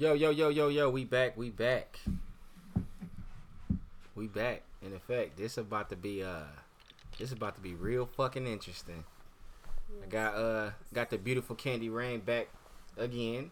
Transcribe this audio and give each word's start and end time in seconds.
Yo, 0.00 0.14
yo, 0.14 0.30
yo, 0.30 0.48
yo, 0.48 0.68
yo, 0.68 0.88
we 0.88 1.04
back, 1.04 1.36
we 1.36 1.50
back. 1.50 2.00
We 4.14 4.28
back. 4.28 4.62
In 4.80 4.94
effect, 4.94 5.36
this 5.36 5.58
about 5.58 5.90
to 5.90 5.96
be 5.96 6.24
uh 6.24 6.44
this 7.18 7.32
about 7.32 7.54
to 7.56 7.60
be 7.60 7.74
real 7.74 8.06
fucking 8.06 8.46
interesting. 8.46 9.04
I 10.02 10.06
got 10.06 10.34
uh 10.36 10.70
got 10.94 11.10
the 11.10 11.18
beautiful 11.18 11.54
Candy 11.54 11.90
Rain 11.90 12.20
back 12.20 12.48
again. 12.96 13.50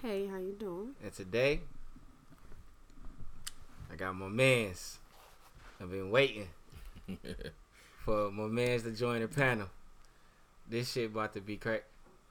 Hey, 0.00 0.26
how 0.28 0.38
you 0.38 0.56
doing? 0.58 0.92
And 1.04 1.12
today 1.12 1.60
I 3.92 3.96
got 3.96 4.16
my 4.16 4.28
mans. 4.28 4.96
I've 5.78 5.90
been 5.90 6.10
waiting 6.10 6.48
for 8.02 8.30
my 8.30 8.46
mans 8.46 8.84
to 8.84 8.92
join 8.92 9.20
the 9.20 9.28
panel. 9.28 9.68
This 10.66 10.90
shit 10.90 11.10
about 11.10 11.34
to 11.34 11.42
be 11.42 11.58
crack. 11.58 11.84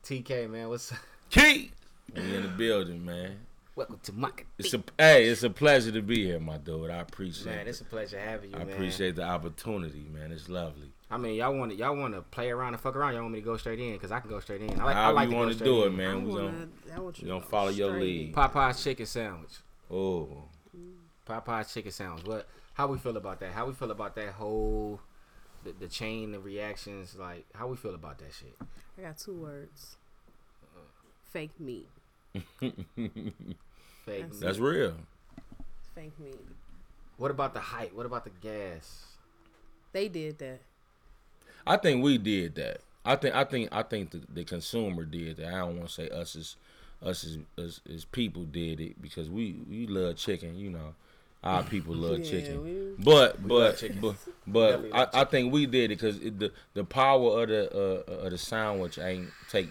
TK 0.04 0.50
man, 0.50 0.68
what's 0.68 0.92
up? 0.92 0.98
Key, 1.30 1.70
we 2.16 2.22
in 2.22 2.42
the 2.42 2.48
building, 2.48 3.06
man. 3.06 3.38
Welcome 3.74 4.00
to 4.04 4.14
my 4.14 4.30
It's 4.58 4.74
a 4.74 4.84
hey, 4.98 5.26
it's 5.28 5.44
a 5.44 5.50
pleasure 5.50 5.92
to 5.94 6.02
be 6.02 6.26
here, 6.26 6.40
my 6.42 6.58
dude. 6.58 6.90
I 6.92 6.98
appreciate 6.98 7.46
man. 7.46 7.60
it. 7.60 7.70
It's 7.70 7.80
a 7.82 7.86
pleasure 7.86 8.20
having 8.20 8.50
you, 8.52 8.56
I 8.58 8.66
man. 8.66 8.74
appreciate 8.74 9.16
the 9.16 9.24
opportunity, 9.24 10.06
man. 10.14 10.32
It's 10.34 10.50
lovely. 10.50 10.92
I 11.10 11.18
mean, 11.18 11.36
y'all 11.36 11.54
want 11.56 11.72
to 11.72 11.78
y'all 11.78 11.96
want 11.96 12.14
to 12.14 12.22
play 12.22 12.50
around 12.50 12.74
and 12.74 12.82
fuck 12.82 12.96
around. 12.98 13.14
Y'all 13.14 13.22
want 13.22 13.34
me 13.34 13.40
to 13.40 13.46
go 13.46 13.56
straight 13.56 13.80
in 13.80 13.94
because 13.94 14.12
I 14.12 14.20
can 14.20 14.30
go 14.30 14.42
straight 14.42 14.62
in. 14.62 14.80
I 14.80 14.84
like 14.84 14.96
I 14.98 15.10
like 15.12 15.30
you 15.30 15.36
want 15.38 15.50
to 15.52 15.56
straight 15.56 15.66
do 15.68 15.84
it, 15.84 15.88
in. 15.88 15.96
man. 15.98 16.10
I 16.10 16.16
We 16.18 16.24
wanna, 16.34 16.42
gonna 16.52 16.68
you 16.98 17.04
we 17.06 17.12
to 17.14 17.26
gonna 17.26 17.42
follow 17.42 17.70
your 17.70 17.92
lead. 17.98 18.34
Popeye's 18.36 18.84
chicken 18.84 19.06
sandwich. 19.06 19.54
oh, 19.90 20.44
Popeye's 21.28 21.74
chicken 21.74 21.92
sandwich. 21.92 22.26
What? 22.26 22.48
How 22.74 22.88
we 22.88 22.98
feel 22.98 23.16
about 23.16 23.40
that? 23.40 23.54
How 23.54 23.66
we 23.68 23.74
feel 23.74 23.92
about 23.92 24.16
that 24.16 24.34
whole 24.34 25.00
the, 25.64 25.72
the 25.80 25.88
chain 25.88 26.36
of 26.36 26.44
reactions? 26.44 27.16
Like 27.18 27.46
how 27.56 27.68
we 27.68 27.78
feel 27.78 27.96
about 27.96 28.18
that 28.20 28.34
shit? 28.34 28.54
I 28.98 29.02
got 29.04 29.18
two 29.18 29.34
words. 29.34 29.96
Fake 31.32 31.58
meat. 31.58 31.88
Fake. 32.60 33.36
That's 34.06 34.40
that's 34.40 34.58
meat. 34.58 34.68
real. 34.68 34.94
Fake 35.96 36.18
meat. 36.20 36.40
What 37.18 37.32
about 37.32 37.54
the 37.54 37.60
hype? 37.60 37.94
What 37.94 38.06
about 38.06 38.24
the 38.24 38.32
gas? 38.42 39.06
They 39.94 40.08
did 40.08 40.40
that. 40.40 40.60
I 41.68 41.78
think 41.78 42.04
we 42.04 42.18
did 42.18 42.56
that. 42.56 42.82
I 43.06 43.16
think 43.16 43.36
I 43.36 43.44
think 43.44 43.70
I 43.72 43.84
think 43.84 44.12
the, 44.12 44.22
the 44.34 44.44
consumer 44.44 45.04
did 45.04 45.38
that. 45.38 45.48
I 45.48 45.60
don't 45.60 45.78
want 45.78 45.90
to 45.90 45.94
say 45.94 46.10
us 46.10 46.36
as 46.36 46.56
us 47.04 47.24
as, 47.26 47.38
as 47.58 47.82
as 47.94 48.06
people 48.06 48.44
did 48.44 48.80
it 48.80 49.02
because 49.02 49.30
we 49.30 49.56
we 49.70 49.88
love 49.88 50.16
chicken. 50.16 50.58
You 50.58 50.70
know, 50.72 50.96
our 51.44 51.64
people 51.64 51.94
love 51.96 52.20
Yeah, 52.24 52.30
chicken. 52.30 52.64
we- 52.64 53.04
But 53.04 53.42
We 53.42 53.50
but 53.50 53.56
love 53.56 53.78
chicken. 53.78 54.00
but 54.02 54.16
but 54.48 54.68
Definitely 54.72 54.94
I, 54.94 55.00
love 55.00 55.10
I 55.14 55.24
think 55.26 55.54
we 55.54 55.66
did 55.66 55.92
it 55.92 56.00
because 56.00 56.20
the 56.20 56.52
the 56.74 56.84
power 56.84 57.44
of 57.44 57.50
the 57.50 57.72
uh, 58.08 58.12
of 58.26 58.32
the 58.32 58.38
sandwich 58.38 58.98
ain't 58.98 59.30
take 59.50 59.70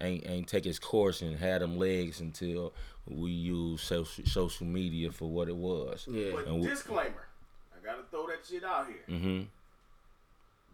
ain't 0.00 0.26
ain't 0.28 0.48
take 0.48 0.66
its 0.66 0.78
course 0.78 1.22
and 1.22 1.36
had 1.38 1.60
them 1.62 1.76
legs 1.78 2.20
until 2.20 2.72
we 3.06 3.30
use 3.30 3.80
social 3.82 4.24
social 4.26 4.66
media 4.66 5.10
for 5.12 5.28
what 5.30 5.48
it 5.48 5.56
was. 5.56 6.06
Yeah. 6.10 6.32
But 6.34 6.46
And 6.46 6.60
we- 6.60 6.66
disclaimer, 6.68 7.26
I 7.74 7.84
gotta 7.84 8.02
throw 8.10 8.26
that 8.28 8.44
shit 8.48 8.64
out 8.64 8.86
here, 8.86 9.04
Mm-hmm. 9.08 9.44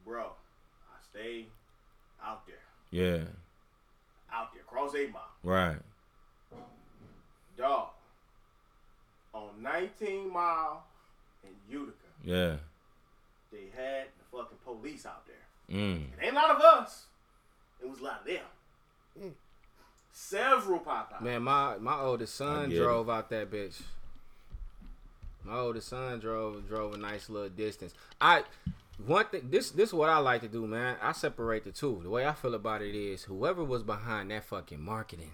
bro. 0.05 0.23
I 0.25 0.97
stay 1.11 1.47
out 2.23 2.47
there, 2.47 2.57
Yeah. 2.91 3.25
out 4.33 4.53
there, 4.55 4.63
cross 4.65 4.95
eight 4.95 5.13
mile, 5.13 5.31
Right. 5.43 5.79
dog. 7.57 7.89
On 9.33 9.51
19 9.63 10.33
mile 10.33 10.85
in 11.43 11.51
Utica, 11.69 11.95
Yeah. 12.23 12.57
they 13.51 13.69
had 13.77 14.07
the 14.19 14.25
fucking 14.37 14.59
police 14.65 15.05
out 15.07 15.27
there. 15.27 15.37
Mm. 15.77 16.13
It 16.13 16.19
ain't 16.23 16.33
a 16.33 16.37
lot 16.37 16.51
of 16.51 16.61
us. 16.61 17.07
It 17.81 17.89
was 17.89 18.01
a 18.01 18.05
lot 18.05 18.21
of 18.21 18.27
them. 18.27 18.45
Several 20.13 20.79
Popeyes. 20.81 21.21
Man, 21.23 21.43
my 21.43 21.77
my 21.79 21.99
oldest 21.99 22.35
son 22.37 22.71
get 22.71 22.79
drove 22.79 23.11
out 23.11 23.31
that 23.31 23.51
bitch. 23.51 23.83
My 25.45 25.59
oldest 25.59 25.89
son 25.89 26.21
drove 26.21 26.67
drove 26.69 26.95
a 26.95 26.97
nice 26.97 27.29
little 27.29 27.49
distance. 27.49 27.95
I 28.21 28.45
one 29.05 29.27
thing 29.27 29.49
this 29.51 29.71
this 29.71 29.89
is 29.91 29.95
what 29.95 30.09
I 30.09 30.19
like 30.19 30.41
to 30.43 30.49
do, 30.49 30.67
man. 30.67 30.97
I 31.03 31.13
separate 31.13 31.65
the 31.65 31.73
two. 31.73 32.01
The 32.03 32.11
way 32.11 32.27
I 32.27 32.33
feel 32.33 32.55
about 32.55 32.81
it 32.81 32.95
is 32.95 33.25
whoever 33.25 33.65
was 33.65 33.83
behind 33.83 34.31
that 34.31 34.45
fucking 34.45 34.81
marketing 34.81 35.33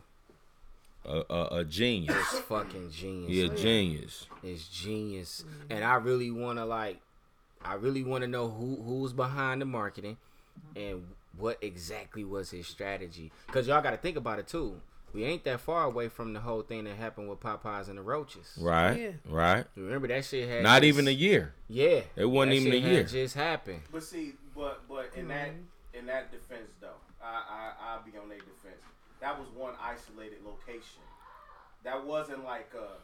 A, 1.05 1.23
a, 1.29 1.59
a 1.59 1.65
genius. 1.65 2.17
is 2.33 2.41
fucking 2.41 2.91
genius. 2.91 3.29
He 3.31 3.45
a 3.45 3.49
man. 3.49 3.57
genius. 3.57 4.27
is 4.43 4.67
genius, 4.67 5.45
and 5.69 5.85
I 5.85 5.95
really 5.97 6.31
want 6.31 6.59
to 6.59 6.65
like, 6.65 7.01
I 7.63 7.75
really 7.75 8.03
want 8.03 8.23
to 8.23 8.29
know 8.29 8.49
who 8.49 8.77
who 8.83 9.01
was 9.01 9.13
behind 9.13 9.61
the 9.61 9.67
marketing, 9.67 10.17
and 10.75 11.05
what 11.37 11.59
exactly 11.63 12.25
was 12.25 12.51
his 12.51 12.67
strategy. 12.67 13.31
Cause 13.49 13.67
y'all 13.69 13.83
got 13.83 13.91
to 13.93 13.97
think 13.97 14.17
about 14.17 14.39
it 14.39 14.47
too. 14.49 14.81
We 15.13 15.25
ain't 15.25 15.43
that 15.45 15.61
far 15.61 15.85
away 15.85 16.09
from 16.09 16.35
the 16.35 16.41
whole 16.41 16.63
thing 16.63 16.85
that 16.85 16.95
happened 16.97 17.29
with 17.29 17.41
Popeyes 17.41 17.89
and 17.89 17.99
the 17.99 18.03
roaches. 18.03 18.57
Right. 18.61 18.97
Yeah. 19.01 19.11
Right. 19.29 19.65
Remember 19.75 20.07
that 20.09 20.25
shit 20.25 20.49
had 20.49 20.63
Not 20.63 20.83
just- 20.83 20.89
even 20.89 21.09
a 21.09 21.11
year. 21.13 21.53
yeah. 21.69 22.03
It 22.15 22.27
wasn't 22.27 22.51
that 22.51 22.57
even 22.57 22.73
shit 22.73 22.83
a 22.83 22.87
had 22.87 22.93
year. 22.93 23.03
Just 23.05 23.35
happened. 23.35 23.81
But 23.91 24.03
see, 24.05 24.35
but 24.55 24.83
but 24.89 25.11
in 25.17 25.27
that 25.29 25.51
in 25.95 26.07
that 26.07 26.31
defense 26.31 26.71
though, 26.81 26.89
I 27.23 27.27
I 27.27 27.73
I'll 27.95 28.03
be 28.05 28.17
on 28.19 28.29
their 28.29 28.39
defense. 28.39 28.81
That 29.21 29.39
was 29.39 29.49
one 29.57 29.75
isolated 29.83 30.39
location. 30.45 31.03
That 31.83 32.05
wasn't 32.07 32.45
like 32.45 32.71
uh 32.79 32.95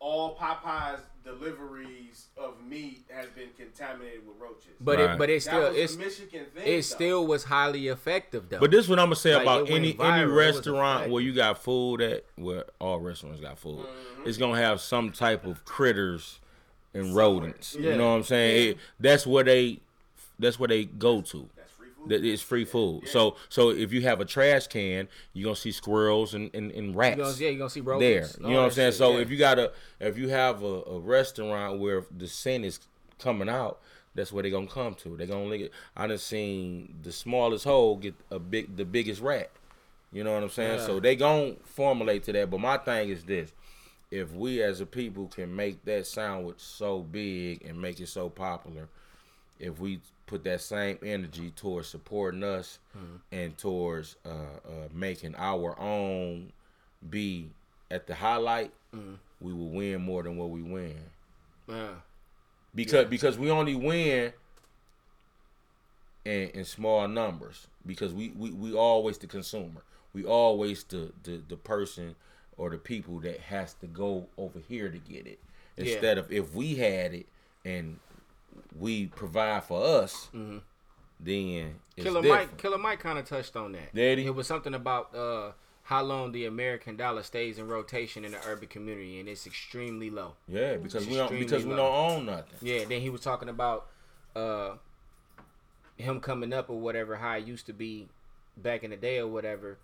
all 0.00 0.36
Popeyes 0.36 1.00
deliveries 1.24 2.26
of 2.36 2.54
meat 2.66 3.04
has 3.10 3.26
been 3.30 3.48
contaminated 3.56 4.26
with 4.26 4.36
roaches. 4.40 4.70
But 4.80 4.98
Right. 4.98 5.10
it 5.10 5.18
but 5.18 5.30
it 5.30 5.42
still 5.42 5.66
it's 5.66 5.96
Michigan 5.96 6.46
thing. 6.54 6.62
it 6.66 6.76
though. 6.76 6.80
still 6.80 7.26
was 7.26 7.44
highly 7.44 7.88
effective 7.88 8.48
though. 8.48 8.60
But 8.60 8.70
this 8.70 8.84
is 8.84 8.88
what 8.88 8.98
I'm 8.98 9.06
gonna 9.06 9.16
say 9.16 9.34
Like, 9.34 9.42
about 9.42 9.70
any 9.70 9.94
viral. 9.94 10.12
any 10.22 10.24
restaurant 10.24 11.10
where 11.10 11.22
you 11.22 11.32
got 11.34 11.58
food 11.62 12.00
at 12.00 12.24
where 12.36 12.64
all 12.78 13.00
restaurants 13.00 13.40
got 13.40 13.58
food. 13.58 13.80
Mm-hmm. 13.80 14.28
It's 14.28 14.38
gonna 14.38 14.56
have 14.60 14.80
some 14.80 15.10
type 15.12 15.44
of 15.44 15.64
critters 15.64 16.40
and 16.94 17.14
rodents. 17.14 17.76
Yeah. 17.78 17.90
You 17.90 17.96
know 17.96 18.10
what 18.10 18.16
I'm 18.16 18.22
saying? 18.24 18.70
It, 18.70 18.78
that's 19.00 19.26
where 19.26 19.44
they 19.44 19.80
that's 20.38 20.58
where 20.58 20.68
they 20.68 20.84
go 20.84 21.20
to. 21.20 21.48
That's 21.56 21.67
free 21.67 21.67
food. 21.67 21.67
That 22.06 22.24
it's 22.24 22.40
free 22.40 22.64
food. 22.64 23.08
So 23.08 23.36
so 23.48 23.70
if 23.70 23.92
you 23.92 24.02
have 24.02 24.20
a 24.20 24.24
trash 24.24 24.66
can, 24.68 25.08
you're 25.32 25.44
gonna 25.44 25.56
see 25.56 25.72
squirrels 25.72 26.32
and, 26.32 26.48
and, 26.54 26.70
and 26.72 26.94
rats. 26.94 27.16
you 27.16 27.22
gonna, 27.22 27.36
yeah, 27.36 27.48
you're 27.48 27.58
gonna 27.58 27.70
see 27.70 27.80
there. 27.80 28.26
You 28.40 28.54
know 28.54 28.60
what 28.60 28.64
I'm 28.66 28.70
saying? 28.70 28.92
shit, 28.92 28.98
So 28.98 29.12
yeah. 29.12 29.22
if 29.22 29.30
you 29.30 29.36
got 29.36 29.58
a 29.58 29.72
if 30.00 30.16
you 30.16 30.28
have 30.28 30.62
a, 30.62 30.82
a 30.82 30.98
restaurant 31.00 31.80
where 31.80 32.04
the 32.16 32.28
scent 32.28 32.64
is 32.64 32.80
coming 33.18 33.48
out, 33.48 33.80
that's 34.14 34.32
where 34.32 34.42
they're 34.42 34.52
gonna 34.52 34.66
come 34.66 34.94
to. 34.94 35.16
They 35.16 35.26
gonna 35.26 35.44
look 35.44 35.60
at 35.60 35.70
I 35.96 36.06
done 36.06 36.18
seen 36.18 36.94
the 37.02 37.12
smallest 37.12 37.64
hole 37.64 37.96
get 37.96 38.14
a 38.30 38.38
big 38.38 38.76
the 38.76 38.84
biggest 38.84 39.20
rat. 39.20 39.50
You 40.12 40.24
know 40.24 40.32
what 40.32 40.42
I'm 40.42 40.48
saying? 40.50 40.78
Yeah. 40.78 40.86
So 40.86 41.00
they 41.00 41.16
gonna 41.16 41.54
formulate 41.64 42.24
to 42.24 42.32
that. 42.32 42.50
But 42.50 42.60
my 42.60 42.78
thing 42.78 43.10
is 43.10 43.24
this. 43.24 43.52
If 44.10 44.32
we 44.32 44.62
as 44.62 44.80
a 44.80 44.86
people 44.86 45.26
can 45.26 45.54
make 45.54 45.84
that 45.84 46.06
sandwich 46.06 46.60
so 46.60 47.00
big 47.00 47.64
and 47.66 47.80
make 47.80 48.00
it 48.00 48.08
so 48.08 48.30
popular, 48.30 48.88
if 49.58 49.78
we 49.78 50.00
put 50.28 50.44
that 50.44 50.60
same 50.60 50.98
energy 51.02 51.50
towards 51.56 51.88
supporting 51.88 52.44
us 52.44 52.78
and 53.32 53.56
towards 53.58 54.16
uh, 54.24 54.28
uh, 54.28 54.88
making 54.92 55.34
our 55.36 55.78
own 55.80 56.52
be 57.08 57.48
at 57.90 58.06
the 58.06 58.14
highlight, 58.14 58.70
we 59.40 59.52
will 59.52 59.70
win 59.70 60.02
more 60.02 60.22
than 60.22 60.36
what 60.36 60.50
we 60.50 60.62
win. 60.62 60.96
Yeah. 61.68 61.88
Because 62.74 63.06
because 63.06 63.38
we 63.38 63.50
only 63.50 63.74
win 63.74 64.32
in, 66.24 66.48
in 66.50 66.64
small 66.64 67.08
numbers. 67.08 67.66
Because 67.86 68.12
we, 68.12 68.30
we, 68.36 68.50
we 68.50 68.74
always 68.74 69.18
the 69.18 69.26
consumer. 69.26 69.82
We 70.12 70.24
always 70.24 70.84
the, 70.84 71.12
the, 71.22 71.42
the 71.48 71.56
person 71.56 72.14
or 72.56 72.70
the 72.70 72.78
people 72.78 73.20
that 73.20 73.40
has 73.40 73.74
to 73.74 73.86
go 73.86 74.26
over 74.36 74.58
here 74.68 74.90
to 74.90 74.98
get 74.98 75.26
it. 75.26 75.38
Yeah. 75.76 75.84
Instead 75.84 76.18
of 76.18 76.30
if 76.30 76.54
we 76.54 76.74
had 76.74 77.14
it 77.14 77.26
and 77.64 77.98
we 78.78 79.06
provide 79.06 79.64
for 79.64 79.84
us, 79.84 80.28
then 80.32 81.74
it's 81.96 82.04
Killer 82.04 82.22
different. 82.22 82.50
Mike, 82.50 82.56
Killer 82.58 82.78
Mike 82.78 83.00
kind 83.00 83.18
of 83.18 83.24
touched 83.24 83.56
on 83.56 83.72
that. 83.72 83.90
He? 83.92 84.26
It 84.26 84.34
was 84.34 84.46
something 84.46 84.74
about 84.74 85.14
uh, 85.14 85.52
how 85.82 86.02
long 86.02 86.32
the 86.32 86.44
American 86.44 86.96
dollar 86.96 87.22
stays 87.22 87.58
in 87.58 87.66
rotation 87.66 88.24
in 88.24 88.32
the 88.32 88.38
urban 88.46 88.68
community, 88.68 89.20
and 89.20 89.28
it's 89.28 89.46
extremely 89.46 90.10
low. 90.10 90.34
Yeah, 90.46 90.76
because 90.76 91.06
we 91.06 91.14
don't 91.14 91.30
because 91.30 91.64
we 91.64 91.74
don't 91.74 91.80
own 91.80 92.26
nothing. 92.26 92.58
Yeah. 92.60 92.84
Then 92.84 93.00
he 93.00 93.10
was 93.10 93.22
talking 93.22 93.48
about 93.48 93.86
uh, 94.36 94.74
him 95.96 96.20
coming 96.20 96.52
up 96.52 96.70
or 96.70 96.78
whatever, 96.78 97.16
how 97.16 97.36
it 97.36 97.46
used 97.46 97.66
to 97.66 97.72
be 97.72 98.08
back 98.56 98.84
in 98.84 98.90
the 98.90 98.96
day 98.96 99.18
or 99.18 99.28
whatever. 99.28 99.78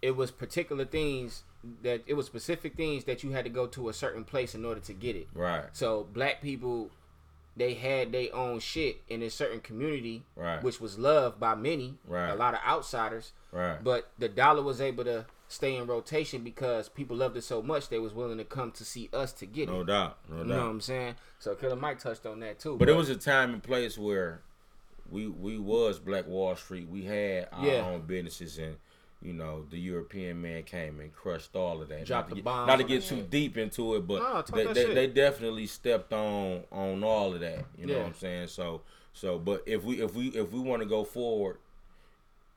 It 0.00 0.16
was 0.16 0.32
particular 0.32 0.84
things 0.84 1.44
that 1.82 2.02
it 2.06 2.14
was 2.14 2.26
specific 2.26 2.74
things 2.74 3.04
that 3.04 3.22
you 3.22 3.30
had 3.30 3.44
to 3.44 3.50
go 3.50 3.66
to 3.68 3.88
a 3.88 3.92
certain 3.92 4.24
place 4.24 4.54
in 4.54 4.64
order 4.64 4.80
to 4.80 4.92
get 4.92 5.14
it. 5.14 5.28
Right. 5.32 5.64
So 5.72 6.06
black 6.12 6.42
people, 6.42 6.90
they 7.56 7.74
had 7.74 8.12
their 8.12 8.34
own 8.34 8.58
shit 8.60 9.02
in 9.08 9.22
a 9.22 9.28
certain 9.30 9.60
community, 9.60 10.24
Right. 10.36 10.62
which 10.62 10.80
was 10.80 10.98
loved 10.98 11.38
by 11.38 11.54
many, 11.54 11.98
Right. 12.06 12.30
a 12.30 12.34
lot 12.34 12.54
of 12.54 12.60
outsiders. 12.66 13.32
Right. 13.50 13.82
But 13.82 14.10
the 14.18 14.28
dollar 14.28 14.62
was 14.62 14.80
able 14.80 15.04
to 15.04 15.26
stay 15.48 15.76
in 15.76 15.86
rotation 15.86 16.42
because 16.42 16.88
people 16.88 17.14
loved 17.16 17.36
it 17.36 17.42
so 17.44 17.60
much 17.60 17.90
they 17.90 17.98
was 17.98 18.14
willing 18.14 18.38
to 18.38 18.44
come 18.44 18.72
to 18.72 18.84
see 18.86 19.10
us 19.12 19.32
to 19.34 19.44
get 19.44 19.68
No 19.68 19.74
it. 19.74 19.78
No 19.80 19.84
doubt. 19.84 20.18
No 20.30 20.36
You 20.36 20.42
doubt. 20.44 20.48
You 20.48 20.54
know 20.54 20.62
what 20.64 20.70
I'm 20.70 20.80
saying? 20.80 21.14
So 21.38 21.54
Killer 21.54 21.76
Mike 21.76 21.98
touched 21.98 22.24
on 22.24 22.40
that 22.40 22.58
too. 22.58 22.78
But 22.78 22.88
it 22.88 22.96
was 22.96 23.10
a 23.10 23.16
time 23.16 23.52
and 23.52 23.62
place 23.62 23.98
where 23.98 24.40
we 25.10 25.26
we 25.28 25.58
was 25.58 25.98
Black 25.98 26.26
Wall 26.26 26.56
Street. 26.56 26.88
We 26.88 27.02
had 27.04 27.48
our 27.52 27.66
Yeah. 27.66 27.86
own 27.86 28.02
businesses 28.06 28.56
and 28.56 28.78
you 29.22 29.32
know, 29.32 29.64
the 29.70 29.78
European 29.78 30.40
man 30.42 30.62
came 30.64 31.00
and 31.00 31.12
crushed 31.12 31.54
all 31.54 31.80
of 31.80 31.88
that. 31.88 32.04
Dropped 32.04 32.28
not 32.28 32.28
to 32.28 32.30
the 32.30 32.34
get, 32.36 32.44
bombs 32.44 32.68
Not 32.68 32.76
to 32.78 32.84
get 32.84 33.04
too 33.04 33.22
deep 33.22 33.56
into 33.56 33.94
it, 33.94 34.06
but 34.06 34.46
they, 34.52 34.66
they, 34.66 34.94
they 34.94 35.06
definitely 35.06 35.66
stepped 35.66 36.12
on 36.12 36.64
on 36.72 37.04
all 37.04 37.34
of 37.34 37.40
that. 37.40 37.64
You 37.78 37.86
know 37.86 37.94
Yeah. 37.94 37.98
what 38.00 38.06
I'm 38.08 38.14
saying? 38.14 38.48
So 38.48 38.82
so, 39.12 39.38
but 39.38 39.62
if 39.66 39.84
we 39.84 40.00
if 40.02 40.14
we 40.14 40.28
if 40.28 40.52
we 40.52 40.60
want 40.60 40.82
to 40.82 40.88
go 40.88 41.04
forward 41.04 41.58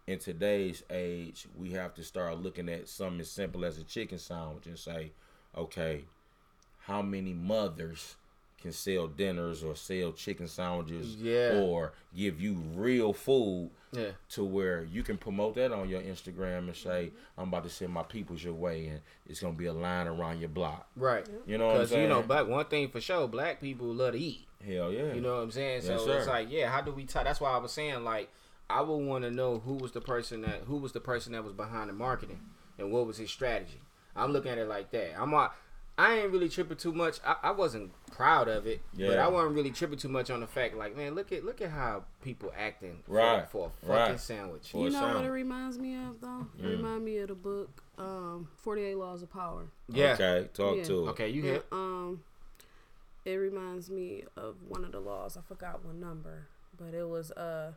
in 0.08 0.20
today's 0.20 0.84
age, 0.90 1.48
we 1.58 1.72
have 1.72 1.94
to 1.96 2.04
start 2.04 2.42
looking 2.42 2.70
at 2.70 2.88
something 2.88 3.20
as 3.20 3.30
simple 3.30 3.66
as 3.66 3.78
a 3.78 3.84
chicken 3.84 4.20
sandwich 4.20 4.68
and 4.68 4.78
say, 4.78 5.12
okay, 5.58 6.06
how 6.82 7.02
many 7.02 7.34
mothers 7.34 8.16
can 8.66 8.74
sell 8.74 9.08
dinners 9.08 9.64
or 9.64 9.76
sell 9.76 10.12
chicken 10.12 10.48
sandwiches 10.48 11.16
Yeah. 11.18 11.62
or 11.62 11.94
give 12.16 12.42
you 12.42 12.54
real 12.76 13.14
food 13.14 13.70
Yeah. 13.92 14.12
to 14.32 14.44
where 14.44 14.84
you 14.84 15.04
can 15.04 15.18
promote 15.18 15.56
that 15.56 15.72
on 15.72 15.88
your 15.88 16.02
Instagram 16.02 16.68
and 16.68 16.76
say, 16.76 17.12
I'm 17.38 17.48
about 17.50 17.64
to 17.64 17.70
send 17.70 17.94
my 17.94 18.04
peoples 18.04 18.44
your 18.44 18.54
way 18.56 18.88
and 18.88 19.02
it's 19.28 19.40
gonna 19.40 19.54
be 19.54 19.68
a 19.68 19.74
line 19.74 20.08
around 20.08 20.40
your 20.40 20.50
block. 20.50 20.88
Right. 20.96 21.26
You 21.46 21.58
know 21.58 21.74
Because 21.74 21.92
you 21.92 22.08
know, 22.08 22.22
black 22.24 22.48
one 22.48 22.66
thing 22.66 22.90
for 22.90 23.00
sure, 23.00 23.28
black 23.28 23.62
people 23.62 23.88
love 23.88 24.14
to 24.14 24.20
eat. 24.20 24.46
Hell 24.66 24.92
yeah. 24.92 25.14
You 25.14 25.22
know 25.22 25.36
what 25.36 25.44
I'm 25.44 25.52
saying? 25.52 25.84
Yes, 25.86 26.04
so 26.04 26.12
it's 26.12 26.28
like, 26.28 26.48
yeah, 26.50 26.70
how 26.70 26.82
do 26.82 26.92
we 26.92 27.06
tie? 27.06 27.24
That's 27.24 27.40
why 27.40 27.52
I 27.52 27.58
was 27.58 27.72
saying 27.72 28.04
like, 28.04 28.30
I 28.70 28.82
would 28.82 28.96
want 29.06 29.24
to 29.26 29.32
know 29.32 29.60
who 29.60 29.76
was 29.76 29.92
the 29.92 30.02
person 30.02 30.42
that 30.42 30.62
who 30.66 30.78
was 30.78 30.92
the 30.92 31.00
person 31.00 31.34
that 31.34 31.44
was 31.44 31.54
behind 31.54 31.90
the 31.90 31.94
marketing 31.94 32.40
and 32.80 32.92
what 32.92 33.06
was 33.06 33.18
his 33.18 33.30
strategy. 33.30 33.80
I'm 34.16 34.32
looking 34.32 34.52
at 34.52 34.58
it 34.58 34.68
like 34.68 34.90
that. 34.92 35.20
I'm 35.20 35.30
not. 35.30 35.56
I 35.98 36.16
ain't 36.20 36.32
really 36.32 36.50
tripping 36.50 36.76
too 36.78 36.92
much. 36.92 37.20
I, 37.26 37.36
I 37.44 37.52
wasn't 37.52 37.92
proud 38.12 38.50
of 38.50 38.68
it, 38.68 38.82
but 38.98 39.18
I 39.18 39.28
wasn't 39.30 39.56
really 39.56 39.72
tripping 39.72 39.98
too 39.98 40.10
much 40.10 40.30
on 40.30 40.42
the 40.42 40.48
fact 40.48 40.76
like, 40.76 40.96
man, 40.96 41.16
look 41.16 41.32
at 41.32 41.46
look 41.46 41.62
at 41.62 41.70
how 41.70 42.04
people 42.22 42.52
acting 42.58 42.98
for, 43.06 43.14
Right, 43.14 43.48
for 43.50 43.68
a 43.68 43.86
fucking 43.88 43.96
right. 44.14 44.20
sandwich. 44.20 44.72
For 44.72 44.80
You 44.82 44.88
a 44.88 44.90
know 44.90 45.14
what 45.16 45.24
it 45.26 45.30
reminds 45.30 45.78
me 45.80 45.96
of 45.96 46.20
though? 46.20 46.48
It 46.60 46.64
Mm. 46.66 46.70
remind 46.78 47.06
me 47.06 47.18
of 47.20 47.30
the 47.30 47.36
book 47.36 47.70
um, 47.98 48.50
Forty 48.58 48.82
Eight 48.84 48.98
Laws 48.98 49.22
of 49.24 49.32
Power. 49.32 49.68
Yeah. 49.88 50.14
Okay, 50.20 50.50
talk 50.54 50.78
Yeah. 50.78 50.84
to 50.84 51.08
it. 51.08 51.10
Okay, 51.12 51.30
you 51.30 51.42
And, 51.44 51.52
hit. 51.54 51.66
um, 51.72 52.24
it 53.24 53.36
reminds 53.36 53.90
me 53.90 54.26
of 54.36 54.56
one 54.68 54.84
of 54.84 54.92
the 54.92 55.00
laws. 55.00 55.38
I 55.38 55.42
forgot 55.48 55.86
what 55.86 55.96
number, 55.96 56.48
but 56.78 56.94
it 56.94 57.08
was 57.08 57.32
uh, 57.32 57.72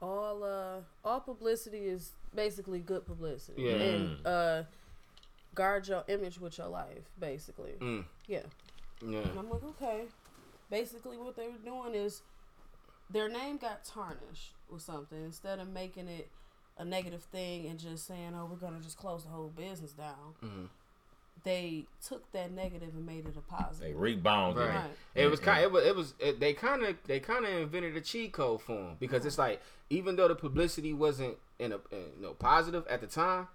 all 0.00 0.44
uh, 0.44 0.80
all 1.04 1.20
publicity 1.20 1.86
is 1.86 2.12
basically 2.34 2.78
good 2.78 3.04
publicity. 3.06 3.62
Yeah. 3.62 3.72
And 3.72 4.26
uh, 4.26 4.62
guard 5.54 5.88
your 5.88 6.04
image 6.08 6.40
with 6.40 6.58
your 6.58 6.68
life, 6.68 7.10
basically. 7.18 7.72
Mm. 7.80 8.04
Yeah. 8.26 8.40
Yeah. 9.06 9.18
And 9.20 9.38
I'm 9.38 9.50
like, 9.50 9.64
okay. 9.64 10.04
Basically, 10.70 11.16
what 11.16 11.36
they 11.36 11.48
were 11.48 11.58
doing 11.64 11.94
is 11.94 12.22
their 13.10 13.28
name 13.28 13.56
got 13.56 13.84
tarnished 13.84 14.52
with 14.70 14.82
something. 14.82 15.22
Instead 15.24 15.58
of 15.58 15.68
making 15.68 16.06
it 16.08 16.28
a 16.78 16.84
negative 16.84 17.22
thing 17.24 17.66
and 17.66 17.78
just 17.78 18.06
saying, 18.06 18.32
oh, 18.36 18.46
we're 18.50 18.56
going 18.56 18.76
to 18.76 18.82
just 18.82 18.96
close 18.96 19.24
the 19.24 19.30
whole 19.30 19.48
business 19.56 19.92
down, 19.92 20.34
Mhm. 20.42 20.68
they 21.42 21.86
took 22.06 22.30
that 22.32 22.52
negative 22.52 22.90
and 22.94 23.04
made 23.06 23.26
it 23.26 23.34
a 23.36 23.40
positive. 23.40 23.80
They 23.88 23.94
rebounded. 23.94 24.66
Right. 24.68 24.74
Right. 24.76 24.90
It 25.14 25.26
was 25.28 25.40
kind. 25.40 25.62
It 25.64 25.72
was. 25.72 25.84
It 25.84 25.96
was. 25.96 26.14
It, 26.20 26.38
they 26.40 26.52
kind 26.52 26.82
of. 26.84 26.96
They 27.06 27.18
kind 27.20 27.44
of 27.44 27.52
invented 27.52 27.96
a 27.96 28.00
cheat 28.00 28.32
code 28.32 28.60
for 28.62 28.74
them 28.76 28.96
because 29.00 29.24
it's 29.26 29.38
like 29.38 29.60
even 29.88 30.16
though 30.16 30.28
the 30.28 30.34
publicity 30.34 30.92
wasn't 30.92 31.36
in 31.58 31.72
a 31.72 31.76
in, 31.90 31.98
you 32.16 32.22
know 32.22 32.34
positive 32.34 32.86
at 32.88 33.00
the 33.00 33.06
time, 33.06 33.48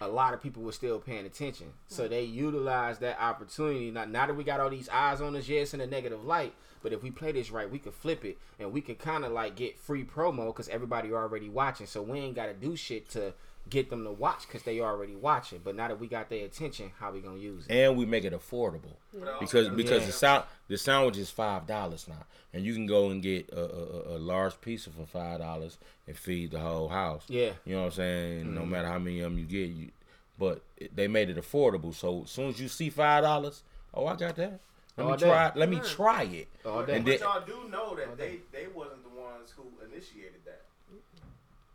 a 0.00 0.08
lot 0.08 0.34
of 0.34 0.42
people 0.42 0.62
were 0.62 0.72
still 0.72 0.98
paying 0.98 1.26
attention. 1.26 1.68
So 1.88 2.08
they 2.08 2.22
utilized 2.22 3.00
that 3.00 3.20
opportunity. 3.20 3.90
Now, 3.90 4.04
now 4.04 4.26
that 4.26 4.34
we 4.34 4.44
got 4.44 4.60
all 4.60 4.70
these 4.70 4.88
eyes 4.88 5.20
on 5.20 5.34
us, 5.36 5.48
yes, 5.48 5.74
in 5.74 5.80
a 5.80 5.86
negative 5.86 6.24
light. 6.24 6.54
But 6.82 6.92
if 6.92 7.02
we 7.02 7.10
play 7.10 7.32
this 7.32 7.50
right, 7.50 7.68
we 7.68 7.78
could 7.78 7.94
flip 7.94 8.24
it 8.24 8.38
and 8.58 8.72
we 8.72 8.80
could 8.80 8.98
kind 8.98 9.24
of 9.24 9.32
like 9.32 9.56
get 9.56 9.78
free 9.78 10.04
promo 10.04 10.46
because 10.46 10.68
everybody 10.68 11.12
already 11.12 11.48
watching. 11.48 11.86
So 11.86 12.02
we 12.02 12.20
ain't 12.20 12.36
got 12.36 12.46
to 12.46 12.54
do 12.54 12.76
shit 12.76 13.08
to 13.10 13.34
get 13.70 13.90
them 13.90 14.04
to 14.04 14.12
watch 14.12 14.46
because 14.46 14.62
they 14.62 14.80
already 14.80 15.14
watching. 15.16 15.60
But 15.64 15.76
now 15.76 15.88
that 15.88 15.98
we 16.00 16.06
got 16.06 16.28
their 16.30 16.44
attention, 16.44 16.90
how 16.98 17.12
we 17.12 17.20
gonna 17.20 17.38
use 17.38 17.66
it? 17.66 17.72
And 17.72 17.96
we 17.96 18.06
make 18.06 18.24
it 18.24 18.32
affordable. 18.32 18.96
But 19.12 19.40
Because 19.40 19.68
because 19.70 20.00
Yeah. 20.02 20.06
the 20.06 20.12
sound 20.12 20.44
the 20.68 20.78
sandwich 20.78 21.16
is 21.16 21.30
five 21.30 21.66
dollars 21.66 22.06
now, 22.08 22.24
and 22.52 22.64
you 22.64 22.74
can 22.74 22.86
go 22.86 23.10
and 23.10 23.22
get 23.22 23.48
a, 23.50 23.60
a, 23.60 23.64
a- 23.64 24.16
a 24.16 24.18
large 24.18 24.60
pizza 24.60 24.90
for 24.90 25.06
five 25.06 25.38
dollars 25.40 25.78
and 26.06 26.16
feed 26.16 26.50
the 26.52 26.60
whole 26.60 26.88
house. 26.88 27.24
Yeah. 27.28 27.52
you 27.64 27.74
know 27.74 27.80
what 27.82 27.86
I'm 27.86 27.92
saying. 27.92 28.54
No 28.54 28.60
Mm-hmm. 28.62 28.70
matter 28.70 28.88
how 28.88 28.98
many 28.98 29.20
of 29.20 29.30
them 29.30 29.38
you 29.38 29.44
get, 29.46 29.68
you 29.70 29.90
but 30.38 30.62
they 30.94 31.08
made 31.08 31.28
it 31.30 31.36
affordable. 31.36 31.92
So 31.94 32.22
as 32.22 32.30
soon 32.30 32.50
as 32.50 32.60
you 32.60 32.68
see 32.68 32.90
five 32.90 33.24
dollars, 33.24 33.62
oh 33.94 34.06
I 34.06 34.14
got 34.16 34.36
that. 34.36 34.60
Let 34.96 35.04
All 35.04 35.10
me 35.12 35.16
day. 35.18 35.26
try. 35.26 35.52
Let 35.54 35.68
me 35.68 35.78
try 35.80 36.22
it. 36.24 36.48
All 36.66 36.84
day. 36.84 36.96
And 36.96 37.04
but 37.04 37.10
then- 37.10 37.20
y'all 37.20 37.44
do 37.46 37.68
know 37.70 37.94
that 37.94 38.16
they, 38.18 38.40
they 38.52 38.66
wasn't 38.74 39.02
the 39.04 39.20
ones 39.20 39.52
who 39.56 39.62
initiated 39.84 40.32
that. 40.34 40.37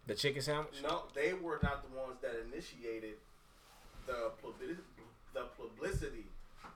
The 0.07 0.15
chicken 0.15 0.41
sandwich. 0.41 0.75
No, 0.83 1.03
they 1.13 1.33
were 1.33 1.59
not 1.63 1.83
the 1.83 1.97
ones 1.97 2.17
that 2.21 2.31
initiated 2.51 3.15
the 4.05 4.31
publicity, 4.41 4.81
the 5.33 5.43
publicity 5.57 6.25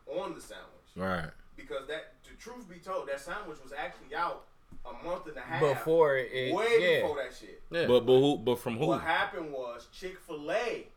on 0.07 0.33
the 0.33 0.41
sandwich. 0.41 0.65
Right. 0.95 1.29
Because 1.57 1.87
that, 1.87 2.13
the 2.23 2.35
truth 2.41 2.69
be 2.69 2.77
told, 2.77 3.09
that 3.09 3.19
sandwich 3.19 3.57
was 3.63 3.73
actually 3.77 4.15
out 4.15 4.45
a 4.85 5.05
month 5.05 5.27
and 5.27 5.35
a 5.37 5.41
half 5.41 5.59
Before 5.61 6.17
it, 6.17 6.53
way 6.53 6.77
yeah. 6.79 7.01
before 7.01 7.17
that 7.17 7.33
shit. 7.37 7.61
Yeah. 7.71 7.87
But 7.87 8.05
but 8.05 8.19
who? 8.19 8.37
But 8.37 8.59
from 8.59 8.77
who? 8.77 8.87
What 8.87 9.01
happened 9.01 9.51
was 9.51 9.87
Chick 9.93 10.17
Fil 10.25 10.49
A 10.51 10.87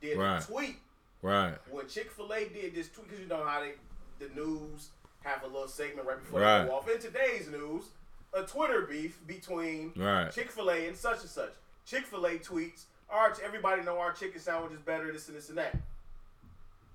did 0.00 0.16
Right. 0.18 0.42
a 0.42 0.46
tweet 0.46 0.76
Right. 1.22 1.56
when 1.70 1.86
Chick 1.86 2.10
Fil 2.10 2.32
A 2.32 2.48
did 2.48 2.74
this 2.74 2.88
tweet, 2.88 3.08
because 3.08 3.20
you 3.20 3.28
know 3.28 3.44
how 3.44 3.60
they 3.60 3.72
the 4.18 4.32
news 4.34 4.88
have 5.22 5.42
a 5.44 5.46
little 5.46 5.68
segment 5.68 6.06
right 6.08 6.18
before 6.18 6.40
Right. 6.40 6.62
they 6.62 6.68
go 6.68 6.74
off. 6.76 6.88
In 6.88 6.98
today's 6.98 7.48
news, 7.48 7.84
a 8.32 8.42
Twitter 8.42 8.82
beef 8.82 9.18
between 9.26 9.92
Right. 9.96 10.30
Chick 10.32 10.50
Fil 10.50 10.70
A 10.70 10.86
and 10.88 10.96
such 10.96 11.20
and 11.20 11.28
such. 11.30 11.50
Chick 11.86 12.06
Fil 12.06 12.24
A 12.26 12.38
tweets, 12.38 12.84
"Our 13.08 13.34
everybody 13.42 13.82
know 13.82 13.98
our 13.98 14.12
chicken 14.12 14.40
sandwich 14.40 14.72
is 14.72 14.80
better. 14.80 15.12
This 15.12 15.28
and 15.28 15.36
this 15.36 15.48
and 15.48 15.58
that." 15.58 15.76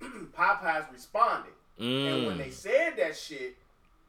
Popeyes 0.00 0.92
responded, 0.92 1.52
and 1.78 2.26
when 2.26 2.34
Mm. 2.36 2.38
they 2.38 2.50
said 2.50 2.96
that 2.96 3.16
shit, 3.16 3.56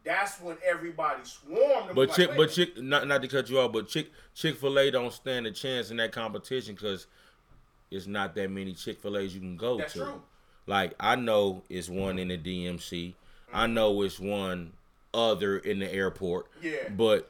that's 0.03 0.39
when 0.41 0.57
everybody 0.65 1.23
swarmed. 1.23 1.95
But 1.95 2.13
chick, 2.13 2.29
like, 2.29 2.37
but 2.37 2.51
chick, 2.51 2.77
not 2.77 3.07
not 3.07 3.21
to 3.21 3.27
cut 3.27 3.49
you 3.49 3.59
off, 3.59 3.71
but 3.71 3.87
chick 3.87 4.11
Chick 4.33 4.57
Fil 4.57 4.77
A 4.79 4.91
don't 4.91 5.11
stand 5.13 5.47
a 5.47 5.51
chance 5.51 5.89
in 5.91 5.97
that 5.97 6.11
competition 6.11 6.75
because 6.75 7.07
it's 7.89 8.05
not 8.07 8.35
that 8.35 8.49
many 8.51 8.73
Chick 8.73 8.99
Fil 8.99 9.17
A's 9.17 9.33
you 9.33 9.39
can 9.39 9.57
go 9.57 9.77
That's 9.77 9.93
to. 9.93 9.99
true. 9.99 10.21
Like 10.65 10.93
I 10.99 11.15
know 11.15 11.63
it's 11.69 11.89
one 11.89 12.19
in 12.19 12.27
the 12.27 12.37
DMC. 12.37 13.13
I 13.53 13.65
know 13.67 14.01
it's 14.01 14.19
one 14.19 14.73
other 15.17 15.57
in 15.57 15.79
the 15.79 15.91
airport. 15.93 16.47
Yeah. 16.61 16.89
But 16.95 17.29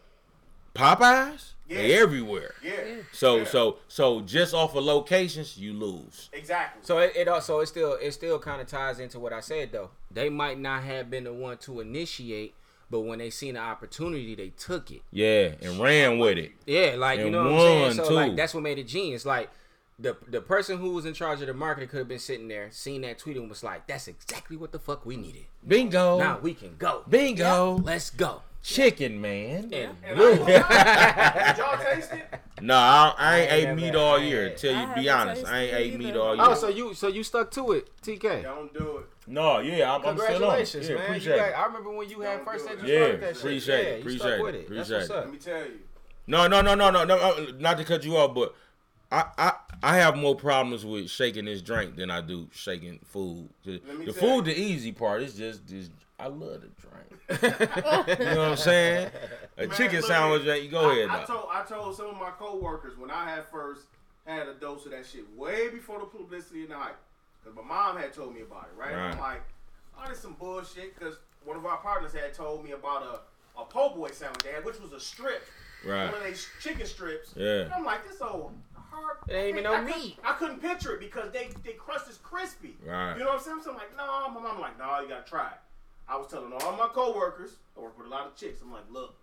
Popeyes, 0.75 1.53
they 1.67 1.97
everywhere. 1.97 2.53
Yeah. 2.63 2.97
So 3.11 3.37
Yeah. 3.37 3.43
so 3.45 3.77
so 3.87 4.21
just 4.21 4.53
off 4.53 4.75
of 4.75 4.83
locations, 4.83 5.57
you 5.57 5.73
lose. 5.73 6.29
exactly. 6.33 6.81
So 6.83 6.99
it, 6.99 7.13
it 7.15 7.27
uh, 7.27 7.35
also 7.35 7.59
it 7.61 7.67
still 7.67 7.93
it 7.93 8.11
still 8.11 8.37
kind 8.39 8.61
of 8.61 8.67
ties 8.67 8.99
into 8.99 9.19
what 9.19 9.33
I 9.33 9.39
said 9.39 9.71
though. 9.71 9.89
They 10.11 10.29
might 10.29 10.59
not 10.59 10.83
have 10.83 11.09
been 11.09 11.23
the 11.23 11.33
one 11.33 11.57
to 11.59 11.79
initiate, 11.81 12.53
but 12.91 13.01
when 13.01 13.19
they 13.19 13.29
seen 13.29 13.55
the 13.55 13.59
opportunity, 13.59 14.35
they 14.35 14.49
took 14.49 14.91
it. 14.91 15.01
Yeah, 15.11 15.53
and 15.61 15.79
ran 15.79 16.19
with 16.19 16.37
it. 16.37 16.51
Yeah, 16.65 16.95
like 16.97 17.19
you 17.19 17.31
know 17.31 17.43
what 17.51 17.53
I'm 17.53 17.59
saying. 17.59 17.93
So 17.93 18.09
too. 18.09 18.13
like 18.13 18.35
that's 18.35 18.53
what 18.53 18.63
made 18.63 18.77
it 18.77 18.87
genius. 18.87 19.25
Like 19.25 19.49
the 19.99 20.15
the 20.27 20.41
person 20.41 20.77
who 20.77 20.91
was 20.91 21.05
in 21.05 21.13
charge 21.13 21.41
of 21.41 21.47
the 21.47 21.53
marketing 21.53 21.89
could 21.89 21.97
have 21.99 22.07
been 22.07 22.19
sitting 22.19 22.47
there, 22.47 22.67
seen 22.71 23.01
that 23.01 23.17
tweet, 23.19 23.37
and 23.37 23.49
was 23.49 23.63
like, 23.63 23.87
"That's 23.87 24.07
exactly 24.07 24.55
what 24.57 24.71
the 24.71 24.79
fuck 24.79 25.05
we 25.05 25.15
needed. 25.17 25.45
Bingo. 25.67 26.19
Now 26.19 26.39
we 26.39 26.53
can 26.53 26.75
go. 26.77 27.03
Bingo. 27.09 27.77
Let's 27.83 28.09
go." 28.11 28.41
Chicken 28.63 29.21
man. 29.21 29.69
And 29.73 29.95
And 30.03 30.17
blue. 30.17 30.33
I- 30.45 31.53
did 31.55 31.57
y'all 31.57 31.77
taste 31.95 32.11
it? 32.11 32.39
No, 32.61 32.75
I, 32.75 33.13
I 33.17 33.39
ain't 33.39 33.51
I 33.51 33.55
ate 33.71 33.75
meat 33.75 33.85
never- 33.87 33.97
all 33.99 34.19
year. 34.19 34.49
had- 34.49 34.57
Tell 34.57 34.73
you, 34.89 34.93
be 34.95 35.09
honest, 35.09 35.45
I 35.45 35.59
ain't 35.61 35.71
tasted 35.71 35.93
ate 35.93 35.99
meat 35.99 36.07
either. 36.09 36.19
all 36.21 36.35
year. 36.35 36.45
oh, 36.47 36.53
so 36.53 36.67
you 36.67 36.93
so 36.93 37.07
you 37.07 37.23
stuck 37.23 37.49
to 37.51 37.71
it, 37.71 37.89
TK. 38.01 38.43
Don't 38.43 38.73
do 38.73 38.97
it. 38.97 39.05
no, 39.27 39.59
yeah, 39.59 39.93
I'm, 39.95 40.05
I'm 40.05 40.17
still 40.17 40.25
on. 40.27 40.57
Congratulations, 40.57 40.89
Yeah, 40.89 40.95
man. 40.95 41.03
You 41.03 41.07
appreciate 41.09 41.37
got- 41.37 41.53
I 41.53 41.65
remember 41.65 41.91
when 41.91 42.09
you 42.09 42.19
had 42.21 42.43
first 42.43 42.67
do 42.67 42.77
said 42.77 42.87
you 42.87 42.93
Yeah, 42.93 42.99
started 42.99 43.21
that 43.21 43.27
shit. 43.35 43.37
appreciate 43.37 43.79
it, 43.79 43.87
Yeah, 43.93 43.99
appreciate 43.99 44.33
it, 44.33 44.43
with 44.43 44.55
it. 44.55 44.69
That's 44.69 44.89
appreciate 44.89 45.15
it. 45.15 45.19
Let 45.19 45.31
me 45.31 45.37
tell 45.37 45.59
you. 45.65 45.79
No, 46.29 46.47
no, 46.47 46.61
no, 46.61 46.75
no, 46.75 46.89
no, 46.91 47.05
no. 47.05 47.15
uh, 47.17 47.45
Not 47.57 47.77
to 47.77 47.85
cut 47.85 48.03
you 48.03 48.17
off, 48.17 48.35
but 48.35 48.53
I, 49.11 49.25
I, 49.37 49.53
I 49.83 49.97
have 49.97 50.17
more 50.17 50.35
problems 50.35 50.85
with 50.85 51.09
shaking 51.09 51.45
this 51.45 51.61
drink 51.61 51.95
than 51.95 52.11
I 52.11 52.21
do 52.21 52.47
shaking 52.51 52.99
food. 53.05 53.49
The, 53.63 53.81
Let 53.87 53.99
me 53.99 54.05
the 54.05 54.13
food, 54.13 54.47
easy 54.47 54.91
part. 54.91 55.21
It's 55.21 55.35
just, 55.35 55.67
just 55.67 55.91
I 56.19 56.27
love 56.27 56.61
the 56.61 56.69
drink. 56.81 57.07
you 58.19 58.25
know 58.25 58.37
what 58.37 58.47
I'm 58.49 58.57
saying? 58.57 59.09
A 59.57 59.67
Man, 59.67 59.77
chicken 59.77 59.97
look 59.97 60.07
sandwich, 60.07 60.45
man, 60.45 60.63
you 60.63 60.69
go 60.69 60.89
I, 60.89 60.93
ahead. 60.93 61.09
I 61.09 61.23
told 61.25 61.47
I 61.51 61.63
told 61.63 61.95
some 61.95 62.07
of 62.07 62.17
my 62.17 62.31
coworkers 62.31 62.97
when 62.97 63.11
I 63.11 63.29
had 63.29 63.45
first 63.47 63.81
had 64.25 64.47
a 64.47 64.53
dose 64.55 64.85
of 64.85 64.91
that 64.91 65.05
shit 65.05 65.25
way 65.37 65.69
before 65.69 65.99
the 65.99 66.05
publicity 66.05 66.61
and 66.61 66.71
the 66.71 66.75
hype. 66.75 66.97
Cause 67.43 67.53
my 67.55 67.63
mom 67.63 67.97
had 67.97 68.13
told 68.13 68.33
me 68.35 68.41
about 68.41 68.69
it, 68.73 68.79
right? 68.79 68.93
Right. 68.93 69.13
I'm 69.13 69.19
like, 69.19 69.41
oh, 69.97 70.07
this 70.09 70.19
some 70.19 70.33
bullshit. 70.33 70.99
Cause 70.99 71.17
one 71.45 71.55
of 71.55 71.65
our 71.65 71.77
partners 71.77 72.13
had 72.13 72.33
told 72.33 72.63
me 72.63 72.71
about 72.71 73.03
a 73.03 73.61
a 73.61 73.65
po' 73.65 73.89
boy 73.95 74.09
sandwich 74.11 74.43
they 74.43 74.51
had, 74.51 74.65
which 74.65 74.79
was 74.79 74.91
a 74.91 74.99
strip, 74.99 75.43
Right. 75.85 76.11
one 76.11 76.21
of 76.21 76.27
these 76.27 76.47
chicken 76.61 76.85
strips. 76.85 77.33
Yeah. 77.35 77.61
And 77.61 77.73
I'm 77.73 77.83
like, 77.85 78.07
this 78.07 78.21
old 78.21 78.53
hard. 79.01 79.17
It 79.27 79.33
ain't 79.33 79.49
even 79.57 79.65
I 79.65 79.69
no 79.81 79.85
couldn't- 79.87 80.03
meat. 80.03 80.19
I 80.23 80.33
couldn't 80.33 80.61
picture 80.61 80.93
it 80.95 80.99
because 80.99 81.31
they 81.31 81.49
they 81.63 81.73
crust 81.73 82.09
is 82.09 82.17
crispy. 82.17 82.75
Right. 82.85 83.13
You 83.13 83.19
know 83.23 83.29
what 83.31 83.37
I'm 83.39 83.43
saying? 83.43 83.59
So 83.63 83.71
I'm 83.71 83.77
like, 83.77 83.95
no. 83.95 84.29
My 84.29 84.41
mom 84.41 84.59
like, 84.59 84.77
no, 84.77 84.99
you 85.01 85.09
gotta 85.09 85.27
try 85.29 85.47
it. 85.47 85.59
I 86.09 86.17
was 86.17 86.27
telling 86.27 86.51
all 86.53 86.71
my 86.77 86.87
coworkers, 86.87 87.57
I 87.77 87.81
work 87.81 87.97
with 87.97 88.07
a 88.07 88.09
lot 88.09 88.25
of 88.27 88.35
chicks. 88.35 88.61
I'm 88.61 88.71
like, 88.71 88.89
look, 88.89 89.15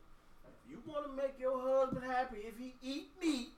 if 0.47 0.71
you 0.71 0.78
want 0.87 1.07
to 1.07 1.12
make 1.12 1.35
your 1.40 1.59
husband 1.61 2.04
happy 2.04 2.38
if 2.47 2.59
he 2.59 2.75
eat 2.83 3.09
meat, 3.21 3.49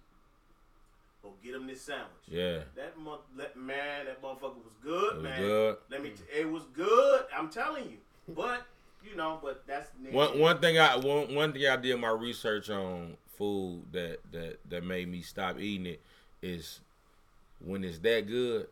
Go 1.23 1.32
get 1.42 1.54
him 1.54 1.66
this 1.66 1.82
sandwich. 1.82 2.06
Yeah. 2.28 2.61
That 2.76 2.96
mo- 2.99 3.18
that 3.37 3.56
man, 3.56 4.06
that 4.06 4.23
motherfucker 4.23 4.62
was 4.62 4.76
good, 4.82 5.12
It 5.12 5.14
was 5.16 5.23
man. 5.25 5.40
good. 5.40 5.76
Let 5.90 6.02
me. 6.02 6.11
T- 6.11 6.38
it 6.38 6.49
was 6.49 6.62
good. 6.73 7.23
I'm 7.37 7.49
telling 7.49 7.85
you. 7.85 7.96
But 8.32 8.62
you 9.04 9.16
know, 9.16 9.38
but 9.42 9.64
that's 9.66 9.88
One 10.11 10.38
one 10.38 10.58
thing 10.61 10.78
I 10.78 10.96
one 10.96 11.35
one 11.35 11.52
thing 11.52 11.66
I 11.66 11.76
did 11.76 11.99
my 12.00 12.11
research 12.11 12.70
on 12.70 13.16
food 13.37 13.85
that 13.93 14.19
that 14.33 14.59
that 14.69 14.85
made 14.85 15.09
me 15.09 15.23
stop 15.23 15.59
eating 15.61 15.87
it 15.87 16.00
is 16.43 16.81
when 17.64 17.85
it's 17.85 17.99
that 18.00 18.26
good, 18.26 18.66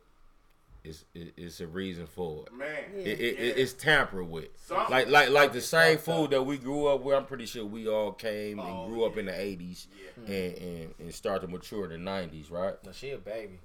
it's 0.85 1.04
it, 1.14 1.33
it's 1.37 1.61
a 1.61 1.66
reason 1.66 2.06
for 2.06 2.44
it. 2.47 2.52
man. 2.52 2.68
Yeah. 2.94 3.00
It, 3.02 3.21
it, 3.21 3.35
Yeah. 3.38 3.44
it- 3.44 3.59
it's 3.59 3.73
tampered 3.73 4.28
with. 4.28 4.49
Something- 4.66 4.90
Like 4.90 5.09
like 5.09 5.30
like 5.30 5.52
the 5.52 5.61
same 5.61 5.97
fucked 5.99 6.09
up. 6.09 6.16
food 6.16 6.30
that 6.30 6.42
we 6.42 6.59
grew 6.59 6.87
up 6.87 7.02
with. 7.02 7.16
I'm 7.16 7.25
pretty 7.25 7.47
sure 7.47 7.64
we 7.64 7.88
all 7.88 8.12
came 8.12 8.59
and 8.59 8.68
Oh, 8.68 8.87
grew 8.88 9.04
up 9.04 9.16
in 9.16 9.26
the 9.26 9.33
80s 9.33 9.87
Yeah. 10.26 10.35
and, 10.35 10.56
and 10.59 10.94
and 11.00 11.14
started 11.14 11.47
to 11.47 11.52
mature 11.52 11.90
in 11.90 12.04
the 12.04 12.11
90s, 12.11 12.50
right? 12.50 12.75
No, 12.85 12.92
she 12.92 13.11
a 13.11 13.18
baby. 13.18 13.59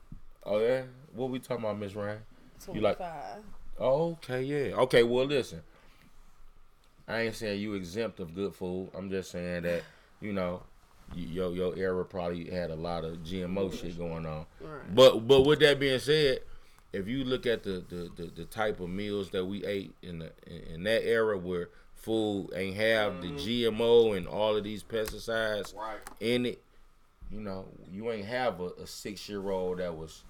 Oh 0.46 0.60
yeah. 0.60 0.84
What 1.13 1.29
we 1.29 1.39
talking 1.39 1.65
about, 1.65 1.77
Miss 1.79 1.96
Ryan? 1.96 2.20
You 2.74 2.82
like- 2.82 2.98
25. 2.98 3.44
Oh, 3.82 4.12
okay, 4.13 4.41
yeah. 4.44 4.75
Okay, 4.75 5.03
well, 5.03 5.25
listen. 5.25 5.62
I 7.08 7.22
ain't 7.22 7.36
saying 7.36 7.60
you 7.60 7.74
exempt 7.74 8.20
of 8.20 8.36
good 8.36 8.53
food. 8.53 8.89
I'm 8.94 9.10
just 9.10 9.32
saying 9.32 9.63
that, 9.63 9.84
you 10.22 10.32
know, 10.34 10.62
y- 11.15 11.21
your 11.21 11.51
your 11.53 11.77
era 11.77 12.05
probably 12.05 12.49
had 12.49 12.71
a 12.71 12.75
lot 12.75 13.03
of 13.03 13.17
GMO 13.17 13.71
shit 13.73 13.97
going 13.97 14.25
on. 14.25 14.45
Right. 14.61 14.95
But 14.95 15.27
but 15.27 15.41
with 15.41 15.59
that 15.59 15.79
being 15.79 15.99
said, 15.99 16.39
if 16.93 17.07
you 17.07 17.23
look 17.23 17.45
at 17.45 17.63
the 17.63 17.83
the, 17.89 18.09
the, 18.15 18.31
the 18.35 18.45
type 18.45 18.79
of 18.79 18.89
meals 18.89 19.29
that 19.31 19.45
we 19.45 19.65
ate 19.65 19.93
in 20.01 20.19
the 20.19 20.31
in, 20.47 20.75
in 20.75 20.83
that 20.83 21.05
era 21.05 21.37
where 21.37 21.69
food 21.95 22.49
ain't 22.55 22.77
have 22.77 23.21
the 23.21 23.27
mm-hmm. 23.27 23.77
GMO 23.77 24.15
and 24.15 24.27
all 24.27 24.55
of 24.55 24.63
these 24.63 24.83
pesticides 24.83 25.75
Right. 25.75 25.97
in 26.21 26.45
it, 26.45 26.61
you 27.29 27.41
know, 27.41 27.65
you 27.91 28.09
ain't 28.11 28.25
have 28.25 28.61
a, 28.61 28.69
a 28.81 28.87
six 28.87 29.27
year 29.27 29.49
old 29.49 29.79
that 29.79 29.95
was 29.95 30.23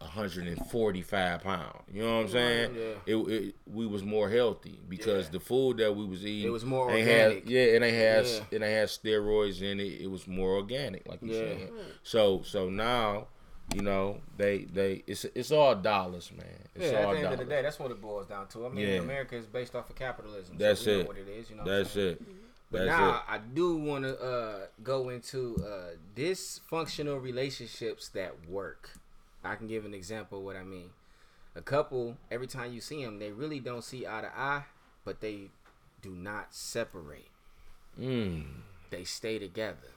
145 0.00 1.42
pounds. 1.42 1.82
You 1.92 2.02
know 2.02 2.16
what 2.16 2.22
I'm 2.24 2.28
saying? 2.28 2.74
Yeah. 2.74 3.14
It, 3.14 3.16
it 3.16 3.54
we 3.66 3.86
was 3.86 4.02
more 4.02 4.28
healthy 4.30 4.78
because 4.88 5.26
Yeah. 5.26 5.32
the 5.32 5.40
food 5.40 5.78
that 5.78 5.94
we 5.94 6.04
was 6.04 6.24
eating 6.24 6.48
It 6.48 6.52
was 6.52 6.64
more 6.64 6.90
organic. 6.90 7.44
Had, 7.44 7.50
yeah, 7.50 7.60
it 7.62 7.82
ain't 7.82 7.94
had 7.96 8.26
Yeah. 8.26 8.40
it 8.50 8.62
ain't 8.62 8.64
had 8.64 8.88
steroids 8.88 9.62
in 9.62 9.80
it. 9.80 10.00
It 10.00 10.10
was 10.10 10.26
more 10.26 10.54
organic, 10.56 11.06
like 11.08 11.22
you 11.22 11.32
Yeah. 11.32 11.40
said. 11.58 11.70
So 12.02 12.42
so 12.42 12.68
now, 12.68 13.28
you 13.74 13.82
know, 13.82 14.20
they 14.36 14.64
they 14.64 15.02
it's 15.06 15.24
it's 15.24 15.50
all 15.50 15.74
dollars, 15.74 16.30
man. 16.32 16.46
It's 16.74 16.84
Yeah, 16.84 16.90
at 16.90 16.92
the 16.92 16.98
end 17.16 17.22
dollars. 17.22 17.40
of 17.40 17.46
the 17.46 17.54
day, 17.54 17.62
that's 17.62 17.78
what 17.78 17.90
it 17.90 18.00
boils 18.00 18.26
down 18.26 18.48
to. 18.48 18.66
I 18.66 18.68
mean. 18.70 19.00
America 19.00 19.36
is 19.36 19.46
based 19.46 19.74
off 19.74 19.88
of 19.90 19.96
capitalism. 19.96 20.56
That's 20.58 20.80
so 20.82 20.90
we 20.90 20.96
it. 21.00 21.02
Know 21.02 21.08
what 21.08 21.18
it 21.18 21.28
is. 21.28 21.50
You 21.50 21.56
know. 21.56 21.64
That's 21.64 21.96
it. 21.96 22.22
But 22.70 22.78
That's 22.86 22.88
now 22.98 23.14
it. 23.16 23.22
I 23.28 23.38
do 23.38 23.76
want 23.76 24.04
to 24.04 24.20
uh, 24.20 24.66
go 24.82 25.08
into 25.10 25.56
uh, 25.64 25.94
dysfunctional 26.16 27.22
relationships 27.22 28.08
that 28.10 28.48
work. 28.48 28.90
I 29.46 29.56
can 29.56 29.66
give 29.66 29.84
an 29.84 29.94
example 29.94 30.38
of 30.38 30.44
what 30.44 30.56
I 30.56 30.62
mean. 30.62 30.90
A 31.54 31.62
couple, 31.62 32.16
every 32.30 32.46
time 32.46 32.72
you 32.72 32.80
see 32.80 33.02
them, 33.04 33.18
they 33.18 33.32
really 33.32 33.60
don't 33.60 33.82
see 33.82 34.06
eye 34.06 34.20
to 34.22 34.38
eye, 34.38 34.64
but 35.04 35.20
they 35.20 35.50
do 36.02 36.10
not 36.10 36.54
separate. 36.54 37.28
Mm, 37.98 38.44
They 38.90 39.04
stay 39.04 39.38
together. 39.38 39.88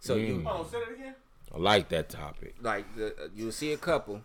So 0.00 0.16
Mm. 0.16 0.26
you 0.26 0.40
Hold 0.42 0.66
on, 0.66 0.70
say 0.72 0.80
that 0.80 0.90
again. 0.92 1.14
I 1.54 1.58
like 1.58 1.88
that 1.90 2.08
topic. 2.08 2.54
like 2.60 2.96
the, 2.96 3.06
uh, 3.24 3.28
you'll 3.34 3.52
see 3.52 3.72
a 3.72 3.76
couple. 3.76 4.22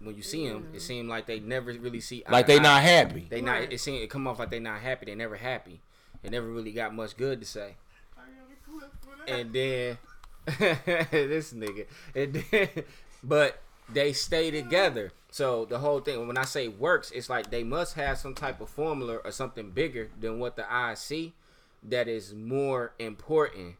When 0.00 0.14
you 0.14 0.22
see 0.22 0.46
them, 0.48 0.68
it 0.74 0.80
seems 0.80 1.08
like 1.08 1.26
they 1.26 1.40
never 1.40 1.72
really 1.72 2.00
see 2.00 2.22
eye 2.24 2.30
Like 2.32 2.46
they 2.46 2.58
eye. 2.58 2.62
not 2.62 2.82
happy. 2.82 3.26
They 3.28 3.40
Right. 3.40 3.62
not. 3.64 3.72
It 3.72 3.80
seem 3.80 4.00
it 4.02 4.10
come 4.10 4.26
off 4.26 4.38
like 4.38 4.50
they 4.50 4.60
not 4.60 4.80
happy. 4.80 5.06
They 5.06 5.14
never 5.14 5.36
happy. 5.36 5.80
They 6.22 6.28
never 6.28 6.46
really 6.46 6.72
got 6.72 6.94
much 6.94 7.16
good 7.16 7.40
to 7.40 7.46
say. 7.46 7.76
I 8.16 8.20
got 8.20 8.50
a 8.50 8.70
clip 8.70 8.92
for 9.02 9.16
that. 9.26 9.28
And 9.28 9.52
then 9.52 9.98
this 11.28 11.52
nigga. 11.52 11.86
And 12.14 12.34
then, 12.50 12.84
but 13.22 13.60
they 13.92 14.12
stay 14.12 14.50
together. 14.50 15.12
So 15.30 15.64
the 15.64 15.78
whole 15.78 16.00
thing. 16.00 16.26
When 16.26 16.38
I 16.38 16.44
say 16.44 16.68
works, 16.68 17.10
it's 17.10 17.28
like 17.28 17.50
they 17.50 17.62
must 17.64 17.94
have 17.94 18.18
some 18.18 18.34
type 18.34 18.60
of 18.60 18.68
formula 18.70 19.16
or 19.24 19.30
something 19.30 19.70
bigger 19.70 20.08
than 20.18 20.38
what 20.38 20.56
the 20.56 20.70
eyes 20.72 21.00
see. 21.00 21.34
That 21.82 22.08
is 22.08 22.34
more 22.34 22.92
important 22.98 23.76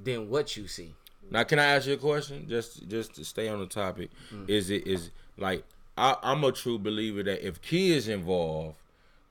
than 0.00 0.28
what 0.28 0.56
you 0.56 0.66
see. 0.68 0.94
Now, 1.30 1.42
can 1.44 1.58
I 1.58 1.64
ask 1.64 1.86
you 1.86 1.94
a 1.94 1.96
question? 1.98 2.46
Just 2.48 2.86
just 2.88 3.14
to 3.14 3.24
stay 3.24 3.48
on 3.48 3.60
the 3.60 3.66
topic, 3.66 4.10
Mm. 4.32 4.48
is 4.48 4.70
it 4.70 4.86
is 4.86 5.10
like 5.38 5.64
I, 5.96 6.16
I'm 6.22 6.44
a 6.44 6.52
true 6.52 6.78
believer 6.78 7.22
that 7.22 7.46
if 7.46 7.62
kids 7.62 8.08
involved, 8.08 8.76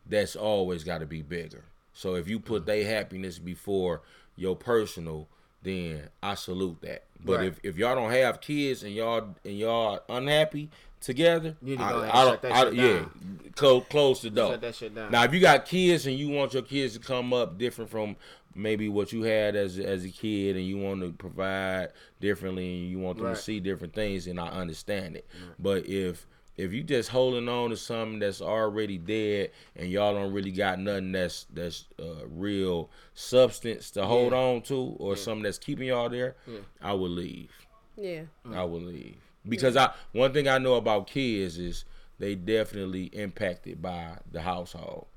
that's 0.07 0.35
always 0.35 0.83
got 0.83 0.99
to 0.99 1.05
be 1.05 1.21
bigger. 1.21 1.63
So 1.93 2.15
if 2.15 2.27
you 2.27 2.39
Mm. 2.39 2.45
put 2.45 2.65
their 2.65 2.85
happiness 2.85 3.37
before 3.37 4.01
your 4.35 4.55
personal, 4.55 5.27
then 5.65 6.09
I 6.23 6.35
salute 6.35 6.77
that. 6.81 7.03
But 7.23 7.37
Right. 7.39 7.47
if, 7.47 7.59
if 7.63 7.77
y'all 7.77 7.95
don't 7.95 8.11
have 8.11 8.39
kids 8.39 8.83
and 8.83 8.93
y'all 8.93 9.35
and 9.43 9.57
y'all 9.57 9.99
unhappy 10.07 10.69
together, 11.01 11.55
You 11.61 11.71
need 11.71 11.77
to 11.79 11.83
I, 11.83 11.91
go 11.91 11.99
ahead 12.01 12.15
I 12.15 12.23
don't- 12.23 12.33
shut 12.33 12.41
that 12.43 12.51
I- 12.51 12.63
shit 12.65 12.73
yeah, 12.75 12.93
down. 12.93 13.39
close 13.55 13.83
close 13.89 14.21
the 14.21 14.29
door. 14.29 14.51
Shut 14.51 14.61
that 14.61 14.75
shit 14.75 14.95
down. 14.95 15.11
Now, 15.11 15.23
if 15.23 15.33
you 15.33 15.39
got 15.39 15.65
kids 15.65 16.07
and 16.07 16.17
you 16.17 16.29
want 16.29 16.53
your 16.53 16.63
kids 16.63 16.93
to 16.93 16.99
come 16.99 17.33
up 17.33 17.57
different 17.57 17.89
from 17.91 18.15
maybe 18.57 18.87
what 18.87 19.11
you 19.11 19.23
had 19.23 19.55
as 19.55 19.77
as 19.79 20.05
a 20.05 20.09
kid, 20.09 20.55
and 20.55 20.65
you 20.65 20.77
want 20.77 21.01
to 21.01 21.11
provide 21.11 21.89
differently, 22.21 22.79
and 22.81 22.89
you 22.89 22.99
want 22.99 23.17
them 23.17 23.27
Right. 23.27 23.35
to 23.35 23.41
see 23.41 23.59
different 23.59 23.93
things, 23.93 24.27
and 24.27 24.39
I 24.39 24.47
understand 24.47 25.15
it. 25.17 25.27
But 25.59 25.87
if 25.87 26.25
if 26.57 26.71
you 26.71 26.83
just 26.83 27.09
holding 27.09 27.49
on 27.49 27.69
to 27.71 27.77
something 27.77 28.19
that's 28.19 28.41
already 28.41 28.97
dead, 28.97 29.51
and 29.75 29.89
y'all 29.89 30.13
don't 30.13 30.31
really 30.33 30.51
got 30.51 30.79
nothing 30.79 31.11
that's 31.11 31.45
that's 31.53 31.85
uh, 31.99 32.25
real 32.27 32.89
substance 33.13 33.91
to 33.91 34.05
hold 34.05 34.31
Yeah. 34.31 34.39
on 34.39 34.61
to, 34.63 34.95
or 34.99 35.15
something 35.15 35.43
that's 35.43 35.57
keeping 35.57 35.87
y'all 35.87 36.09
there, 36.09 36.35
Yeah. 36.47 36.59
I 36.81 36.93
would 36.93 37.11
leave. 37.11 37.51
Yeah. 37.97 38.23
I 38.53 38.63
would 38.63 38.83
leave 38.83 39.17
because 39.47 39.75
I 39.77 39.91
one 40.11 40.33
thing 40.33 40.47
I 40.47 40.57
know 40.57 40.75
about 40.75 41.07
kids 41.07 41.57
is 41.57 41.85
they 42.19 42.35
definitely 42.35 43.05
impacted 43.05 43.81
by 43.81 44.17
the 44.31 44.41
household, 44.41 45.07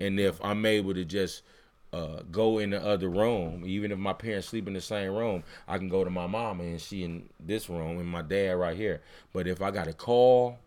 and 0.00 0.18
if 0.20 0.42
I'm 0.44 0.64
able 0.66 0.94
to 0.94 1.04
just 1.04 1.42
uh, 1.92 2.22
go 2.32 2.58
in 2.58 2.70
the 2.70 2.84
other 2.84 3.08
room, 3.08 3.62
even 3.64 3.92
if 3.92 3.98
my 3.98 4.12
parents 4.12 4.48
sleep 4.48 4.66
in 4.66 4.74
the 4.74 4.80
same 4.80 5.12
room, 5.12 5.44
I 5.68 5.78
can 5.78 5.88
go 5.88 6.02
to 6.02 6.10
my 6.10 6.26
mama 6.26 6.64
and 6.64 6.80
she 6.80 7.04
in 7.04 7.28
this 7.38 7.68
room 7.70 7.98
and 8.00 8.08
my 8.08 8.22
dad 8.22 8.52
right 8.54 8.76
here. 8.76 9.00
But 9.32 9.46
if 9.46 9.62
I 9.62 9.70
got 9.70 9.84
to 9.86 9.92
call. 9.92 10.58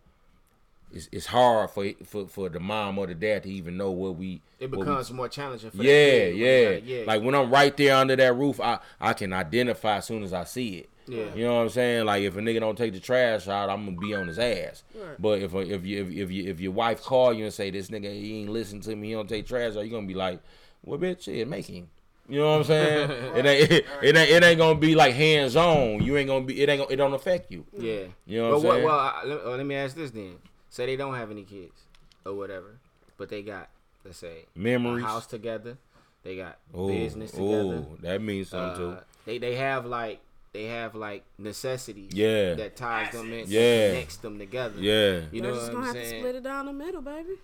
It's, 0.92 1.08
it's 1.12 1.26
hard 1.26 1.70
for, 1.70 1.86
for 2.04 2.26
for 2.28 2.48
the 2.48 2.60
mom 2.60 2.98
or 2.98 3.06
the 3.06 3.14
dad 3.14 3.42
to 3.42 3.50
even 3.50 3.76
know 3.76 3.90
what 3.90 4.16
we 4.16 4.40
It 4.58 4.70
what 4.70 4.78
we 4.80 4.84
becomes 4.86 5.12
more 5.12 5.28
challenging 5.28 5.70
for 5.70 5.82
yeah, 5.82 6.24
yeah. 6.28 6.64
gotta- 6.64 6.80
yeah. 6.86 7.04
Like 7.06 7.22
when 7.22 7.34
I'm 7.34 7.50
right 7.50 7.76
there 7.76 7.94
under 7.96 8.16
that 8.16 8.34
roof, 8.36 8.58
I 8.60 8.78
I 9.00 9.12
can 9.12 9.32
identify 9.32 9.96
as 9.98 10.06
soon 10.06 10.22
as 10.22 10.32
I 10.32 10.44
see 10.44 10.78
it. 10.78 10.88
Yeah. 11.06 11.34
You 11.34 11.44
know 11.44 11.56
what 11.56 11.60
I'm 11.62 11.68
saying? 11.70 12.04
Like 12.06 12.22
if 12.22 12.36
a 12.36 12.40
nigga 12.40 12.60
don't 12.60 12.76
take 12.76 12.92
the 12.92 13.00
trash 13.00 13.48
out, 13.48 13.70
I'm 13.70 13.84
gonna 13.86 13.98
be 13.98 14.14
on 14.14 14.28
his 14.28 14.38
ass. 14.38 14.82
Right. 14.94 15.16
But 15.18 15.40
if 15.42 15.54
if 15.54 15.84
you 15.86 16.02
if, 16.02 16.10
if 16.10 16.30
you 16.30 16.50
if 16.50 16.60
your 16.60 16.72
wife 16.72 17.02
call 17.02 17.32
you 17.32 17.44
and 17.44 17.52
say 17.52 17.70
this 17.70 17.88
nigga 17.88 18.12
he 18.12 18.40
ain't 18.40 18.50
listen 18.50 18.80
to 18.82 18.96
me, 18.96 19.08
he 19.08 19.12
don't 19.14 19.28
take 19.28 19.46
trash 19.46 19.76
out, 19.76 19.84
you 19.84 19.90
gonna 19.90 20.06
be 20.06 20.14
like, 20.14 20.40
well, 20.84 20.98
bitch, 20.98 21.22
shit, 21.22 21.46
make 21.48 21.66
him. 21.66 21.88
You 22.30 22.40
know 22.40 22.50
what 22.52 22.58
I'm 22.58 22.64
saying? 22.64 23.10
it 23.36 23.46
ain't 23.46 23.70
it, 23.72 23.86
it 24.02 24.16
ain't 24.16 24.30
it 24.30 24.44
ain't 24.44 24.58
gonna 24.58 24.78
be 24.78 24.94
like 24.94 25.14
hands 25.14 25.56
on. 25.56 26.02
You 26.02 26.16
ain't 26.18 26.28
gonna 26.28 26.44
be 26.44 26.60
it 26.62 26.68
ain't 26.68 26.80
gonna, 26.82 26.92
it 26.92 26.96
don't 26.96 27.14
affect 27.14 27.50
you. 27.50 27.64
Yeah. 27.76 28.02
You 28.26 28.42
know 28.42 28.50
but 28.52 28.60
what 28.62 28.66
I'm 28.66 28.72
saying? 28.72 28.84
well, 28.84 28.98
I, 28.98 29.22
let, 29.24 29.44
uh, 29.46 29.50
let 29.56 29.66
me 29.66 29.74
ask 29.74 29.96
this 29.96 30.10
then. 30.10 30.36
Say 30.70 30.86
they 30.86 30.96
don't 30.96 31.14
have 31.14 31.30
any 31.30 31.44
kids 31.44 31.82
or 32.26 32.34
whatever, 32.34 32.78
but 33.16 33.28
they 33.28 33.42
got, 33.42 33.68
let's 34.04 34.18
say, 34.18 34.46
Memories. 34.54 35.04
a 35.04 35.06
house 35.06 35.26
together. 35.26 35.78
They 36.24 36.36
got 36.36 36.58
Ooh, 36.76 36.88
business 36.88 37.30
together. 37.30 37.52
ooh, 37.62 37.98
that 38.02 38.20
means 38.20 38.48
something 38.50 38.84
Uh, 38.86 38.96
too. 39.00 39.04
they 39.24 39.38
they 39.38 39.54
have 39.56 39.86
like 39.86 40.20
they 40.52 40.64
have 40.64 40.94
like 40.94 41.24
necessities. 41.38 42.12
Yeah. 42.12 42.54
That 42.54 42.76
ties 42.76 43.12
them 43.12 43.32
in. 43.32 43.44
Yeah. 43.48 43.90
Connects 43.90 44.16
them 44.16 44.38
together. 44.38 44.80
Yeah. 44.80 45.20
You 45.32 45.40
They're 45.40 45.50
know 45.52 45.54
just 45.56 45.66
what 45.68 45.72
gonna 45.74 45.78
I'm 45.88 45.94
have 45.94 45.94
to 45.94 46.08
saying? 46.08 46.22
split 46.22 46.34
it 46.36 46.42
down 46.42 46.66
the 46.66 46.72
middle, 46.72 47.00
baby. 47.02 47.34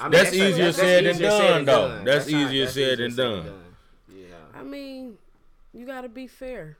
I 0.00 0.04
mean, 0.04 0.10
That's 0.12 0.32
a- 0.32 0.34
easier 0.48 0.64
that's 0.66 0.76
said 0.78 1.04
than 1.04 1.14
easier 1.16 1.28
done, 1.28 1.64
though. 1.66 2.02
That's 2.04 2.28
not- 2.30 2.40
easier 2.42 2.66
said 2.66 2.98
than 2.98 3.10
easier 3.12 3.24
done. 3.24 3.64
Yeah. 4.08 4.24
I 4.54 4.62
mean, 4.62 5.18
you 5.74 5.84
gotta 5.86 6.08
be 6.08 6.26
fair 6.26 6.76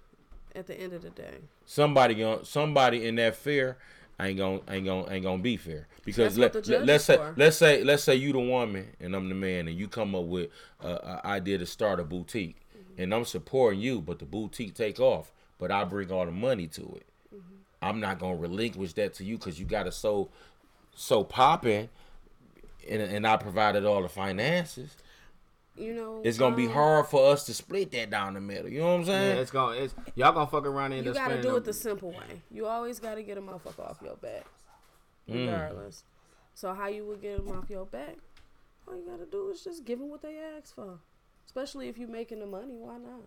at 0.55 0.67
the 0.67 0.75
end 0.75 0.93
of 0.95 1.03
the 1.03 1.11
day. 1.11 1.39
somebody 1.67 2.39
somebody 2.45 3.07
in 3.07 3.17
that 3.17 3.37
fear 3.37 3.77
ain't 4.21 4.39
gonna 4.39 4.61
ain't 4.71 4.87
gonna 4.87 5.11
ain't 5.11 5.25
gonna 5.25 5.43
be 5.43 5.57
fair 5.57 5.87
because 6.05 6.39
let, 6.39 6.55
let, 6.67 6.87
let's 6.87 7.05
say 7.05 7.17
for. 7.17 7.35
let's 7.37 7.57
say 7.57 7.85
let's 7.85 8.03
say 8.05 8.15
you 8.15 8.33
the 8.33 8.39
woman 8.39 8.87
and 9.01 9.15
I'm 9.15 9.29
the 9.29 9.35
man 9.35 9.69
and 9.69 9.77
you 9.79 9.89
come 9.89 10.15
up 10.15 10.25
with 10.25 10.51
an 10.81 11.21
idea 11.25 11.59
to 11.59 11.67
start 11.67 12.01
a 12.01 12.05
boutique 12.05 12.57
Mm-hmm. 12.77 13.03
and 13.03 13.15
I'm 13.15 13.25
supporting 13.25 13.81
you 13.81 14.01
but 14.01 14.19
the 14.19 14.25
boutique 14.25 14.75
take 14.75 15.01
off 15.01 15.33
but 15.59 15.71
I 15.71 15.85
bring 15.85 16.11
all 16.11 16.25
the 16.27 16.33
money 16.33 16.67
to 16.69 16.83
it 16.97 17.07
Mm-hmm. 17.35 17.55
I'm 17.83 18.01
not 18.01 18.19
gonna 18.19 18.37
relinquish 18.37 18.93
that 18.95 19.13
to 19.15 19.25
you 19.25 19.37
because 19.39 19.59
you 19.61 19.67
got 19.67 19.87
it 19.87 19.93
so 19.95 20.31
so 20.95 21.23
popping 21.25 21.89
and, 22.89 23.03
and 23.03 23.27
I 23.27 23.37
provided 23.37 23.85
all 23.85 24.01
the 24.03 24.09
finances 24.09 24.97
You 25.79 25.93
know, 25.95 26.21
it's 26.25 26.39
gonna 26.39 26.57
be 26.57 26.67
um, 26.67 26.73
hard 26.73 27.07
for 27.07 27.33
us 27.33 27.45
to 27.47 27.55
split 27.55 27.91
that 27.93 28.09
down 28.11 28.33
the 28.35 28.41
middle 28.41 28.69
you 28.71 28.81
know 28.81 28.93
what 28.93 29.01
I'm 29.01 29.05
saying? 29.05 29.23
Yeah, 29.23 29.29
saying 29.33 29.43
it's 29.43 29.51
gonna, 29.51 29.77
It's 29.77 29.95
y'all 30.15 30.33
gonna 30.33 30.47
fuck 30.47 30.65
around 30.67 30.93
and 30.93 31.05
You 31.05 31.13
gotta 31.13 31.43
do 31.43 31.57
it 31.57 31.65
the 31.65 31.73
simple 31.75 32.11
way. 32.13 32.43
You 32.51 32.67
always 32.67 32.99
gotta 32.99 33.23
get 33.23 33.37
a 33.37 33.43
motherfucker 33.43 33.91
off 33.91 33.99
your 34.03 34.17
back, 34.17 34.47
Mm. 35.29 35.47
regardless. 35.53 36.05
So 36.55 36.73
how 36.73 36.87
you 36.89 37.05
would 37.07 37.21
get 37.21 37.45
them 37.45 37.57
off 37.57 37.69
your 37.69 37.85
back? 37.85 38.17
All 38.89 38.97
you 38.97 39.05
gotta 39.11 39.27
do 39.27 39.51
is 39.51 39.63
just 39.63 39.85
give 39.85 39.99
them 39.99 40.09
what 40.09 40.23
they 40.23 40.39
ask 40.39 40.75
for. 40.75 40.99
Especially 41.45 41.89
if 41.89 41.99
you're 41.99 42.09
making 42.09 42.41
the 42.41 42.47
money, 42.47 42.77
why 42.79 42.97
not? 42.99 43.21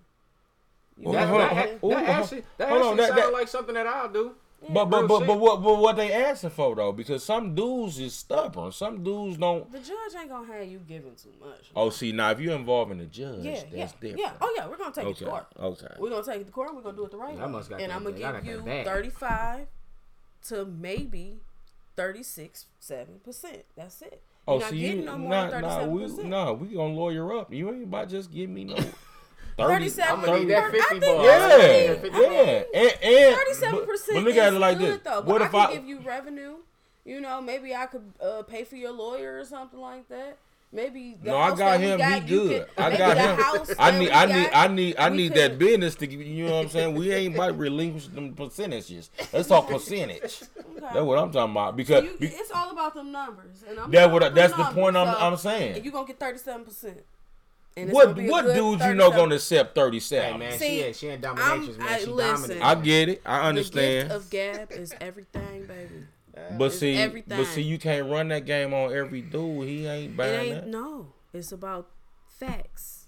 You 0.97 1.11
That, 1.11 1.19
got 1.19 1.27
hold 1.27 1.41
that, 1.41 1.51
on, 1.51 1.57
that, 1.57 1.79
that 2.05 2.09
actually, 2.09 2.43
that 2.57 2.71
actually 2.71 2.95
that- 2.97 3.17
sounds 3.17 3.33
like 3.33 3.47
something 3.47 3.75
that 3.75 3.87
I'll 3.87 4.09
do. 4.11 4.35
But 4.73 4.85
but 4.85 5.07
but 5.07 5.25
but 5.25 5.39
what 5.39 5.63
but 5.63 5.77
what 5.77 5.95
they 5.95 6.11
asking 6.13 6.51
for 6.51 6.75
though? 6.75 6.91
Because 6.91 7.23
some 7.23 7.55
dudes 7.55 7.99
is 7.99 8.13
stubborn. 8.13 8.71
Some 8.71 9.03
dudes 9.03 9.37
don't. 9.37 9.71
The 9.71 9.79
judge 9.79 10.15
ain't 10.19 10.29
gonna 10.29 10.51
have 10.53 10.67
you 10.67 10.79
giving 10.79 11.15
too 11.15 11.33
much. 11.39 11.71
Oh, 11.75 11.89
see 11.89 12.11
now 12.11 12.31
if 12.31 12.39
you're 12.39 12.55
involving 12.55 12.99
the 12.99 13.05
judge, 13.05 13.43
yeah, 13.43 13.51
that's 13.55 13.71
yeah, 13.73 13.85
different. 13.99 14.19
yeah. 14.19 14.31
Oh 14.41 14.53
yeah, 14.55 14.67
we're 14.67 14.77
gonna 14.77 14.93
take 14.93 15.07
it 15.07 15.17
to 15.17 15.25
court. 15.25 15.47
Okay. 15.59 15.87
We're 15.97 16.09
gonna 16.09 16.23
take 16.23 16.41
it 16.41 16.45
to 16.45 16.51
court. 16.51 16.75
We're 16.75 16.81
gonna 16.81 16.97
do 16.97 17.05
it 17.05 17.11
the 17.11 17.17
right 17.17 17.35
Y'all 17.35 17.45
way. 17.47 17.51
must 17.51 17.69
got 17.69 17.81
and 17.81 17.89
that- 17.91 17.95
I'm 17.95 18.03
gonna 18.03 18.17
y'all 18.17 18.41
give 18.41 18.65
you 18.65 18.83
35 18.83 19.67
to 20.47 20.65
maybe 20.65 21.39
36, 21.95 22.65
seven 22.79 23.19
percent. 23.23 23.63
That's 23.75 24.01
it. 24.01 24.21
Oh, 24.47 24.53
You're 24.53 24.61
not 24.61 24.69
so 24.69 24.75
you 24.75 24.87
getting 24.87 25.05
no 25.05 25.17
more 25.17 25.29
nah, 25.29 25.49
than 25.49 25.61
nah, 25.61 25.69
37 25.79 25.93
we 25.93 26.01
percent. 26.03 26.27
nah, 26.29 26.51
we 26.53 26.67
gonna 26.69 26.93
lawyer 26.93 27.37
up. 27.37 27.53
You 27.53 27.69
ain't 27.73 27.83
about 27.83 28.09
just 28.09 28.31
give 28.31 28.49
me 28.49 28.63
no 28.63 28.75
30, 28.75 28.89
37 29.67 30.19
I'm 30.19 30.25
gonna 30.25 30.39
need 30.39 30.49
that 30.49 30.63
I 30.63 30.71
50 30.71 30.99
think- 30.99 31.01
ball. 31.05 31.25
Yeah, 31.25 31.31
I 31.31 31.57
need 31.57 32.11
yeah, 32.13 32.63
and, 32.73 33.03
and 33.03 33.35
37 33.35 33.85
percent. 33.85 34.15
but 34.15 34.23
look 34.23 34.35
at 34.37 34.53
it 34.53 34.59
like 34.59 34.77
good, 34.77 34.93
this. 34.95 34.99
Though, 35.03 35.21
what 35.21 35.41
I 35.41 35.45
if 35.45 35.51
could 35.51 35.57
I? 35.59 35.73
give 35.73 35.85
you 35.85 35.99
revenue? 35.99 36.55
You 37.05 37.21
know, 37.21 37.41
maybe 37.41 37.73
I 37.75 37.85
could 37.87 38.13
uh, 38.21 38.43
pay 38.43 38.63
for 38.63 38.75
your 38.75 38.91
lawyer 38.91 39.39
or 39.39 39.45
something 39.45 39.79
like 39.79 40.07
that. 40.09 40.37
Maybe 40.71 41.17
the 41.19 41.31
no, 41.31 41.37
I 41.37 41.49
got 41.49 41.57
that 41.57 41.79
him. 41.81 41.97
got, 41.97 42.21
he 42.21 42.29
good. 42.29 42.67
could- 42.67 42.83
I 42.83 42.95
got 42.95 43.17
him. 43.17 43.75
I 43.79 43.97
need. 43.97 44.11
I 44.11 44.25
need. 44.27 44.49
I 44.53 44.67
need. 44.67 44.95
I 44.99 45.09
need 45.09 45.33
that 45.33 45.57
business 45.57 45.95
to. 45.95 46.05
give 46.05 46.21
You 46.21 46.45
know 46.45 46.57
what 46.57 46.65
I'm 46.65 46.69
saying? 46.69 46.93
We 46.93 47.11
ain't 47.11 47.33
about 47.33 47.47
to 47.47 47.53
relinquish 47.53 48.05
them 48.05 48.35
percentages. 48.35 49.09
Let's 49.33 49.47
talk 49.47 49.67
percentage. 49.67 50.43
Okay. 50.59 50.79
That's 50.79 51.01
what 51.01 51.17
I'm 51.17 51.31
talking 51.31 51.51
about. 51.53 51.75
Because 51.75 52.03
You, 52.03 52.15
it's 52.19 52.51
all 52.51 52.69
about 52.69 52.93
them 52.93 53.11
numbers, 53.11 53.63
and 53.67 53.79
I'm 53.79 53.89
That's 53.89 54.11
what 54.13 54.35
that's 54.35 54.51
the 54.53 54.59
numbers, 54.59 54.75
point 54.75 54.95
I'm- 54.95 55.11
so- 55.15 55.19
I'm 55.19 55.37
saying. 55.37 55.83
You 55.83 55.89
gonna 55.89 56.05
get 56.05 56.19
thirty-seven 56.19 56.63
percent. 56.65 56.99
What 57.77 58.17
what 58.17 58.53
dudes 58.53 58.83
you 58.85 58.93
know 58.93 59.09
gonna 59.11 59.35
accept 59.35 59.75
thirty 59.75 59.99
Hey 59.99 60.37
man, 60.37 60.57
See, 60.59 60.67
she 60.67 60.81
ain't, 60.83 60.95
she 60.95 61.07
ain't 61.07 61.21
dominatrix, 61.21 61.77
man. 61.77 61.87
I- 61.87 61.99
She 61.99 62.05
listen. 62.07 62.41
dominant. 62.49 62.63
I 62.63 62.75
get 62.75 63.09
it. 63.09 63.21
I 63.25 63.47
understand. 63.47 64.09
The 64.09 64.13
understand. 64.15 64.19
gift 64.19 64.25
of 64.25 64.29
gab 64.29 64.71
is 64.71 64.93
everything, 64.99 65.65
baby. 65.67 66.05
But 66.57 66.71
see, 66.73 66.95
everything. 66.95 67.37
but 67.37 67.47
see, 67.47 67.61
you 67.61 67.77
can't 67.77 68.09
run 68.09 68.29
that 68.29 68.45
game 68.45 68.73
on 68.73 68.93
every 68.93 69.21
dude. 69.21 69.67
He 69.67 69.85
ain't 69.85 70.17
It 70.19 70.23
ain't 70.23 70.55
that. 70.55 70.67
no. 70.67 71.07
It's 71.33 71.51
about 71.51 71.89
facts. 72.27 72.98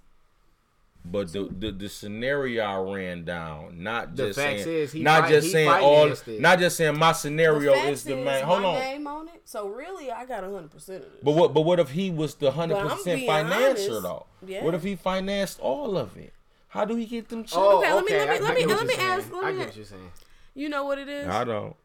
But 1.04 1.34
the, 1.34 1.50
the 1.58 1.72
the 1.72 1.90
scenario 1.90 2.64
I 2.64 2.78
ran 2.96 3.26
down, 3.26 3.82
not 3.82 4.14
just 4.14 4.38
facts 4.40 4.64
saying, 4.64 4.78
is 4.78 4.92
he 4.92 5.02
not 5.02 5.22
fight- 5.22 5.30
just 5.32 5.48
he 5.48 5.52
saying 5.54 5.70
all, 5.70 6.04
against 6.04 6.28
it. 6.28 6.40
not 6.40 6.60
just 6.60 6.78
saying 6.78 6.98
my 7.00 7.12
scenario 7.12 7.74
the 7.74 7.88
is 7.90 8.04
the 8.04 8.18
is 8.20 8.26
main. 8.26 8.44
Hold 8.44 8.62
my 8.62 8.68
on. 8.68 8.76
name 8.76 9.08
on 9.08 9.28
it. 9.30 9.42
So 9.46 9.68
really, 9.68 10.12
I 10.12 10.26
got 10.26 10.44
hundred 10.44 10.70
percent 10.70 11.04
of 11.04 11.12
this. 11.12 11.22
But 11.24 11.32
what? 11.32 11.54
But 11.56 11.62
what 11.62 11.80
if 11.80 11.90
he 11.90 12.12
was 12.12 12.36
the 12.36 12.52
hundred 12.52 12.78
percent 12.88 13.20
being 13.22 13.28
financier 13.28 13.90
honest. 13.90 14.04
though? 14.04 14.26
Yeah. 14.46 14.64
What 14.64 14.76
if 14.76 14.84
he 14.84 14.96
financed 14.96 15.60
all 15.60 15.98
of 15.98 16.16
it? 16.18 16.34
How 16.68 16.86
do 16.86 16.96
he 16.96 17.06
get 17.08 17.30
them? 17.30 17.40
Oh, 17.40 17.42
checks? 17.42 17.54
Oh, 17.58 17.78
Okay, 17.80 17.94
let 17.94 18.06
me- 18.06 18.12
let 18.14 18.28
me- 18.28 18.32
I- 18.32 18.36
I 18.36 18.40
let 18.40 18.54
me- 18.56 18.60
get 18.66 18.78
let 18.78 18.88
me 18.88 18.94
saying. 18.94 19.10
ask- 19.10 19.34
let 19.34 19.44
I 19.44 19.52
get 19.54 19.66
what 19.68 19.76
you're 19.76 19.86
saying. 19.86 20.12
you 20.54 20.70
know 20.70 20.86
what 20.86 21.00
it 21.00 21.10
is? 21.10 21.28
I 21.28 21.44
don't. 21.44 21.76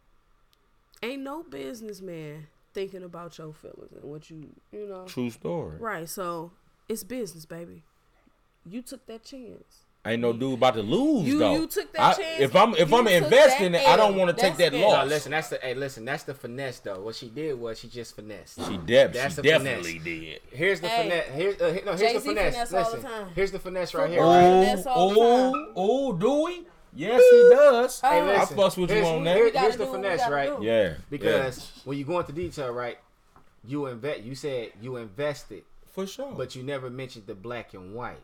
Ain't 1.03 1.23
no 1.23 1.43
businessman 1.43 2.49
thinking 2.75 3.03
about 3.03 3.39
your 3.39 3.53
feelings 3.55 3.93
and 3.93 4.05
what 4.05 4.29
you, 4.31 4.49
you 4.73 4.87
know. 4.87 5.05
True 5.07 5.31
story. 5.31 5.79
Right. 5.79 6.09
So 6.09 6.53
it's 6.89 7.03
business, 7.03 7.47
baby. 7.47 7.83
You 8.69 8.83
took 8.83 9.07
that 9.07 9.23
chance. 9.25 9.83
Ain't 10.05 10.23
no 10.23 10.33
dude 10.33 10.55
about 10.55 10.75
to 10.75 10.83
lose 10.83 11.27
You- 11.27 11.39
though. 11.41 11.55
you 11.57 11.67
took 11.67 11.93
that 11.95 12.01
I- 12.01 12.13
chance. 12.23 12.41
If 12.41 12.55
I'm 12.55 12.75
if 12.77 12.91
You 12.91 12.97
I'm 12.97 13.09
investing 13.09 13.75
it, 13.75 13.85
I 13.89 13.97
don't 13.97 14.17
want 14.17 14.29
to 14.31 14.41
take 14.41 14.57
That's 14.57 14.71
that 14.71 14.75
it. 14.77 14.81
No, 14.81 14.89
loss. 14.89 15.09
listen, 15.09 15.33
that's 15.33 15.49
the 15.49 15.59
hey, 15.61 15.75
listen, 15.75 16.05
that's 16.05 16.23
the 16.23 16.35
finesse 16.35 16.79
though. 16.79 17.01
What 17.01 17.17
she 17.17 17.29
did 17.29 17.59
was 17.59 17.79
she 17.81 17.89
just 17.89 18.15
finessed. 18.15 18.57
She, 18.69 18.77
def- 18.77 19.13
That's 19.13 19.35
she 19.35 19.43
the 19.43 19.49
definitely 19.49 19.99
finesse. 19.99 20.05
did. 20.05 20.41
Here's 20.57 20.81
the 20.81 20.89
Hey, 20.89 21.03
finesse. 21.03 21.27
Here's, 21.35 21.61
uh, 21.61 21.65
no, 21.65 21.71
here's 21.73 21.85
the 21.89 21.97
Jay-Z 21.97 22.21
finesse. 22.29 22.55
finesse 22.55 22.73
all 22.73 22.91
the 22.93 22.97
Listen, 22.99 23.29
here's 23.35 23.51
the 23.53 23.59
finesse 23.59 23.95
right 23.95 24.11
here. 24.11 24.19
Football 24.21 24.35
Right? 24.61 24.65
finesse 24.69 24.87
all 24.87 25.11
the 25.11 25.21
oh, 25.21 25.73
oh, 25.75 26.13
do 26.13 26.43
we? 26.45 26.67
Yes, 26.95 27.21
he 27.31 27.49
does. 27.51 28.01
Hey, 28.01 28.09
I 28.09 28.23
listen, 28.41 28.57
fuss 28.57 28.77
with 28.77 28.91
you 28.91 28.97
here's- 28.97 29.09
on 29.11 29.25
that. 29.25 29.35
We 29.37 29.51
gotta 29.51 29.59
here's 29.59 29.77
the 29.77 29.85
do 29.87 29.91
what 29.91 30.01
we 30.01 30.09
finesse, 30.09 30.31
right? 30.31 30.57
do. 30.61 30.65
Yeah, 30.65 30.95
Because 31.11 31.73
when 31.85 31.99
you 31.99 32.05
go 32.05 32.21
into 32.21 32.31
detail, 32.33 32.71
right, 32.73 32.99
you 33.67 33.87
invest. 33.87 34.21
You 34.23 34.37
said 34.37 34.71
you 34.81 34.97
invested, 34.99 35.65
for 35.93 36.07
sure. 36.07 36.33
but 36.33 36.55
you 36.55 36.63
never 36.63 36.89
mentioned 36.91 37.27
the 37.27 37.35
black 37.35 37.75
and 37.75 37.93
white. 37.93 38.21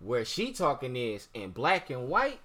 Where 0.00 0.24
she 0.24 0.52
talking 0.52 0.96
is 0.96 1.28
in 1.34 1.50
black 1.50 1.90
and 1.90 2.08
white. 2.08 2.40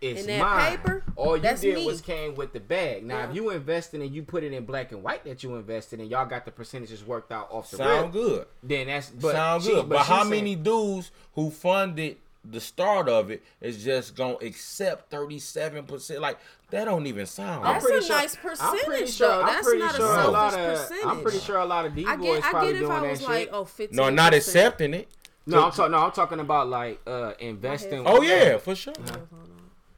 It's 0.00 0.22
In 0.22 0.26
that 0.26 0.42
mine. 0.42 0.70
paper, 0.76 1.04
All 1.16 1.36
you 1.36 1.42
did 1.42 1.62
me. 1.76 1.86
was 1.86 2.02
came 2.02 2.34
with 2.34 2.52
the 2.52 2.60
bag. 2.60 3.06
Now, 3.06 3.18
Yeah. 3.20 3.28
if 3.30 3.34
you 3.36 3.50
invested 3.50 4.02
and 4.02 4.14
you 4.14 4.22
put 4.22 4.42
it 4.44 4.52
in 4.52 4.66
black 4.66 4.92
and 4.92 5.02
white 5.02 5.24
that 5.24 5.42
you 5.42 5.54
invested 5.54 5.98
and 6.00 6.10
y'all 6.10 6.26
got 6.26 6.44
the 6.44 6.50
percentages 6.50 7.02
worked 7.04 7.32
out 7.32 7.48
off 7.50 7.70
the 7.70 7.78
sound 7.78 8.12
rip, 8.12 8.12
good. 8.12 8.46
then 8.62 8.88
that's 8.88 9.08
but 9.08 9.32
sound 9.32 9.62
she- 9.62 9.70
good. 9.70 9.88
But, 9.88 10.02
she 10.04 10.12
how 10.12 10.18
saying- 10.24 10.30
many 10.30 10.56
dudes 10.56 11.10
who 11.34 11.50
funded 11.50 12.18
the 12.44 12.60
start 12.60 13.08
of 13.08 13.30
it 13.30 13.42
is 13.62 13.82
just 13.82 14.14
gonna 14.14 14.36
accept 14.42 15.10
thirty 15.10 15.38
seven 15.38 15.84
percent? 15.86 16.20
Like 16.20 16.38
that 16.70 16.84
don't 16.84 17.06
even 17.06 17.24
sound. 17.24 17.64
That's 17.64 17.84
right. 17.88 17.98
a 17.98 18.02
sure- 18.02 18.16
nice 18.16 18.34
I'm 18.36 18.40
pretty 18.42 18.56
percentage, 18.82 19.14
sure, 19.14 19.28
though. 19.28 19.40
I'm 19.40 19.46
That's 19.46 19.66
pretty 19.66 19.78
not 19.78 19.94
a 19.94 19.96
sure 19.96 20.06
selfish 20.08 20.32
lot 20.32 20.54
of, 20.58 20.90
I'm 21.08 21.22
pretty 21.22 21.38
sure 21.38 21.56
a 21.58 21.64
lot 21.64 21.86
of 21.86 21.94
D 21.94 22.04
I 22.06 22.16
boys 22.16 22.26
get, 22.40 22.44
I 22.44 22.50
probably 22.50 22.72
get 22.72 22.74
if 22.76 22.80
doing 22.88 22.92
I 22.92 23.00
that 23.00 23.10
was 23.10 23.20
shit. 23.20 23.28
like, 23.30 23.48
oh, 23.52 23.68
no, 23.92 24.10
not 24.10 24.34
accepting 24.34 24.92
it. 24.92 25.08
No, 25.46 25.64
I'm 25.66 25.72
talking. 25.72 25.92
No, 25.92 25.98
I'm 25.98 26.12
talking 26.12 26.40
about 26.40 26.68
like 26.68 27.00
uh 27.06 27.32
investing. 27.38 28.02
Oh 28.06 28.22
yeah, 28.22 28.58
for 28.58 28.74
sure. 28.74 28.94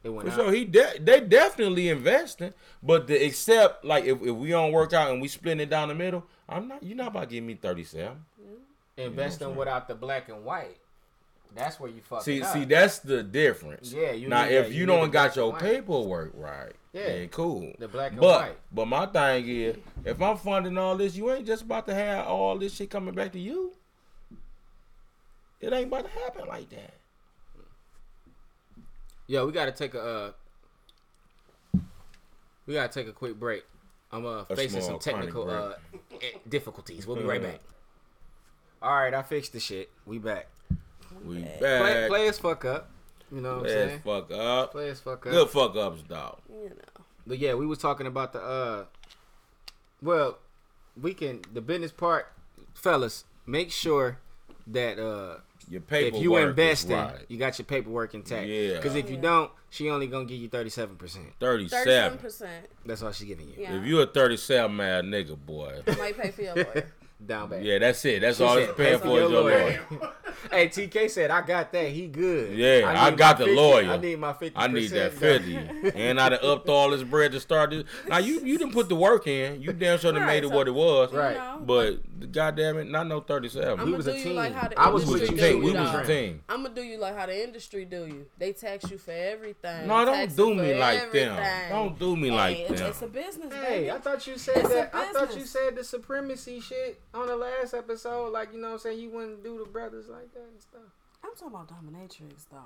it 0.03 0.09
went 0.09 0.27
For 0.27 0.33
out. 0.33 0.35
sure, 0.45 0.51
he 0.53 0.65
de- 0.65 0.99
they 0.99 1.21
definitely 1.21 1.89
investing, 1.89 2.53
but 2.83 3.07
the 3.07 3.25
except 3.25 3.83
like 3.85 4.05
if, 4.05 4.21
if 4.21 4.35
we 4.35 4.49
don't 4.49 4.71
work 4.71 4.93
out 4.93 5.11
and 5.11 5.21
we 5.21 5.27
split 5.27 5.59
it 5.59 5.69
down 5.69 5.87
the 5.89 5.95
middle, 5.95 6.25
I'm 6.49 6.67
not. 6.67 6.83
You're 6.83 6.97
not 6.97 7.07
about 7.07 7.21
to 7.21 7.35
give 7.35 7.43
me 7.43 7.55
thirty 7.55 7.83
seven. 7.83 8.25
investing 8.97 9.55
without 9.55 9.87
the 9.87 9.95
black 9.95 10.29
and 10.29 10.43
white. 10.43 10.77
That's 11.55 11.79
where 11.79 11.89
you 11.89 12.01
fuck. 12.01 12.21
See, 12.23 12.41
up. 12.41 12.53
see, 12.53 12.65
that's 12.65 12.99
the 12.99 13.23
difference. 13.23 13.91
Yeah, 13.91 14.11
you 14.11 14.27
now 14.27 14.43
need 14.45 14.51
if 14.55 14.65
that- 14.65 14.73
you, 14.73 14.81
you 14.81 14.85
don't 14.85 15.09
got 15.11 15.35
your 15.35 15.45
and 15.45 15.53
white. 15.53 15.61
paperwork 15.61 16.31
right, 16.35 16.73
Yeah. 16.93 17.07
then 17.07 17.29
cool. 17.29 17.71
The 17.79 17.87
black 17.87 18.11
and 18.11 18.19
but, 18.19 18.41
white. 18.41 18.57
But 18.71 18.85
my 18.87 19.05
thing 19.07 19.47
is, 19.47 19.77
if 20.05 20.21
I'm 20.21 20.37
funding 20.37 20.77
all 20.77 20.95
this, 20.97 21.15
you 21.15 21.31
ain't 21.31 21.47
just 21.47 21.63
about 21.63 21.87
to 21.87 21.95
have 21.95 22.27
all 22.27 22.57
this 22.59 22.75
shit 22.75 22.89
coming 22.91 23.15
back 23.15 23.31
to 23.31 23.39
you. 23.39 23.71
It 25.59 25.73
ain't 25.73 25.87
about 25.87 26.05
to 26.05 26.19
happen 26.19 26.47
like 26.47 26.69
that. 26.69 26.93
Yo, 29.27 29.45
we 29.45 29.51
gotta 29.51 29.71
take 29.71 29.93
a. 29.93 30.33
Uh, 31.75 31.81
we 32.65 32.73
gotta 32.73 32.93
take 32.93 33.07
a 33.07 33.11
quick 33.11 33.39
break. 33.39 33.63
I'm 34.11 34.25
uh, 34.25 34.45
A 34.49 34.55
facing 34.55 34.81
some 34.81 34.99
technical 34.99 35.49
uh, 35.49 35.73
eh, 36.21 36.37
difficulties. 36.47 37.05
We'll 37.05 37.17
be 37.17 37.23
right 37.23 37.41
back. 37.41 37.59
All 38.81 38.93
right, 38.93 39.13
I 39.13 39.23
fixed 39.23 39.53
the 39.53 39.59
shit. 39.59 39.89
We 40.05 40.19
back. 40.19 40.47
We 41.25 41.41
back. 41.41 41.59
Play, 41.59 41.93
back. 41.93 42.09
players 42.09 42.39
fuck 42.39 42.63
up. 42.63 42.89
You 43.31 43.41
know 43.41 43.57
what 43.57 43.63
I'm 43.63 43.69
saying? 43.69 44.01
fuck 44.05 44.31
up. 44.31 44.71
Play 44.71 44.89
as 44.89 44.99
fuck 45.01 45.25
up. 45.25 45.31
Good 45.33 45.49
fuck 45.49 45.75
ups, 45.75 46.01
dog. 46.03 46.37
You 46.49 46.69
know. 46.69 47.03
But 47.25 47.39
yeah, 47.39 47.55
we 47.55 47.65
was 47.65 47.79
talking 47.79 48.07
about 48.07 48.31
the 48.31 48.41
uh 48.41 48.85
well, 50.01 50.37
we 50.99 51.13
can 51.13 51.41
the 51.53 51.61
business 51.61 51.91
part 51.91 52.31
fellas, 52.73 53.25
make 53.45 53.71
sure 53.71 54.19
that 54.67 54.99
uh 54.99 55.39
Your 55.69 55.81
if 55.89 56.15
you 56.15 56.37
is 56.37 56.49
investing, 56.49 56.95
right. 56.95 57.25
you 57.27 57.37
got 57.37 57.59
your 57.59 57.65
paperwork 57.65 58.13
intact. 58.13 58.47
Yeah. 58.47 58.79
Cuz 58.79 58.95
if 58.95 59.09
you 59.09 59.17
don't, 59.17 59.51
she 59.69 59.89
only 59.89 60.07
going 60.07 60.27
to 60.27 60.33
give 60.33 60.41
you 60.41 60.49
37%. 60.49 60.97
Thirty-seven. 60.97 61.29
Thirty-seven 61.39 62.17
percent. 62.19 62.65
That's 62.85 63.03
all 63.03 63.11
she's 63.11 63.27
giving 63.27 63.49
you. 63.49 63.55
Yeah. 63.57 63.77
If 63.77 63.85
you 63.85 63.99
a 63.99 64.07
thirty-seven 64.07 64.75
mad 64.75 65.05
nigga, 65.05 65.37
boy. 65.37 65.81
might 65.99 66.17
pay 66.17 66.31
for 66.31 66.41
your 66.41 66.55
lawyer. 66.55 66.93
Down 67.25 67.49
bad. 67.49 67.65
Yeah, 67.65 67.79
that's 67.79 68.05
it. 68.05 68.21
That's 68.21 68.37
She 68.37 68.43
all 68.43 68.53
said, 68.53 68.69
it's 68.69 68.77
paying 68.77 68.99
for 68.99 69.07
is 69.19 69.29
your 69.31 69.41
lawyer. 69.41 69.81
hey, 70.51 70.67
TK 70.69 71.09
said 71.09 71.31
I 71.31 71.41
got 71.41 71.71
that. 71.71 71.87
He 71.89 72.05
good. 72.07 72.55
Yeah, 72.55 72.93
I 72.95 73.09
need 73.09 73.17
got 73.17 73.39
the 73.39 73.45
50 73.45 73.55
lawyer. 73.59 73.91
I 73.91 73.97
need 73.97 74.19
my 74.19 74.33
50 74.33 74.55
I 74.55 74.67
need 74.67 74.91
that 74.91 75.13
fifty, 75.13 75.55
and 75.95 76.19
I 76.19 76.29
done 76.29 76.39
upped 76.43 76.69
all 76.69 76.91
this 76.91 77.01
bread 77.01 77.31
to 77.31 77.39
start 77.39 77.71
this. 77.71 77.85
Now 78.07 78.19
you 78.19 78.41
you 78.41 78.59
didn't 78.59 78.73
put 78.73 78.87
the 78.87 78.95
work 78.95 79.25
in. 79.25 79.59
You 79.63 79.73
damn 79.73 79.97
sure 79.97 80.11
done 80.11 80.21
Right, 80.21 80.27
made 80.27 80.43
it 80.43 80.51
what 80.51 80.67
it 80.67 80.75
was. 80.75 81.11
Right. 81.11 81.31
You 81.31 81.37
know, 81.39 81.61
But 81.65 82.31
goddamn 82.31 82.77
it, 82.77 82.87
not 82.87 83.07
no 83.07 83.19
thirty-seven. 83.19 83.79
I'm 83.79 83.91
was 83.93 84.05
a 84.05 84.13
do 84.23 84.29
like 84.33 84.53
team. 84.53 84.73
I 84.77 84.89
was 84.89 85.05
we 85.07 85.13
was 85.13 85.21
industry 85.23 85.27
a 85.27 85.31
with 85.31 85.39
do 85.41 85.47
team. 85.53 85.57
you. 85.63 85.73
We 85.73 85.79
was 85.79 85.93
a 85.95 86.05
team. 86.05 86.43
I'm 86.49 86.61
gonna 86.63 86.75
do 86.75 86.81
you 86.83 86.99
like 86.99 87.17
how 87.17 87.25
the 87.25 87.43
industry 87.43 87.85
do 87.85 88.05
you. 88.05 88.27
They 88.37 88.53
tax 88.53 88.91
you 88.91 88.99
for 88.99 89.09
everything. 89.11 89.87
No, 89.87 90.05
don't 90.05 90.35
do 90.35 90.53
me 90.53 90.75
like 90.75 90.99
everything. 90.99 91.35
them. 91.35 91.69
Don't 91.71 91.97
do 91.99 92.15
me 92.15 92.29
Hey, 92.29 92.35
like 92.35 92.57
it's, 92.59 92.79
them. 92.79 92.89
it's 92.91 93.01
a 93.01 93.07
business, 93.07 93.53
Hey, 93.55 93.79
baby. 93.79 93.91
I 93.91 93.97
thought 93.97 94.27
you 94.27 94.37
said 94.37 94.63
that. 94.67 94.91
I 94.93 95.11
thought 95.13 95.35
you 95.35 95.45
said 95.45 95.75
the 95.75 95.83
supremacy 95.83 96.59
shit 96.59 97.01
on 97.17 97.27
the 97.27 97.35
last 97.35 97.73
episode. 97.73 98.31
Like 98.33 98.53
you 98.53 98.59
know, 98.59 98.67
what 98.67 98.73
I'm 98.73 98.79
saying 98.79 98.99
you 98.99 99.09
wouldn't 99.09 99.43
do 99.43 99.59
the 99.63 99.69
brothers 99.69 100.07
like 100.09 100.33
that 100.33 100.39
and 100.51 100.61
stuff. 100.61 100.81
I'm 101.23 101.31
talking 101.35 101.47
about 101.47 101.67
dominatrix, 101.69 102.45
though. 102.51 102.57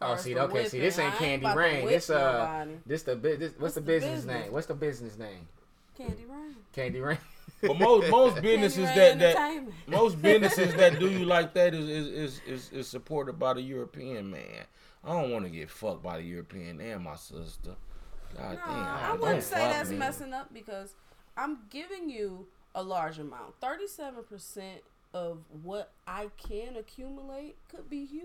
Oh, 0.00 0.12
First 0.12 0.24
see, 0.24 0.34
the 0.34 0.42
okay, 0.42 0.68
see, 0.68 0.78
this 0.80 0.98
ain't 0.98 1.08
ain't 1.12 1.18
Candy 1.18 1.44
about 1.46 1.54
to 1.54 1.58
Rain. 1.60 1.84
whip 1.84 1.94
This 1.94 2.10
uh, 2.10 2.32
nobody. 2.58 2.78
this 2.86 3.02
the 3.02 3.16
bu- 3.16 3.36
this, 3.36 3.50
what's, 3.52 3.60
What's 3.60 3.74
the, 3.74 3.80
the 3.80 3.86
business, 3.86 4.14
business? 4.24 4.42
name? 4.44 4.52
What's 4.52 4.66
the 4.66 4.74
business 4.74 5.18
name? 5.18 5.48
Candy 5.96 6.24
Rain. 6.28 6.54
Candy 6.74 7.00
Rain. 7.00 7.18
But 7.62 7.78
most 7.78 8.10
most 8.10 8.42
businesses 8.42 8.84
that 8.94 9.18
that 9.18 9.62
most 9.86 10.20
businesses 10.22 10.74
that 10.74 10.98
do 10.98 11.10
you 11.10 11.24
like 11.24 11.54
that 11.54 11.74
is 11.74 11.88
is, 11.88 12.06
is, 12.08 12.40
is, 12.46 12.72
is 12.72 12.88
supported 12.88 13.38
by 13.38 13.54
the 13.54 13.62
European 13.62 14.30
man. 14.30 14.64
I 15.04 15.12
don't 15.12 15.30
want 15.30 15.44
to 15.44 15.50
get 15.50 15.70
fucked 15.70 16.02
by 16.02 16.18
the 16.18 16.24
European 16.24 16.80
and 16.80 17.02
my 17.04 17.16
sister. 17.16 17.76
God 18.36 18.50
No, 18.52 18.56
damn, 18.66 18.66
I 18.66 19.06
don't 19.08 19.20
wouldn't 19.20 19.42
say 19.44 19.56
that's 19.56 19.90
me. 19.90 19.96
messing 19.96 20.34
up 20.34 20.52
because 20.52 20.94
I'm 21.38 21.60
giving 21.70 22.10
you 22.10 22.46
a 22.76 22.82
large 22.82 23.18
amount. 23.18 23.58
Thirty-seven 23.60 24.22
percent 24.24 24.82
of 25.14 25.38
what 25.62 25.90
I 26.06 26.28
can 26.36 26.76
accumulate 26.76 27.56
could 27.70 27.88
be 27.88 28.04
huge. 28.04 28.22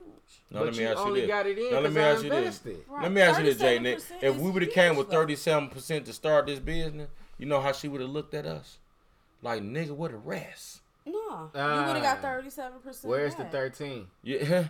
Now 0.51 0.59
but 0.59 0.65
let 0.65 0.75
me 0.75 0.81
you 0.83 0.87
ask 0.89 0.97
you 0.97 1.03
only 1.05 1.21
this. 1.21 1.27
got 1.29 1.45
it 1.47 1.57
in 1.57 1.71
Now 1.71 1.79
let 1.79 1.81
because 1.83 1.95
me 1.95 2.01
I 2.01 2.09
ask 2.11 2.23
you 2.23 2.29
this. 2.29 2.37
invested. 2.37 2.85
Right. 2.89 3.03
Let 3.03 3.11
me 3.13 3.21
ask 3.21 3.39
you 3.39 3.45
this, 3.45 3.57
Jay 3.57 3.79
Nick. 3.79 3.99
If 4.21 4.35
we 4.35 4.51
would 4.51 4.61
have 4.61 4.71
came 4.73 4.95
with 4.97 5.09
thirty-seven 5.09 5.69
percent 5.69 6.05
to 6.05 6.13
start 6.13 6.45
this 6.47 6.59
business, 6.59 7.09
you 7.37 7.45
know 7.47 7.61
how 7.61 7.71
she 7.71 7.87
would 7.87 8.01
have 8.01 8.09
looked 8.09 8.33
at 8.33 8.45
us? 8.45 8.77
Like 9.41 9.63
nigga, 9.63 9.91
what 9.91 10.11
a 10.11 10.17
rest? 10.17 10.81
No, 11.05 11.13
you 11.13 11.59
uh, 11.59 11.85
would 11.87 11.95
have 11.95 12.03
got 12.03 12.21
thirty-seven 12.21 12.79
percent. 12.81 13.09
Where's 13.09 13.35
the 13.35 13.45
thirteen? 13.45 14.07
Yeah. 14.21 14.67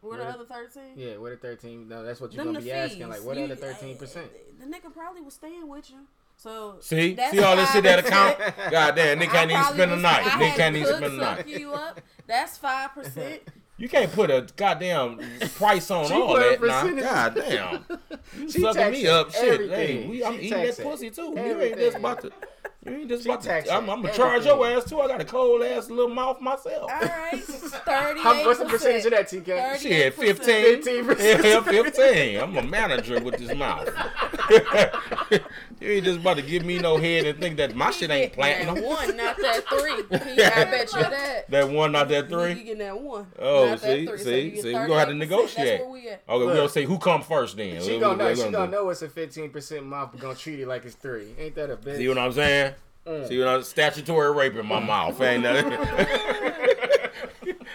Where 0.00 0.16
the 0.16 0.24
other 0.24 0.44
thirteen? 0.46 0.94
Yeah, 0.96 1.18
where 1.18 1.32
the 1.32 1.36
thirteen? 1.36 1.86
No, 1.86 2.02
that's 2.02 2.20
what 2.22 2.32
you're 2.32 2.42
Them 2.42 2.54
gonna 2.54 2.60
the 2.64 2.70
be 2.70 2.72
asking. 2.72 3.06
Like, 3.08 3.22
what 3.22 3.36
You- 3.36 3.44
other 3.44 3.52
eh, 3.52 3.56
thirteen 3.56 3.98
percent? 3.98 4.30
The 4.58 4.64
nigga 4.64 4.90
probably 4.92 5.20
was 5.20 5.34
staying 5.34 5.68
with 5.68 5.90
you. 5.90 6.06
So 6.42 6.76
See, 6.80 7.16
see 7.30 7.40
all 7.40 7.54
this 7.54 7.70
shit 7.70 7.84
that 7.84 7.98
account. 7.98 8.38
God 8.70 8.94
damn, 8.94 9.18
Nick 9.18 9.28
can't 9.28 9.50
even 9.50 9.62
spend 9.64 9.92
a 9.92 9.96
night. 9.96 10.34
I 10.34 10.38
Nick 10.38 10.54
can't 10.54 10.74
even 10.74 10.88
cook 10.88 10.96
spend 10.96 11.12
a 11.14 11.16
night. 11.18 11.46
you 11.48 11.72
up. 11.74 12.00
That's 12.26 12.56
five 12.56 12.94
percent. 12.94 13.42
You 13.76 13.88
can't 13.90 14.10
put 14.10 14.30
a 14.30 14.46
goddamn 14.56 15.20
price 15.56 15.90
on 15.90 16.06
She 16.06 16.14
all 16.14 16.34
that 16.36 16.62
now. 16.62 16.82
percentage. 16.82 17.04
God 17.04 17.34
damn. 17.34 17.84
You 18.38 18.50
She 18.50 18.60
sucking 18.60 18.90
me 18.92 19.06
up. 19.08 19.32
Shit. 19.32 19.70
Hey, 19.70 20.06
we, 20.06 20.24
I'm 20.24 20.34
She 20.34 20.46
eating 20.46 20.58
that 20.58 20.66
taxing 20.66 20.84
pussy 20.84 21.10
too. 21.10 21.32
You 21.36 21.60
ain't 21.60 21.76
just 21.78 21.96
about 21.98 22.20
to. 22.22 22.30
You 22.86 22.92
ain't 22.92 23.08
just 23.08 23.24
She 23.24 23.28
about 23.30 23.42
to. 23.42 23.74
I'm, 23.74 23.90
I'm 23.90 24.00
gonna 24.02 24.14
charge 24.14 24.46
your 24.46 24.66
ass 24.66 24.84
too. 24.84 25.00
I 25.00 25.08
got 25.08 25.20
a 25.20 25.24
cold 25.26 25.62
ass 25.62 25.90
little 25.90 26.08
mouth 26.14 26.40
myself. 26.40 26.90
All 26.90 27.00
right, 27.00 27.32
thirty-eight. 27.42 28.22
How, 28.22 28.46
what's 28.46 28.60
the 28.60 28.64
percentage 28.66 29.04
of 29.06 29.10
that, 29.12 29.28
TK? 29.28 29.44
Thirty- 29.44 29.80
Shit, 29.88 30.16
38%. 30.16 30.36
15. 30.84 31.04
15%. 31.04 31.44
Yeah, 31.44 31.60
15. 31.62 32.40
I'm 32.40 32.56
a 32.56 32.62
manager 32.62 33.20
with 33.20 33.36
this 33.38 33.54
mouth. 33.54 33.88
You 35.80 35.88
ain't 35.90 36.04
just 36.04 36.20
about 36.20 36.36
to 36.36 36.42
give 36.42 36.64
me 36.64 36.78
no 36.78 36.96
head 36.98 37.26
and 37.26 37.38
think 37.40 37.56
that 37.56 37.74
my 37.74 37.90
shit 37.90 38.10
ain't 38.10 38.34
That 38.36 38.74
one, 38.82 39.16
not 39.16 39.36
that 39.38 39.64
three. 39.68 40.02
He- 40.34 40.42
I 40.42 40.64
bet 40.64 40.92
you 40.92 41.00
that. 41.00 41.50
That 41.50 41.68
one, 41.70 41.92
not 41.92 42.08
that 42.08 42.28
three. 42.28 42.50
You 42.50 42.54
three. 42.54 42.64
getting 42.64 42.78
that 42.78 43.00
one. 43.00 43.26
Oh, 43.38 43.66
not 43.66 43.80
that 43.80 43.86
see, 43.86 44.06
three. 44.06 44.18
See, 44.18 44.40
you 44.40 44.50
get 44.50 44.62
see, 44.62 44.68
we 44.68 44.72
gonna 44.74 44.98
have 44.98 45.08
to 45.08 45.14
negotiate. 45.14 45.66
That's 45.66 45.80
where 45.82 45.90
we 45.90 46.08
at. 46.08 46.22
Okay, 46.28 46.46
we 46.46 46.52
gonna 46.52 46.68
say 46.68 46.84
who 46.84 46.98
come 46.98 47.22
first 47.22 47.56
then. 47.56 47.80
She 47.82 47.98
gonna 47.98 48.12
we- 48.12 48.18
know. 48.18 48.34
She 48.34 48.40
gonna 48.42 48.52
gonna 48.52 48.66
do? 48.66 48.72
know 48.72 48.90
it's 48.90 49.02
a 49.02 49.08
fifteen 49.08 49.50
percent 49.50 49.86
mouth. 49.86 50.10
But 50.12 50.20
gonna 50.20 50.34
treat 50.34 50.60
it 50.60 50.66
like 50.68 50.84
it's 50.84 50.94
three. 50.96 51.34
Ain't 51.38 51.54
that 51.54 51.70
a 51.70 51.76
bitch? 51.76 51.96
See 51.96 52.08
what 52.08 52.18
I'm 52.18 52.32
saying? 52.32 52.74
Mm. 53.06 53.28
See 53.28 53.38
what 53.38 53.48
I'm 53.48 53.62
statutory 53.62 54.30
rape 54.32 54.56
in 54.56 54.66
my 54.66 54.80
mouth. 54.80 55.20
Ain't 55.22 55.42
that? 55.44 56.56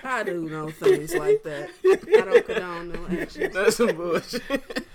I 0.05 0.23
do 0.23 0.47
know 0.47 0.69
things 0.69 1.15
like 1.15 1.43
that. 1.43 1.69
I 1.83 2.21
don't 2.21 2.45
condone 2.45 2.91
no 2.91 3.07
actions. 3.21 3.53
That's 3.53 3.75
some 3.77 3.95
bullshit. 3.95 4.41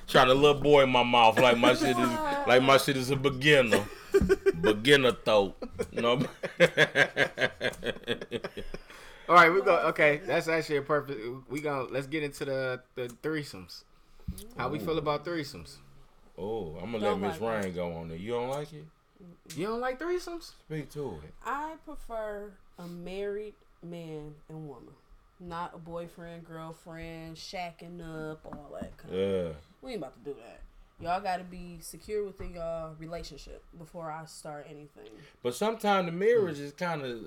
Trying 0.06 0.28
to 0.28 0.34
little 0.34 0.60
boy 0.60 0.84
in 0.84 0.90
my 0.90 1.02
mouth 1.02 1.38
like 1.38 1.58
my 1.58 1.74
shit 1.74 1.98
is 1.98 2.08
like 2.46 2.62
my 2.62 2.76
shit 2.78 2.96
is 2.96 3.10
a 3.10 3.16
beginner. 3.16 3.84
beginner 4.60 5.12
throat. 5.12 5.56
No. 5.92 6.12
All 9.28 9.36
right, 9.36 9.52
we 9.52 9.62
go. 9.62 9.76
Okay, 9.88 10.20
that's 10.26 10.48
actually 10.48 10.78
a 10.78 10.82
perfect. 10.82 11.20
We 11.48 11.60
gonna 11.60 11.84
let's 11.84 12.06
get 12.06 12.22
into 12.22 12.44
the 12.44 12.80
the 12.94 13.08
threesomes. 13.22 13.84
How 14.56 14.68
we 14.68 14.78
feel 14.78 14.98
about 14.98 15.24
threesomes? 15.24 15.76
oh, 16.38 16.76
I'm 16.80 16.92
gonna 16.92 17.04
Don't 17.04 17.20
let 17.20 17.32
Miss 17.32 17.40
like 17.40 17.64
Rain 17.64 17.74
go 17.74 17.92
on 17.92 18.08
there. 18.08 18.16
You 18.16 18.32
don't 18.32 18.48
like 18.48 18.72
it? 18.72 18.84
You 19.56 19.66
don't 19.66 19.80
like 19.80 19.98
threesomes? 20.00 20.52
Speak 20.66 20.90
to 20.90 21.20
it. 21.24 21.34
I 21.44 21.74
prefer 21.84 22.52
a 22.78 22.86
married 22.86 23.54
man 23.82 24.34
and 24.48 24.68
woman, 24.68 24.94
not 25.40 25.72
a 25.74 25.79
boyfriend, 25.79 26.44
girlfriend, 26.44 27.37
shacking 27.37 28.00
up, 28.00 28.40
all 28.44 28.70
that. 28.81 28.96
Kind 28.98 29.14
of. 29.14 29.20
Yeah. 29.46 29.53
We 29.83 29.92
ain't 29.92 29.98
about 30.00 30.14
to 30.22 30.31
do 30.31 30.37
that. 30.38 30.61
Y'all 31.03 31.20
got 31.22 31.38
to 31.38 31.44
be 31.44 31.79
secure 31.81 32.26
within 32.26 32.53
y'all 32.53 32.94
relationship 32.98 33.64
before 33.79 34.11
I 34.12 34.26
start 34.26 34.66
anything. 34.68 35.09
But 35.42 35.55
sometimes 35.55 36.07
the 36.07 36.12
marriage 36.12 36.59
is 36.59 36.72
kind 36.72 37.03
of. 37.03 37.18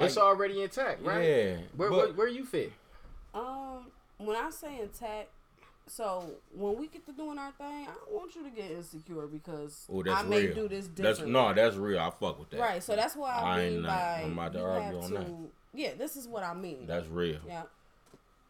it's 0.00 0.16
already 0.18 0.62
intact, 0.62 1.02
right? 1.04 1.22
Yeah. 1.24 1.56
Where, 1.76 1.90
but- 1.90 1.96
where 1.98 2.12
where 2.14 2.28
you 2.28 2.44
fit? 2.44 2.72
Um, 3.32 3.86
when 4.16 4.34
I 4.36 4.50
say 4.50 4.80
intact, 4.80 5.28
so 5.86 6.24
when 6.52 6.76
we 6.76 6.88
get 6.88 7.06
to 7.06 7.12
doing 7.12 7.38
our 7.38 7.52
thing, 7.52 7.86
I 7.86 7.92
don't 7.94 8.12
want 8.12 8.34
you 8.34 8.42
to 8.42 8.50
get 8.50 8.72
insecure 8.72 9.26
because 9.28 9.86
Oh, 9.92 10.02
that's 10.02 10.24
I 10.24 10.26
may 10.26 10.46
real. 10.46 10.54
do 10.54 10.68
this 10.68 10.88
That's 10.96 11.20
no, 11.20 11.54
that's 11.54 11.76
real. 11.76 12.00
I 12.00 12.10
fuck 12.10 12.40
with 12.40 12.50
that. 12.50 12.58
Right, 12.60 12.82
so 12.82 12.96
that's 12.96 13.14
why 13.14 13.30
I, 13.30 13.40
I 13.40 13.60
ain't 13.60 13.72
mean 13.74 13.82
not- 13.82 13.88
by 13.90 14.22
I'm 14.24 14.32
about 14.32 14.52
to 14.54 14.58
you 14.58 14.64
argue 14.64 14.82
have 14.82 14.96
on 14.96 15.10
to. 15.10 15.14
that. 15.18 15.50
Yeah, 15.74 15.90
this 15.96 16.16
is 16.16 16.26
what 16.26 16.42
I 16.42 16.54
mean. 16.54 16.86
That's 16.86 17.06
real. 17.08 17.38
yeah. 17.46 17.62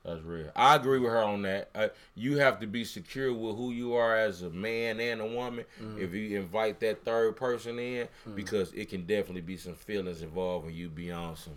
That's 0.05 0.23
real. 0.23 0.47
I 0.57 0.77
agree 0.77 1.01
with 1.01 1.11
her 1.11 1.23
on 1.23 1.43
that. 1.43 1.69
Uh, 1.75 1.89
you 2.15 2.39
have 2.39 2.61
to 2.61 2.67
be 2.67 2.85
secure 2.85 3.35
with 3.35 3.57
who 3.57 3.73
you 3.73 3.95
are 3.95 4.17
as 4.17 4.41
a 4.43 4.49
man 4.49 5.01
and 5.01 5.21
a 5.21 5.27
woman. 5.27 5.65
Mm-hmm. 5.83 6.01
If 6.01 6.15
you 6.15 6.39
invite 6.39 6.81
that 6.81 7.05
third 7.05 7.37
person 7.37 7.79
in, 7.79 8.09
because 8.35 8.73
it 8.73 8.89
can 8.89 9.03
definitely 9.03 9.43
be 9.43 9.57
some 9.59 9.75
feelings 9.75 10.23
involved 10.23 10.67
when 10.67 10.75
you 10.75 10.89
be 10.89 11.11
on 11.11 11.37
some. 11.37 11.55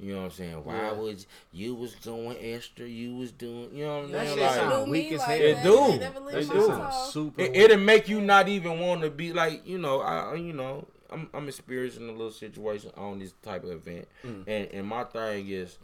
You 0.00 0.14
know 0.14 0.20
what 0.20 0.24
I'm 0.24 0.30
saying? 0.32 0.64
Why 0.64 0.74
Yeah. 0.74 0.92
was 0.94 1.26
you 1.52 1.74
was 1.76 1.94
going 1.96 2.36
extra? 2.40 2.86
You 2.88 3.14
was 3.16 3.30
doing. 3.30 3.68
You 3.72 3.84
know 3.84 3.96
what 3.98 4.04
I'm 4.06 4.10
That 4.12 4.26
saying? 4.26 4.38
shit 4.38 4.46
Like, 4.46 4.54
sound 4.56 4.84
do 4.86 4.90
weak 4.90 5.10
me 5.10 5.14
as 5.16 5.22
hell. 5.22 5.36
It 5.40 5.54
that. 5.54 5.62
do. 5.62 5.86
They 5.92 5.98
never 5.98 6.20
leave 6.20 6.32
That 6.34 6.34
my 6.34 6.40
shit 6.54 6.62
soul. 6.62 6.68
sounds 6.68 7.12
super. 7.12 7.40
it, 7.42 7.56
it'll 7.56 7.76
make 7.78 8.08
you 8.08 8.20
not 8.20 8.48
even 8.48 8.80
want 8.80 9.02
to 9.02 9.10
be 9.10 9.32
like 9.32 9.64
you 9.68 9.78
know 9.78 10.00
I 10.00 10.34
you 10.34 10.54
know 10.54 10.86
I'm 11.12 11.28
I'm 11.34 11.48
experiencing 11.48 12.08
a 12.08 12.12
little 12.12 12.30
situation 12.30 12.90
on 12.96 13.18
this 13.18 13.34
type 13.42 13.64
of 13.64 13.70
event. 13.70 14.08
Mm. 14.24 14.44
and 14.46 14.68
and 14.72 14.86
my 14.86 15.04
thing 15.04 15.48
is 15.48 15.78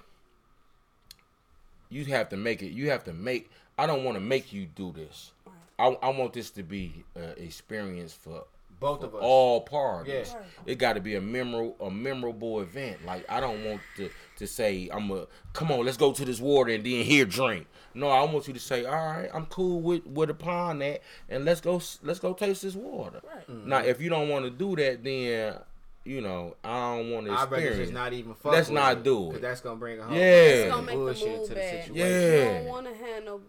you 1.90 2.04
have 2.06 2.28
to 2.30 2.36
make 2.36 2.62
it 2.62 2.72
you 2.72 2.90
have 2.90 3.04
to 3.04 3.12
make 3.12 3.50
I 3.78 3.86
don't 3.86 4.04
want 4.04 4.16
to 4.16 4.20
make 4.20 4.52
you 4.52 4.66
do 4.66 4.92
this. 4.92 5.32
I, 5.78 5.86
I 6.02 6.08
want 6.08 6.32
this 6.32 6.50
to 6.52 6.64
be 6.64 7.04
an 7.14 7.34
experience 7.36 8.12
for 8.12 8.44
Both 8.80 9.02
of 9.02 9.14
us. 9.14 9.20
all 9.22 9.60
parties. 9.62 10.32
Yeah. 10.34 10.42
It 10.66 10.78
got 10.78 10.92
to 10.94 11.00
be 11.00 11.16
a 11.16 11.20
memorable 11.20 11.76
a 11.84 11.90
memorable 11.90 12.60
event. 12.60 13.04
Like 13.04 13.24
I 13.28 13.40
don't 13.40 13.64
want 13.64 13.80
to 13.96 14.10
to 14.36 14.46
say 14.46 14.88
I'm 14.92 15.10
a 15.10 15.26
come 15.52 15.70
on, 15.72 15.84
let's 15.84 15.96
go 15.96 16.12
to 16.12 16.24
this 16.24 16.40
water 16.40 16.70
and 16.72 16.84
then 16.84 17.04
here 17.04 17.24
drink. 17.24 17.66
No, 17.94 18.08
I 18.10 18.22
want 18.24 18.46
you 18.46 18.54
to 18.54 18.60
say, 18.60 18.84
all 18.84 18.94
right, 18.94 19.28
I'm 19.34 19.46
cool 19.46 19.80
with 19.80 20.06
with 20.06 20.28
the 20.28 20.34
pond 20.34 20.82
at, 20.84 21.02
and 21.28 21.44
let's 21.44 21.60
go 21.60 21.80
let's 22.02 22.20
go 22.20 22.32
taste 22.34 22.62
this 22.62 22.74
water. 22.76 23.20
Right. 23.26 23.48
Mm-hmm. 23.48 23.68
Now, 23.68 23.78
if 23.80 24.00
you 24.00 24.08
don't 24.10 24.28
want 24.28 24.44
to 24.44 24.50
do 24.50 24.76
that, 24.76 25.02
then 25.02 25.56
you 26.04 26.20
know 26.20 26.54
I 26.62 26.96
don't 26.96 27.10
want 27.10 27.26
to 27.26 27.32
I'd 27.32 27.42
experience. 27.42 27.78
just 27.78 27.92
not 27.92 28.12
even 28.12 28.34
fuck 28.34 28.52
Let's 28.52 28.68
with 28.68 28.74
not 28.76 28.98
it, 28.98 29.02
do 29.04 29.26
'cause 29.26 29.36
it. 29.36 29.42
That's 29.42 29.60
gonna 29.60 29.76
bring 29.76 29.98
a 29.98 30.04
whole 30.04 30.16
Yeah. 30.16 30.22
It's 30.22 30.64
Yeah. 30.66 30.70
gonna 30.70 30.86
the 30.86 30.92
bullshit 30.92 31.42
to 31.44 31.48
the 31.48 31.54
bad. 31.56 31.84
situation. 31.84 31.94
You 31.96 32.04
Yeah. 32.04 32.44
don't 32.58 32.64
want 32.66 32.86
to 32.86 32.94
handle. 33.04 33.40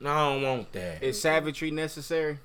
no, 0.00 0.10
I 0.10 0.32
don't 0.34 0.42
want 0.42 0.72
that. 0.72 1.02
Is 1.02 1.20
savagery 1.20 1.70
necessary? 1.70 2.38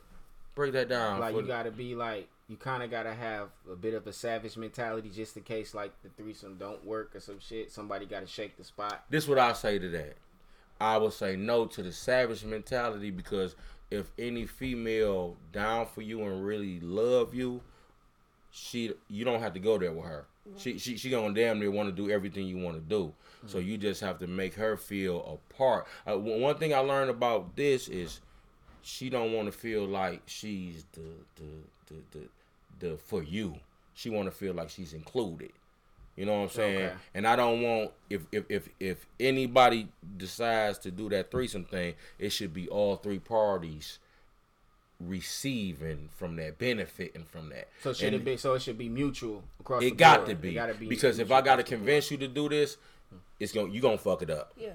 Break 0.59 0.73
that 0.73 0.89
down. 0.89 1.21
Like 1.21 1.35
you 1.35 1.41
the- 1.41 1.47
gotta 1.47 1.71
be 1.71 1.95
like 1.95 2.27
you 2.49 2.57
kind 2.57 2.83
of 2.83 2.91
gotta 2.91 3.13
have 3.13 3.47
a 3.71 3.77
bit 3.77 3.93
of 3.93 4.05
a 4.07 4.11
savage 4.11 4.57
mentality 4.57 5.09
just 5.09 5.37
in 5.37 5.43
case 5.43 5.73
like 5.73 5.93
the 6.03 6.09
threesome 6.21 6.57
don't 6.57 6.83
work 6.85 7.15
or 7.15 7.21
some 7.21 7.39
shit. 7.39 7.71
Somebody 7.71 8.05
gotta 8.05 8.27
shake 8.27 8.57
the 8.57 8.65
spot. 8.65 9.05
This 9.09 9.25
what 9.25 9.39
I 9.39 9.53
say 9.53 9.79
to 9.79 9.87
that. 9.91 10.17
I 10.81 10.97
would 10.97 11.13
say 11.13 11.37
no 11.37 11.65
to 11.67 11.81
the 11.81 11.93
savage 11.93 12.43
mentality 12.43 13.09
because 13.09 13.55
if 13.89 14.11
any 14.19 14.45
female 14.45 15.37
down 15.53 15.85
for 15.85 16.01
you 16.01 16.23
and 16.23 16.43
really 16.45 16.81
love 16.81 17.33
you, 17.33 17.61
she 18.51 18.91
you 19.07 19.23
don't 19.23 19.39
have 19.39 19.53
to 19.53 19.61
go 19.61 19.77
there 19.77 19.93
with 19.93 20.07
her. 20.07 20.25
She 20.57 20.77
she 20.77 20.97
she 20.97 21.09
gonna 21.09 21.33
damn 21.33 21.61
near 21.61 21.71
want 21.71 21.87
to 21.87 21.95
do 21.95 22.11
everything 22.11 22.47
you 22.47 22.57
want 22.57 22.75
to 22.75 22.81
do. 22.81 23.13
So 23.45 23.59
you 23.59 23.77
just 23.77 24.01
have 24.01 24.19
to 24.19 24.27
make 24.27 24.55
her 24.55 24.75
feel 24.75 25.39
a 25.39 25.53
part. 25.53 25.87
Uh, 26.05 26.17
one 26.17 26.41
one 26.41 26.55
thing 26.57 26.73
I 26.73 26.79
learned 26.79 27.11
about 27.11 27.55
this 27.55 27.87
is 27.87 28.19
she 28.81 29.09
don't 29.09 29.33
want 29.33 29.51
to 29.51 29.57
feel 29.57 29.85
like 29.85 30.21
she's 30.25 30.85
the 30.93 31.01
the 31.35 31.43
the 31.87 32.19
the, 32.79 32.87
the 32.89 32.97
for 32.97 33.23
you. 33.23 33.55
She 33.93 34.09
want 34.09 34.25
to 34.27 34.31
feel 34.31 34.53
like 34.53 34.69
she's 34.69 34.93
included. 34.93 35.51
You 36.15 36.25
know 36.25 36.33
what 36.37 36.43
I'm 36.43 36.49
saying? 36.49 36.85
Okay. 36.85 36.95
And 37.13 37.25
I 37.27 37.35
don't 37.35 37.61
want 37.61 37.91
if 38.09 38.21
if 38.31 38.43
if 38.49 38.69
if 38.79 39.05
anybody 39.19 39.87
decides 40.17 40.77
to 40.79 40.91
do 40.91 41.07
that 41.09 41.31
threesome 41.31 41.65
thing, 41.65 41.93
it 42.17 42.29
should 42.31 42.53
be 42.53 42.67
all 42.67 42.95
three 42.97 43.19
parties 43.19 43.99
receiving 44.99 46.09
from 46.17 46.35
that, 46.35 46.57
benefiting 46.57 47.23
from 47.23 47.49
that. 47.49 47.67
So 47.81 47.93
should 47.93 48.07
And 48.07 48.15
it 48.17 48.25
be? 48.25 48.37
So 48.37 48.53
it 48.55 48.61
should 48.61 48.77
be 48.77 48.89
mutual 48.89 49.43
across. 49.59 49.81
the 49.81 49.87
It 49.87 49.97
got 49.97 50.19
board. 50.19 50.29
to 50.29 50.35
be, 50.35 50.49
It 50.49 50.53
gotta 50.55 50.73
be 50.73 50.87
because 50.87 51.19
if 51.19 51.31
I 51.31 51.41
got 51.41 51.55
to 51.55 51.61
across 51.61 51.69
the 51.69 51.75
board. 51.77 51.79
convince 51.85 52.11
you 52.11 52.17
to 52.17 52.27
do 52.27 52.49
this, 52.49 52.77
it's 53.39 53.53
going 53.53 53.67
to 53.69 53.73
you 53.73 53.81
gonna 53.81 53.97
fuck 53.97 54.21
it 54.21 54.29
up. 54.29 54.51
Yeah. 54.57 54.73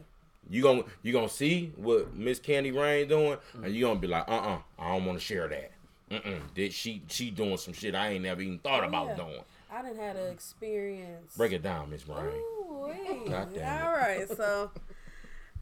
You 0.51 0.63
gonna 0.63 0.83
you 1.03 1.13
gonna 1.13 1.29
see 1.29 1.73
what 1.77 2.15
Miss 2.15 2.39
Candy 2.39 2.71
Rain 2.71 3.09
doing, 3.09 3.39
and 3.63 3.75
you 3.75 3.87
gonna 3.87 3.99
be 4.01 4.07
like, 4.09 4.29
uh 4.29 4.33
uh 4.33 4.59
I 4.79 4.93
don't 4.93 5.05
want 5.07 5.19
to 5.19 5.25
share 5.25 5.49
that. 5.49 5.71
Mm-mm. 6.11 6.41
Did 6.55 6.73
she 6.73 7.03
she 7.09 7.31
doing 7.31 7.57
some 7.57 7.73
shit 7.75 7.95
I 7.95 8.11
ain't 8.11 8.23
never 8.25 8.43
even 8.43 8.59
thought 8.59 8.85
about 8.85 9.09
Yeah. 9.09 9.17
doing? 9.17 9.41
I 9.73 9.83
didn't 9.83 9.99
had 9.99 10.17
an 10.17 10.31
experience. 10.33 11.37
Break 11.37 11.53
it 11.53 11.63
down, 11.63 11.91
Miss 11.91 12.07
Rain. 12.07 12.19
Ooh, 12.27 12.87
wee. 12.89 13.29
God 13.29 13.55
damn 13.55 13.81
it. 13.83 13.85
All 13.87 13.93
right, 13.93 14.29
so 14.29 14.71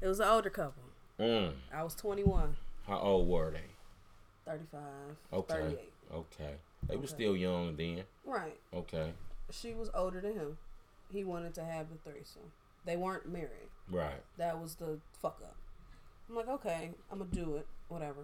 it 0.00 0.06
was 0.08 0.20
an 0.20 0.28
older 0.28 0.50
couple. 0.50 0.82
Mm. 1.18 1.52
I 1.72 1.82
was 1.84 1.94
21, 1.94 2.56
How 2.86 2.98
old 2.98 3.28
were 3.28 3.50
they? 3.52 3.60
35, 4.50 4.80
Okay. 5.32 5.54
38. 5.54 5.92
Okay. 6.14 6.54
They 6.88 6.96
were 6.96 7.06
still 7.06 7.36
young 7.36 7.76
then. 7.76 8.02
Right. 8.26 8.58
Okay. 8.74 9.12
She 9.50 9.72
was 9.74 9.88
older 9.94 10.20
than 10.20 10.34
him. 10.34 10.58
He 11.12 11.22
wanted 11.24 11.54
to 11.54 11.64
have 11.64 11.86
the 11.90 12.10
threesome. 12.10 12.50
They 12.84 12.96
weren't 12.96 13.30
married. 13.30 13.48
Right. 13.90 14.22
That 14.38 14.60
was 14.60 14.74
the 14.76 14.98
fuck 15.20 15.38
up. 15.42 15.56
I'm 16.28 16.36
like, 16.36 16.48
okay, 16.48 16.90
I'm 17.10 17.18
gonna 17.18 17.30
do 17.30 17.56
it. 17.56 17.66
Whatever. 17.88 18.22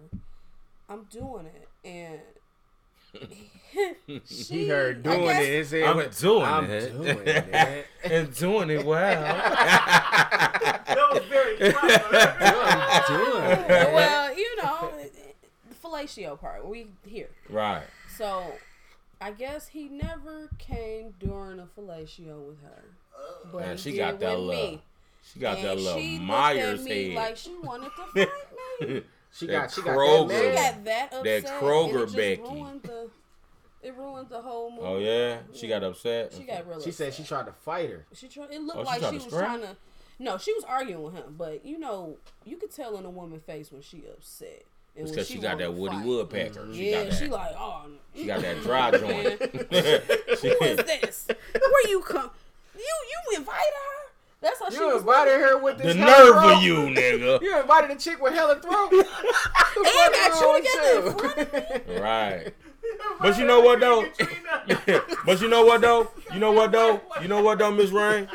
I'm 0.89 1.03
doing 1.11 1.45
it, 1.45 1.67
and 1.87 2.19
she 4.25 4.43
He 4.63 4.67
heard 4.67 5.03
doing 5.03 5.21
guess- 5.21 5.43
it. 5.45 5.57
and 5.59 5.67
said, 5.67 5.83
I'm 5.83 5.95
"What- 5.97 6.17
doing 6.17 6.43
I'm 6.45 6.65
it. 6.69 6.91
doing 6.91 7.17
it. 7.27 7.87
and 8.03 8.33
doing 8.35 8.69
it 8.71 8.85
well. 8.85 9.23
That 10.89 11.07
was 11.13 11.23
very 11.25 11.55
clever. 11.57 12.17
I'm 12.39 13.03
doing 13.07 13.43
it. 13.69 13.93
well, 13.93 14.35
you 14.35 14.55
know, 14.57 14.91
the 15.69 15.75
fellatio 15.75 16.39
part. 16.39 16.67
We 16.67 16.87
here. 17.05 17.29
right. 17.49 17.83
So, 18.17 18.53
I 19.21 19.31
guess 19.31 19.67
he 19.69 19.87
never 19.87 20.49
came 20.57 21.13
during 21.19 21.59
a 21.59 21.65
fellatio 21.67 22.47
with 22.47 22.61
her. 22.63 22.83
But 23.51 23.61
Man, 23.61 23.77
she 23.77 23.95
got 23.97 24.19
that 24.19 24.37
with 24.37 24.47
little, 24.47 24.71
me. 24.71 24.81
she 25.23 25.39
got 25.39 25.61
that 25.61 25.71
And 25.71 25.81
little 25.81 25.99
she 25.99 26.19
Myers 26.19 26.79
at 26.81 26.85
me 26.85 27.07
head. 27.09 27.15
like 27.15 27.37
she 27.37 27.55
wanted 27.63 27.89
to 27.95 28.25
fight 28.79 28.89
me. 28.89 29.01
She 29.31 29.47
That 29.47 29.53
got, 29.53 29.71
she 29.71 29.81
got 29.81 30.27
that 30.27 30.39
She 30.39 30.55
got 30.55 30.83
that 30.85 31.13
upset. 31.13 31.23
That 31.43 31.61
Kroger 31.61 31.89
and 31.89 31.95
it 31.95 32.05
just 32.05 32.15
Becky. 32.15 32.41
Ruined 32.41 32.81
the, 32.83 33.09
it 33.81 33.95
ruined 33.95 34.29
the 34.29 34.41
whole 34.41 34.67
oh, 34.67 34.69
movie. 34.71 34.85
oh 34.85 34.97
yeah, 34.99 35.37
she 35.53 35.67
got 35.67 35.83
upset. 35.83 36.33
She 36.33 36.43
got 36.43 36.67
real. 36.67 36.81
She 36.81 36.91
said 36.91 37.13
she 37.13 37.23
tried 37.23 37.45
to 37.45 37.53
fight 37.53 37.89
her. 37.89 38.05
She 38.13 38.27
tried. 38.27 38.51
It 38.51 38.61
looked 38.61 38.79
Oh, 38.79 38.81
like 38.83 38.99
tried 38.99 39.09
she 39.11 39.15
was 39.15 39.23
scrap? 39.25 39.45
trying 39.45 39.61
to. 39.61 39.77
No, 40.21 40.37
she 40.37 40.51
was 40.53 40.63
arguing 40.65 41.01
with 41.03 41.13
him, 41.13 41.35
but 41.37 41.63
you 41.65 41.79
know, 41.79 42.17
you 42.43 42.57
could 42.57 42.71
tell 42.71 42.97
in 42.97 43.05
a 43.05 43.09
woman's 43.09 43.43
face 43.43 43.71
when 43.71 43.81
she 43.81 44.03
upset. 44.11 44.63
And 44.95 45.03
It's 45.07 45.11
when 45.11 45.15
because 45.15 45.27
she, 45.29 45.37
got 45.37 45.59
that 45.59 45.73
Woody 45.75 45.95
fight. 45.95 46.05
Woodpecker. 46.05 46.73
She 46.73 46.89
yeah, 46.89 47.03
got 47.03 47.11
that. 47.11 47.19
she 47.19 47.27
like, 47.27 47.55
oh, 47.57 47.85
she 48.15 48.25
got 48.25 48.41
that 48.41 48.61
dry 48.63 48.91
joint. 48.97 49.39
who 50.41 50.65
is 50.65 50.77
this? 50.77 51.27
Where 51.53 51.87
you 51.89 52.01
come? 52.01 52.31
You 52.79 52.95
you 53.31 53.37
invited 53.37 53.59
her? 53.59 54.11
That's 54.41 54.59
how 54.59 54.69
she 54.69 54.77
You 54.77 54.87
was. 54.93 55.01
invited 55.01 55.39
her 55.39 55.57
with 55.57 55.77
the 55.79 55.93
nerve 55.93 56.35
hella 56.35 56.55
of 56.57 56.63
you, 56.63 56.75
nigga. 56.75 57.41
You 57.41 57.59
invited 57.59 57.91
a 57.91 57.99
chick 57.99 58.21
with 58.21 58.33
hella 58.33 58.59
throat. 58.61 58.91
And 58.91 59.03
got 60.13 60.39
you 60.41 60.63
together 60.63 61.07
in 61.07 61.17
front 61.17 61.37
of 61.39 61.87
me. 61.87 61.99
Right. 61.99 62.53
But 63.21 63.37
you 63.37 63.45
know 63.45 63.59
what 63.59 63.79
though? 63.81 64.05
but 65.25 65.41
you 65.41 65.49
know 65.49 65.65
what 65.65 65.81
though? 65.81 66.09
You 66.33 66.39
know 66.39 66.51
what 66.53 66.71
though? 66.71 67.01
You 67.21 67.27
know 67.27 67.41
what 67.43 67.59
though, 67.59 67.71
Miss 67.71 67.91
Rain? 67.91 68.27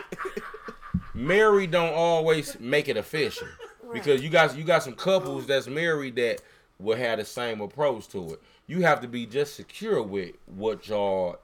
Married 1.14 1.70
don't 1.70 1.92
always 1.94 2.58
make 2.60 2.88
it 2.88 2.96
official. 2.96 3.48
Because 3.92 4.22
you 4.22 4.28
got 4.28 4.56
you 4.56 4.64
got 4.64 4.82
some 4.82 4.94
couples 4.94 5.46
that's 5.46 5.66
married 5.68 6.16
that 6.16 6.40
will 6.78 6.96
have 6.96 7.18
the 7.18 7.24
same 7.24 7.60
approach 7.60 8.08
to 8.08 8.34
it. 8.34 8.42
You 8.66 8.82
have 8.82 9.00
to 9.02 9.08
be 9.08 9.26
just 9.26 9.54
secure 9.54 10.02
with 10.02 10.32
what 10.46 10.86
y'all 10.88 11.38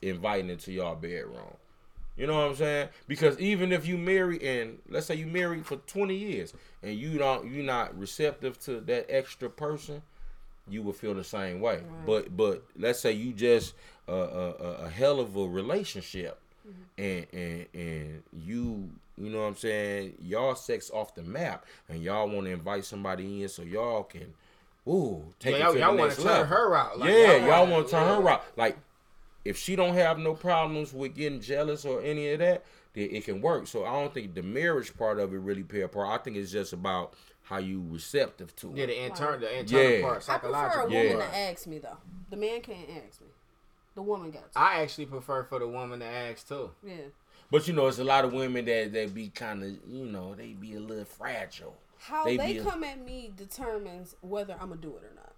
inviting 0.00 0.50
into 0.50 0.72
y'all 0.72 0.94
bedroom. 0.94 1.54
You 2.16 2.26
know 2.26 2.34
what 2.34 2.50
I'm 2.50 2.56
saying? 2.56 2.88
Because 3.08 3.38
even 3.40 3.72
if 3.72 3.86
you 3.86 3.96
marry 3.96 4.40
and 4.46 4.78
let's 4.88 5.06
say 5.06 5.14
you 5.14 5.26
married 5.26 5.64
for 5.64 5.76
20 5.76 6.14
years 6.14 6.52
and 6.82 6.94
you 6.94 7.16
don't 7.18 7.50
you're 7.50 7.64
not 7.64 7.98
receptive 7.98 8.60
to 8.64 8.80
that 8.82 9.06
extra 9.08 9.48
person, 9.48 10.02
you 10.68 10.82
will 10.82 10.92
feel 10.92 11.14
the 11.14 11.24
same 11.24 11.60
way. 11.60 11.80
But 12.06 12.36
but 12.36 12.64
let's 12.78 13.00
say 13.00 13.12
you 13.12 13.32
just 13.32 13.74
uh, 14.08 14.12
a, 14.12 14.50
a, 14.50 14.72
a 14.84 14.88
hell 14.90 15.20
of 15.20 15.36
a 15.36 15.46
relationship, 15.46 16.38
mm-hmm. 16.68 17.02
and 17.02 17.26
and 17.32 17.66
and 17.74 18.22
you 18.44 18.90
you 19.16 19.30
know 19.30 19.40
what 19.40 19.46
I'm 19.46 19.56
saying 19.56 20.14
y'all 20.22 20.54
sex 20.54 20.90
off 20.92 21.14
the 21.14 21.22
map, 21.22 21.64
and 21.88 22.02
y'all 22.02 22.28
want 22.28 22.46
to 22.46 22.52
invite 22.52 22.84
somebody 22.84 23.42
in 23.42 23.48
so 23.48 23.62
y'all 23.62 24.04
can, 24.04 24.34
ooh, 24.86 25.24
take 25.38 25.56
Yeah, 25.56 25.70
it 25.70 25.76
y'all, 25.76 25.76
y'all 25.78 25.96
want 25.96 26.12
to 26.12 26.22
turn 26.22 26.46
her 26.46 26.74
out. 26.74 26.98
Like, 26.98 27.10
yeah, 27.10 27.36
y'all 27.36 27.48
wanna- 27.60 27.72
want 27.72 27.86
to 27.86 27.90
turn 27.90 28.06
yeah. 28.06 28.22
her 28.22 28.28
out. 28.28 28.44
Like 28.56 28.76
if 29.44 29.58
she 29.58 29.76
don't 29.76 29.94
have 29.94 30.18
no 30.18 30.34
problems 30.34 30.92
with 30.92 31.14
getting 31.14 31.40
jealous 31.40 31.84
or 31.84 32.00
any 32.02 32.30
of 32.30 32.38
that, 32.40 32.64
then 32.94 33.08
it 33.10 33.24
can 33.24 33.40
work. 33.40 33.66
So 33.66 33.84
I 33.84 33.92
don't 33.92 34.12
think 34.12 34.34
the 34.34 34.42
marriage 34.42 34.96
part 34.96 35.18
of 35.18 35.32
it 35.32 35.38
really 35.38 35.62
play 35.62 35.80
a 35.82 35.88
part. 35.88 36.08
I 36.08 36.22
think 36.22 36.36
it's 36.36 36.52
just 36.52 36.72
about 36.72 37.14
how 37.42 37.58
you 37.58 37.84
receptive 37.88 38.54
to 38.56 38.70
it. 38.70 38.76
Yeah, 38.76 38.84
it. 38.84 38.86
the 38.88 39.04
internal, 39.04 39.40
the 39.40 39.58
internal 39.58 39.90
Yeah. 39.90 40.02
part, 40.02 40.28
I 40.28 40.38
prefer 40.38 40.48
a 40.48 40.52
psychological. 40.52 40.90
Yeah. 40.90 41.12
woman 41.14 41.28
to 41.30 41.36
ask 41.36 41.66
me 41.66 41.78
though. 41.78 41.98
The 42.30 42.36
man 42.36 42.60
can't 42.60 42.88
ask 43.06 43.20
me. 43.20 43.26
The 43.94 44.02
woman 44.02 44.30
got 44.30 44.52
to. 44.52 44.58
I 44.58 44.80
actually 44.82 45.06
prefer 45.06 45.42
for 45.44 45.58
the 45.58 45.68
woman 45.68 46.00
to 46.00 46.06
ask 46.06 46.46
too. 46.48 46.70
yeah. 46.82 46.94
But 47.50 47.68
you 47.68 47.74
know, 47.74 47.86
it's 47.88 47.98
a 47.98 48.04
lot 48.04 48.24
of 48.24 48.32
women 48.32 48.64
that 48.64 48.92
that 48.94 49.12
be 49.12 49.28
kind 49.28 49.62
of 49.62 49.70
you 49.86 50.06
know 50.06 50.34
they 50.34 50.52
be 50.54 50.74
a 50.74 50.80
little 50.80 51.04
fragile. 51.04 51.76
How 51.98 52.24
They 52.24 52.36
they, 52.38 52.54
be- 52.54 52.60
come 52.60 52.82
at 52.82 53.04
me 53.04 53.30
determines 53.36 54.16
whether 54.22 54.54
I'm 54.54 54.70
gonna 54.70 54.80
do 54.80 54.96
it 54.96 55.04
or 55.04 55.12
not. 55.14 55.34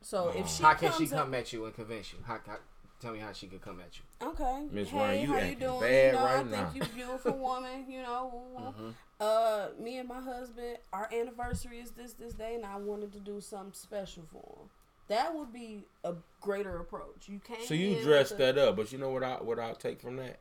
So 0.00 0.30
if 0.30 0.44
oh. 0.44 0.48
she 0.48 0.62
How 0.62 0.74
can 0.74 0.90
comes 0.90 1.08
she 1.10 1.14
up- 1.14 1.24
come 1.24 1.34
at 1.34 1.52
you 1.52 1.64
and 1.66 1.74
convince 1.74 2.12
you? 2.12 2.18
How, 2.26 2.38
how, 2.46 2.56
tell 3.04 3.12
me 3.12 3.20
how 3.20 3.32
she 3.32 3.46
could 3.46 3.60
come 3.60 3.80
at 3.80 3.98
you. 3.98 4.28
Okay. 4.28 4.66
Miss 4.72 4.88
hey, 4.88 4.98
Ryan, 4.98 5.20
you 5.20 5.32
how 5.34 5.44
you 5.44 5.54
doing? 5.54 5.80
bad 5.80 6.06
you 6.06 6.18
know, 6.18 6.24
right 6.24 6.36
I 6.36 6.42
now. 6.42 6.70
think 6.70 6.84
you 6.84 6.94
beautiful 6.94 7.32
woman. 7.32 7.84
You 7.88 8.02
know. 8.02 8.42
Mm-hmm. 8.54 8.88
uh, 9.20 9.66
me 9.78 9.98
and 9.98 10.08
my 10.08 10.20
husband, 10.20 10.78
our 10.92 11.08
anniversary 11.12 11.78
is 11.80 11.90
this 11.90 12.14
this 12.14 12.32
day, 12.34 12.54
and 12.54 12.64
I 12.64 12.76
wanted 12.76 13.12
to 13.12 13.18
do 13.20 13.40
something 13.40 13.72
special 13.74 14.22
for 14.32 14.62
him. 14.62 14.68
That 15.08 15.34
would 15.34 15.52
be 15.52 15.84
a 16.02 16.14
greater 16.40 16.78
approach. 16.78 17.28
You 17.28 17.40
can't. 17.46 17.62
So 17.62 17.74
you 17.74 18.02
dress 18.02 18.30
that 18.30 18.56
up, 18.56 18.76
but 18.76 18.90
you 18.90 18.98
know 18.98 19.10
what 19.10 19.22
I 19.22 19.34
what 19.34 19.58
I 19.58 19.72
take 19.72 20.00
from 20.00 20.16
that? 20.16 20.38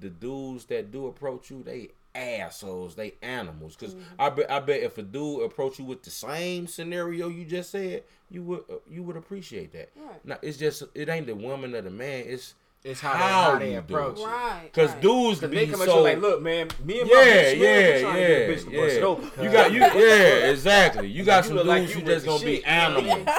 The 0.00 0.10
dudes 0.10 0.66
that 0.66 0.92
do 0.92 1.06
approach 1.06 1.50
you, 1.50 1.62
they 1.62 1.90
assholes, 2.16 2.94
they 2.94 3.14
animals. 3.22 3.76
because 3.76 3.94
I 4.18 4.30
bet 4.30 4.50
I 4.50 4.60
bet 4.60 4.80
if 4.82 4.98
a 4.98 5.02
dude 5.02 5.42
approach 5.42 5.78
you 5.78 5.84
with 5.84 6.02
the 6.02 6.10
same 6.10 6.66
scenario 6.66 7.28
you 7.28 7.44
just 7.44 7.70
said, 7.70 8.04
you 8.30 8.42
would 8.42 8.64
uh, 8.70 8.76
you 8.90 9.02
would 9.02 9.16
appreciate 9.16 9.72
that. 9.72 9.90
Right. 9.96 10.24
Now 10.24 10.38
it's 10.42 10.58
just 10.58 10.82
it 10.94 11.08
ain't 11.08 11.26
the 11.26 11.34
woman 11.34 11.74
or 11.74 11.82
the 11.82 11.90
man. 11.90 12.24
It's 12.26 12.54
It's 12.84 13.00
how, 13.00 13.12
they, 13.12 13.18
How 13.18 13.52
how 13.52 13.58
they 13.58 13.74
approach 13.74 14.18
it. 14.18 14.24
Right. 14.24 14.60
because 14.72 14.92
right. 14.92 15.00
dudes 15.02 15.40
Cause 15.40 15.50
be 15.50 15.56
they 15.56 15.66
come 15.66 15.82
at 15.82 15.86
so 15.88 15.98
you 15.98 16.02
like, 16.04 16.20
look, 16.20 16.42
man, 16.42 16.68
me 16.84 17.00
and 17.00 17.10
yeah, 17.10 17.14
my 17.16 17.20
bitch, 17.22 17.60
man, 17.60 17.60
yeah, 17.60 17.94
we 17.96 18.00
trying 18.00 18.14
to 18.14 18.20
yeah, 18.20 18.28
get 18.28 18.48
a 18.48 18.52
bitch 18.52 18.64
to 18.64 18.70
bust 18.70 18.96
it 18.96 19.00
yeah. 19.00 19.04
open, 19.06 19.44
You 19.44 19.50
got 19.52 19.72
you, 19.72 19.80
yeah, 19.80 20.50
exactly. 20.50 21.08
You 21.08 21.24
got 21.24 21.44
You 21.44 21.48
some 21.48 21.56
dudes 21.56 21.68
like 21.68 21.88
you 21.88 21.94
you 21.96 22.02
just 22.02 22.26
gonna 22.26 22.44
be 22.44 22.56
shit. 22.56 22.66
animals. 22.68 23.28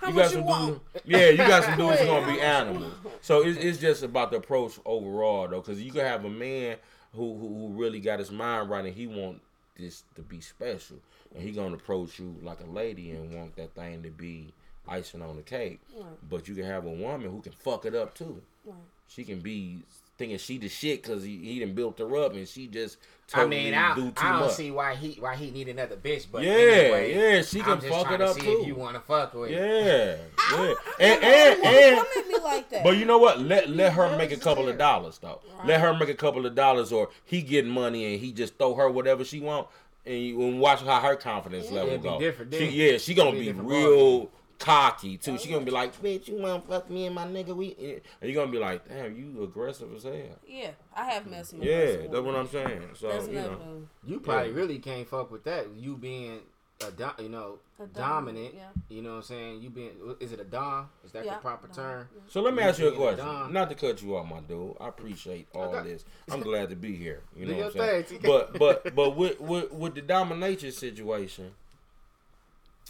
How 0.00 0.08
you 0.10 0.14
got 0.14 0.24
you 0.24 0.28
some 0.30 0.44
want? 0.44 0.66
dudes. 0.94 1.04
Yeah, 1.06 1.28
you 1.30 1.36
got 1.38 1.64
some 1.64 1.76
dudes 1.76 2.00
who 2.00 2.06
gonna 2.06 2.26
be 2.26 2.26
how 2.26 2.26
much 2.26 2.36
you 2.36 2.40
animals. 2.42 2.92
So 3.20 3.42
it's, 3.42 3.58
it's 3.58 3.78
just 3.78 4.02
about 4.04 4.30
the 4.30 4.36
approach 4.38 4.78
overall 4.84 5.48
though, 5.48 5.60
because 5.60 5.82
you 5.82 5.90
can 5.90 6.02
have 6.02 6.24
a 6.24 6.30
man 6.30 6.76
who, 7.18 7.36
who 7.38 7.48
who 7.48 7.74
really 7.74 8.00
got 8.00 8.18
his 8.18 8.30
mind 8.30 8.70
right 8.70 8.84
and 8.84 8.94
he 8.94 9.06
want 9.06 9.40
this 9.76 10.02
to 10.16 10.22
be 10.22 10.40
special, 10.40 10.96
and 11.34 11.42
he 11.42 11.52
gonna 11.52 11.74
approach 11.74 12.18
you 12.18 12.34
like 12.42 12.60
a 12.60 12.70
lady 12.70 13.10
and 13.10 13.34
want 13.34 13.54
that 13.56 13.74
thing 13.74 14.02
to 14.02 14.10
be 14.10 14.52
icing 14.88 15.22
on 15.22 15.36
the 15.36 15.42
cake. 15.42 15.80
Right. 15.96 16.06
But 16.28 16.48
you 16.48 16.54
can 16.54 16.64
have 16.64 16.86
a 16.86 16.90
woman 16.90 17.30
who 17.30 17.40
can 17.40 17.52
fuck 17.52 17.84
it 17.84 17.94
up 17.94 18.14
too. 18.14 18.40
Right. 18.64 18.76
She 19.06 19.24
can 19.24 19.40
be 19.40 19.82
thinking 20.18 20.36
she 20.38 20.58
the 20.58 20.68
shit 20.68 21.02
because 21.02 21.22
he, 21.22 21.36
he 21.38 21.60
done 21.60 21.72
built 21.74 21.98
her 22.00 22.16
up 22.16 22.34
and 22.34 22.46
she 22.46 22.66
just 22.66 22.98
I 23.32 23.42
totally 23.42 23.64
mean, 23.64 23.74
I, 23.74 23.94
do 23.94 24.10
too 24.10 24.14
I 24.16 24.30
don't 24.32 24.40
much. 24.40 24.52
see 24.54 24.70
why 24.70 24.94
he 24.94 25.20
why 25.20 25.36
he 25.36 25.50
need 25.50 25.68
another 25.68 25.96
bitch, 25.96 26.26
but 26.32 26.42
Yeah, 26.42 26.50
anyway, 26.52 27.14
yeah, 27.36 27.42
she 27.42 27.60
can 27.60 27.72
I'm 27.72 27.80
just 27.80 27.92
fuck 27.92 28.02
trying 28.06 28.14
it 28.14 28.18
to 28.18 28.24
up 28.30 28.36
see 28.36 28.40
too. 28.42 28.58
If 28.62 28.66
you 28.66 28.74
want 28.74 28.94
to 28.94 29.00
fuck 29.00 29.34
with, 29.34 29.50
Yeah, 29.50 29.58
I- 29.58 30.64
yeah. 30.66 30.74
I 30.76 30.76
And 30.98 31.24
and 31.24 31.64
had 31.64 31.92
a 31.92 31.96
woman 31.96 32.06
and 32.16 32.28
me 32.28 32.38
like 32.42 32.70
that. 32.70 32.84
but 32.84 32.96
you 32.96 33.04
know 33.04 33.18
what? 33.18 33.40
Let 33.40 33.68
let 33.70 33.92
her 33.92 34.16
make 34.16 34.32
a 34.32 34.36
couple 34.38 34.64
as 34.64 34.70
of 34.72 34.78
dollars 34.78 35.18
though. 35.18 35.40
Let 35.64 35.80
her 35.80 35.94
make 35.94 36.08
a 36.08 36.14
couple 36.14 36.46
of 36.46 36.54
dollars, 36.54 36.90
or 36.90 37.10
he 37.24 37.42
getting 37.42 37.70
money 37.70 38.12
and 38.14 38.20
he 38.20 38.32
just 38.32 38.56
throw 38.58 38.74
her 38.74 38.90
whatever 38.90 39.24
she 39.24 39.40
want, 39.40 39.68
and 40.06 40.16
you 40.18 40.40
and 40.42 40.58
watch 40.58 40.80
how 40.80 40.98
her 41.00 41.14
confidence 41.14 41.70
level 41.70 41.90
It'd 41.90 42.02
be 42.02 42.08
go. 42.08 42.18
different 42.18 42.54
She, 42.54 42.66
yeah, 42.70 42.96
she 42.98 43.12
gonna 43.14 43.28
It'd 43.30 43.40
be 43.40 43.44
be 43.44 43.50
a 43.50 43.52
different 43.52 43.70
real 43.70 44.30
cocky 44.58 45.16
too. 45.16 45.38
She 45.38 45.48
gonna 45.50 45.64
be 45.64 45.70
like, 45.70 46.00
"Bitch, 46.02 46.28
you 46.28 46.36
wanna 46.36 46.60
fuck 46.60 46.90
me 46.90 47.06
and 47.06 47.14
my 47.14 47.24
nigga?" 47.24 47.54
We 47.54 47.74
and 48.20 48.28
you 48.28 48.34
gonna 48.34 48.50
be 48.50 48.58
like, 48.58 48.88
"Damn, 48.88 49.16
you 49.16 49.42
aggressive 49.44 49.94
as 49.94 50.02
hell." 50.04 50.14
yeah, 50.46 50.70
I 50.94 51.04
have 51.10 51.26
met 51.26 51.46
some. 51.46 51.62
Yeah, 51.62 51.74
aggressive 51.76 52.10
that's 52.12 52.24
what. 52.24 52.34
I'm 52.36 52.48
saying. 52.48 52.82
So 52.94 53.08
That's 53.08 53.26
you 53.28 53.34
never. 53.34 53.50
know, 53.50 53.88
you 54.04 54.20
probably 54.20 54.50
Yeah. 54.50 54.56
really 54.56 54.78
can't 54.78 55.08
fuck 55.08 55.30
with 55.30 55.44
that. 55.44 55.66
You 55.76 55.96
being 55.96 56.40
a 56.86 56.90
dom- 56.92 57.14
you 57.18 57.28
know 57.28 57.58
A 57.80 57.86
dom- 57.86 57.92
dominant. 58.26 58.54
yeah. 58.54 58.68
You 58.88 59.02
know 59.02 59.10
what 59.10 59.16
I'm 59.16 59.22
saying? 59.22 59.62
You 59.62 59.70
being 59.70 59.90
is 60.20 60.30
it 60.32 60.38
a 60.40 60.44
dom? 60.44 60.88
Is 61.04 61.10
that 61.12 61.24
Yeah, 61.24 61.34
the 61.34 61.40
proper 61.40 61.66
dom, 61.66 61.74
term? 61.76 62.08
yeah. 62.14 62.20
So 62.28 62.40
let 62.40 62.54
me 62.54 62.62
You 62.62 62.68
ask 62.68 62.78
you 62.78 62.86
a 62.86 62.90
being 62.92 63.02
a 63.02 63.14
question. 63.16 63.52
Not 63.52 63.68
to 63.70 63.74
cut 63.74 64.00
you 64.02 64.16
off, 64.16 64.28
my 64.30 64.40
dude. 64.40 64.76
I 64.80 64.88
appreciate 64.88 65.48
all 65.54 65.74
Okay. 65.74 65.88
this. 65.90 66.04
I'm 66.30 66.40
glad 66.40 66.70
to 66.70 66.76
be 66.76 66.94
here. 66.94 67.22
You 67.36 67.46
know 67.46 67.56
what 67.56 67.66
I'm 67.66 67.72
saying? 67.72 68.04
thing, 68.04 68.20
But 68.22 68.58
but 68.58 68.94
but 68.94 69.16
with, 69.16 69.40
with 69.40 69.72
with 69.72 69.94
the 69.96 70.02
domination 70.02 70.70
situation, 70.70 71.52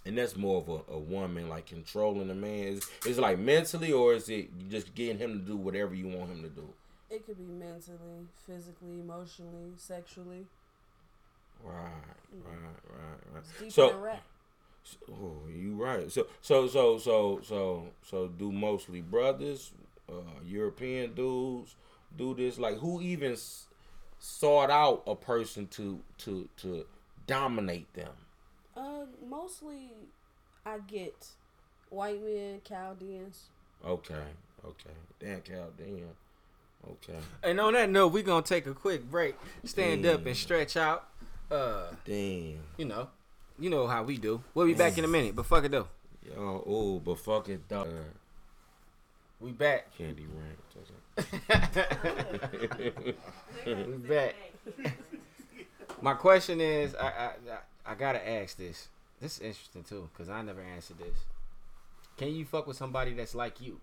and 0.06 0.16
that's 0.16 0.36
more 0.36 0.60
of 0.60 0.68
a, 0.68 0.92
a 0.94 0.98
woman 0.98 1.48
like 1.48 1.66
controlling 1.66 2.30
a 2.30 2.34
man. 2.34 2.64
Is 2.64 2.88
is 3.06 3.18
it 3.18 3.20
like 3.20 3.38
mentally 3.38 3.92
or 3.92 4.14
is 4.14 4.28
it 4.28 4.48
just 4.70 4.94
getting 4.94 5.18
him 5.18 5.32
to 5.32 5.38
do 5.44 5.56
whatever 5.56 5.94
you 5.94 6.08
want 6.08 6.30
him 6.30 6.42
to 6.42 6.48
do? 6.48 6.68
It 7.10 7.24
could 7.26 7.38
be 7.38 7.44
mentally, 7.44 8.26
physically, 8.46 9.00
emotionally, 9.00 9.72
sexually. 9.76 10.46
Right, 11.64 11.74
right, 12.32 12.76
right, 12.90 13.34
right. 13.34 13.44
Deep 13.60 13.72
So. 13.72 13.94
Oh, 15.10 15.42
you 15.54 15.74
right. 15.74 16.10
So 16.10 16.26
so 16.40 16.66
so 16.68 16.98
so 16.98 17.40
so 17.44 17.86
so 18.02 18.28
do 18.28 18.52
mostly 18.52 19.00
brothers, 19.00 19.72
uh, 20.08 20.14
European 20.46 21.14
dudes 21.14 21.74
do 22.16 22.34
this? 22.34 22.58
Like 22.58 22.78
who 22.78 23.00
even 23.00 23.32
s- 23.32 23.66
sought 24.18 24.70
out 24.70 25.02
a 25.06 25.14
person 25.14 25.66
to 25.68 26.00
to 26.18 26.48
to 26.58 26.86
dominate 27.26 27.92
them? 27.94 28.12
Uh, 28.78 29.06
mostly, 29.28 29.90
I 30.64 30.78
get 30.86 31.26
white 31.90 32.24
men, 32.24 32.60
Chaldeans. 32.64 33.46
Okay, 33.84 34.14
okay. 34.64 34.94
Damn 35.18 35.42
Chaldean. 35.42 36.08
Okay. 36.86 37.18
And 37.42 37.60
on 37.60 37.72
that 37.72 37.90
note, 37.90 38.12
we're 38.12 38.22
gonna 38.22 38.42
take 38.42 38.66
a 38.66 38.74
quick 38.74 39.10
break, 39.10 39.34
stand 39.64 40.06
up 40.06 40.24
and 40.24 40.36
stretch 40.36 40.76
out. 40.76 41.08
Uh, 41.50 41.86
Damn. 42.04 42.58
you 42.76 42.84
know, 42.84 43.08
you 43.58 43.68
know 43.68 43.88
how 43.88 44.04
we 44.04 44.16
do. 44.16 44.40
We'll 44.54 44.66
be 44.66 44.74
back 44.74 44.96
in 44.96 45.04
a 45.04 45.08
minute, 45.08 45.34
but 45.34 45.46
fuck 45.46 45.64
it 45.64 45.72
though. 45.72 45.88
Yo, 46.24 46.62
oh, 46.66 47.00
but 47.00 47.18
fuck 47.18 47.48
it, 47.48 47.68
though. 47.68 47.86
We 49.40 49.52
back. 49.52 49.96
Candy 49.96 50.26
Ranch. 50.26 50.58
we 53.66 53.74
back. 54.08 54.34
My 56.00 56.14
question 56.14 56.60
is, 56.60 56.94
I, 56.94 57.06
I 57.06 57.30
I 57.52 57.58
I 57.88 57.94
gotta 57.94 58.26
ask 58.28 58.56
this. 58.56 58.88
This 59.20 59.38
is 59.38 59.42
interesting 59.42 59.82
too, 59.84 60.08
cause 60.16 60.28
I 60.28 60.42
never 60.42 60.60
answered 60.60 60.98
this. 60.98 61.16
Can 62.16 62.28
you 62.34 62.44
fuck 62.44 62.66
with 62.66 62.76
somebody 62.76 63.14
that's 63.14 63.34
like 63.34 63.60
you? 63.60 63.80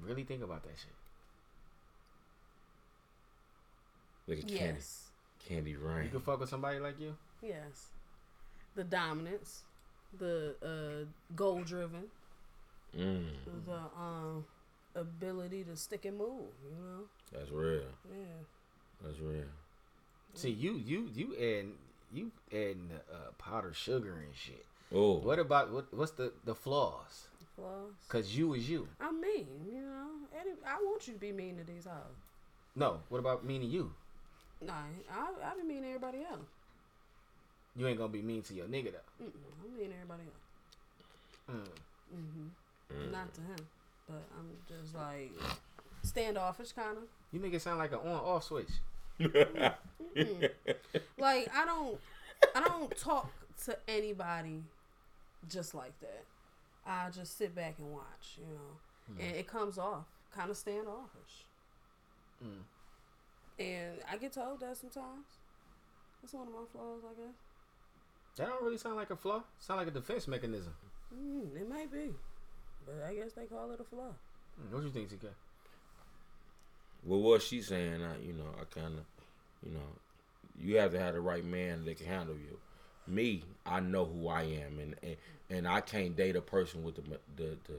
Really 0.00 0.24
think 0.24 0.42
about 0.42 0.62
that 0.64 0.74
shit. 0.76 0.92
Look 4.28 4.38
at 4.38 4.46
Candy. 4.46 4.74
Yes. 4.76 5.08
Candy 5.48 5.70
You 5.72 5.78
Rain. 5.78 6.10
can 6.10 6.20
fuck 6.20 6.40
with 6.40 6.48
somebody 6.48 6.78
like 6.78 7.00
you. 7.00 7.16
Yes. 7.42 7.88
The 8.74 8.84
dominance, 8.84 9.62
the 10.18 10.54
uh, 10.62 11.06
goal 11.34 11.62
driven, 11.62 12.04
Mm, 12.96 13.24
the 13.66 13.78
um, 13.98 14.44
ability 14.94 15.64
to 15.64 15.74
stick 15.76 16.04
and 16.04 16.18
move. 16.18 16.52
You 16.62 16.76
know. 16.76 17.04
that's 17.32 17.50
real. 17.50 17.84
Yeah. 18.10 18.26
That's 19.02 19.18
real. 19.18 19.44
See, 20.34 20.50
you 20.50 20.74
you 20.74 21.08
you 21.14 21.34
add 21.36 21.66
you 22.12 22.30
adding 22.52 22.90
uh, 23.12 23.30
powdered 23.38 23.76
sugar 23.76 24.18
and 24.24 24.34
shit. 24.34 24.64
Oh, 24.94 25.14
What 25.18 25.38
about 25.38 25.72
what? 25.72 25.92
What's 25.94 26.12
the 26.12 26.32
the 26.44 26.54
flaws? 26.54 27.28
Flaws. 27.56 27.92
Cause 28.08 28.34
you 28.34 28.54
is 28.54 28.68
you. 28.68 28.88
I'm 29.00 29.20
mean. 29.20 29.46
You 29.66 29.80
know. 29.80 30.08
Any, 30.38 30.50
I 30.66 30.76
want 30.82 31.06
you 31.06 31.14
to 31.14 31.18
be 31.20 31.32
mean 31.32 31.56
to 31.58 31.64
these 31.64 31.84
hoes. 31.84 32.16
No. 32.76 33.00
What 33.08 33.18
about 33.18 33.44
meaning 33.44 33.70
you? 33.70 33.92
Nah, 34.64 34.72
I 35.10 35.28
I 35.44 35.56
be 35.56 35.62
mean 35.66 35.82
to 35.82 35.88
everybody 35.88 36.18
else. 36.30 36.46
You 37.76 37.86
ain't 37.88 37.96
gonna 37.98 38.12
be 38.12 38.22
mean 38.22 38.42
to 38.42 38.54
your 38.54 38.66
nigga 38.66 38.92
though. 38.92 39.24
Mm-mm, 39.24 39.30
I'm 39.64 39.74
mean 39.78 39.88
to 39.90 39.94
everybody 39.96 40.22
else. 40.24 41.50
Mm. 41.50 41.68
hmm 42.14 42.48
Mm. 42.92 43.10
Not 43.12 43.32
to 43.34 43.40
him, 43.40 43.56
but 44.06 44.22
I'm 44.38 44.50
just 44.68 44.94
like 44.94 45.32
standoffish 46.02 46.72
kind 46.72 46.98
of. 46.98 47.04
You 47.32 47.40
make 47.40 47.54
it 47.54 47.62
sound 47.62 47.78
like 47.78 47.92
an 47.92 48.00
on-off 48.00 48.44
switch. 48.44 48.68
Like 51.18 51.48
I 51.54 51.64
don't, 51.64 51.98
I 52.54 52.60
don't 52.60 52.96
talk 52.96 53.30
to 53.64 53.76
anybody 53.88 54.62
just 55.48 55.74
like 55.74 55.98
that. 56.00 56.24
I 56.86 57.10
just 57.10 57.38
sit 57.38 57.54
back 57.54 57.76
and 57.78 57.92
watch, 57.92 58.38
you 58.38 58.46
know, 58.52 59.18
and 59.24 59.36
it 59.36 59.46
comes 59.46 59.78
off 59.78 60.04
kind 60.34 60.50
of 60.50 60.56
standoffish. 60.56 61.46
Mm. 62.44 62.62
And 63.58 63.92
I 64.10 64.16
get 64.16 64.32
told 64.32 64.60
that 64.60 64.76
sometimes. 64.76 65.26
That's 66.20 66.34
one 66.34 66.46
of 66.48 66.52
my 66.52 66.60
flaws, 66.72 67.02
I 67.04 67.14
guess. 67.20 67.34
That 68.36 68.48
don't 68.48 68.62
really 68.62 68.78
sound 68.78 68.96
like 68.96 69.10
a 69.10 69.16
flaw. 69.16 69.42
Sound 69.58 69.78
like 69.78 69.88
a 69.88 69.90
defense 69.90 70.26
mechanism. 70.26 70.72
Mm, 71.14 71.54
it 71.60 71.68
might 71.68 71.92
be, 71.92 72.10
but 72.86 73.04
I 73.06 73.14
guess 73.14 73.32
they 73.32 73.44
call 73.44 73.70
it 73.72 73.80
a 73.80 73.84
flaw. 73.84 74.14
Mm, 74.60 74.72
What 74.72 74.82
you 74.84 74.90
think, 74.90 75.10
TK? 75.10 75.26
well, 77.04 77.20
what 77.20 77.42
she's 77.42 77.66
saying, 77.68 78.02
I, 78.02 78.16
you 78.24 78.32
know, 78.32 78.46
I 78.60 78.64
kind 78.72 78.94
of, 78.98 79.04
you 79.64 79.72
know, 79.72 79.80
you 80.60 80.76
have 80.78 80.92
to 80.92 80.98
have 80.98 81.14
the 81.14 81.20
right 81.20 81.44
man 81.44 81.84
that 81.84 81.98
can 81.98 82.06
handle 82.06 82.34
you. 82.36 82.58
Me, 83.06 83.42
I 83.66 83.80
know 83.80 84.04
who 84.04 84.28
I 84.28 84.42
am, 84.42 84.78
and 84.78 84.94
and, 85.02 85.16
and 85.50 85.68
I 85.68 85.80
can't 85.80 86.16
date 86.16 86.36
a 86.36 86.40
person 86.40 86.82
with 86.84 86.96
the 86.96 87.02
the 87.36 87.56
the 87.66 87.78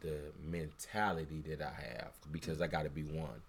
the 0.00 0.16
mentality 0.46 1.42
that 1.48 1.62
I 1.62 1.72
have 1.98 2.12
because 2.30 2.60
I 2.60 2.66
got 2.66 2.82
to 2.84 2.90
be 2.90 3.02
one. 3.02 3.42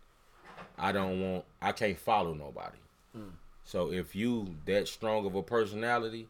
I 0.77 0.91
don't 0.91 1.21
want. 1.21 1.45
I 1.61 1.71
can't 1.71 1.99
follow 1.99 2.33
nobody. 2.33 2.77
Hmm. 3.13 3.29
So 3.63 3.91
if 3.91 4.15
you 4.15 4.55
that 4.65 4.87
strong 4.87 5.25
of 5.25 5.35
a 5.35 5.43
personality, 5.43 6.27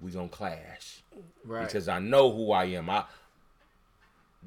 we 0.00 0.10
gonna 0.10 0.28
clash 0.28 1.02
Right. 1.44 1.66
because 1.66 1.88
I 1.88 1.98
know 1.98 2.30
who 2.32 2.52
I 2.52 2.64
am. 2.66 2.90
I 2.90 3.04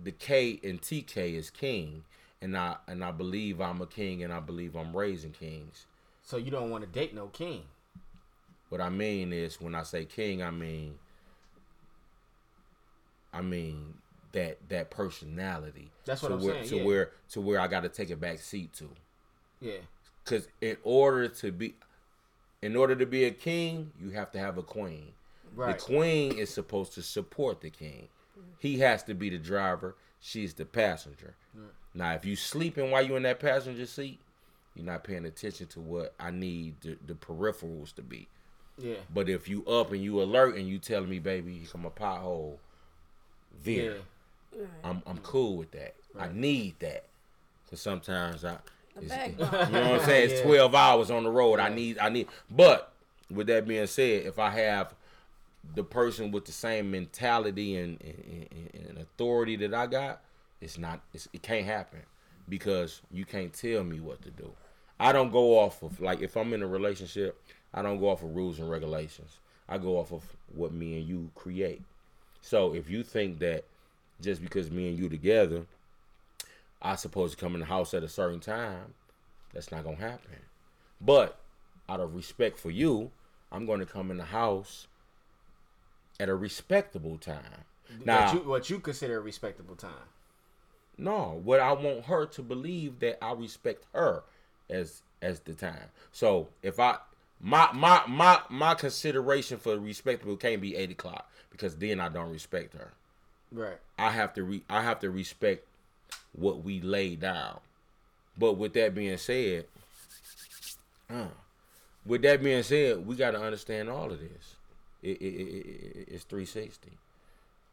the 0.01 0.11
K 0.11 0.59
and 0.63 0.81
TK 0.81 1.33
is 1.35 1.49
king, 1.49 2.03
and 2.41 2.57
I 2.57 2.77
and 2.87 3.03
I 3.03 3.11
believe 3.11 3.59
I'm 3.61 3.81
a 3.81 3.87
king, 3.87 4.23
and 4.23 4.31
I 4.33 4.39
believe 4.39 4.75
I'm 4.75 4.95
raising 4.95 5.31
kings. 5.31 5.85
so 6.23 6.37
you 6.37 6.51
don't 6.51 6.69
want 6.69 6.83
to 6.83 6.89
date 6.89 7.13
no 7.13 7.27
king. 7.27 7.63
What 8.69 8.81
I 8.81 8.89
mean 8.89 9.33
is 9.33 9.59
when 9.59 9.73
I 9.75 9.83
say 9.83 10.05
king, 10.05 10.43
I 10.43 10.51
mean 10.51 10.95
I 13.33 13.41
mean 13.41 13.95
that 14.31 14.57
that 14.69 14.89
personality. 14.89 15.91
That's 16.05 16.21
what 16.21 16.29
to 16.29 16.35
I'm 16.35 16.43
where, 16.43 16.53
saying, 16.55 16.69
To 16.69 16.77
yeah. 16.77 16.83
where 16.85 17.11
to 17.31 17.41
where 17.41 17.59
I 17.59 17.67
got 17.67 17.81
to 17.81 17.89
take 17.89 18.09
a 18.09 18.15
back 18.15 18.39
seat 18.39 18.73
to. 18.73 18.89
Yeah. 19.59 19.77
Because 20.23 20.47
in 20.61 20.77
order 20.83 21.27
to 21.27 21.51
be, 21.51 21.73
in 22.61 22.75
order 22.75 22.95
to 22.95 23.05
be 23.05 23.25
a 23.25 23.31
king, 23.31 23.91
you 23.99 24.11
have 24.11 24.31
to 24.31 24.39
have 24.39 24.57
a 24.57 24.63
queen. 24.63 25.13
Right. 25.55 25.77
The 25.77 25.83
queen 25.83 26.37
is 26.37 26.53
supposed 26.53 26.93
to 26.93 27.01
support 27.01 27.61
the 27.61 27.71
king. 27.71 28.09
He 28.59 28.79
has 28.79 29.03
to 29.03 29.13
be 29.15 29.29
the 29.29 29.39
driver. 29.39 29.95
She's 30.19 30.53
the 30.53 30.65
passenger. 30.65 31.33
Now, 31.93 32.13
if 32.13 32.25
you 32.25 32.35
sleeping 32.35 32.91
while 32.91 33.01
you 33.05 33.15
in 33.15 33.23
that 33.23 33.39
passenger 33.39 33.85
seat, 33.85 34.19
you're 34.75 34.85
not 34.85 35.03
paying 35.03 35.25
attention 35.25 35.67
to 35.67 35.79
what 35.79 36.13
I 36.19 36.31
need 36.31 36.75
the, 36.81 36.97
the 37.05 37.13
peripherals 37.15 37.93
to 37.95 38.01
be. 38.01 38.27
Yeah. 38.77 38.95
But 39.13 39.27
if 39.27 39.49
you 39.49 39.65
up 39.65 39.91
and 39.91 40.01
you 40.01 40.21
alert 40.21 40.55
and 40.55 40.67
you 40.67 40.77
telling 40.77 41.09
me, 41.09 41.19
baby, 41.19 41.57
here 41.57 41.67
come 41.71 41.85
a 41.85 41.89
pothole, 41.89 42.57
Yeah. 43.65 43.91
I'm 44.83 45.01
I'm 45.05 45.17
cool 45.19 45.57
with 45.57 45.71
that. 45.71 45.95
I 46.17 46.29
need 46.33 46.75
that. 46.79 47.05
Cause 47.69 47.81
sometimes 47.81 48.43
I, 48.45 48.57
A 48.95 49.01
it's- 49.03 49.29
you 49.39 49.45
know 49.73 49.91
what 49.91 49.99
I'm 50.01 50.05
saying? 50.05 50.29
It's 50.31 50.39
Yeah. 50.39 50.45
12 50.45 50.75
hours 50.75 51.11
on 51.11 51.23
the 51.23 51.29
road. 51.31 51.59
I 51.59 51.69
need 51.69 51.97
I 51.99 52.09
need. 52.09 52.27
But 52.49 52.91
with 53.29 53.47
that 53.47 53.67
being 53.67 53.85
said, 53.87 54.25
if 54.25 54.39
I 54.39 54.49
have 54.51 54.93
the 55.75 55.83
person 55.83 56.31
with 56.31 56.45
the 56.45 56.51
same 56.51 56.89
mentality 56.89 57.75
and, 57.75 57.99
and, 58.01 58.47
and- 58.51 58.87
and 58.89 58.97
authority 58.97 59.55
that 59.57 59.73
I 59.73 59.85
got, 59.87 60.21
it's 60.61 60.77
not. 60.77 61.01
It's, 61.13 61.27
it 61.33 61.41
can't 61.41 61.65
happen 61.65 62.01
because 62.47 63.01
you 63.11 63.25
can't 63.25 63.53
tell 63.53 63.83
me 63.83 63.99
what 63.99 64.21
to 64.23 64.31
do. 64.31 64.51
I 64.99 65.11
don't 65.11 65.31
go 65.31 65.59
off 65.59 65.81
of 65.81 65.99
like 66.01 66.21
if 66.21 66.35
I'm 66.35 66.53
in 66.53 66.61
a 66.61 66.67
relationship, 66.67 67.41
I 67.73 67.81
don't 67.81 67.99
go 67.99 68.09
off 68.09 68.23
of 68.23 68.35
rules 68.35 68.59
and 68.59 68.69
regulations. 68.69 69.39
I 69.67 69.77
go 69.77 69.97
off 69.97 70.11
of 70.11 70.23
what 70.53 70.73
me 70.73 70.97
and 70.97 71.07
you 71.07 71.31
create. 71.35 71.81
So 72.41 72.73
if 72.73 72.89
you 72.89 73.03
think 73.03 73.39
that 73.39 73.65
just 74.21 74.41
because 74.41 74.71
me 74.71 74.89
and 74.89 74.97
you 74.97 75.09
together, 75.09 75.65
I 76.81 76.95
supposed 76.95 77.37
to 77.37 77.43
come 77.43 77.53
in 77.53 77.61
the 77.61 77.65
house 77.67 77.93
at 77.93 78.03
a 78.03 78.09
certain 78.09 78.39
time, 78.39 78.93
that's 79.53 79.71
not 79.71 79.83
gonna 79.83 79.97
happen. 79.97 80.39
But 80.99 81.37
out 81.87 81.99
of 81.99 82.15
respect 82.15 82.59
for 82.59 82.71
you, 82.71 83.11
I'm 83.51 83.65
gonna 83.65 83.85
come 83.85 84.11
in 84.11 84.17
the 84.17 84.25
house 84.25 84.87
at 86.19 86.29
a 86.29 86.35
respectable 86.35 87.17
time. 87.17 87.65
Now, 88.05 88.25
what 88.25 88.33
you 88.33 88.49
what 88.49 88.69
you 88.69 88.79
consider 88.79 89.17
a 89.17 89.21
respectable 89.21 89.75
time. 89.75 89.91
No, 90.99 91.39
what 91.43 91.59
I 91.59 91.71
want 91.73 92.05
her 92.05 92.25
to 92.25 92.41
believe 92.41 92.99
that 92.99 93.23
I 93.23 93.33
respect 93.33 93.85
her 93.93 94.23
as 94.69 95.01
as 95.21 95.39
the 95.41 95.53
time. 95.53 95.89
So 96.11 96.49
if 96.61 96.79
I 96.79 96.97
my 97.39 97.71
my 97.73 98.03
my 98.07 98.41
my 98.49 98.75
consideration 98.75 99.57
for 99.57 99.77
respectable 99.79 100.35
can't 100.35 100.61
be 100.61 100.75
eight 100.75 100.91
o'clock 100.91 101.29
because 101.51 101.75
then 101.77 101.99
I 101.99 102.09
don't 102.09 102.31
respect 102.31 102.73
her. 102.73 102.91
Right. 103.51 103.77
I 103.97 104.11
have 104.11 104.33
to 104.35 104.43
re- 104.43 104.63
I 104.69 104.81
have 104.81 104.99
to 104.99 105.09
respect 105.09 105.65
what 106.33 106.63
we 106.63 106.81
lay 106.81 107.15
down. 107.15 107.59
But 108.37 108.53
with 108.53 108.73
that 108.73 108.95
being 108.95 109.17
said, 109.17 109.65
uh, 111.09 111.27
with 112.05 112.21
that 112.21 112.41
being 112.43 112.63
said, 112.63 113.05
we 113.05 113.15
got 113.15 113.31
to 113.31 113.41
understand 113.41 113.89
all 113.89 114.11
of 114.11 114.19
this. 114.19 114.55
It, 115.01 115.21
it, 115.21 115.25
it, 115.25 115.65
it, 115.65 116.07
it's 116.09 116.23
360. 116.25 116.91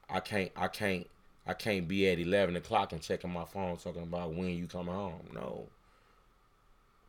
I 0.09 0.21
can't 0.21 0.53
I 0.57 0.69
can't 0.69 1.07
I 1.47 1.55
can't 1.55 1.87
be 1.87 2.09
at 2.09 2.19
11 2.19 2.57
o'clock 2.57 2.93
and 2.93 3.01
checking 3.01 3.33
my 3.33 3.45
phone 3.45 3.77
talking 3.77 4.03
about 4.03 4.35
when 4.35 4.49
you 4.49 4.67
coming 4.67 4.95
home. 4.95 5.29
No. 5.33 5.69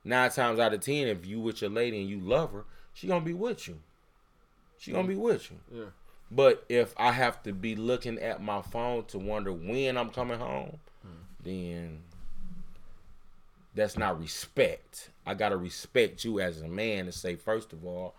Nine 0.04 0.30
times 0.30 0.60
out 0.60 0.74
of 0.74 0.80
ten, 0.80 1.08
if 1.08 1.26
you 1.26 1.40
with 1.40 1.62
your 1.62 1.70
lady 1.70 2.00
and 2.00 2.10
you 2.10 2.20
love 2.20 2.54
her, 2.54 2.66
she 2.94 3.08
gonna 3.08 3.26
be 3.26 3.34
with 3.34 3.68
you. 3.68 3.80
She 4.78 4.92
gonna 4.92 5.08
be 5.08 5.16
mm. 5.16 5.20
with 5.20 5.52
you. 5.52 5.58
Yeah. 5.72 5.86
But 6.32 6.64
if 6.70 6.94
I 6.98 7.12
have 7.12 7.42
to 7.44 7.52
be 7.52 7.76
looking 7.76 8.20
at 8.20 8.42
my 8.42 8.62
phone 8.62 9.06
to 9.06 9.18
wonder 9.18 9.52
when 9.52 9.98
I'm 9.98 10.10
coming 10.10 10.40
home, 10.40 10.78
mm. 11.06 11.10
then 11.44 12.00
that's 13.76 13.98
not 13.98 14.20
respect. 14.20 15.10
I 15.26 15.34
gotta 15.34 15.58
respect 15.58 16.24
you 16.24 16.40
as 16.40 16.62
a 16.62 16.68
man 16.68 17.06
and 17.06 17.14
say, 17.14 17.36
first 17.36 17.74
of 17.74 17.86
all, 17.86 18.16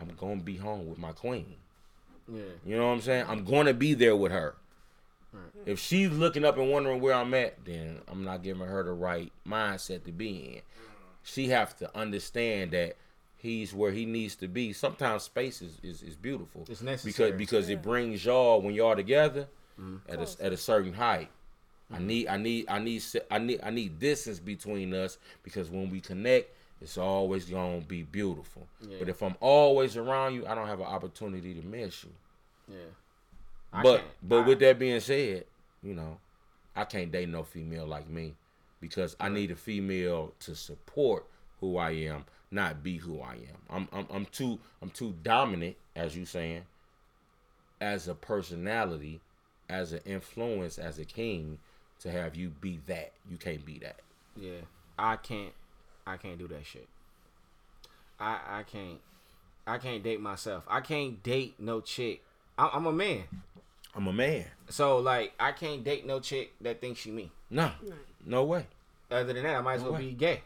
I'm 0.00 0.08
gonna 0.16 0.42
be 0.42 0.56
home 0.56 0.88
with 0.88 0.98
my 0.98 1.12
queen. 1.12 1.54
Yeah. 2.28 2.42
You 2.64 2.76
know 2.76 2.88
what 2.88 2.94
I'm 2.94 3.00
saying? 3.00 3.26
I'm 3.28 3.44
gonna 3.44 3.74
be 3.74 3.94
there 3.94 4.16
with 4.16 4.32
her. 4.32 4.56
If 5.66 5.78
she's 5.78 6.10
looking 6.10 6.44
up 6.44 6.56
and 6.56 6.70
wondering 6.70 7.00
where 7.00 7.14
I'm 7.14 7.34
at, 7.34 7.64
then 7.64 8.00
I'm 8.08 8.24
not 8.24 8.42
giving 8.42 8.66
her 8.66 8.82
the 8.82 8.92
right 8.92 9.32
mindset 9.46 10.04
to 10.04 10.12
be 10.12 10.54
in. 10.56 10.60
She 11.22 11.48
have 11.48 11.76
to 11.78 11.96
understand 11.96 12.70
that 12.70 12.96
he's 13.36 13.74
where 13.74 13.90
he 13.90 14.06
needs 14.06 14.36
to 14.36 14.48
be. 14.48 14.72
Sometimes 14.72 15.24
space 15.24 15.60
is, 15.60 15.78
is, 15.82 16.02
is 16.02 16.16
beautiful. 16.16 16.64
It's 16.68 16.82
necessary. 16.82 17.32
because 17.32 17.38
because 17.38 17.68
it 17.68 17.82
brings 17.82 18.24
y'all 18.24 18.60
when 18.60 18.74
y'all 18.74 18.94
together 18.96 19.48
mm-hmm. 19.80 20.10
at 20.10 20.20
a, 20.20 20.44
at 20.44 20.52
a 20.52 20.56
certain 20.56 20.92
height. 20.92 21.30
I 21.90 21.96
mm-hmm. 21.96 22.06
need 22.06 22.28
I 22.28 22.36
need 22.36 22.64
I 22.68 22.78
need 22.78 23.02
I 23.30 23.38
need 23.38 23.60
I 23.62 23.70
need 23.70 23.98
distance 23.98 24.40
between 24.40 24.92
us 24.94 25.18
because 25.42 25.70
when 25.70 25.90
we 25.90 26.00
connect, 26.00 26.50
it's 26.80 26.98
always 26.98 27.44
gonna 27.46 27.80
be 27.80 28.02
beautiful. 28.02 28.66
Yeah. 28.80 28.96
But 28.98 29.08
if 29.08 29.22
I'm 29.22 29.36
always 29.40 29.96
around 29.96 30.34
you, 30.34 30.46
I 30.46 30.54
don't 30.54 30.66
have 30.66 30.80
an 30.80 30.86
opportunity 30.86 31.54
to 31.54 31.66
miss 31.66 32.04
you. 32.04 32.10
Yeah. 32.68 32.76
I 33.76 33.82
but 33.82 34.04
but 34.22 34.44
I- 34.44 34.46
with 34.46 34.58
that 34.60 34.78
being 34.78 35.00
said, 35.00 35.44
you 35.82 35.94
know, 35.94 36.18
I 36.74 36.84
can't 36.84 37.12
date 37.12 37.28
no 37.28 37.42
female 37.42 37.86
like 37.86 38.08
me 38.08 38.34
because 38.80 39.16
I 39.20 39.28
need 39.28 39.50
a 39.50 39.56
female 39.56 40.32
to 40.40 40.54
support 40.54 41.26
who 41.60 41.76
I 41.78 41.90
am, 41.90 42.24
not 42.50 42.82
be 42.82 42.96
who 42.98 43.20
I 43.20 43.34
am. 43.34 43.58
I'm 43.70 43.88
I'm, 43.92 44.06
I'm 44.10 44.26
too 44.26 44.58
I'm 44.82 44.90
too 44.90 45.14
dominant, 45.22 45.76
as 45.94 46.16
you 46.16 46.24
saying, 46.24 46.62
as 47.80 48.08
a 48.08 48.14
personality, 48.14 49.20
as 49.68 49.92
an 49.92 50.00
influence, 50.04 50.78
as 50.78 50.98
a 50.98 51.04
king, 51.04 51.58
to 52.00 52.10
have 52.10 52.34
you 52.36 52.48
be 52.48 52.80
that. 52.86 53.12
You 53.30 53.36
can't 53.36 53.64
be 53.64 53.78
that. 53.80 53.96
Yeah, 54.36 54.60
I 54.98 55.16
can't. 55.16 55.52
I 56.06 56.16
can't 56.16 56.38
do 56.38 56.46
that 56.48 56.64
shit. 56.64 56.88
I 58.18 58.38
I 58.48 58.62
can't. 58.62 59.00
I 59.66 59.78
can't 59.78 60.02
date 60.02 60.20
myself. 60.20 60.64
I 60.68 60.80
can't 60.80 61.22
date 61.22 61.54
no 61.58 61.80
chick. 61.80 62.22
I, 62.58 62.70
I'm 62.72 62.86
a 62.86 62.92
man, 62.92 63.24
I'm 63.96 64.06
a 64.06 64.12
man. 64.12 64.44
so 64.68 64.98
like 64.98 65.32
I 65.40 65.52
can't 65.52 65.82
date 65.82 66.06
no 66.06 66.20
chick 66.20 66.52
that 66.60 66.80
thinks 66.80 67.00
she 67.00 67.10
me. 67.10 67.32
No, 67.50 67.70
no 68.24 68.44
way. 68.44 68.66
Other 69.10 69.32
than 69.32 69.42
that, 69.44 69.56
I 69.56 69.60
might 69.62 69.74
as 69.74 69.82
No 69.82 69.90
well 69.92 70.00
way. 70.00 70.08
be 70.08 70.12
gay. 70.12 70.42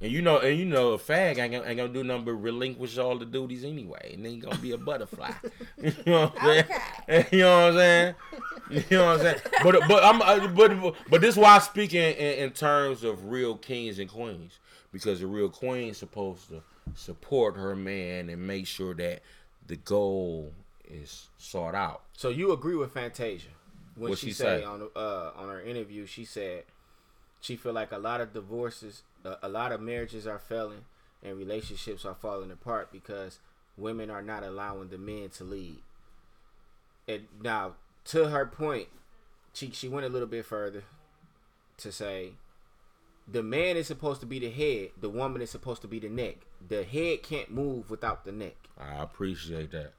And 0.00 0.12
you 0.12 0.22
know, 0.22 0.38
and 0.38 0.56
you 0.56 0.64
know, 0.64 0.92
a 0.92 0.98
fag 0.98 1.38
ain't 1.38 1.52
gonna, 1.52 1.64
ain't 1.66 1.76
gonna 1.76 1.88
do 1.92 2.04
nothing 2.04 2.24
but 2.24 2.34
relinquish 2.34 2.98
all 2.98 3.18
the 3.18 3.24
duties 3.24 3.64
anyway, 3.64 4.12
and 4.14 4.24
then 4.24 4.32
you 4.32 4.40
gonna 4.40 4.56
be 4.58 4.70
a 4.70 4.78
butterfly. 4.78 5.32
you 5.82 5.92
know 6.06 6.26
what 6.28 6.36
I'm 6.40 6.46
saying? 7.08 7.26
you 7.32 7.38
know 7.40 7.56
what 7.66 7.68
I'm 7.72 7.74
saying? 7.74 8.14
You 8.70 8.96
know 8.96 9.06
what 9.06 9.14
I'm 9.14 9.20
saying? 9.20 9.36
But 9.64 9.80
but 9.88 10.04
I'm 10.04 10.22
uh, 10.22 10.46
but 10.48 10.94
but 11.10 11.20
this 11.20 11.30
is 11.30 11.36
why 11.36 11.56
I 11.56 11.58
speak 11.58 11.94
in, 11.94 12.14
in, 12.14 12.44
in 12.44 12.50
terms 12.52 13.02
of 13.02 13.24
real 13.28 13.56
kings 13.56 13.98
and 13.98 14.08
queens 14.08 14.60
because 14.92 15.18
the 15.18 15.26
real 15.26 15.48
queen's 15.48 15.98
supposed 15.98 16.48
to 16.50 16.62
support 16.94 17.56
her 17.56 17.74
man 17.74 18.28
and 18.28 18.46
make 18.46 18.68
sure 18.68 18.94
that 18.94 19.22
the 19.66 19.76
goal 19.76 20.52
is 20.90 21.28
sought 21.38 21.74
out. 21.74 22.02
So 22.12 22.28
you 22.28 22.52
agree 22.52 22.76
with 22.76 22.92
Fantasia 22.92 23.48
when 23.94 24.10
What'd 24.10 24.18
she, 24.18 24.28
she 24.28 24.32
said 24.32 24.64
on 24.64 24.88
uh 24.94 25.30
on 25.36 25.48
her 25.48 25.60
interview? 25.60 26.06
She 26.06 26.24
said 26.24 26.64
she 27.40 27.56
feel 27.56 27.72
like 27.72 27.92
a 27.92 27.98
lot 27.98 28.20
of 28.20 28.32
divorces, 28.32 29.02
uh, 29.24 29.36
a 29.42 29.48
lot 29.48 29.72
of 29.72 29.80
marriages 29.80 30.26
are 30.26 30.38
failing, 30.38 30.84
and 31.22 31.36
relationships 31.36 32.04
are 32.04 32.14
falling 32.14 32.50
apart 32.50 32.90
because 32.92 33.38
women 33.76 34.10
are 34.10 34.22
not 34.22 34.42
allowing 34.42 34.88
the 34.88 34.98
men 34.98 35.30
to 35.30 35.44
lead. 35.44 35.78
And 37.06 37.28
now, 37.42 37.74
to 38.06 38.28
her 38.28 38.46
point, 38.46 38.88
she 39.52 39.70
she 39.70 39.88
went 39.88 40.06
a 40.06 40.08
little 40.08 40.28
bit 40.28 40.44
further 40.44 40.84
to 41.78 41.92
say 41.92 42.32
the 43.30 43.42
man 43.42 43.76
is 43.76 43.86
supposed 43.86 44.20
to 44.20 44.26
be 44.26 44.38
the 44.38 44.50
head, 44.50 44.90
the 45.00 45.10
woman 45.10 45.42
is 45.42 45.50
supposed 45.50 45.82
to 45.82 45.88
be 45.88 45.98
the 45.98 46.08
neck. 46.08 46.36
The 46.66 46.82
head 46.82 47.22
can't 47.22 47.50
move 47.50 47.90
without 47.90 48.24
the 48.24 48.32
neck. 48.32 48.56
I 48.76 49.02
appreciate 49.02 49.70
that. 49.72 49.92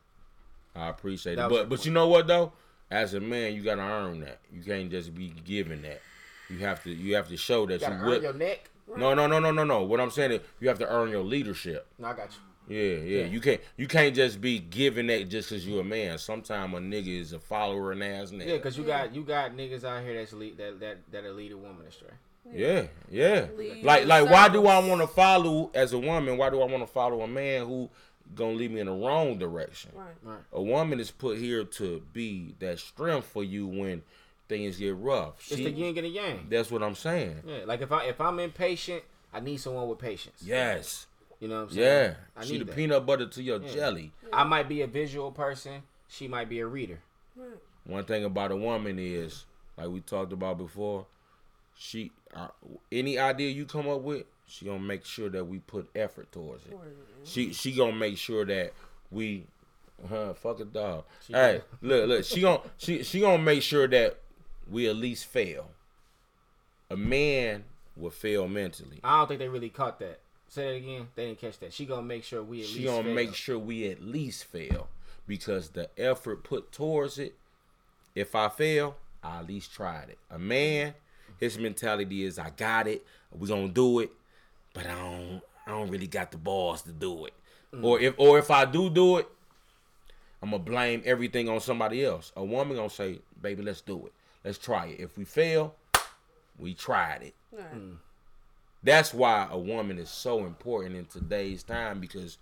I 0.76 0.89
appreciate 0.89 1.36
That 1.36 1.47
it. 1.47 1.49
But 1.49 1.70
but 1.70 1.78
point. 1.78 1.86
you 1.86 1.91
know 1.91 2.07
what 2.07 2.28
though? 2.28 2.53
As 2.91 3.13
a 3.13 3.20
man, 3.20 3.53
you 3.53 3.61
gotta 3.63 3.82
earn 3.82 4.22
that. 4.22 4.39
You 4.51 4.63
can't 4.63 4.89
just 4.89 5.13
be 5.13 5.30
given 5.45 5.82
that. 5.84 6.01
You 6.49 6.57
have 6.59 6.84
to 6.84 6.89
you 6.91 7.15
have 7.15 7.28
to 7.30 7.38
show 7.38 7.65
that 7.67 7.82
You 7.82 7.88
you, 7.88 7.93
gotta 7.93 8.05
would. 8.05 8.17
earn 8.17 8.24
your 8.24 8.34
neck. 8.34 8.70
no 8.97 9.13
no 9.13 9.28
no 9.28 9.39
no 9.39 9.51
no 9.51 9.63
no. 9.63 9.84
What 9.84 9.99
I'm 9.99 10.09
saying 10.11 10.32
is 10.32 10.41
you 10.59 10.67
have 10.70 10.80
to 10.80 10.88
earn 10.91 11.09
your 11.09 11.24
leadership. 11.24 11.86
No, 11.99 12.07
I 12.07 12.13
got 12.13 12.30
you. 12.32 12.76
Yeah, 12.76 12.97
yeah. 12.97 13.20
Yeah. 13.22 13.26
You 13.26 13.41
can't 13.41 13.61
you 13.78 13.88
can't 13.88 14.15
just 14.15 14.41
be 14.41 14.59
given 14.59 15.07
that 15.07 15.28
just 15.30 15.49
cause 15.49 15.65
you're 15.65 15.82
a 15.82 15.84
man. 15.84 16.17
Sometimes 16.17 16.74
a 16.74 16.78
nigga 16.78 17.20
is 17.20 17.34
a 17.34 17.39
follower 17.39 17.91
and 17.91 18.03
ass 18.03 18.32
nigga. 18.32 18.47
Yeah, 18.47 18.57
cause 18.59 18.78
you 18.78 18.84
got 18.84 19.13
you 19.13 19.24
got 19.24 19.51
niggas 19.57 19.84
out 19.84 20.03
here 20.03 20.13
that's 20.15 20.34
lead 20.34 20.57
that 20.57 20.80
that 20.80 20.97
that'll 21.11 21.34
lead 21.34 21.51
a 21.51 21.57
woman 21.57 21.86
astray. 21.88 22.09
Yeah, 22.51 22.88
yeah. 23.11 23.45
Lead 23.55 23.84
Like 23.84 24.05
like 24.07 24.30
why 24.30 24.49
do 24.49 24.65
I 24.65 24.80
want 24.80 25.01
to 25.01 25.07
follow 25.07 25.70
as 25.76 25.93
a 25.93 25.99
woman? 25.99 26.38
Why 26.38 26.49
do 26.49 26.61
I 26.61 26.65
want 26.65 26.82
to 26.82 26.88
follow 26.91 27.22
a 27.22 27.28
man 27.28 27.67
who 27.67 27.89
gonna 28.36 28.54
lead 28.54 28.72
me 28.72 28.80
in 28.80 28.88
the 28.88 28.92
wrong 28.94 29.38
direction? 29.38 29.92
Right. 29.96 30.08
Right. 30.24 30.40
A 30.54 30.62
woman 30.62 31.00
is 31.00 31.12
put 31.12 31.38
here 31.38 31.64
to 31.64 32.02
be 32.14 32.56
that 32.60 32.80
strength 32.80 33.28
for 33.28 33.44
you 33.44 33.68
when 33.68 34.04
things 34.48 34.78
get 34.78 34.96
rough. 34.96 35.36
It's 35.52 35.56
the 35.58 35.70
yin 35.72 35.98
and 35.98 36.06
the 36.06 36.10
yang. 36.10 36.48
that's 36.50 36.72
what 36.72 36.82
I'm 36.84 36.96
saying. 36.96 37.42
Yeah, 37.46 37.60
like 37.66 37.82
if 37.82 37.92
I 37.92 38.06
if 38.06 38.20
I'm 38.22 38.40
impatient, 38.40 39.04
I 39.34 39.40
need 39.40 39.58
someone 39.58 39.88
with 39.88 40.00
patience. 40.00 40.42
Yes. 40.44 41.06
You 41.40 41.48
know 41.48 41.56
what 41.64 41.70
I'm 41.70 41.76
saying? 41.76 42.12
Yeah. 42.12 42.14
I 42.42 42.46
She 42.46 42.54
need 42.54 42.62
the 42.62 42.66
that. 42.66 42.76
peanut 42.76 43.06
butter 43.06 43.28
to 43.28 43.42
your 43.44 43.62
Yeah. 43.62 43.72
jelly. 43.74 44.12
I 44.34 44.44
might 44.44 44.68
be 44.68 44.82
a 44.82 44.88
visual 44.88 45.32
person. 45.32 45.84
She 46.08 46.28
might 46.28 46.50
be 46.50 46.60
a 46.60 46.66
reader. 46.68 47.00
Right. 47.36 47.58
One 47.86 48.04
thing 48.04 48.26
about 48.26 48.52
a 48.52 48.56
woman 48.58 49.00
is, 49.00 49.46
like 49.78 49.88
we 49.88 50.02
talked 50.02 50.34
about 50.34 50.58
before, 50.58 51.06
she 51.78 52.12
uh, 52.36 52.50
any 52.92 53.18
idea 53.18 53.50
you 53.50 53.66
come 53.66 53.88
up 53.88 54.02
with, 54.02 54.26
she 54.50 54.66
gonna 54.66 54.80
make 54.80 55.06
sure 55.06 55.30
that 55.30 55.45
we 55.45 55.60
put 55.60 55.89
effort 55.95 56.32
towards 56.32 56.66
it. 56.66 56.74
She 57.24 57.54
she 57.54 57.72
gonna 57.74 57.93
make 57.93 58.18
sure 58.18 58.45
that 58.45 58.74
we, 59.12 59.45
huh? 60.08 60.34
Fuck 60.34 60.60
a 60.60 60.66
dog. 60.66 61.06
She 61.26 61.34
hey, 61.34 61.62
look 61.82 62.08
look. 62.10 62.26
She 62.26 62.41
gonna 62.41 62.62
she 62.78 63.04
she 63.04 63.20
gonna 63.20 63.41
make 63.41 63.62
sure 63.62 63.88
that 63.88 64.18
we 64.70 64.88
at 64.88 64.95
least 64.95 65.26
fail. 65.26 65.70
A 66.89 66.97
man 66.97 67.66
will 67.95 68.10
fail 68.10 68.47
mentally. 68.47 69.00
I 69.04 69.20
don't 69.20 69.28
think 69.28 69.39
they 69.39 69.50
really 69.50 69.70
caught 69.70 70.00
that. 70.00 70.20
Say 70.47 70.64
that 70.64 70.76
again. 70.78 71.08
They 71.16 71.28
didn't 71.28 71.39
catch 71.39 71.60
that. 71.60 71.74
She 71.74 71.86
gonna 71.86 72.02
make 72.02 72.24
sure 72.24 72.41
we 72.41 72.62
at 72.62 72.68
She 72.68 72.84
gonna 72.86 73.04
fail. 73.04 73.14
make 73.14 73.36
sure 73.36 73.60
we 73.60 73.88
at 73.89 74.02
least 74.02 74.45
fail 74.45 74.88
because 75.28 75.70
the 75.70 75.89
effort 76.00 76.43
put 76.43 76.72
towards 76.72 77.20
it. 77.20 77.36
If 78.16 78.34
I 78.34 78.50
fail, 78.50 78.95
I 79.24 79.39
at 79.39 79.47
least 79.47 79.72
tried 79.72 80.10
it. 80.10 80.18
A 80.32 80.39
man, 80.39 80.95
his 81.39 81.60
mentality 81.60 82.24
is 82.24 82.39
I 82.39 82.50
got 82.50 82.88
it. 82.88 83.06
We 83.32 83.47
gonna 83.47 83.68
do 83.68 84.00
it, 84.00 84.12
but 84.74 84.86
I 84.86 84.95
don't. 84.95 85.41
I 85.67 85.72
don't 85.72 85.89
really 85.89 86.07
got 86.07 86.32
the 86.32 86.38
balls 86.38 86.82
to 86.84 86.91
do 86.91 87.26
it. 87.26 87.34
Mm. 87.74 87.84
Or 87.84 87.99
if 87.99 88.15
or 88.17 88.39
if 88.39 88.49
I 88.49 88.65
do 88.65 88.89
do 88.89 89.17
it, 89.17 89.28
I'm 90.41 90.51
gonna 90.51 90.63
blame 90.63 91.01
everything 91.05 91.49
on 91.49 91.59
somebody 91.59 92.03
else. 92.03 92.32
A 92.36 92.43
woman 92.43 92.76
gonna 92.76 92.89
say, 92.89 93.20
"Baby, 93.41 93.63
let's 93.63 93.82
do 93.82 94.07
it. 94.07 94.13
Let's 94.43 94.57
try 94.57 94.88
it. 94.88 94.99
If 94.99 95.17
we 95.17 95.26
fail, 95.26 95.76
we 96.57 96.74
tried 96.74 97.24
it." 97.24 97.36
Right. 97.51 97.76
Mm. 97.76 97.97
That's 98.82 99.13
why 99.13 99.47
a 99.51 99.59
woman 99.59 99.99
is 99.99 100.09
so 100.09 100.45
important 100.45 100.95
in 100.95 101.05
today's 101.05 101.63
time 101.63 101.99
because 101.99 102.38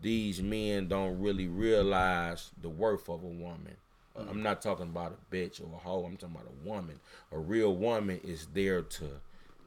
these 0.00 0.42
men 0.42 0.88
don't 0.88 1.20
really 1.20 1.46
realize 1.48 2.50
the 2.60 2.68
worth 2.68 3.08
of 3.08 3.22
a 3.22 3.26
woman. 3.26 3.76
Mm. 4.18 4.30
I'm 4.30 4.42
not 4.42 4.62
talking 4.62 4.86
about 4.86 5.12
a 5.12 5.34
bitch 5.34 5.60
or 5.60 5.72
a 5.74 5.78
hoe. 5.78 6.04
I'm 6.04 6.16
talking 6.16 6.34
about 6.34 6.48
a 6.48 6.68
woman. 6.68 6.98
A 7.30 7.38
real 7.38 7.76
woman 7.76 8.20
is 8.24 8.46
there 8.54 8.82
to 8.82 9.20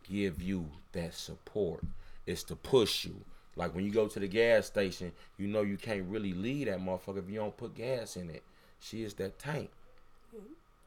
give 0.04 0.42
you 0.42 0.70
that 0.92 1.14
support. 1.14 1.84
It's 2.26 2.44
to 2.46 2.56
push 2.56 3.06
you. 3.06 3.16
Like 3.56 3.74
when 3.74 3.86
you 3.86 3.92
go 3.92 4.08
to 4.08 4.20
the 4.20 4.28
gas 4.28 4.66
station, 4.66 5.12
you 5.38 5.48
know 5.48 5.62
you 5.62 5.78
can't 5.78 6.04
really 6.10 6.34
leave 6.34 6.68
that 6.68 6.80
motherfucker 6.80 7.20
if 7.20 7.30
you 7.30 7.36
don't 7.40 7.56
put 7.56 7.76
gas 7.76 8.18
in 8.18 8.30
it. 8.30 8.44
She 8.80 9.04
is 9.04 9.14
that 9.16 9.40
tank. 9.40 9.70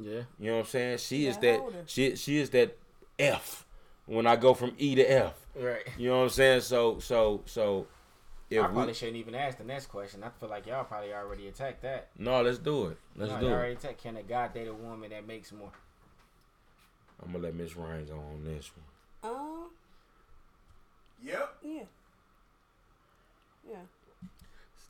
Yeah. 0.00 0.22
You 0.38 0.50
know 0.50 0.52
what 0.54 0.58
I'm 0.60 0.66
saying? 0.66 0.98
She 0.98 1.26
is 1.26 1.36
That 1.38 1.60
that 1.72 1.90
she 1.90 2.14
she 2.16 2.38
is 2.38 2.50
that 2.50 2.76
F 3.18 3.64
when 4.06 4.26
I 4.26 4.36
go 4.36 4.54
from 4.54 4.72
E 4.78 4.94
to 4.94 5.02
F. 5.02 5.34
Right. 5.56 5.82
You 5.96 6.10
know 6.10 6.18
what 6.18 6.22
I'm 6.24 6.28
saying? 6.30 6.60
So 6.60 6.98
so 7.00 7.42
so 7.46 7.86
if 8.50 8.62
I 8.62 8.68
we 8.68 8.74
probably 8.74 8.94
shouldn't 8.94 9.16
even 9.16 9.34
ask 9.34 9.58
the 9.58 9.64
next 9.64 9.86
question. 9.86 10.22
I 10.22 10.28
feel 10.28 10.48
like 10.48 10.66
y'all 10.66 10.84
probably 10.84 11.12
already 11.12 11.48
attacked 11.48 11.82
that. 11.82 12.08
no, 12.18 12.42
let's 12.42 12.58
do 12.58 12.86
it. 12.86 12.98
Let's 13.16 13.32
no, 13.32 13.40
do 13.40 13.46
y'all 13.46 13.54
it. 13.54 13.58
already 13.58 13.74
attacked. 13.74 14.02
Can 14.02 14.16
a 14.16 14.22
guy 14.22 14.48
date 14.48 14.68
a 14.68 14.74
woman 14.74 15.10
that 15.10 15.26
makes 15.26 15.52
more? 15.52 15.72
I'm 17.24 17.32
gonna 17.32 17.44
let 17.44 17.54
Miss 17.54 17.76
Ryan 17.76 18.06
go 18.06 18.14
on 18.14 18.44
this 18.44 18.70
one. 19.22 19.32
Um. 19.34 19.70
Yep. 21.24 21.54
Yeah. 21.64 21.82
Yeah. 23.68 23.76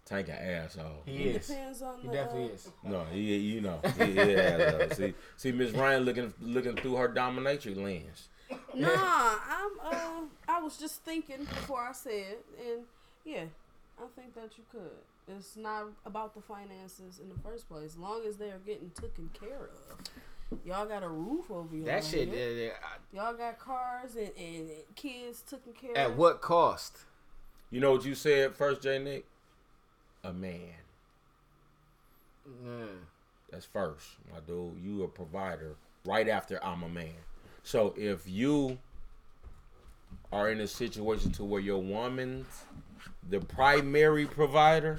Tank 0.05 0.29
an 0.29 0.35
asshole. 0.37 1.03
He 1.05 1.24
It 1.24 1.37
is. 1.37 1.47
depends 1.49 1.83
on 1.83 2.01
He 2.01 2.07
the. 2.09 2.12
definitely 2.14 2.51
uh, 2.51 2.55
is. 2.55 2.68
No, 2.83 3.05
he 3.12 3.37
you 3.37 3.61
know 3.61 3.81
he, 3.99 4.05
he 4.12 4.37
asshole. 4.37 4.91
See 4.97 5.14
see 5.37 5.53
Miss 5.53 5.72
Ryan 5.72 6.03
looking 6.05 6.33
looking 6.41 6.76
through 6.76 6.97
her 6.97 7.09
dominatrix 7.09 7.76
lens. 7.76 8.29
Nah, 8.74 8.89
I'm. 8.91 9.70
Uh, 9.83 10.20
I 10.49 10.61
was 10.62 10.79
just 10.79 11.03
thinking 11.03 11.45
before 11.45 11.83
I 11.83 11.93
said, 11.93 12.37
and 12.59 12.81
yeah, 13.24 13.45
I 13.99 14.05
think 14.18 14.35
that 14.35 14.57
you 14.57 14.64
could. 14.72 15.37
It's 15.37 15.57
not 15.59 15.89
about 16.07 16.35
the 16.35 16.41
finances 16.41 17.20
in 17.22 17.29
the 17.29 17.39
first 17.47 17.68
place. 17.68 17.85
As 17.91 17.97
long 17.99 18.22
as 18.26 18.37
they're 18.39 18.61
getting 18.64 18.91
taken 18.99 19.29
care 19.39 19.68
of, 19.68 19.99
y'all 20.65 20.87
got 20.87 21.03
a 21.03 21.09
roof 21.09 21.51
over 21.51 21.75
your 21.77 21.87
That 21.87 22.05
shit. 22.05 22.29
head. 22.29 22.73
uh, 22.73 22.87
uh, 22.87 22.99
Y'all 23.25 23.35
got 23.37 23.59
cars 23.59 24.17
and, 24.17 24.31
and 24.39 24.71
kids 24.95 25.43
taken 25.43 25.73
care 25.73 25.91
of. 25.93 25.97
at 25.97 26.17
what 26.17 26.41
cost? 26.41 26.99
You 27.71 27.81
know 27.81 27.93
what 27.93 28.05
you 28.05 28.15
said 28.15 28.55
first, 28.55 28.83
J 28.83 28.99
Nick? 28.99 29.27
A 30.25 30.33
man. 30.33 30.61
Mm. 32.65 32.87
That's 33.51 33.67
first, 33.67 34.07
my 34.33 34.41
dude. 34.41 34.79
You 34.83 35.03
a 35.05 35.09
provider 35.09 35.77
right 36.05 36.29
after 36.29 36.63
I'm 36.65 36.83
a 36.83 36.89
man. 36.89 37.15
So 37.63 37.95
if 37.97 38.23
you 38.27 38.79
are 40.33 40.51
in 40.51 40.61
a 40.61 40.67
situation 40.67 41.31
to 41.33 41.45
where 41.45 41.61
your 41.61 41.79
woman's 41.83 42.47
the 43.29 43.41
primary 43.41 44.27
provider, 44.27 44.99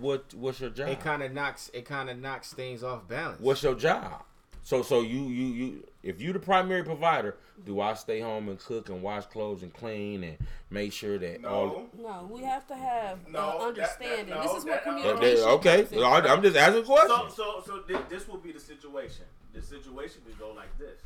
what 0.00 0.32
what's 0.34 0.60
your 0.60 0.70
job? 0.70 0.88
It 0.88 1.00
kind 1.00 1.22
of 1.22 1.32
knocks. 1.32 1.70
It 1.72 1.84
kind 1.84 2.10
of 2.10 2.18
knocks 2.18 2.52
things 2.52 2.82
off 2.82 3.06
balance. 3.08 3.40
what's 3.40 3.62
your 3.62 3.74
job? 3.74 4.24
So 4.62 4.82
so 4.82 5.00
you 5.00 5.20
you 5.22 5.46
you 5.46 5.86
if 6.02 6.20
you 6.20 6.32
the 6.32 6.38
primary 6.38 6.82
provider, 6.82 7.36
do 7.64 7.80
I 7.80 7.94
stay 7.94 8.20
home 8.20 8.48
and 8.48 8.58
cook 8.58 8.88
and 8.88 9.02
wash 9.02 9.26
clothes 9.26 9.62
and 9.62 9.72
clean 9.72 10.22
and 10.24 10.38
make 10.70 10.92
sure 10.92 11.18
that 11.18 11.44
all 11.44 11.88
No. 11.98 12.02
No, 12.02 12.28
we 12.30 12.42
have 12.42 12.66
to 12.68 12.74
have 12.76 13.26
No, 13.28 13.38
uh, 13.38 13.52
that- 13.58 13.60
understanding. 13.66 14.28
that- 14.34 14.42
this 14.42 14.52
no, 14.52 14.58
is 14.58 14.64
where 14.64 14.74
that- 14.74 14.86
uh, 14.86 14.90
communication. 15.02 15.48
okay, 15.48 15.76
comes 15.82 15.92
in. 15.92 16.02
I- 16.02 16.32
I'm 16.32 16.42
just 16.42 16.56
asking 16.56 16.82
a 16.82 16.86
question. 16.86 17.08
So, 17.08 17.28
so, 17.30 17.62
so 17.66 17.82
thi- 17.82 18.04
this 18.08 18.28
will 18.28 18.38
be 18.38 18.52
the 18.52 18.60
situation. 18.60 19.24
The 19.52 19.62
situation 19.62 20.22
could 20.26 20.38
go 20.38 20.52
like 20.52 20.76
this. 20.78 21.00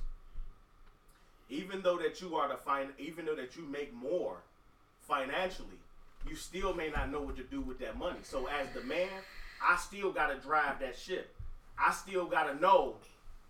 Even 1.49 1.83
though 1.83 1.99
that 1.99 2.21
you 2.21 2.37
are 2.37 2.49
the 2.49 2.57
fine, 2.57 2.89
even 2.99 3.25
though 3.27 3.35
that 3.37 3.57
you 3.57 3.63
make 3.65 3.93
more 3.93 4.37
financially, 5.03 5.79
you 6.27 6.35
still 6.37 6.73
may 6.75 6.91
not 6.91 7.11
know 7.11 7.21
what 7.21 7.37
to 7.37 7.43
do 7.45 7.61
with 7.61 7.79
that 7.81 7.97
money. 7.99 8.19
So, 8.23 8.47
as 8.47 8.69
the 8.73 8.81
man, 8.83 9.09
I 9.63 9.77
still 9.77 10.11
gotta 10.13 10.37
drive 10.37 10.79
that 10.81 10.97
ship. 10.97 11.35
I 11.79 11.93
still 11.93 12.27
gotta 12.27 12.55
know 12.55 12.97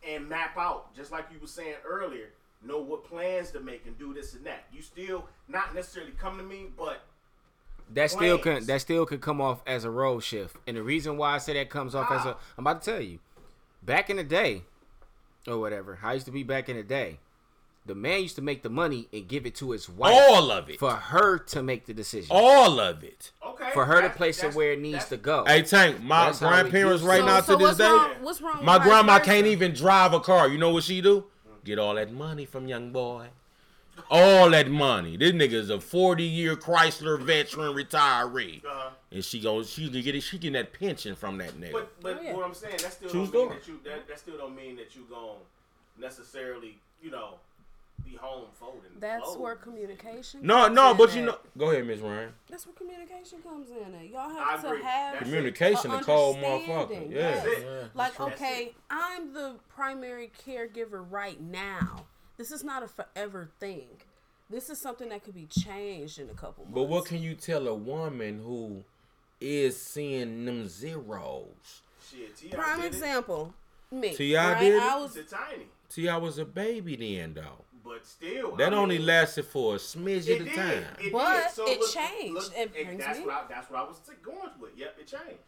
and 0.09 0.28
map 0.28 0.57
out, 0.57 0.94
just 0.94 1.12
like 1.12 1.26
you 1.32 1.38
were 1.40 1.46
saying 1.46 1.74
earlier, 1.86 2.30
know 2.62 2.80
what 2.80 3.05
plans 3.05 3.50
to 3.52 3.61
make 3.61 3.86
and 3.86 3.98
do 3.98 4.14
this 4.14 4.34
and 4.34 4.44
that. 4.46 4.64
You 4.72 4.82
still 4.82 5.26
not 5.48 5.74
necessarily 5.74 6.12
come 6.12 6.36
to 6.38 6.42
me, 6.42 6.66
but 6.76 7.02
that 7.92 8.11
still 8.11 8.38
can 8.38 8.64
that 8.66 8.80
still 8.80 9.07
could 9.07 9.20
come 9.20 9.40
off 9.40 9.62
as 9.66 9.84
a 9.84 9.90
role 9.90 10.20
shift. 10.20 10.57
And 10.66 10.76
the 10.76 10.82
reason 10.82 11.16
why 11.16 11.34
I 11.34 11.38
say 11.38 11.55
that 11.55 11.70
comes 11.70 11.94
off 11.94 12.11
as 12.11 12.24
a? 12.24 12.36
I'm 12.57 12.66
about 12.66 12.82
to 12.82 12.90
tell 12.90 13.00
you. 13.00 13.18
Back 13.82 14.09
in 14.09 14.16
the 14.16 14.24
day, 14.24 14.62
or 15.46 15.59
whatever, 15.59 15.98
I 16.02 16.14
used 16.14 16.24
to 16.26 16.32
be 16.32 16.42
back 16.42 16.70
in 16.70 16.76
the 16.76 16.82
day, 16.82 17.18
the 17.87 17.95
man 17.95 18.22
used 18.22 18.37
to 18.37 18.43
make 18.43 18.62
the 18.62 18.70
money 18.70 19.09
and 19.12 19.28
give 19.28 19.45
it 19.45 19.55
to 19.57 19.72
his 19.72 19.89
wife 19.89 20.14
all 20.14 20.51
of 20.51 20.70
it, 20.70 20.78
for 20.78 20.93
her 20.93 21.39
to 21.39 21.62
make 21.62 21.85
the 21.87 21.93
decision. 21.95 22.28
all 22.30 22.80
of 22.80 23.05
it. 23.05 23.30
okay. 23.47 23.70
for 23.74 23.85
her 23.85 24.01
to 24.01 24.09
place 24.11 24.43
it 24.43 24.55
where 24.55 24.72
it 24.72 24.80
needs 24.80 25.05
to 25.07 25.16
go. 25.18 25.45
Hey 25.47 25.62
Tank, 25.62 26.03
my 26.03 26.26
That's 26.26 26.39
grandparents 26.39 27.03
right 27.03 27.20
to 27.20 27.26
now 27.26 27.41
so 27.43 27.53
to 27.53 27.59
this 27.59 27.66
what's 27.66 27.78
day, 27.78 27.85
Wrong, 27.85 28.11
what's 28.22 28.41
wrong? 28.41 28.64
my 28.64 28.78
vice 28.78 28.87
grandma 28.87 29.18
versa? 29.18 29.24
can't 29.30 29.47
even 29.47 29.72
drive 29.74 30.14
a 30.14 30.20
car. 30.20 30.49
You 30.49 30.59
know 30.59 30.70
what 30.70 30.85
she 30.85 31.01
do? 31.01 31.24
Get 31.64 31.78
all 31.78 31.95
that 31.95 32.12
money 32.12 32.45
from 32.47 32.68
young 32.68 32.91
boy. 32.91 33.28
All 34.11 34.51
that 34.51 34.68
money. 34.68 35.16
This 35.16 35.32
nigga's 35.32 35.70
a 35.70 35.80
40 35.80 36.24
year 36.24 36.57
Chrysler 36.57 37.20
veteran 37.20 37.74
retiree. 37.74 38.64
Uh-huh. 38.64 38.91
And 39.12 39.24
she 39.24 39.41
goes, 39.41 39.70
she 39.70 39.89
can 39.89 40.03
get 40.03 40.14
it, 40.16 40.22
she 40.22 40.37
getting 40.39 40.55
that 40.55 40.72
pension 40.72 41.14
from 41.14 41.39
that 41.39 41.53
nigga. 41.61 41.72
But 41.72 42.01
but 42.03 42.18
Oh, 42.18 42.22
yeah. 42.22 42.35
what 42.35 42.45
I'm 42.45 42.55
saying 42.55 42.78
that 42.82 42.93
still 42.93 43.09
True 43.11 43.26
don't 43.26 43.32
mean 43.32 43.32
story. 43.32 43.57
that 43.59 43.68
you 43.68 43.80
that, 43.85 44.09
that 44.09 44.18
still 44.18 44.37
don't 44.37 44.57
mean 44.57 44.76
that 44.76 44.97
you 44.97 45.03
gon' 45.09 45.37
necessarily 46.01 46.78
you 47.03 47.11
know 47.11 47.35
be 48.05 48.16
home 48.16 48.47
folding. 48.55 48.80
That's 48.99 49.22
clothes. 49.24 49.38
where 49.38 49.55
communication. 49.57 50.40
no, 50.42 50.64
comes 50.64 50.76
no, 50.76 50.90
in 50.90 50.97
but 50.97 51.16
you 51.16 51.22
know, 51.22 51.38
go 51.57 51.70
ahead, 51.70 51.86
Miss 51.86 52.01
Ryan. 52.01 52.32
That's 52.49 52.66
where 52.66 52.74
communication 52.74 53.40
comes 53.42 53.70
in. 53.70 53.95
At. 53.95 54.09
Y'all 54.09 54.30
I 54.30 54.53
have 54.53 54.62
to 54.62 54.68
agree. 54.68 54.82
have 54.82 55.12
That's. 55.14 55.24
Communication, 55.24 55.90
a 55.90 55.97
a 55.97 56.03
cold 56.03 56.36
understanding, 56.36 56.68
motherfucker. 56.68 57.11
Yeah. 57.12 57.18
yes. 57.18 57.47
Yeah. 57.61 57.70
Like, 57.95 58.16
That's 58.16 58.20
okay, 58.34 58.72
I'm 58.90 59.32
the 59.32 59.57
primary 59.68 60.30
caregiver 60.47 61.05
right 61.09 61.40
now. 61.40 62.07
This 62.36 62.51
is 62.51 62.64
not 62.64 62.82
a 62.82 62.88
forever 62.88 63.51
thing. 63.61 63.88
This 64.51 64.68
is 64.68 64.80
something 64.80 65.09
that 65.09 65.24
could 65.24 65.34
be 65.34 65.47
changed 65.47 66.18
in 66.18 66.28
a 66.28 66.34
couple 66.34 66.64
months. 66.64 66.74
But 66.74 66.82
what 66.84 67.07
can 67.07 67.22
you 67.22 67.34
tell 67.34 67.66
a 67.68 67.74
woman 67.74 68.40
who 68.45 68.84
is 69.40 69.80
seeing 69.80 70.45
them 70.45 70.68
zeros? 70.68 71.82
Shit, 72.11 72.36
T.I. 72.36 72.55
Prime 72.55 72.80
did 72.80 72.86
it. 72.86 72.88
example, 72.88 73.55
me. 73.90 74.14
T.I. 74.14 74.53
right? 74.53 74.61
did 74.61 74.74
it? 74.74 74.82
I 74.82 74.97
was 74.97 75.16
It's 75.16 75.32
a 75.32 75.36
tiny, 75.36 75.66
See, 75.88 76.09
I 76.09 76.16
was 76.16 76.38
a 76.38 76.45
baby 76.45 76.97
then, 76.97 77.34
though. 77.34 77.64
But 77.85 78.07
still. 78.07 78.57
That 78.57 78.72
I 78.72 78.76
only 78.76 78.99
mean, 78.99 79.07
lasted 79.07 79.45
for 79.45 79.74
a 79.74 79.78
smidge 79.78 80.26
It 80.28 80.41
at 80.41 80.47
a 80.47 80.57
time. 80.57 80.85
It 81.01 81.12
But 81.12 81.43
did. 81.43 81.51
So 81.53 81.66
it 81.68 81.80
look, 81.80 81.91
changed. 81.93 82.35
Look, 82.35 82.53
It 82.57 82.72
brings 82.72 83.05
that's 83.05 83.18
me- 83.18 83.26
what 83.26 83.35
I, 83.35 83.43
that's 83.49 83.70
what 83.70 83.80
I 83.80 83.82
was 83.85 83.97
going 84.22 84.39
with. 84.61 84.70
Yep, 84.76 84.97
it 85.01 85.07
changed. 85.07 85.43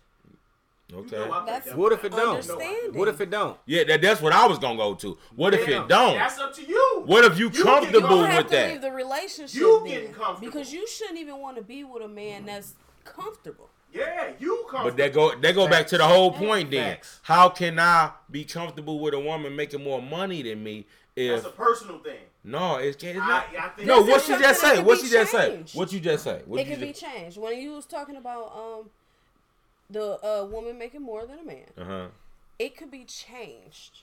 You 0.88 0.98
Okay. 0.98 1.16
know 1.16 1.32
I 1.32 1.44
That's- 1.46 1.64
think 1.64 1.76
What 1.76 1.92
if 1.92 2.04
it 2.04 2.12
don't? 2.12 2.94
What 2.94 3.08
if 3.08 3.20
it 3.20 3.28
don't? 3.30 3.58
Yeah, 3.66 3.82
that, 3.84 4.00
that's 4.02 4.20
what 4.22 4.32
I 4.32 4.46
was 4.46 4.60
gonna 4.60 4.76
go 4.76 4.94
to. 4.94 5.18
What 5.34 5.52
if 5.52 5.66
it 5.66 5.88
don't? 5.88 6.14
That's 6.16 6.38
up 6.38 6.54
to 6.54 6.62
you. 6.64 7.02
What 7.06 7.24
if 7.24 7.38
you 7.40 7.50
You 7.50 7.64
comfortable 7.64 8.22
get- 8.22 8.30
you 8.30 8.36
with 8.36 8.46
to 8.46 8.52
that? 8.52 8.70
leave 8.70 8.80
the 8.82 8.92
relationship 8.92 9.60
You 9.60 9.82
getting 9.84 10.12
comfortable. 10.12 10.46
because 10.52 10.72
you 10.72 10.86
shouldn't 10.86 11.18
even 11.18 11.38
want 11.38 11.56
to 11.56 11.62
be 11.62 11.82
with 11.82 12.04
a 12.04 12.08
man 12.08 12.46
that's 12.46 12.74
comfortable. 13.04 13.68
Yeah, 13.92 14.32
you 14.38 14.58
comfortable. 14.70 14.84
But 14.90 14.96
they 14.96 15.10
go 15.10 15.34
that 15.34 15.54
go 15.56 15.66
back 15.68 15.88
to 15.88 15.98
the 15.98 16.06
whole 16.06 16.30
point 16.30 16.70
then. 16.70 16.98
How 17.22 17.48
can 17.48 17.80
I 17.80 18.12
be 18.30 18.44
comfortable 18.44 19.00
with 19.00 19.14
a 19.14 19.18
woman 19.20 19.56
making 19.56 19.82
more 19.82 20.00
money 20.02 20.42
than 20.42 20.62
me 20.62 20.86
if 21.16 21.42
That's 21.42 21.54
a 21.54 21.56
personal 21.56 21.98
thing. 21.98 22.20
no, 22.44 22.76
it's, 22.76 23.02
it's 23.02 23.18
not. 23.18 23.46
I 23.58 23.68
think 23.68 23.88
No, 23.88 24.02
what 24.02 24.22
she 24.22 24.32
just 24.32 24.60
say? 24.60 24.82
What 24.82 25.00
she 25.00 25.08
just 25.08 25.32
say? 25.32 25.64
What 25.72 25.92
you 25.92 25.98
just 25.98 26.24
say? 26.24 26.42
What 26.44 26.60
it 26.60 26.66
can 26.66 26.78
be 26.78 26.88
just, 26.88 27.00
changed. 27.00 27.38
When 27.38 27.58
you 27.58 27.72
was 27.72 27.86
talking 27.86 28.16
about 28.16 28.52
um 28.54 28.90
the 29.88 30.18
uh, 30.24 30.44
woman 30.44 30.78
making 30.78 31.02
more 31.02 31.26
than 31.26 31.38
a 31.38 31.44
man, 31.44 31.64
uh-huh. 31.78 32.06
it 32.58 32.76
could 32.76 32.90
be 32.90 33.04
changed. 33.04 34.02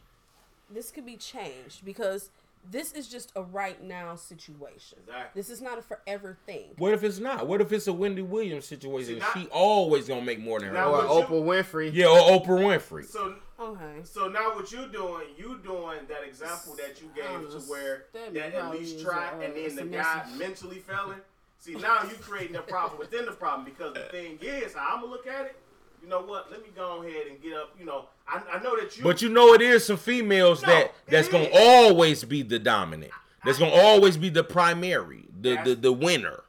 This 0.69 0.89
could 0.89 1.05
be 1.05 1.17
changed 1.17 1.85
because 1.85 2.31
this 2.69 2.91
is 2.93 3.07
just 3.07 3.31
a 3.35 3.43
right 3.43 3.81
now 3.83 4.15
situation. 4.15 4.99
Exactly. 5.05 5.39
This 5.39 5.49
is 5.49 5.61
not 5.61 5.77
a 5.77 5.81
forever 5.81 6.37
thing. 6.45 6.71
What 6.77 6.93
if 6.93 7.03
it's 7.03 7.19
not? 7.19 7.47
What 7.47 7.61
if 7.61 7.71
it's 7.71 7.87
a 7.87 7.93
Wendy 7.93 8.21
Williams 8.21 8.65
situation? 8.65 9.19
Not- 9.19 9.33
she 9.37 9.47
always 9.51 10.07
gonna 10.07 10.21
make 10.21 10.39
more 10.39 10.59
than 10.59 10.69
her. 10.69 10.83
Or 10.83 10.91
what 10.91 11.03
you- 11.03 11.35
Oprah 11.37 11.43
Winfrey. 11.43 11.91
yeah, 11.93 12.07
or 12.07 12.39
Oprah 12.39 12.59
Winfrey. 12.59 13.05
So 13.05 13.35
Okay. 13.59 14.01
So 14.03 14.27
now 14.27 14.55
what 14.55 14.71
you 14.73 14.87
doing? 14.87 15.27
You 15.37 15.57
doing 15.63 15.99
that 16.09 16.23
example 16.27 16.75
that 16.75 16.99
you 17.01 17.09
gave 17.15 17.49
to 17.51 17.59
where 17.69 18.07
That 18.11 18.33
that 18.33 18.53
at 18.55 18.71
least 18.71 18.99
try, 19.01 19.29
a, 19.31 19.37
uh, 19.37 19.39
and 19.41 19.55
then 19.55 19.63
the 19.63 19.69
submissive. 19.69 19.91
guy 20.03 20.25
mentally 20.37 20.79
failing. 20.79 21.21
See 21.59 21.75
now 21.75 22.03
you 22.03 22.15
creating 22.19 22.57
a 22.57 22.61
problem 22.61 22.99
within 22.99 23.25
the 23.25 23.31
problem 23.31 23.63
because 23.63 23.93
the 23.93 24.01
thing 24.11 24.37
is, 24.41 24.73
how 24.73 24.95
I'm 24.95 25.01
gonna 25.01 25.13
look 25.13 25.27
at 25.27 25.45
it. 25.45 25.55
You 26.03 26.09
know 26.09 26.21
what? 26.21 26.51
Let 26.51 26.61
me 26.61 26.67
go 26.75 27.01
ahead 27.01 27.27
and 27.29 27.41
get 27.41 27.53
up. 27.53 27.73
You 27.79 27.85
know, 27.85 28.05
I, 28.27 28.41
I 28.53 28.61
know 28.61 28.75
that 28.79 28.97
you. 28.97 29.03
But 29.03 29.21
you 29.21 29.29
know, 29.29 29.53
it 29.53 29.61
is 29.61 29.85
some 29.85 29.97
females 29.97 30.61
No, 30.61 30.67
that 30.67 30.93
that's 31.07 31.29
gonna 31.29 31.45
is. 31.45 31.55
always 31.57 32.23
be 32.25 32.41
the 32.43 32.59
dominant. 32.59 33.13
That's 33.45 33.57
gonna 33.57 33.71
always 33.71 34.17
be 34.17 34.29
the 34.29 34.43
primary, 34.43 35.23
the 35.41 35.57
the, 35.63 35.75
the 35.75 35.93
winner. 35.93 36.42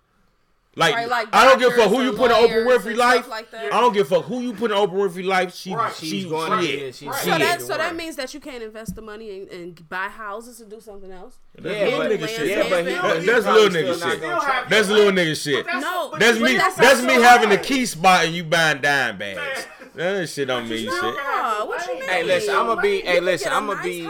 Like, 0.77 0.95
Right, 0.97 1.09
like 1.09 1.29
I 1.33 1.45
don't 1.45 1.59
give 1.61 1.73
a 1.73 1.77
fuck 1.77 1.89
who 1.89 2.03
you 2.03 2.13
put 2.15 2.33
in 2.33 2.37
Oprah 2.37 2.65
lawyers 2.65 2.83
Winfrey 2.83 2.89
and 2.91 2.99
life. 2.99 3.29
like 3.29 3.51
that. 3.53 3.73
I 3.73 3.81
don't 3.81 3.93
give 3.93 4.11
a 4.11 4.15
fuck 4.17 4.25
who 4.25 4.41
you 4.41 4.53
put 4.55 4.73
in 4.73 4.77
Oprah 4.77 4.91
Winfrey 5.09 5.25
life. 5.25 5.55
She 5.55 5.73
Right. 5.75 5.95
she, 5.95 6.07
She's 6.11 6.27
going 6.27 6.51
to 6.51 6.67
it. 6.67 6.95
she's 6.97 7.07
Right. 7.09 7.17
So 7.25 7.31
that 7.39 7.63
so 7.63 7.77
that 7.77 7.95
means 7.95 8.17
that 8.17 8.35
you 8.35 8.41
can't 8.41 8.63
invest 8.63 8.97
the 8.97 9.03
money 9.03 9.31
and, 9.39 9.49
and 9.51 9.89
buy 9.89 10.09
houses 10.09 10.61
and 10.61 10.69
do 10.69 10.81
something 10.81 11.13
else. 11.13 11.39
That's 11.57 11.77
Yeah, 11.77 11.85
little 11.85 11.99
but- 12.01 12.11
nigga 12.11 12.21
yeah, 12.21 12.27
shit. 12.63 12.71
but 12.71 12.79
he- 12.87 12.95
That- 12.95 13.21
he 13.21 13.27
that's 13.27 13.45
probably 13.45 13.63
little 13.69 13.95
nigga 13.95 14.11
shit. 14.11 14.69
That's 14.71 14.89
little 14.89 15.13
nigga 15.13 15.43
shit. 15.45 15.67
No, 15.81 16.15
That's 16.19 16.39
me. 16.41 16.57
that's 16.57 16.77
That's 16.77 17.03
me 17.03 17.13
having 17.15 17.51
the 17.51 17.59
key 17.59 17.87
spot 17.87 18.25
and 18.25 18.35
you 18.35 18.43
buying 18.45 18.81
dime 18.81 19.17
bags. 19.19 19.67
That 19.95 20.29
shit 20.29 20.49
don't 20.49 20.69
mean 20.69 20.91
shit. 20.91 20.91
Nah, 21.01 21.65
what 21.67 21.87
you 21.87 21.95
mean? 22.01 22.09
Hey, 22.09 22.25
listen, 22.25 22.53
I'ma 22.57 22.75
be- 22.75 23.03
hey, 23.03 23.21
listen, 23.21 23.45
get 23.49 23.53
a 23.53 23.57
I'ma 23.59 23.81
be- 23.81 24.09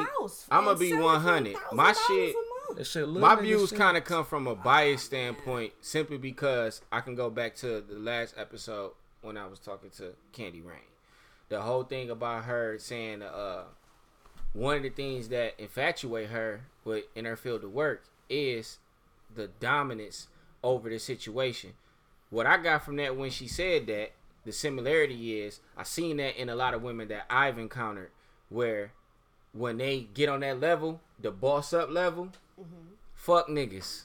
I'ma 0.50 0.72
be 0.72 0.88
sell 0.88 0.98
it 0.98 1.02
for 1.02 1.04
100. 1.04 1.56
My 1.72 1.92
shit- 1.92 2.34
a 2.74 2.78
month. 2.78 2.78
That 2.78 2.84
shit 2.86 3.08
little 3.08 3.28
My 3.28 3.40
views 3.40 3.72
kind 3.72 3.96
of 3.96 4.04
come 4.04 4.24
from 4.24 4.46
a 4.46 4.54
biased 4.54 5.06
standpoint, 5.06 5.72
simply 5.80 6.18
because 6.18 6.82
I 6.90 7.00
can 7.00 7.14
go 7.14 7.30
back 7.30 7.54
to 7.56 7.80
the 7.80 7.98
last 7.98 8.34
episode 8.36 8.92
when 9.22 9.36
I 9.36 9.46
was 9.46 9.58
talking 9.58 9.90
to 9.98 10.14
Candy 10.32 10.60
Rain. 10.60 10.78
The 11.48 11.62
whole 11.62 11.84
thing 11.84 12.10
about 12.10 12.44
her 12.44 12.78
saying, 12.78 13.22
uh, 13.22 13.64
one 14.52 14.76
of 14.76 14.82
the 14.82 14.90
things 14.90 15.28
that 15.28 15.54
infatuate 15.58 16.30
her 16.30 16.62
with 16.84 17.04
in 17.14 17.24
her 17.24 17.36
field 17.36 17.64
of 17.64 17.72
work 17.72 18.04
is 18.28 18.78
the 19.34 19.48
dominance 19.60 20.28
over 20.62 20.88
the 20.88 20.98
situation. 20.98 21.72
What 22.30 22.46
I 22.46 22.56
got 22.56 22.84
from 22.84 22.96
that 22.96 23.16
when 23.16 23.30
she 23.30 23.48
said 23.48 23.86
that, 23.86 24.12
the 24.44 24.52
similarity 24.52 25.40
is 25.40 25.60
I 25.76 25.84
seen 25.84 26.18
that 26.18 26.40
in 26.40 26.48
a 26.48 26.54
lot 26.54 26.74
of 26.74 26.82
women 26.82 27.08
that 27.08 27.26
I've 27.30 27.58
encountered, 27.58 28.10
where 28.48 28.92
when 29.52 29.78
they 29.78 30.08
get 30.12 30.28
on 30.28 30.40
that 30.40 30.60
level, 30.60 31.00
the 31.20 31.30
boss 31.30 31.72
up 31.72 31.90
level, 31.90 32.30
fuck 33.14 33.48
niggas. 33.48 34.02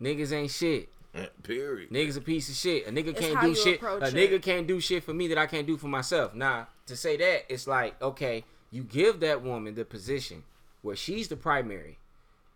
Niggas 0.00 0.32
ain't 0.32 0.50
shit. 0.50 0.88
Eh, 1.14 1.26
period. 1.42 1.90
Niggas 1.90 2.16
a 2.18 2.20
piece 2.20 2.48
of 2.50 2.54
shit. 2.56 2.86
A 2.86 2.90
nigga 2.90 3.08
It's 3.08 3.20
can't 3.20 3.40
do 3.40 3.54
shit. 3.54 3.76
approach 3.76 4.02
A 4.02 4.06
it. 4.08 4.14
nigga 4.14 4.42
can't 4.42 4.66
do 4.66 4.80
shit 4.80 5.02
for 5.04 5.14
me 5.14 5.28
that 5.28 5.38
I 5.38 5.46
can't 5.46 5.66
do 5.66 5.76
for 5.76 5.88
myself. 5.88 6.34
Now, 6.34 6.68
to 6.86 6.96
say 6.96 7.16
that, 7.16 7.44
it's 7.52 7.66
like, 7.66 8.00
okay, 8.02 8.44
you 8.70 8.82
give 8.82 9.20
that 9.20 9.42
woman 9.42 9.74
the 9.74 9.84
position 9.84 10.42
where 10.82 10.96
she's 10.96 11.28
the 11.28 11.36
primary 11.36 11.98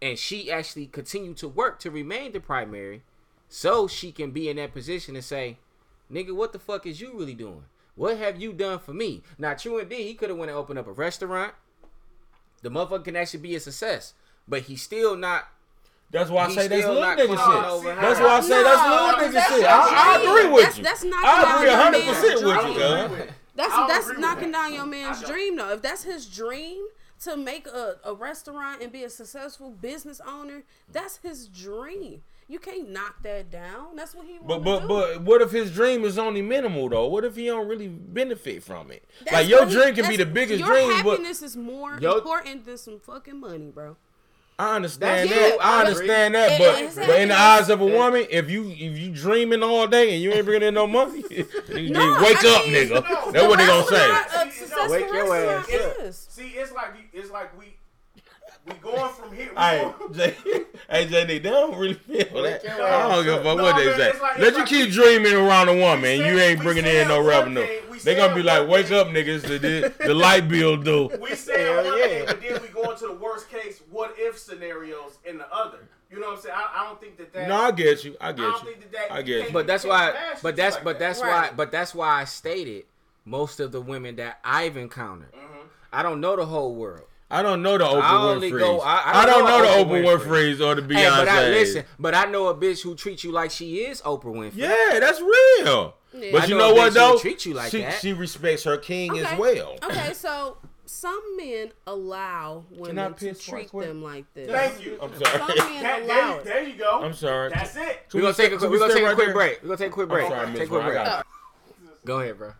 and 0.03 0.19
she 0.19 0.51
actually 0.51 0.87
continue 0.87 1.33
to 1.35 1.49
work 1.49 1.79
to 1.81 1.91
remain 1.91 2.33
the 2.33 2.41
primary 2.41 3.03
so 3.49 3.89
she 3.89 4.13
can 4.13 4.31
be 4.31 4.49
in 4.49 4.57
that 4.57 4.73
position 4.73 5.17
and 5.17 5.25
say, 5.25 5.57
nigga, 6.13 6.35
what 6.35 6.53
the 6.53 6.59
fuck 6.59 6.87
is 6.87 7.01
you 7.01 7.13
really 7.15 7.35
doing? 7.35 7.65
What 7.97 8.19
have 8.19 8.41
you 8.41 8.53
done 8.53 8.79
for 8.79 8.93
me? 8.93 9.23
Now, 9.39 9.55
true 9.55 9.79
indeed, 9.79 10.07
he 10.07 10.15
could 10.15 10.29
have 10.29 10.39
went 10.39 10.51
and 10.51 10.59
opened 10.59 10.79
up 10.79 10.87
a 10.87 10.93
restaurant. 10.93 11.55
The 12.63 12.71
motherfucker 12.71 13.05
can 13.05 13.17
actually 13.17 13.41
be 13.41 13.55
a 13.57 13.61
success, 13.61 14.13
but 14.51 14.63
he's 14.63 14.83
still 14.83 15.17
not 15.17 15.49
That's 16.11 16.29
why 16.29 16.45
I 16.45 16.47
He's 16.49 16.57
say 16.57 16.69
that's 16.69 16.87
little 16.87 17.01
not 17.01 17.17
nigga 17.19 17.29
shit. 17.85 17.97
That's 18.01 18.21
why 18.21 18.27
I 18.37 18.41
say 18.41 18.63
that's 18.63 18.89
little 18.91 19.29
nigga 19.29 19.33
that's 19.33 19.55
shit. 19.55 19.65
I, 19.65 20.17
I 20.19 20.23
agree 20.23 20.53
with 20.53 20.63
That's- 20.63 20.79
you. 20.79 20.85
that's 20.85 21.05
knocking 21.05 21.29
I 21.29 21.55
agree 21.57 21.69
your 21.71 21.81
hundred 21.81 22.03
percent 22.05 22.35
with 22.35 22.43
you, 22.43 22.51
I 22.51 22.63
cuz. 22.63 22.77
agree 23.07 23.19
with 23.19 23.29
it. 23.29 23.35
That's 23.55 23.77
that's 24.09 24.19
knocking 24.19 24.51
that. 24.53 24.59
down 24.71 24.75
your 24.75 24.87
man's 24.87 25.23
dream 25.23 25.57
though. 25.57 25.73
If 25.73 25.83
that's 25.83 26.03
his 26.05 26.27
dream 26.27 26.85
to 27.21 27.37
make 27.37 27.67
a, 27.67 27.97
a 28.05 28.15
restaurant 28.15 28.83
and 28.83 28.91
be 28.91 29.05
a 29.05 29.11
successful 29.11 29.71
business 29.71 30.21
owner, 30.27 30.63
that's 30.91 31.19
his 31.19 31.47
dream. 31.49 32.23
You 32.49 32.59
can't 32.59 32.91
knock 32.91 33.23
that 33.23 33.49
down. 33.51 33.95
That's 33.95 34.13
what 34.15 34.27
he 34.27 34.39
But 34.45 34.63
wants 34.65 34.65
but 34.65 34.81
do. 34.81 34.89
but 35.19 35.23
what 35.23 35.41
if 35.43 35.53
his 35.53 35.71
dream 35.71 36.05
is 36.05 36.19
only 36.19 36.43
minimal 36.43 36.89
though? 36.89 37.07
What 37.07 37.25
if 37.25 37.37
he 37.37 37.47
don't 37.47 37.69
really 37.69 37.87
benefit 37.89 38.65
from 38.65 38.91
it? 38.91 39.05
That's 39.21 39.33
like 39.33 39.49
your 39.49 39.61
what 39.61 39.69
he- 39.69 39.75
dream 39.75 39.95
can 39.95 40.09
be 40.09 40.17
the 40.17 40.27
biggest 40.27 40.59
your 40.61 40.69
dream, 40.69 40.89
but 41.05 41.11
happiness 41.19 41.43
is 41.43 41.57
more 41.57 41.99
Yo- 42.01 42.17
important 42.19 42.65
than 42.65 42.79
some 42.79 42.99
fucking 42.99 43.39
money, 43.39 43.71
bro. 43.73 43.97
I 44.61 44.77
understand 44.77 45.31
That's- 45.31 45.51
that. 45.51 45.57
yeah, 45.59 45.65
I 45.65 45.77
I 45.77 45.81
understand 45.81 46.35
that, 46.35 46.53
agree. 46.53 46.67
but 46.67 46.99
It- 47.03 47.07
but 47.09 47.21
in 47.21 47.29
the 47.29 47.39
eyes 47.39 47.71
of 47.71 47.81
a 47.81 47.87
woman, 47.87 48.27
if 48.31 48.51
you 48.51 48.69
if 48.71 48.99
you 48.99 49.11
dreaming 49.11 49.63
all 49.63 49.87
day 49.87 50.13
and 50.15 50.23
you 50.23 50.33
ain't 50.33 50.45
bringing 50.45 50.69
in 50.69 50.75
no 50.75 50.87
money, 50.87 51.25
you 51.31 51.91
No, 51.91 52.01
just 52.01 52.21
wake 52.21 52.45
I 52.45 52.57
up, 52.59 52.65
mean, 52.67 52.75
nigga. 52.75 52.91
no, 52.91 53.33
That's 53.33 53.47
what 53.49 53.59
they 53.59 53.67
gonna 53.67 53.87
say. 53.87 54.11
Restaurant, 54.11 54.89
A 54.89 54.91
Wake 54.93 55.13
your 55.13 55.37
ass 55.37 55.69
is. 55.69 56.27
See, 56.31 56.49
it's 56.49 56.73
like 56.73 56.93
it's 57.13 57.31
like 57.31 57.59
we 57.59 57.77
we 58.67 58.75
going 58.75 59.13
from 59.15 59.35
here. 59.35 59.49
We 59.57 59.61
Hey, 59.61 59.91
going, 59.99 60.15
hey, 60.91 61.07
JD, 61.07 61.27
they 61.27 61.39
don't 61.39 61.77
really 61.79 61.95
feel 61.95 62.43
that. 62.43 62.63
I 62.69 63.09
don't 63.15 63.25
give 63.25 63.35
a 63.35 63.43
fuck 63.43 63.57
No, 63.57 63.63
what 63.63 63.77
they 63.77 63.85
say. 63.97 64.13
like- 64.21 64.39
Let 64.39 64.53
you 64.53 64.59
like 64.59 64.69
keep 64.69 64.87
we- 64.89 64.93
dreaming 64.93 65.33
around 65.33 65.69
a 65.71 65.75
woman 65.75 66.05
and 66.05 66.19
you 66.27 66.39
ain't 66.39 66.61
bringing 66.61 66.85
in 66.85 67.09
no 67.09 67.23
revenue. 67.25 67.67
They 68.05 68.15
gonna 68.15 68.35
be 68.35 68.43
like, 68.43 68.67
wake 68.69 68.91
up, 68.93 69.09
niggas. 69.09 69.43
The, 69.43 69.59
the, 69.59 69.95
the 70.07 70.15
light 70.15 70.49
bill 70.49 70.77
due. 70.77 71.11
We 71.21 71.35
say 71.35 71.65
Hell 71.65 71.85
one 71.85 71.99
yeah. 71.99 72.07
thing, 72.07 72.25
but 72.27 72.41
then 72.43 72.63
we 72.63 72.69
go 72.69 72.91
into 72.91 73.07
the 73.09 73.13
worst 73.15 73.51
case, 73.51 73.81
what 74.01 74.15
if 74.19 74.39
scenarios 74.39 75.19
in 75.25 75.39
the 75.39 75.53
other. 75.55 75.89
You 76.11 76.19
know 76.19 76.27
what 76.29 76.37
I'm 76.39 76.43
saying? 76.43 76.55
I, 76.57 76.81
I 76.83 76.87
don't 76.89 77.01
think 77.01 77.17
that 77.19 77.33
that. 77.35 77.49
No, 77.49 77.57
I 77.57 77.71
get 77.71 78.03
you. 78.05 78.17
I 78.21 78.29
I 78.31 78.33
get 78.33 78.43
don't 78.43 78.65
you. 78.65 78.71
think 78.71 78.81
that 78.81 78.93
that. 78.93 79.13
I 79.13 79.23
get 79.23 79.35
you. 79.37 79.41
can't- 79.43 79.53
But 79.53 79.67
that's 79.69 79.85
why. 79.85 80.11
bash 80.13 80.41
But 80.43 80.49
shit 80.51 80.57
that's 80.57 80.75
like 80.77 80.85
but 80.85 80.93
that. 80.95 80.99
that's 80.99 81.21
Right. 81.21 81.51
why. 81.51 81.57
But 81.57 81.71
that's 81.73 81.95
why 81.95 82.21
I 82.21 82.25
stated 82.25 82.85
most 83.25 83.61
of 83.61 83.71
the 83.73 83.81
women 83.81 84.17
that 84.17 84.41
I've 84.45 84.77
encountered. 84.77 85.33
Mm-hmm. 85.33 85.67
I 85.93 86.03
don't 86.03 86.21
know 86.21 86.35
the 86.37 86.47
whole 86.47 86.75
world. 86.75 87.05
I 87.33 87.43
don't 87.43 87.63
know 87.63 87.79
the 87.79 87.85
Oprah 87.85 88.03
I 88.03 88.23
only 88.23 88.51
Winfrey's. 88.51 88.59
go- 88.61 88.81
I- 88.81 88.95
I 89.13 89.23
I, 89.23 89.27
don't 89.27 89.39
don't 89.39 89.45
know 89.45 89.59
know 89.59 89.63
the 89.63 89.69
Oprah 89.95 90.03
Oprah 90.03 90.19
Winfrey. 90.19 90.27
Winfrey's 90.53 90.61
or 90.61 90.75
the 90.75 90.83
Beyonce. 90.83 90.97
Hey, 90.97 91.09
but 91.11 91.29
I 91.29 91.49
listen. 91.51 91.85
But 92.01 92.15
I 92.17 92.25
know 92.25 92.49
a 92.49 92.55
bitch 92.57 92.83
who 92.83 92.95
treats 92.97 93.23
you 93.23 93.31
like 93.31 93.53
she 93.53 93.77
is 93.85 94.01
Oprah 94.03 94.25
Winfrey. 94.25 94.57
Yeah, 94.57 94.99
that's 94.99 95.21
real. 95.21 95.95
Yeah. 96.13 96.33
But 96.33 96.43
I 96.43 96.47
you 96.47 96.59
know 96.59 96.71
know 96.71 96.71
a 96.73 96.75
what 96.75 96.91
bitch 96.91 96.95
though? 96.95 97.13
who 97.13 97.19
treat 97.21 97.47
you 97.47 97.55
like 97.55 97.71
she, 97.71 97.83
that. 97.83 98.01
she 98.01 98.13
respects 98.15 98.65
her 98.65 98.77
king 98.79 99.17
as 99.17 99.39
well. 99.39 99.77
Okay, 99.85 100.13
so 100.13 100.57
some 100.91 101.37
men 101.37 101.71
allow 101.87 102.65
women 102.71 103.15
to 103.15 103.35
treat 103.35 103.71
quick? 103.71 103.87
them 103.87 104.03
like 104.03 104.25
this. 104.35 104.51
Thank 104.51 104.85
you. 104.85 104.99
I'm 105.01 105.15
sorry. 105.15 105.39
Some 105.39 105.57
sorry. 105.57 105.71
men 105.71 105.83
That- 105.83 106.03
allow 106.03 106.15
there, 106.33 106.39
it. 106.41 106.45
there 106.45 106.63
you 106.65 106.75
go. 106.77 107.01
I'm 107.03 107.13
sorry. 107.15 107.51
That's 107.51 107.77
it. 107.77 108.07
We're 108.13 108.21
gonna 108.23 108.35
take 108.35 108.53
a 108.53 108.57
Can 108.59 108.71
we're 108.71 108.79
gonna 108.79 108.93
stay 108.93 109.01
take 109.03 109.13
a 109.13 109.15
quick 109.15 109.33
break. 109.33 109.63
We're 109.63 109.69
gonna 109.69 109.77
take 109.79 109.89
a 109.91 109.95
quick 109.95 110.09
break. 110.09 110.29
sorry, 110.29 110.47
take 110.53 110.63
a 110.63 110.67
quick 110.67 110.83
break. 110.83 110.95
got 110.95 111.27
Go 112.05 112.21
ahead, 112.21 112.39
bro. 112.39 112.53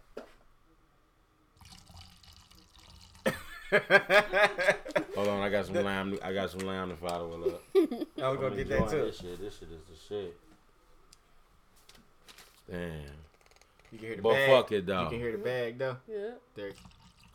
Hold 5.15 5.29
on, 5.29 5.41
I 5.43 5.49
got 5.49 5.67
some 5.67 5.75
lamb. 5.77 6.19
I 6.23 6.33
got 6.33 6.51
some 6.51 6.61
lamb 6.61 6.91
to 6.91 6.97
follow 6.97 7.41
it 7.43 7.55
up. 7.55 7.63
I 8.23 8.29
was 8.29 8.37
I'm 8.37 8.41
gonna 8.41 8.57
get 8.57 8.69
that 8.69 8.91
too. 8.91 8.97
This 9.07 9.19
shit, 9.19 9.41
this 9.41 9.59
shit 9.59 9.69
is 9.71 9.83
the 9.89 9.97
shit. 10.09 10.37
Damn. 12.71 12.91
You 13.93 13.99
can 13.99 14.07
hear 14.09 14.17
the 14.17 14.23
But 14.23 14.33
bag. 14.35 14.51
fuck 14.51 14.73
it, 14.73 14.77
You 14.77 14.83
can 15.09 15.19
hear 15.19 15.33
the 15.33 15.39
bag 15.39 15.79
though. 15.79 15.97
Yeah. 16.09 16.31
There. 16.55 16.71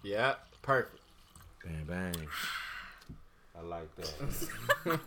Yeah. 0.04 0.36
Perfect. 0.66 1.00
Bang 1.64 1.86
bang. 1.88 2.28
I 3.58 3.62
like 3.62 3.88
that. 3.96 5.00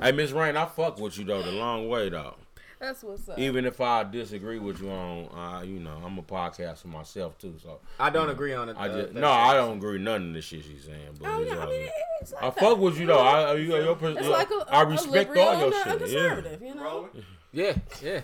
hey, 0.02 0.12
Miss 0.12 0.32
Rain, 0.32 0.56
I 0.56 0.66
fuck 0.66 0.98
with 0.98 1.16
you 1.18 1.24
though 1.24 1.42
the 1.42 1.52
long 1.52 1.88
way 1.88 2.08
though. 2.08 2.34
That's 2.80 3.04
what's 3.04 3.28
up. 3.28 3.38
Even 3.38 3.64
if 3.64 3.80
I 3.80 4.02
disagree 4.02 4.58
with 4.58 4.82
you 4.82 4.90
on, 4.90 5.28
uh, 5.28 5.62
you 5.62 5.78
know, 5.78 6.02
I'm 6.04 6.18
a 6.18 6.22
podcaster 6.22 6.86
myself 6.86 7.38
too, 7.38 7.54
so 7.62 7.78
I 8.00 8.10
don't 8.10 8.28
agree 8.28 8.54
on 8.54 8.68
it. 8.68 8.76
I 8.76 8.88
uh, 8.88 9.02
just 9.02 9.14
no. 9.14 9.30
I 9.30 9.54
don't 9.54 9.76
agree 9.76 9.92
with 9.92 10.02
none 10.02 10.28
of 10.28 10.34
the 10.34 10.42
shit 10.42 10.64
she's 10.64 10.84
saying. 10.84 10.98
But 11.20 11.28
Oh, 11.30 11.40
it's 11.42 11.50
yeah, 11.52 11.58
I 11.58 11.60
all 11.62 11.70
mean, 11.70 11.80
good. 11.82 11.90
it's 12.20 12.32
like 12.32 12.42
I 12.42 12.50
fuck 12.50 12.78
with 12.78 12.98
you 12.98 13.06
though. 13.06 13.20
I, 13.20 13.54
you, 13.54 13.68
your, 13.68 13.82
your, 13.84 13.98
It's 14.18 14.28
like 14.28 14.50
a, 14.50 14.66
I 14.68 14.82
a 14.82 14.86
respect 14.86 15.30
liberal 15.30 15.46
all 15.46 15.58
your 15.60 15.66
and 15.66 15.74
a, 15.74 16.04
a 16.04 16.08
shit. 16.08 16.10
Yeah. 16.10 16.28
conservative, 16.28 16.62
you 16.62 16.74
know. 16.74 17.08
Yeah, 17.52 17.74
yeah. 18.02 18.20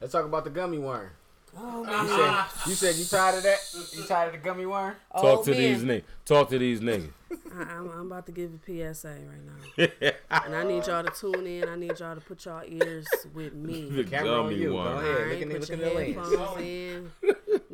Let's 0.00 0.12
talk 0.12 0.24
about 0.24 0.44
the 0.44 0.50
gummy 0.50 0.78
worm. 0.78 1.10
Oh 1.56 1.80
You 1.80 1.86
man. 1.86 2.08
said 2.08 2.68
you 2.68 2.74
said 2.74 2.94
you 2.96 3.04
tired 3.04 3.36
of 3.36 3.42
that? 3.44 3.58
You 3.96 4.04
tired 4.04 4.34
of 4.34 4.40
the 4.40 4.46
gummy 4.48 4.66
worm? 4.66 4.94
Talk 5.12 5.24
Oh, 5.40 5.42
to 5.44 5.50
man. 5.50 5.58
these 5.60 5.82
niggas. 5.82 6.02
Talk 6.24 6.50
to 6.50 6.58
these 6.58 6.80
niggas. 6.80 7.10
I, 7.54 7.62
I'm, 7.62 7.90
I'm 7.90 8.06
about 8.06 8.26
to 8.26 8.32
give 8.32 8.52
a 8.52 8.58
PSA 8.94 9.08
right 9.08 9.88
now, 10.04 10.10
and 10.46 10.54
I 10.56 10.64
need 10.64 10.86
y'all 10.86 11.02
to 11.04 11.10
tune 11.10 11.46
in. 11.46 11.68
I 11.68 11.76
need 11.76 11.98
y'all 11.98 12.14
to 12.14 12.20
put 12.20 12.44
y'all 12.44 12.62
ears 12.66 13.06
with 13.34 13.54
me. 13.54 13.88
The 13.90 14.04
Camera 14.04 14.32
on 14.32 14.44
gummy 14.50 14.56
you. 14.62 14.70
Go 14.72 14.78
ahead. 14.78 14.96
All 14.96 15.02
look 15.02 15.26
right, 15.28 15.42
in 15.42 15.48
the- 15.48 15.58
put 15.58 15.68
your 15.68 15.78
in 15.78 15.84
the 15.84 15.94
lens. 15.94 16.16
headphones 16.16 16.60
in. 16.62 17.10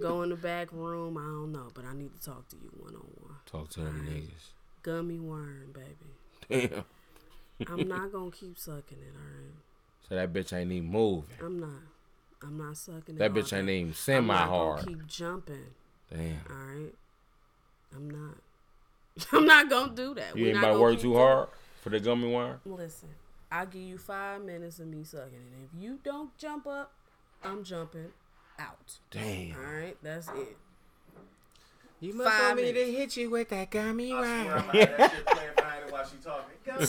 Go 0.00 0.22
in 0.22 0.30
the 0.30 0.36
back 0.36 0.72
room. 0.72 1.16
I 1.18 1.22
don't 1.22 1.52
know, 1.52 1.68
but 1.74 1.84
I 1.84 1.94
need 1.94 2.12
to 2.14 2.20
talk 2.24 2.48
to 2.48 2.56
you 2.56 2.70
one 2.78 2.94
on 2.94 3.00
one. 3.20 3.34
Talk 3.46 3.68
to 3.70 3.80
them 3.80 4.06
niggas. 4.08 4.50
Gummy 4.82 5.18
worm, 5.18 5.72
baby. 5.72 6.68
Damn. 6.70 6.84
I'm 7.68 7.88
not 7.88 8.12
gonna 8.12 8.30
keep 8.30 8.58
sucking 8.58 8.98
it. 8.98 9.14
All 9.14 9.22
right. 9.22 9.54
So 10.08 10.14
that 10.16 10.32
bitch 10.32 10.52
ain't 10.56 10.72
even 10.72 10.88
moving. 10.90 11.36
I'm 11.42 11.58
not. 11.60 11.70
I'm 12.44 12.58
not 12.58 12.76
sucking. 12.76 13.16
That 13.16 13.32
bitch 13.32 13.56
ain't 13.56 13.68
even 13.68 13.94
semi 13.94 14.34
hard. 14.34 14.86
Keep 14.86 15.06
jumping. 15.06 15.66
Damn. 16.10 16.40
All 16.50 16.56
right. 16.56 16.94
I'm 17.94 18.10
not. 18.10 18.36
I'm 19.32 19.46
not 19.46 19.70
gonna 19.70 19.94
do 19.94 20.14
that. 20.14 20.36
You 20.36 20.44
We're 20.44 20.48
ain't 20.50 20.58
about 20.58 20.74
to 20.74 20.78
work 20.80 21.00
too 21.00 21.14
hard 21.14 21.48
for 21.80 21.90
the 21.90 22.00
gummy 22.00 22.30
worm? 22.32 22.60
Listen, 22.64 23.10
I'll 23.50 23.66
give 23.66 23.82
you 23.82 23.98
five 23.98 24.42
minutes 24.42 24.78
of 24.78 24.88
me 24.88 25.04
sucking 25.04 25.28
it. 25.28 25.68
If 25.72 25.82
you 25.82 25.98
don't 26.02 26.36
jump 26.36 26.66
up, 26.66 26.92
I'm 27.42 27.62
jumping 27.62 28.12
out. 28.58 28.98
Damn. 29.10 29.54
All 29.56 29.72
right, 29.72 29.96
that's 30.02 30.28
it. 30.28 30.56
You 32.04 32.12
must 32.12 32.28
Five 32.28 32.42
want 32.42 32.56
me 32.56 32.70
to 32.70 32.92
hit 32.92 33.16
you 33.16 33.30
with 33.30 33.48
that 33.48 33.70
gummy 33.70 34.12
I 34.12 34.20
swear 34.20 34.34
I'm 34.34 34.46
worm. 34.46 34.66
gonna 34.66 34.78
that 34.98 35.10
shit 35.10 35.24
playing 35.26 35.50
behind 35.56 35.84
it 35.86 35.92
while 35.92 36.04
she 36.04 36.16
talking. 36.22 36.56
Gummy 36.66 36.86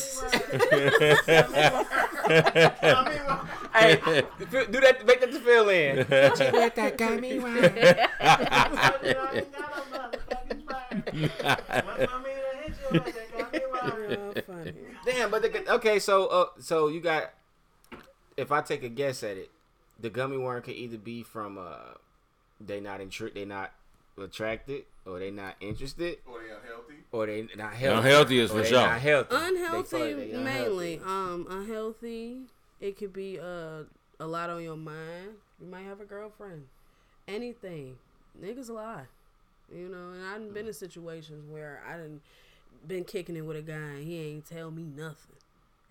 worm. 3.30 3.48
Hey, 3.76 3.96
do 4.40 4.80
that. 4.82 5.06
Make 5.06 5.22
that 5.22 5.32
to 5.32 5.40
fill 5.40 5.70
in. 5.70 6.06
Hit 6.06 6.40
you 6.40 6.52
with 6.52 6.76
that 6.76 6.98
gummy 6.98 7.40
worm. 7.40 7.56
I 7.56 8.90
told 8.92 9.06
you 9.06 9.16
I 9.18 9.20
ain't 9.38 9.54
got 9.54 9.72
no 9.72 9.78
motherfucking 9.98 11.32
fire. 11.40 11.84
Want 11.98 12.24
me 12.26 12.32
to 12.32 12.38
hit 12.62 12.74
you 12.82 12.88
with 12.92 13.16
that 13.16 13.30
gummy 13.52 13.64
worm? 13.72 14.34
Damn, 15.06 15.32
but 15.32 15.42
the, 15.44 15.50
okay, 15.76 15.98
so 16.00 16.28
uh, 16.28 16.48
so 16.60 16.90
you 16.90 17.00
got. 17.00 17.32
If 18.36 18.52
I 18.52 18.60
take 18.60 18.84
a 18.84 18.90
guess 18.90 19.24
at 19.24 19.38
it, 19.38 19.50
the 19.98 20.10
gummy 20.10 20.36
worm 20.38 20.62
could 20.62 20.76
either 20.76 20.98
be 20.98 21.24
from 21.24 21.58
uh, 21.58 21.94
they 22.60 22.82
not 22.82 23.00
intri- 23.00 23.34
they 23.34 23.46
not 23.46 23.72
attracted, 24.18 24.84
or 25.06 25.20
they 25.20 25.32
not 25.32 25.56
interested, 25.60 26.18
Or 26.26 26.40
they 26.40 26.50
unhealthy. 26.54 26.94
or 27.12 27.26
they 27.26 27.48
not 27.56 27.74
healthy. 27.74 27.98
Unhealthy 28.08 28.40
is 28.40 28.52
for 28.52 28.64
sure. 28.64 28.80
Not 28.80 29.00
healthy. 29.02 29.36
Unhealthy, 29.36 29.90
fuck- 29.90 30.00
they 30.00 30.32
unhealthy. 30.32 30.44
mainly. 30.44 31.02
Um, 31.06 31.48
unhealthy. 31.50 32.42
It 32.80 32.98
could 32.98 33.14
be 33.14 33.40
uh, 33.40 33.84
a 34.20 34.26
lot 34.28 34.50
on 34.50 34.62
your 34.64 34.78
mind. 34.78 35.30
You 35.62 35.68
might 35.68 35.84
have 35.84 36.02
a 36.02 36.06
girlfriend. 36.06 36.66
Anything. 37.28 37.98
Niggas 38.42 38.70
lie. 38.70 39.06
You 39.74 39.90
know, 39.90 40.12
and 40.14 40.24
I've 40.26 40.54
been 40.54 40.68
in 40.68 40.74
situations 40.74 41.44
where 41.52 41.82
I 41.88 41.98
done 41.98 42.22
been 42.88 43.04
kicking 43.04 43.36
it 43.36 43.42
with 43.42 43.58
a 43.58 43.62
guy 43.64 43.74
and 43.74 44.04
he 44.04 44.20
ain't 44.22 44.46
tell 44.48 44.70
me 44.70 44.84
nothing 44.84 45.36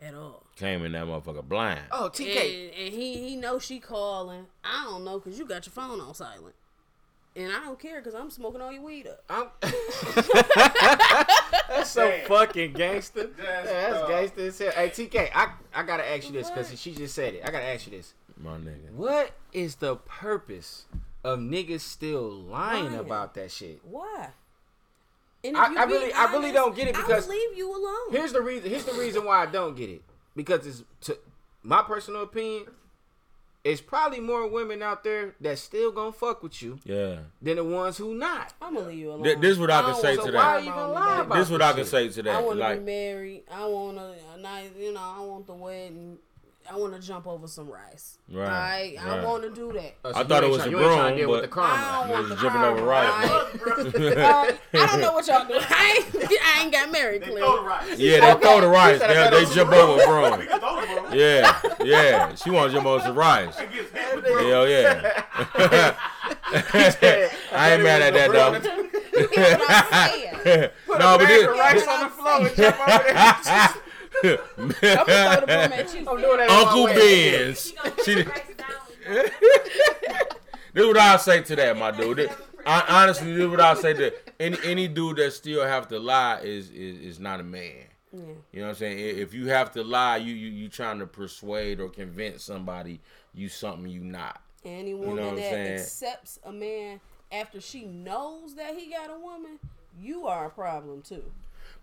at 0.01 0.14
all. 0.14 0.45
Came 0.55 0.85
in 0.85 0.93
that 0.93 1.07
motherfucker 1.07 1.43
blind. 1.43 1.81
Oh, 1.91 2.09
TK. 2.12 2.68
And, 2.68 2.75
and 2.75 2.95
he 2.95 3.29
he 3.31 3.37
knows 3.37 3.64
she 3.64 3.81
calling. 3.81 4.47
I 4.62 4.85
don't 4.85 5.05
know 5.05 5.18
because 5.18 5.37
you 5.39 5.45
got 5.47 5.66
your 5.66 5.72
phone 5.72 6.01
on 6.01 6.14
silent. 6.14 6.55
And 7.37 7.53
I 7.53 7.61
don't 7.64 7.78
care 7.80 8.01
because 8.01 8.14
I'm 8.14 8.30
smoking 8.30 8.61
all 8.61 8.72
your 8.72 8.82
weed 8.82 9.09
up. 9.09 9.24
I'm 9.28 9.47
that's 11.68 11.91
so 11.91 12.09
Damn. 12.09 12.26
fucking 12.28 12.72
gangster. 12.74 13.24
That's 13.37 13.39
Yeah, 13.39 13.62
that's 13.91 13.93
tough. 14.01 14.09
gangster 14.09 14.41
as 14.47 14.59
hell. 14.59 14.72
Hey 14.72 14.89
TK, 14.91 15.30
I 15.35 15.49
I 15.74 15.82
gotta 15.82 16.09
ask 16.09 16.26
you 16.26 16.32
this 16.32 16.51
because 16.51 16.78
she 16.80 16.93
just 16.95 17.14
said 17.14 17.35
it. 17.35 17.43
I 17.45 17.51
gotta 17.51 17.64
ask 17.66 17.87
you 17.87 17.97
this. 17.97 18.14
My 18.41 18.57
nigga. 18.57 18.93
What 18.95 19.32
is 19.53 19.76
the 19.76 19.97
purpose 19.97 20.85
of 21.22 21.39
niggas 21.41 21.80
still 21.80 22.30
lying 22.30 22.85
Lying. 22.87 22.99
about 22.99 23.35
that 23.35 23.51
shit? 23.51 23.80
Why? 23.85 24.28
And 25.43 25.57
I- 25.57 25.66
if 25.66 25.72
you 25.72 25.78
I 25.78 25.87
be 25.87 25.93
really- 25.93 26.12
I 26.12 26.32
really 26.32 26.53
don't 26.53 26.74
get 26.76 26.89
it 26.89 26.95
because- 26.95 27.24
I'll 27.24 27.30
leave 27.30 27.57
you 27.57 27.70
alone. 27.70 28.11
Here's 28.12 28.32
the 28.32 28.43
reason. 28.43 28.70
Here's 28.70 28.85
the 28.85 28.93
reason 28.95 29.24
why 29.24 29.43
I 29.43 29.47
don't 29.47 29.74
get 29.76 29.91
it. 29.91 30.03
Because 30.37 30.66
it's 30.66 30.82
to 31.03 31.18
my 31.62 31.82
personal 31.82 32.22
opinion. 32.22 32.66
It's 33.64 33.80
probably 33.80 34.20
more 34.20 34.46
women 34.46 34.82
out 34.82 35.02
there 35.04 35.34
that 35.40 35.58
still 35.58 35.90
gonna 35.90 36.12
fuck 36.12 36.42
with 36.42 36.60
you 36.62 36.78
Yeah. 36.84 37.20
than 37.40 37.56
the 37.56 37.64
ones 37.64 37.96
who 37.96 38.14
not. 38.14 38.52
I'm 38.60 38.74
gonna 38.74 38.88
leave 38.88 38.98
you 38.98 39.08
alone. 39.10 39.22
Th- 39.24 39.38
this 39.38 39.52
is 39.52 39.58
what 39.58 39.70
I 39.70 39.80
can 39.80 39.94
say 39.94 40.16
want 40.16 40.20
to 40.20 40.26
So 40.26 40.32
that. 40.32 40.34
why 40.34 40.44
nobody 40.60 40.66
even 40.66 40.78
around 40.78 40.88
me, 40.90 40.94
lie 40.94 41.20
about 41.22 41.34
This 41.38 41.46
is 41.46 41.50
what 41.52 41.62
I 41.62 41.72
can 41.72 41.84
say 41.86 42.08
to 42.10 42.22
that. 42.24 42.34
I 42.34 42.40
want 42.42 42.56
to 42.58 42.60
Like, 42.62 42.78
be 42.80 42.84
married. 42.84 43.42
I 43.50 43.64
want 43.66 43.96
a, 43.98 44.14
a 44.34 44.38
nice, 44.38 44.68
you 44.78 44.92
know, 44.92 45.00
I 45.00 45.20
want 45.20 45.46
the 45.46 45.54
wedding. 45.54 46.18
I 46.72 46.76
want 46.76 46.94
to 46.94 46.98
jump 47.00 47.26
over 47.26 47.46
some 47.46 47.68
rice. 47.68 48.16
Right, 48.30 48.48
Right. 48.48 48.96
I 48.98 49.16
right. 49.18 49.24
want 49.24 49.42
to 49.42 49.50
do 49.50 49.72
that. 49.74 49.96
Oh, 50.04 50.12
I 50.14 50.24
thought 50.24 50.42
it 50.44 50.48
was 50.50 50.58
try- 50.62 50.66
a 50.66 50.70
you 50.70 50.78
ain't 50.80 50.86
trying 50.86 50.96
to 50.96 51.04
broom, 51.08 51.16
deal 51.18 51.30
with 51.30 51.40
but- 51.40 51.42
the 51.42 51.48
karma. 51.48 51.74
I 51.74 52.00
don't 52.00 52.10
want 52.10 52.24
Niggas 52.24 52.28
the 52.28 52.34
jumping 52.36 52.60
karma, 52.62 52.76
over 52.76 52.86
rice. 52.86 53.30
right? 53.30 54.16
Uh, 54.16 54.52
I 54.82 54.86
don't 54.86 55.00
know 55.00 55.12
what 55.12 55.26
y'all 55.26 55.46
do. 55.46 55.54
I 55.60 56.04
ain't, 56.14 56.32
I 56.42 56.62
ain't 56.62 56.72
got 56.72 56.90
married, 56.90 57.20
They 57.22 57.26
clearly. 57.26 57.42
throw 57.42 57.56
the 57.62 57.68
rice. 57.68 57.98
yeah, 57.98 58.20
they 58.20 58.32
Okay. 58.32 58.40
throw 58.42 58.60
the 58.62 58.68
rice. 58.68 58.98
said 58.98 59.10
I 59.16 59.30
They, 59.30 59.44
they 59.44 59.54
jump 59.54 59.72
a 59.72 59.76
over 59.76 59.96
We 59.98 60.06
broom. 60.06 60.48
can 60.48 60.58
throw 60.60 60.80
the 60.80 60.86
broom. 60.86 61.06
Yeah, 61.14 61.60
yeah. 61.84 62.34
She 62.34 62.50
want 62.50 62.70
to 62.70 62.76
jump 62.76 62.86
over 62.86 63.04
some 63.04 63.14
rice. 63.16 63.58
It 63.60 63.70
gets 63.72 63.90
hit 63.90 64.14
with 64.16 64.24
the 64.24 64.30
broom. 64.30 64.48
Hell 64.48 64.68
yeah. 64.68 65.96
I 67.52 67.72
ain't 67.74 67.82
mad 67.82 68.02
at 68.02 68.14
that 68.14 68.32
though. 68.32 68.54
You 69.14 69.36
know 69.36 69.58
what 69.58 69.66
I'm 69.70 70.10
saying? 70.10 70.70
no, 70.88 71.18
but 71.18 71.26
this, 71.26 71.46
rice 71.46 71.86
on 71.86 72.00
the 72.04 72.10
floor 72.10 72.46
and 72.46 72.56
jump 72.56 72.88
over 72.88 73.02
there. 73.04 73.74
I'm 74.22 74.36
gonna 74.56 74.72
throw 74.72 74.94
the 74.94 75.46
broom 75.46 75.72
at 75.72 75.94
you. 75.94 76.08
I'm 76.08 76.20
doing 76.20 76.36
that. 76.38 76.50
on 76.50 76.66
Uncle. 76.68 76.86
Ben's. 76.86 77.60
She 77.66 77.74
gonna 77.76 77.94
She- 78.04 78.14
put 78.14 78.24
the 78.24 78.30
rice 78.30 78.56
down. 78.56 79.24
This 80.72 80.86
what 80.86 80.96
I 80.98 81.16
say 81.18 81.40
to 81.42 81.56
that, 81.56 81.76
my 81.76 81.90
dude. 81.92 82.30
I, 82.66 83.02
honestly, 83.02 83.32
this 83.34 83.48
what 83.48 83.60
I 83.60 83.74
say 83.74 83.92
to 83.94 84.12
any 84.40 84.56
any 84.64 84.88
dude 84.88 85.18
that 85.18 85.32
still 85.32 85.64
have 85.64 85.86
to 85.88 85.98
lie 86.00 86.40
is 86.42 86.70
is, 86.70 86.98
is 87.00 87.20
not 87.20 87.38
a 87.40 87.44
man. 87.44 87.74
Yeah. 88.12 88.20
You 88.20 88.60
know 88.60 88.62
what 88.62 88.68
I'm 88.70 88.74
saying? 88.76 89.18
If 89.18 89.34
you 89.34 89.46
have 89.48 89.72
to 89.72 89.84
lie, 89.84 90.16
you 90.16 90.34
you 90.34 90.48
you 90.48 90.68
trying 90.68 90.98
to 91.00 91.06
persuade 91.06 91.80
or 91.80 91.88
convince 91.90 92.42
somebody 92.44 93.00
you 93.34 93.48
something 93.48 93.88
you 93.90 94.00
not. 94.00 94.40
Any 94.64 94.94
woman 94.94 95.22
I'm 95.28 95.36
that 95.36 95.42
saying? 95.52 95.74
accepts 95.78 96.38
a 96.44 96.50
man 96.52 97.00
after 97.30 97.60
she 97.60 97.84
knows 97.84 98.54
that 98.54 98.76
he 98.76 98.90
got 98.90 99.10
a 99.10 99.18
woman, 99.18 99.58
you 100.00 100.26
are 100.26 100.46
a 100.46 100.50
problem 100.50 101.02
too. 101.02 101.22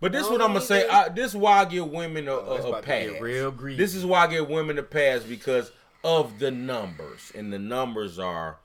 But 0.02 0.10
this 0.10 0.26
No, 0.26 0.32
what 0.32 0.42
I'm 0.42 0.48
gonna 0.48 0.60
say. 0.62 0.88
I, 0.88 1.10
this 1.10 1.30
is 1.30 1.36
why 1.36 1.60
I 1.60 1.64
give 1.64 1.88
women 1.88 2.26
a, 2.26 2.32
Oh, 2.32 2.72
a, 2.72 2.78
a 2.78 2.82
pass. 2.82 3.20
real 3.20 3.52
greedy. 3.52 3.76
This 3.76 3.94
is 3.94 4.04
why 4.04 4.24
I 4.24 4.26
give 4.26 4.48
women 4.50 4.76
a 4.76 4.82
pass 4.82 5.22
because 5.22 5.70
of 6.02 6.40
the 6.40 6.50
numbers, 6.50 7.30
and 7.36 7.52
the 7.52 7.58
numbers 7.60 8.18
are 8.18 8.58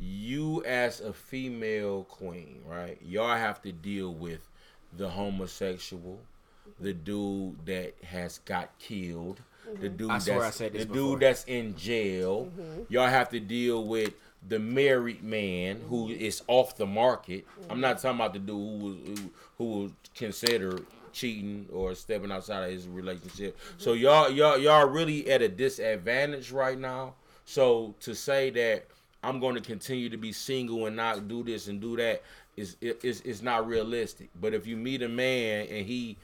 you 0.00 0.64
as 0.64 1.02
a 1.02 1.12
female 1.12 2.04
queen, 2.04 2.62
right? 2.66 2.98
Y'all 3.02 3.36
have 3.36 3.60
to 3.62 3.72
deal 3.72 4.14
with 4.14 4.40
the 4.96 5.10
homosexual, 5.10 6.20
the 6.80 6.94
dude 6.94 7.66
that 7.66 7.94
has 8.02 8.38
got 8.46 8.70
killed, 8.78 9.42
the 9.66 9.88
mm-hmm. 9.88 9.96
dude 9.98 10.10
I 10.10 10.18
swear 10.20 10.44
I 10.44 10.50
said 10.50 10.72
this 10.72 10.86
the 10.86 10.88
before. 10.88 11.10
dude 11.10 11.20
that's 11.20 11.44
in 11.44 11.76
jail. 11.76 12.50
Mm-hmm. 12.58 12.82
Y'all 12.88 13.08
have 13.08 13.28
to 13.28 13.40
deal 13.40 13.84
with 13.84 14.14
the 14.46 14.58
married 14.58 15.22
man 15.22 15.80
who 15.88 16.08
mm-hmm. 16.08 16.20
is 16.20 16.42
off 16.46 16.76
the 16.76 16.86
market. 16.86 17.46
I'm 17.68 17.80
not 17.80 17.96
mm-hmm. 17.96 18.08
talking 18.08 18.20
about 18.20 18.32
the 18.32 18.38
dude 18.38 18.48
who 18.48 18.86
was 18.86 18.96
who, 19.06 19.30
who 19.58 19.64
was 19.82 19.90
considered 20.14 20.86
cheating 21.12 21.66
or 21.72 21.94
stepping 21.94 22.30
outside 22.30 22.64
of 22.64 22.70
his 22.70 22.86
relationship. 22.86 23.58
Mm-hmm. 23.58 23.80
So 23.80 23.92
y'all 23.94 24.30
y'all 24.30 24.58
y'all 24.58 24.86
really 24.86 25.30
at 25.30 25.42
a 25.42 25.48
disadvantage 25.48 26.52
right 26.52 26.78
now. 26.78 27.14
So 27.44 27.94
to 28.00 28.14
say 28.14 28.50
that 28.50 28.86
I'm 29.22 29.40
going 29.40 29.56
to 29.56 29.60
continue 29.60 30.08
to 30.10 30.16
be 30.16 30.32
single 30.32 30.86
and 30.86 30.96
not 30.96 31.26
do 31.26 31.42
this 31.42 31.68
and 31.68 31.80
do 31.80 31.96
that 31.96 32.22
is 32.56 32.76
is 32.80 33.20
is 33.22 33.42
not 33.42 33.66
realistic. 33.66 34.28
But 34.40 34.54
if 34.54 34.66
you 34.66 34.76
meet 34.76 35.02
a 35.02 35.08
man 35.08 35.66
and 35.68 35.86
he 35.86 36.16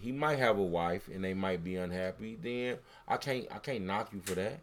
he 0.00 0.12
might 0.12 0.38
have 0.38 0.58
a 0.58 0.62
wife 0.62 1.08
and 1.12 1.22
they 1.22 1.34
might 1.34 1.62
be 1.62 1.76
unhappy, 1.76 2.36
then 2.42 2.78
I 3.08 3.16
can't 3.16 3.46
I 3.50 3.58
can't 3.58 3.84
knock 3.84 4.12
you 4.12 4.20
for 4.20 4.34
that. 4.34 4.60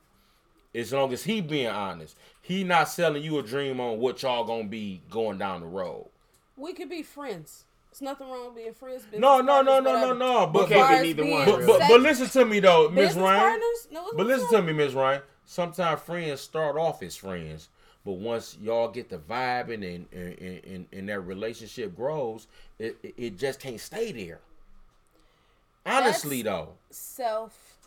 As 0.74 0.93
long 0.93 1.11
as 1.11 1.24
he 1.24 1.41
being 1.41 1.67
honest, 1.67 2.15
he 2.41 2.63
not 2.63 2.88
selling 2.88 3.24
you 3.24 3.38
a 3.39 3.43
dream 3.43 3.80
on 3.80 3.99
what 3.99 4.22
y'all 4.24 4.45
gonna 4.45 4.63
be 4.63 5.01
going 5.09 5.38
down 5.38 5.61
the 5.61 5.67
road. 5.67 6.07
We 6.55 6.74
could 6.74 6.89
be 6.89 7.03
friends. 7.03 7.65
There's 7.91 8.01
nothing 8.01 8.30
wrong 8.30 8.45
with 8.47 8.55
being 8.55 8.74
friends. 8.74 9.03
business 9.03 9.19
No, 9.19 9.41
no, 9.41 9.61
no, 9.61 9.82
no, 9.82 9.99
no, 9.99 10.13
no. 10.13 10.47
But 10.47 10.69
Can't 10.69 10.89
but, 10.89 11.01
be 11.01 11.07
neither 11.13 11.26
one. 11.26 11.45
but, 11.45 11.65
but, 11.67 11.80
but 11.89 11.99
listen 12.01 12.28
to 12.30 12.45
me 12.45 12.61
though, 12.61 12.89
Miss 12.89 13.15
Ryan. 13.15 13.59
No, 13.91 14.11
But 14.15 14.28
listen 14.28 14.49
to 14.51 14.61
me, 14.61 14.72
Miss 14.72 14.93
Ryan. 14.93 15.22
Sometimes 15.45 16.01
friends 16.01 16.39
start 16.39 16.78
off 16.78 17.03
as 17.03 17.17
friends, 17.17 17.67
but 18.05 18.13
once 18.13 18.57
y'all 18.61 18.88
get 18.88 19.09
the 19.09 19.17
vibing 19.17 19.84
and 19.95 20.05
and, 20.13 20.63
and, 20.63 20.88
and 20.93 21.09
that 21.09 21.19
relationship 21.19 21.93
grows, 21.95 22.47
it, 22.80 22.97
it- 23.03 23.13
it 23.17 23.38
just 23.38 23.59
can't 23.59 23.80
stay 23.82 24.13
there. 24.13 24.39
Honestly, 25.86 26.41
though, 26.43 26.69
self 26.91 27.78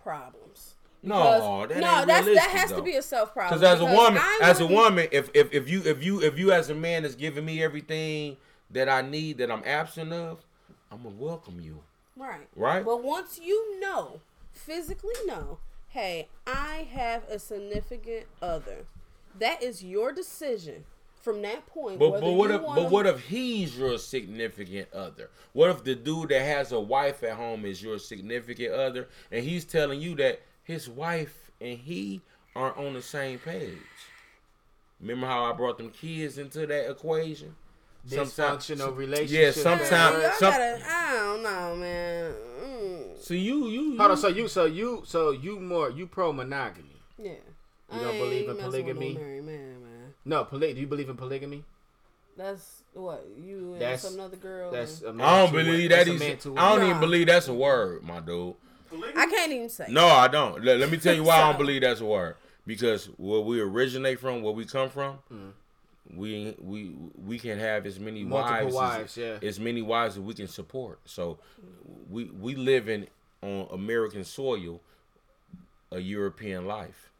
problems. 0.00 0.74
No, 1.06 1.66
that 1.66 1.78
no, 1.78 2.04
that's 2.06 2.26
that 2.26 2.50
has 2.50 2.70
though. 2.70 2.76
to 2.76 2.82
be 2.82 2.94
a 2.96 3.02
self 3.02 3.32
problem. 3.32 3.60
Because 3.60 3.74
as 3.74 3.80
a 3.80 3.84
woman, 3.92 4.22
as 4.40 4.60
a 4.60 4.66
woman, 4.66 5.08
if, 5.12 5.30
if 5.34 5.52
if 5.52 5.68
you 5.68 5.82
if 5.84 6.02
you 6.04 6.20
if 6.22 6.38
you 6.38 6.52
as 6.52 6.70
a 6.70 6.74
man 6.74 7.04
is 7.04 7.14
giving 7.14 7.44
me 7.44 7.62
everything 7.62 8.36
that 8.70 8.88
I 8.88 9.02
need 9.02 9.38
that 9.38 9.50
I'm 9.50 9.62
absent 9.64 10.12
of, 10.12 10.44
I'm 10.90 11.02
gonna 11.02 11.14
welcome 11.16 11.60
you. 11.60 11.80
right, 12.16 12.46
Right? 12.56 12.84
But 12.84 13.02
once 13.02 13.38
you 13.42 13.80
know, 13.80 14.20
physically 14.52 15.14
know, 15.26 15.58
hey, 15.88 16.28
I 16.46 16.88
have 16.92 17.24
a 17.28 17.38
significant 17.38 18.26
other. 18.42 18.86
That 19.38 19.62
is 19.62 19.82
your 19.84 20.12
decision. 20.12 20.84
From 21.22 21.40
that 21.40 21.66
point, 21.66 21.98
But 21.98 22.20
but 22.20 22.32
what 22.32 22.50
if 22.50 22.60
but 22.60 22.90
what 22.90 23.06
if 23.06 23.18
he's 23.28 23.78
your 23.78 23.96
significant 23.96 24.92
other? 24.92 25.30
What 25.54 25.70
if 25.70 25.82
the 25.82 25.94
dude 25.94 26.28
that 26.28 26.42
has 26.42 26.70
a 26.70 26.78
wife 26.78 27.22
at 27.22 27.32
home 27.36 27.64
is 27.64 27.82
your 27.82 27.98
significant 27.98 28.74
other, 28.74 29.08
and 29.32 29.42
he's 29.42 29.64
telling 29.64 30.02
you 30.02 30.14
that 30.16 30.42
his 30.64 30.88
wife 30.88 31.50
and 31.60 31.78
he 31.78 32.20
aren't 32.56 32.76
on 32.76 32.94
the 32.94 33.02
same 33.02 33.38
page? 33.38 33.78
Remember 35.00 35.26
how 35.26 35.44
I 35.44 35.52
brought 35.52 35.78
them 35.78 35.90
kids 35.90 36.38
into 36.38 36.66
that 36.66 36.90
equation? 36.90 37.54
Dysfunctional 38.08 38.94
relationship. 38.96 39.56
Yeah, 39.56 39.62
sometimes. 39.62 39.88
sometime- 39.88 40.32
some- 40.38 40.50
gotta, 40.52 40.82
I 40.86 41.12
don't 41.14 41.42
know, 41.42 41.76
man. 41.76 42.32
Mm, 42.62 43.18
So 43.18 43.34
you 43.34 43.66
you, 43.68 43.96
Hold 43.96 44.10
on. 44.10 44.16
you- 44.16 44.16
So 44.16 44.28
you, 44.28 44.48
so 44.48 44.64
you, 44.66 45.02
so 45.06 45.30
you 45.30 45.58
more 45.60 45.90
you 45.90 46.06
pro 46.06 46.32
monogamy? 46.32 46.88
yeah. 47.18 47.32
You 47.92 48.00
don't 48.00 48.18
believe 48.18 48.48
in 48.48 48.56
messing 48.56 48.56
with 48.56 48.58
no 48.58 48.70
polygamy? 48.70 49.14
married 49.14 49.44
man, 49.44 49.82
man. 49.82 50.14
No, 50.24 50.44
poly. 50.44 50.74
Do 50.74 50.80
you 50.80 50.86
believe 50.86 51.08
in 51.08 51.16
polygamy? 51.16 51.64
That's 52.36 52.82
what 52.92 53.24
you 53.38 53.72
and 53.74 53.80
That's- 53.80 54.02
some 54.02 54.18
other 54.20 54.36
girl. 54.36 54.70
That's 54.72 55.02
a 55.02 55.12
man 55.12 55.26
I 55.26 55.42
don't 55.44 55.52
believe 55.52 55.90
that. 55.90 56.06
That's 56.06 56.10
He's, 56.10 56.22
I 56.22 56.50
don't 56.70 56.72
women. 56.74 56.88
even 56.88 57.00
believe 57.00 57.26
that's 57.28 57.46
a 57.48 57.54
word, 57.54 58.02
my 58.02 58.20
dude. 58.20 58.54
I 59.16 59.26
can't 59.26 59.52
even 59.52 59.68
say. 59.68 59.86
No, 59.88 60.06
I 60.06 60.28
don't. 60.28 60.62
Let, 60.64 60.78
let 60.78 60.90
me 60.90 60.96
tell 60.98 61.14
you 61.14 61.24
why 61.24 61.36
I 61.36 61.48
don't 61.48 61.58
believe 61.64 61.82
that's 61.82 62.00
a 62.00 62.04
word. 62.04 62.36
Because 62.66 63.06
where 63.18 63.40
we 63.40 63.60
originate 63.60 64.20
from, 64.20 64.42
where 64.42 64.52
we 64.54 64.64
come 64.64 64.88
from, 64.88 65.18
Mm. 65.32 65.52
we 66.16 66.54
we 66.60 66.92
we 67.26 67.38
can 67.38 67.58
have 67.58 67.84
as 67.86 67.98
many 68.00 68.24
Multiple 68.24 68.64
wives, 68.66 68.74
wives, 68.74 69.18
as, 69.18 69.40
yeah. 69.42 69.48
as 69.48 69.58
many 69.60 69.82
wives 69.82 70.14
as 70.16 70.20
we 70.20 70.34
can 70.34 70.48
support. 70.48 70.98
So 71.04 71.38
we 72.10 72.24
we 72.24 72.54
live 72.54 72.88
in 72.88 73.06
on 73.42 73.68
American 73.72 74.24
soil, 74.24 74.80
a 75.90 75.98
European 76.00 76.66
life. 76.66 77.10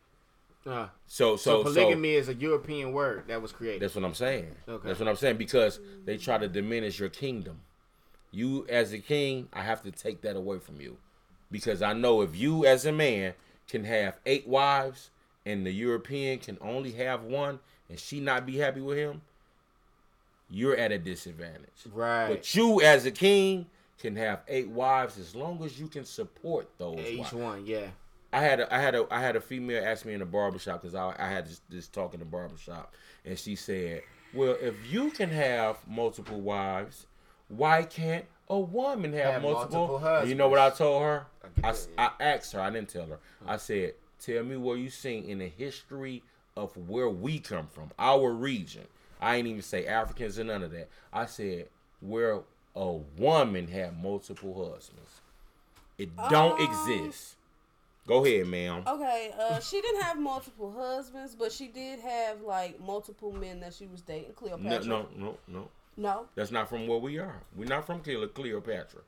Uh, 0.66 0.88
So 1.06 1.36
so, 1.36 1.62
so 1.62 1.62
polygamy 1.64 2.14
is 2.14 2.30
a 2.30 2.34
European 2.34 2.92
word 2.92 3.24
that 3.28 3.42
was 3.42 3.52
created. 3.52 3.82
that's 3.82 3.94
what 3.94 4.04
I'm 4.04 4.14
saying. 4.14 4.54
Okay. 4.66 4.88
That's 4.88 4.98
what 4.98 5.08
I'm 5.08 5.16
saying 5.16 5.36
because 5.36 5.78
they 6.06 6.16
try 6.16 6.38
to 6.38 6.48
diminish 6.48 6.98
your 6.98 7.10
kingdom. 7.10 7.60
You 8.30 8.66
as 8.70 8.92
a 8.94 8.98
king, 8.98 9.48
I 9.52 9.60
have 9.62 9.82
to 9.82 9.90
take 9.90 10.22
that 10.22 10.36
away 10.36 10.58
from 10.58 10.80
you. 10.80 10.96
Because 11.50 11.82
I 11.82 11.92
know 11.92 12.22
if 12.22 12.36
you 12.36 12.66
as 12.66 12.84
a 12.86 12.92
man 12.92 13.34
can 13.68 13.84
have 13.84 14.18
eight 14.26 14.46
wives 14.46 15.10
and 15.46 15.64
the 15.64 15.70
European 15.70 16.38
can 16.38 16.58
only 16.60 16.92
have 16.92 17.22
one 17.22 17.60
and 17.88 17.98
she 17.98 18.20
not 18.20 18.46
be 18.46 18.58
happy 18.58 18.80
with 18.80 18.96
him, 18.98 19.22
you're 20.50 20.76
at 20.76 20.92
a 20.92 20.98
disadvantage. 20.98 21.70
Right. 21.92 22.28
But 22.28 22.54
you 22.54 22.80
as 22.80 23.06
a 23.06 23.10
king 23.10 23.66
can 23.98 24.16
have 24.16 24.42
eight 24.48 24.68
wives 24.68 25.18
as 25.18 25.34
long 25.34 25.62
as 25.64 25.78
you 25.78 25.88
can 25.88 26.04
support 26.04 26.68
those 26.78 26.98
Each 26.98 27.18
wives. 27.18 27.32
one, 27.32 27.66
yeah. 27.66 27.86
I 28.32 28.40
had 28.40 28.60
a, 28.60 28.74
I 28.74 28.80
had 28.80 28.94
a 28.96 29.06
I 29.12 29.20
had 29.20 29.36
a 29.36 29.40
female 29.40 29.84
ask 29.84 30.04
me 30.04 30.12
in 30.12 30.18
the 30.18 30.26
barbershop 30.26 30.82
because 30.82 30.94
I, 30.96 31.14
I 31.18 31.28
had 31.28 31.46
this, 31.46 31.60
this 31.68 31.86
talk 31.86 32.14
in 32.14 32.20
the 32.20 32.26
barbershop 32.26 32.92
and 33.24 33.38
she 33.38 33.54
said, 33.54 34.02
"Well, 34.34 34.56
if 34.60 34.74
you 34.90 35.10
can 35.12 35.30
have 35.30 35.78
multiple 35.86 36.40
wives, 36.40 37.06
why 37.48 37.84
can't 37.84 38.24
a 38.48 38.58
woman 38.58 39.12
have, 39.12 39.34
Have 39.34 39.42
multiple?" 39.42 39.88
multiple 39.88 40.06
And 40.16 40.28
you 40.28 40.34
know 40.34 40.48
what 40.48 40.58
I 40.58 40.70
told 40.70 41.02
her? 41.02 41.26
get 41.56 41.64
I, 41.64 41.68
that, 41.68 41.74
s- 41.76 41.88
yeah. 41.96 42.10
I 42.18 42.22
asked 42.22 42.52
her. 42.52 42.60
I 42.60 42.70
didn't 42.70 42.88
tell 42.88 43.06
her. 43.06 43.18
I 43.46 43.56
said, 43.56 43.94
"Tell 44.20 44.42
me 44.44 44.56
where 44.56 44.76
you 44.76 44.90
seen 44.90 45.24
in 45.24 45.38
the 45.38 45.48
history 45.48 46.22
of 46.56 46.76
where 46.88 47.08
we 47.08 47.38
come 47.38 47.66
from, 47.68 47.90
our 47.98 48.30
region." 48.32 48.86
I 49.20 49.36
ain't 49.36 49.46
even 49.46 49.62
say 49.62 49.86
Africans 49.86 50.36
and 50.38 50.48
none 50.48 50.62
of 50.62 50.70
that. 50.72 50.88
I 51.12 51.26
said 51.26 51.68
where 52.00 52.40
a 52.76 52.92
woman 52.92 53.68
had 53.68 53.96
multiple 54.02 54.52
husbands. 54.70 55.20
It 55.96 56.10
don't 56.28 56.60
Um, 56.60 56.66
exist. 56.66 57.36
Go 58.06 58.22
ahead, 58.22 58.46
ma'am. 58.48 58.82
Okay, 58.86 59.32
uh, 59.40 59.60
she 59.60 59.80
didn't 59.80 60.02
have 60.02 60.18
multiple 60.18 60.70
husbands, 60.72 61.34
but 61.34 61.50
she 61.52 61.68
did 61.68 62.00
have 62.00 62.42
like 62.42 62.78
multiple 62.80 63.32
men 63.32 63.60
that 63.60 63.72
she 63.72 63.86
was 63.86 64.02
dating. 64.02 64.34
Cleopatra. 64.34 64.84
no, 64.86 65.08
no, 65.16 65.26
no. 65.26 65.36
No? 65.48 65.68
That's 66.34 66.50
not 66.50 66.68
from 66.68 66.86
where 66.86 66.98
we 66.98 67.18
are. 67.18 67.42
We're 67.56 67.66
not 67.68 67.86
from 67.86 68.00
Cle- 68.00 68.26
Cleopatra. 68.28 69.00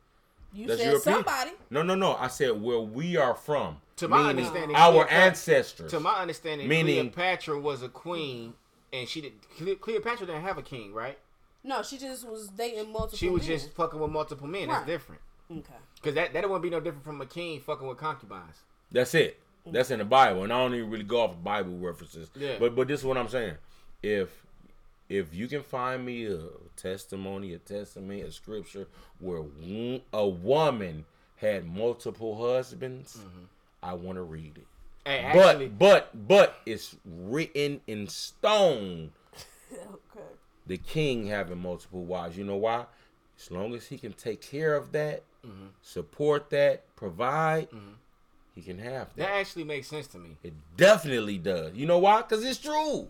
You 0.53 0.67
That's 0.69 0.81
said 0.81 0.91
European. 0.93 1.15
somebody. 1.17 1.51
No, 1.71 1.83
no, 1.83 1.95
no. 1.95 2.15
I 2.17 2.29
said 2.29 2.61
where 2.61 2.79
we 2.79 3.17
are 3.17 3.35
from. 3.35 3.79
To 3.97 4.09
my 4.09 4.31
understanding, 4.31 4.77
our 4.77 4.93
Cleopatra- 4.93 5.19
ancestors. 5.19 5.91
To 5.91 6.01
my 6.01 6.15
understanding, 6.15 6.69
Meaning- 6.69 7.11
Cleopatra 7.11 7.59
was 7.59 7.83
a 7.83 7.89
queen, 7.89 8.55
and 8.93 9.09
she 9.09 9.21
did. 9.21 9.81
Cleopatra 9.81 10.27
didn't 10.27 10.43
have 10.43 10.59
a 10.59 10.63
king, 10.63 10.93
right? 10.95 11.19
No, 11.65 11.83
she 11.83 11.99
just 11.99 12.27
was 12.29 12.49
dating 12.49 12.93
multiple. 12.93 13.19
She 13.19 13.29
was 13.29 13.43
men. 13.43 13.59
just 13.59 13.73
fucking 13.73 13.99
with 13.99 14.11
multiple 14.11 14.47
men. 14.47 14.69
That's 14.69 14.87
different. 14.87 15.21
okay. 15.51 15.75
Cause 16.03 16.15
that 16.15 16.33
that 16.33 16.45
wouldn't 16.45 16.63
be 16.63 16.71
no 16.71 16.79
different 16.79 17.05
from 17.05 17.21
a 17.21 17.27
king 17.27 17.61
fucking 17.61 17.87
with 17.87 17.99
concubines. 17.99 18.63
That's 18.93 19.15
it. 19.15 19.41
That's 19.69 19.91
in 19.91 19.99
the 19.99 20.05
Bible, 20.05 20.45
and 20.45 20.53
I 20.53 20.59
don't 20.63 20.75
even 20.77 20.91
really 20.91 21.03
go 21.03 21.23
off 21.23 21.43
Bible 21.43 21.77
references. 21.79 22.31
Yeah. 22.37 22.55
But 22.61 22.77
but 22.77 22.87
this 22.87 23.01
is 23.01 23.07
what 23.07 23.17
I'm 23.19 23.29
saying. 23.29 23.57
If 24.01 24.46
if 25.09 25.35
you 25.35 25.47
can 25.49 25.63
find 25.63 26.05
me 26.05 26.27
a 26.27 26.41
testimony, 26.77 27.53
a 27.55 27.59
testament, 27.59 28.23
a 28.25 28.33
scripture 28.33 28.89
where 29.21 29.43
wo- 29.43 30.01
a 30.13 30.27
woman 30.27 31.05
had 31.37 31.65
multiple 31.67 32.37
husbands, 32.53 33.19
I 33.83 33.95
want 33.95 34.17
to 34.17 34.23
read 34.23 34.57
it. 34.59 34.67
Hey, 35.05 35.19
actually, 35.21 35.69
but 35.69 36.11
but 36.27 36.27
but 36.29 36.61
it's 36.67 36.97
written 37.05 37.81
in 37.87 38.09
stone 38.09 39.13
okay. 39.73 40.25
the 40.67 40.79
king 40.79 41.27
having 41.29 41.59
multiple 41.63 42.05
wives. 42.05 42.37
You 42.37 42.45
know 42.45 42.57
why? 42.57 42.87
as 43.39 43.51
long 43.51 43.75
as 43.75 43.87
he 43.87 43.99
can 43.99 44.15
take 44.15 44.41
care 44.41 44.75
of 44.75 44.93
that, 44.93 45.23
Mhm. 45.47 45.69
support 45.83 46.49
that, 46.51 46.85
provide, 46.97 47.71
Mhm. 47.71 47.97
he 48.55 48.63
can 48.63 48.79
have 48.79 49.09
That 49.15 49.17
that. 49.27 49.31
actually 49.31 49.65
makes 49.65 49.89
sense 49.89 50.07
to 50.09 50.19
me. 50.19 50.39
It 50.43 50.55
definitely 50.79 51.37
does. 51.37 51.75
You 51.75 51.85
know 51.85 51.99
why? 51.99 52.23
Cause 52.23 52.43
it's 52.43 52.59
true. 52.59 53.09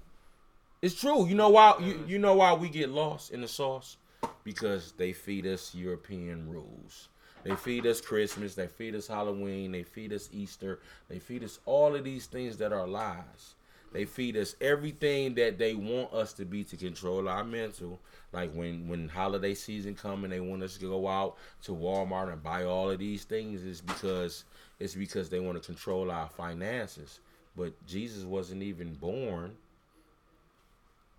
It's 0.86 0.94
true. 0.94 1.26
You 1.26 1.34
know 1.34 1.48
why? 1.48 1.74
You, 1.80 2.04
you 2.06 2.16
know 2.20 2.34
why 2.34 2.54
we 2.54 2.68
get 2.68 2.90
lost 2.90 3.32
in 3.32 3.40
the 3.40 3.48
sauce? 3.48 3.96
Because 4.44 4.92
they 4.92 5.12
feed 5.12 5.44
us 5.44 5.74
European 5.74 6.48
rules. 6.48 7.08
They 7.42 7.56
feed 7.56 7.88
us 7.88 8.00
Christmas. 8.00 8.54
They 8.54 8.68
feed 8.68 8.94
us 8.94 9.08
Halloween. 9.08 9.72
They 9.72 9.82
feed 9.82 10.12
us 10.12 10.28
Easter. 10.32 10.78
They 11.08 11.18
feed 11.18 11.42
us 11.42 11.58
all 11.66 11.96
of 11.96 12.04
these 12.04 12.26
things 12.26 12.58
that 12.58 12.72
are 12.72 12.86
lies. 12.86 13.56
They 13.92 14.04
feed 14.04 14.36
us 14.36 14.54
everything 14.60 15.34
that 15.34 15.58
they 15.58 15.74
want 15.74 16.12
us 16.12 16.32
to 16.34 16.44
be 16.44 16.62
to 16.62 16.76
control 16.76 17.28
our 17.28 17.42
mental. 17.42 17.98
Like 18.32 18.52
when 18.52 18.86
when 18.86 19.08
holiday 19.08 19.54
season 19.54 19.96
come 19.96 20.22
and 20.22 20.32
they 20.32 20.38
want 20.38 20.62
us 20.62 20.76
to 20.76 20.86
go 20.86 21.08
out 21.08 21.34
to 21.64 21.72
Walmart 21.72 22.32
and 22.32 22.44
buy 22.44 22.62
all 22.62 22.92
of 22.92 23.00
these 23.00 23.24
things, 23.24 23.64
is 23.64 23.80
because 23.80 24.44
it's 24.78 24.94
because 24.94 25.30
they 25.30 25.40
want 25.40 25.60
to 25.60 25.66
control 25.66 26.12
our 26.12 26.28
finances. 26.28 27.18
But 27.56 27.72
Jesus 27.88 28.22
wasn't 28.22 28.62
even 28.62 28.94
born 28.94 29.56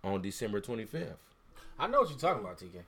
on 0.04 0.22
December 0.22 0.60
25th. 0.60 1.14
I 1.78 1.86
know 1.86 2.00
what 2.00 2.10
you're 2.10 2.18
talking 2.18 2.42
about, 2.44 2.58
TK. 2.58 2.82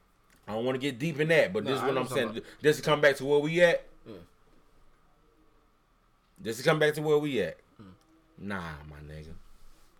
I 0.49 0.55
don't 0.55 0.65
want 0.65 0.75
to 0.75 0.81
get 0.81 0.99
deep 0.99 1.21
in 1.21 1.29
that, 1.29 1.53
but 1.53 1.65
No, 1.65 1.71
this 1.71 1.79
is 1.81 1.87
what 1.87 1.97
I'm 1.97 2.09
saying. 2.09 2.29
talking 2.29 2.43
Just 2.63 2.81
to 2.81 2.85
come 2.85 3.01
back 3.01 3.17
to 3.17 3.25
where 3.25 3.39
we 3.39 3.61
at. 3.63 3.85
Yeah. 4.07 4.15
Just 6.43 6.59
to 6.61 6.65
come 6.65 6.79
back 6.79 6.95
to 6.95 7.03
where 7.03 7.19
we 7.19 7.41
at. 7.41 7.59
Hmm. 7.77 8.49
Nah, 8.49 8.73
my 8.89 8.97
nigga. 9.13 9.35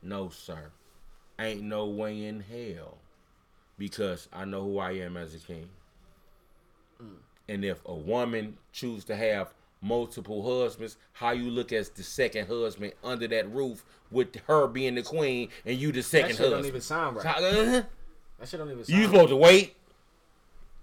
No, 0.03 0.29
sir. 0.31 0.71
Ain't 1.39 1.63
no 1.63 1.87
way 1.87 2.25
in 2.25 2.41
hell. 2.41 2.99
Because 3.79 4.29
I 4.33 4.45
know 4.45 4.63
who 4.65 4.79
I 4.79 4.93
am 4.93 5.17
as 5.17 5.35
a 5.35 5.39
king. 5.39 5.69
Hmm. 6.99 7.07
And 7.49 7.65
if 7.65 7.81
a 7.87 7.95
woman 7.95 8.57
choose 8.73 9.05
to 9.05 9.17
have 9.17 9.53
multiple 9.81 10.61
husbands, 10.63 10.97
how 11.13 11.31
you 11.31 11.51
look 11.51 11.73
as 11.73 11.89
the 11.91 12.03
second 12.03 12.47
husband 12.47 12.93
under 13.03 13.27
that 13.29 13.51
roof 13.53 13.85
with 14.11 14.37
her 14.47 14.67
being 14.67 14.95
the 14.95 15.03
queen 15.03 15.49
and 15.65 15.79
you 15.79 15.93
the 15.93 16.03
second 16.03 16.31
That 16.31 16.37
second 16.37 16.37
shit 16.37 16.39
husband. 16.39 16.63
don't 16.63 16.69
even 16.69 16.81
sound 16.81 17.17
right. 17.17 17.27
Uh-huh. 17.27 17.83
That 18.39 18.49
shit 18.49 18.61
don't 18.61 18.71
even 18.71 18.85
sound 18.85 18.99
You 18.99 19.07
supposed 19.07 19.29
to 19.29 19.37
wait. 19.37 19.77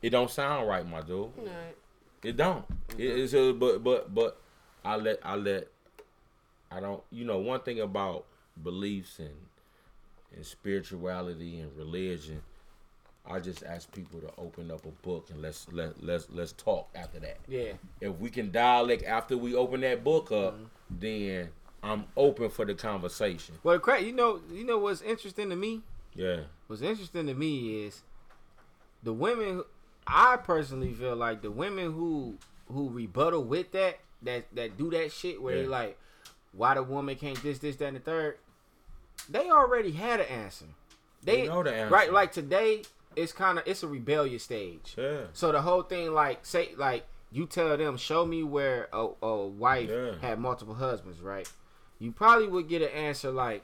It 0.01 0.11
don't 0.11 0.29
sound 0.29 0.67
right, 0.67 0.87
my 0.87 1.01
dude. 1.01 1.29
Right. 1.37 1.75
It 2.23 2.37
don't. 2.37 2.65
It, 2.97 3.05
it's 3.05 3.33
a, 3.33 3.51
but 3.53 3.83
but 3.83 4.13
but 4.13 4.39
I 4.85 4.95
let 4.95 5.19
I 5.23 5.35
let 5.35 5.67
I 6.71 6.79
don't. 6.79 7.01
You 7.11 7.25
know 7.25 7.39
one 7.39 7.61
thing 7.61 7.79
about 7.79 8.25
beliefs 8.61 9.19
and 9.19 9.33
and 10.35 10.45
spirituality 10.45 11.59
and 11.59 11.75
religion. 11.75 12.41
I 13.29 13.39
just 13.39 13.63
ask 13.63 13.91
people 13.93 14.19
to 14.21 14.29
open 14.37 14.71
up 14.71 14.85
a 14.85 14.91
book 15.05 15.27
and 15.31 15.41
let's 15.41 15.67
let 15.71 16.01
let's 16.03 16.27
let's 16.31 16.53
talk 16.53 16.87
after 16.95 17.19
that. 17.19 17.37
Yeah. 17.47 17.73
If 18.01 18.15
we 18.17 18.29
can 18.29 18.51
dialect 18.51 19.03
after 19.05 19.37
we 19.37 19.53
open 19.55 19.81
that 19.81 20.03
book 20.03 20.31
up, 20.31 20.53
Mm-hmm. 20.55 20.63
then 20.99 21.49
I'm 21.83 22.05
open 22.15 22.49
for 22.49 22.65
the 22.65 22.73
conversation. 22.73 23.55
Well, 23.63 23.79
crack, 23.79 24.03
you 24.03 24.11
know, 24.13 24.39
you 24.51 24.63
know 24.65 24.77
what's 24.77 25.01
interesting 25.01 25.49
to 25.49 25.55
me? 25.55 25.81
Yeah. 26.15 26.41
What's 26.67 26.81
interesting 26.81 27.27
to 27.27 27.33
me 27.33 27.83
is 27.85 28.01
the 29.03 29.13
women. 29.13 29.63
I 30.07 30.37
personally 30.37 30.93
feel 30.93 31.15
like 31.15 31.41
the 31.41 31.51
women 31.51 31.91
who 31.93 32.37
who 32.71 32.89
rebuttal 32.89 33.43
with 33.43 33.71
that, 33.73 33.99
that 34.23 34.45
that 34.55 34.77
do 34.77 34.89
that 34.91 35.11
shit 35.11 35.41
where 35.41 35.55
they 35.55 35.63
Yeah. 35.63 35.67
like, 35.69 35.97
why 36.53 36.73
the 36.75 36.83
woman 36.83 37.15
can't 37.15 37.41
this, 37.43 37.59
this, 37.59 37.75
that, 37.77 37.87
and 37.87 37.97
the 37.97 38.01
third. 38.01 38.37
They 39.29 39.49
already 39.49 39.91
had 39.91 40.19
an 40.21 40.27
answer. 40.27 40.65
They, 41.23 41.41
They 41.41 41.47
know 41.47 41.63
the 41.63 41.73
answer. 41.73 41.93
right. 41.93 42.11
Like 42.13 42.31
today, 42.31 42.83
it's 43.17 43.33
kind 43.33 43.57
of 43.57 43.67
it's 43.67 43.83
a 43.83 43.87
rebellious 43.87 44.43
stage. 44.43 44.95
Yeah. 44.97 45.21
So 45.33 45.51
the 45.51 45.61
whole 45.61 45.81
thing, 45.81 46.13
like, 46.13 46.45
say, 46.45 46.69
like, 46.77 47.05
you 47.31 47.45
tell 47.45 47.75
them, 47.75 47.97
show 47.97 48.25
me 48.25 48.43
where 48.43 48.87
a, 48.93 49.07
a 49.21 49.45
wife 49.47 49.89
Yeah. 49.89 50.13
had 50.21 50.39
multiple 50.39 50.75
husbands, 50.75 51.19
right? 51.21 51.51
You 51.99 52.11
probably 52.11 52.47
would 52.47 52.69
get 52.69 52.81
an 52.81 52.89
answer 52.89 53.31
like, 53.31 53.63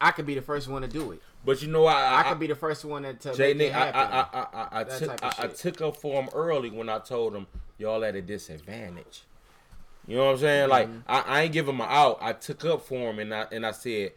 I 0.00 0.10
could 0.10 0.26
be 0.26 0.34
the 0.34 0.42
first 0.42 0.68
one 0.68 0.82
to 0.82 0.88
do 0.88 1.12
it. 1.12 1.22
But 1.44 1.62
you 1.62 1.68
know 1.68 1.86
I 1.86 1.92
I, 2.02 2.20
I, 2.20 2.22
could 2.24 2.40
be 2.40 2.46
the 2.46 2.54
first 2.54 2.84
one 2.84 3.02
to, 3.02 3.14
tell 3.14 3.34
Jay 3.34 3.52
Nick, 3.54 3.74
I. 3.74 3.90
I, 3.90 4.02
I, 4.02 4.46
I, 4.52 4.80
I 4.80 4.84
took 4.84 5.22
I, 5.22 5.34
I 5.38 5.46
took 5.48 5.80
up 5.82 5.96
for 5.96 6.20
him 6.22 6.28
early 6.34 6.70
when 6.70 6.88
I 6.88 6.98
told 6.98 7.34
him 7.36 7.46
y'all 7.78 8.02
at 8.04 8.14
a 8.16 8.22
disadvantage. 8.22 9.24
You 10.06 10.16
know 10.16 10.26
what 10.26 10.32
I'm 10.32 10.38
saying? 10.38 10.68
Like 10.70 10.88
Mm-hmm. 10.88 10.98
I, 11.06 11.20
I 11.20 11.40
ain't 11.42 11.52
give 11.52 11.68
him 11.68 11.80
an 11.80 11.86
out. 11.88 12.18
I 12.20 12.32
took 12.32 12.64
up 12.64 12.82
for 12.86 13.10
him 13.10 13.18
and 13.18 13.34
I 13.34 13.46
and 13.52 13.64
I 13.66 13.72
said, 13.72 14.12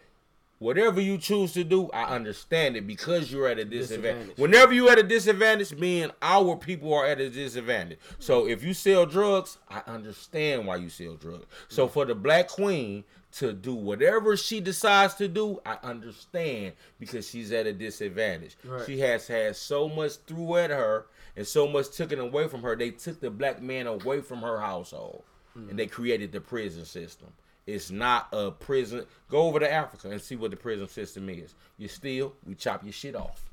whatever 0.59 0.99
you 0.99 1.17
choose 1.17 1.53
to 1.53 1.63
do, 1.63 1.89
I 1.91 2.03
understand 2.15 2.75
it 2.75 2.87
because 2.87 3.31
you're 3.31 3.47
at 3.47 3.59
a 3.59 3.65
disadvantage. 3.65 4.27
Disadvantage. 4.27 4.37
Whenever 4.37 4.73
you 4.73 4.87
are 4.87 4.93
at 4.93 4.99
a 4.99 5.03
disadvantage, 5.03 5.73
mean 5.75 6.11
our 6.21 6.55
people 6.55 6.93
are 6.93 7.05
at 7.05 7.19
a 7.19 7.29
disadvantage. 7.29 7.99
So 8.19 8.47
if 8.47 8.63
you 8.63 8.73
sell 8.73 9.05
drugs, 9.05 9.57
I 9.69 9.81
understand 9.87 10.65
why 10.67 10.77
you 10.77 10.89
sell 10.89 11.15
drugs. 11.15 11.45
So 11.67 11.87
for 11.87 12.05
the 12.05 12.15
black 12.15 12.47
queen 12.47 13.03
to 13.33 13.53
do 13.53 13.75
whatever 13.75 14.35
she 14.37 14.59
decides 14.59 15.13
to 15.15 15.27
do, 15.27 15.59
I 15.65 15.77
understand 15.83 16.73
because 16.99 17.29
she's 17.29 17.51
at 17.51 17.67
a 17.67 17.73
disadvantage. 17.73 18.57
Right. 18.63 18.85
She 18.85 18.99
has 18.99 19.27
had 19.27 19.55
so 19.55 19.87
much 19.87 20.13
threw 20.25 20.55
at 20.55 20.69
her 20.69 21.07
and 21.35 21.45
so 21.45 21.67
much 21.67 21.91
taken 21.91 22.19
away 22.19 22.47
from 22.47 22.61
her. 22.63 22.75
They 22.75 22.91
took 22.91 23.19
the 23.19 23.29
black 23.29 23.61
man 23.61 23.85
away 23.85 24.21
from 24.21 24.41
her 24.41 24.59
household 24.59 25.23
and 25.55 25.77
they 25.79 25.87
created 25.87 26.31
the 26.31 26.39
prison 26.39 26.85
system. 26.85 27.29
It's 27.67 27.91
not 27.91 28.29
a 28.31 28.49
prison. 28.49 29.05
Go 29.29 29.43
over 29.43 29.59
to 29.59 29.71
Africa 29.71 30.09
and 30.09 30.21
see 30.21 30.37
what 30.37 30.51
the 30.51 30.57
prison 30.57 30.87
system 30.87 31.29
is. 31.29 31.53
You 31.77 31.89
steal, 31.89 32.33
we 32.45 32.55
chop 32.55 32.83
your 32.83 32.93
shit 32.93 33.15
off. 33.15 33.43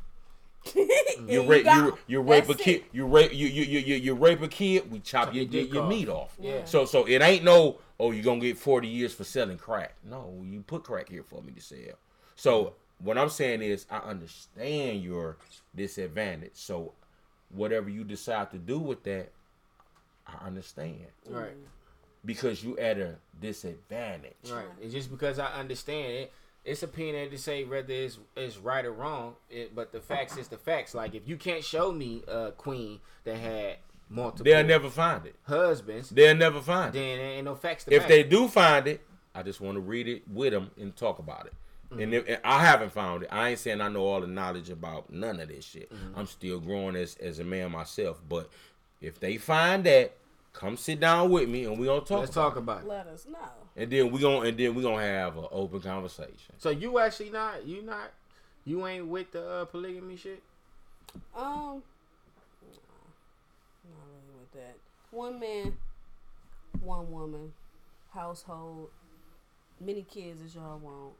You 1.28 1.44
rape, 1.44 1.64
you, 1.64 1.96
you 2.08 2.20
rape 2.20 2.48
a 2.48 2.54
kid. 2.54 2.76
it. 2.76 2.84
You 2.92 3.06
rape, 3.06 3.32
you, 3.32 3.46
you, 3.46 3.62
you, 3.62 3.78
you, 3.78 3.94
you 3.96 4.14
rape 4.14 4.42
a 4.42 4.48
kid. 4.48 4.90
We 4.90 4.98
chop, 4.98 5.26
Chop 5.26 5.34
your, 5.34 5.44
your 5.44 5.62
your, 5.62 5.82
off. 5.84 5.88
meat 5.88 6.08
off. 6.08 6.36
Yeah. 6.40 6.64
So, 6.64 6.84
so 6.86 7.04
it 7.06 7.22
ain't 7.22 7.44
no. 7.44 7.78
Oh, 8.00 8.10
you're 8.10 8.24
gonna 8.24 8.40
get 8.40 8.58
forty 8.58 8.88
years 8.88 9.14
for 9.14 9.22
selling 9.22 9.56
crack? 9.56 9.94
No, 10.04 10.34
you 10.44 10.62
put 10.66 10.82
crack 10.82 11.08
here 11.08 11.22
for 11.22 11.40
me 11.40 11.52
to 11.52 11.60
sell. 11.60 11.96
So 12.34 12.74
what 12.98 13.16
I'm 13.16 13.28
saying 13.28 13.62
is, 13.62 13.86
I 13.90 13.98
understand 13.98 15.02
your 15.02 15.36
disadvantage. 15.74 16.50
So 16.54 16.92
whatever 17.50 17.88
you 17.88 18.02
decide 18.02 18.50
to 18.50 18.58
do 18.58 18.78
with 18.80 19.04
that, 19.04 19.30
I 20.26 20.44
understand 20.46 21.06
right, 21.28 21.52
because 22.24 22.62
you 22.62 22.76
at 22.78 22.98
a 22.98 23.16
disadvantage. 23.40 24.32
right. 24.50 24.64
It's 24.80 24.92
just 24.92 25.10
because 25.10 25.38
I 25.38 25.46
understand 25.46 26.12
it. 26.12 26.32
It's 26.64 26.82
opinion 26.82 27.30
to 27.30 27.36
say 27.38 27.64
whether 27.64 27.92
it's, 27.92 28.18
it's 28.36 28.56
right 28.56 28.84
or 28.86 28.92
wrong, 28.92 29.34
it, 29.50 29.74
but 29.74 29.92
the 29.92 30.00
facts 30.00 30.38
is 30.38 30.48
the 30.48 30.56
facts. 30.56 30.94
Like 30.94 31.14
if 31.14 31.28
you 31.28 31.36
can't 31.36 31.62
show 31.62 31.92
me 31.92 32.22
a 32.26 32.52
queen 32.52 33.00
that 33.24 33.36
had 33.36 33.76
multiple 34.08 34.44
They'll 34.44 34.64
never 34.64 34.88
find 34.88 35.26
it. 35.26 35.36
husbands, 35.42 36.08
They'll 36.08 36.34
never 36.34 36.62
find 36.62 36.94
it. 36.94 36.98
then 36.98 37.20
ain't 37.20 37.44
no 37.44 37.54
facts 37.54 37.84
to 37.84 37.94
if 37.94 38.08
they 38.08 38.22
do 38.22 38.48
find 38.48 38.86
it, 38.86 39.02
I 39.34 39.42
just 39.42 39.60
want 39.60 39.76
to 39.76 39.80
read 39.80 40.08
it 40.08 40.22
with 40.26 40.52
them 40.52 40.70
and 40.78 40.96
talk 40.96 41.18
about 41.18 41.46
it. 41.46 41.52
And, 41.90 42.00
mm-hmm. 42.00 42.14
if, 42.14 42.28
and 42.28 42.40
I 42.44 42.64
haven't 42.64 42.92
found 42.92 43.24
it. 43.24 43.28
I 43.30 43.50
ain't 43.50 43.58
saying 43.58 43.80
I 43.80 43.88
know 43.88 44.02
all 44.02 44.20
the 44.20 44.26
knowledge 44.26 44.70
about 44.70 45.10
none 45.10 45.40
of 45.40 45.48
this 45.48 45.64
shit. 45.64 45.92
Mm-hmm. 45.92 46.18
I'm 46.18 46.26
still 46.26 46.60
growing 46.60 46.96
as 46.96 47.16
as 47.16 47.38
a 47.38 47.44
man 47.44 47.72
myself. 47.72 48.20
But 48.28 48.50
if 49.00 49.20
they 49.20 49.36
find 49.36 49.84
that, 49.84 50.16
come 50.54 50.76
sit 50.76 51.00
down 51.00 51.30
with 51.30 51.48
me 51.48 51.64
and 51.64 51.78
we 51.78 51.86
gonna 51.86 52.00
talk. 52.00 52.20
Let's 52.20 52.32
about 52.32 52.42
talk 52.42 52.56
about 52.56 52.82
it. 52.82 52.88
Let 52.88 53.06
us 53.08 53.26
know. 53.26 53.38
And 53.76 53.90
then 53.90 54.10
we 54.10 54.20
gonna 54.20 54.48
and 54.48 54.56
then 54.56 54.74
we 54.74 54.82
gonna 54.82 55.02
have 55.02 55.36
an 55.36 55.46
open 55.50 55.80
conversation. 55.80 56.54
So 56.58 56.70
you 56.70 56.98
actually 56.98 57.30
not 57.30 57.66
you 57.66 57.82
not 57.82 58.12
you 58.64 58.86
ain't 58.86 59.06
with 59.06 59.32
the 59.32 59.46
uh, 59.46 59.64
polygamy 59.66 60.16
shit? 60.16 60.42
Um, 61.36 61.42
nah, 61.44 61.50
not 63.90 64.06
really 64.08 64.40
with 64.40 64.52
that. 64.54 64.76
One 65.10 65.38
man, 65.38 65.76
one 66.80 67.12
woman, 67.12 67.52
household, 68.12 68.88
many 69.80 70.02
kids 70.02 70.40
as 70.40 70.54
y'all 70.54 70.78
want. 70.78 71.12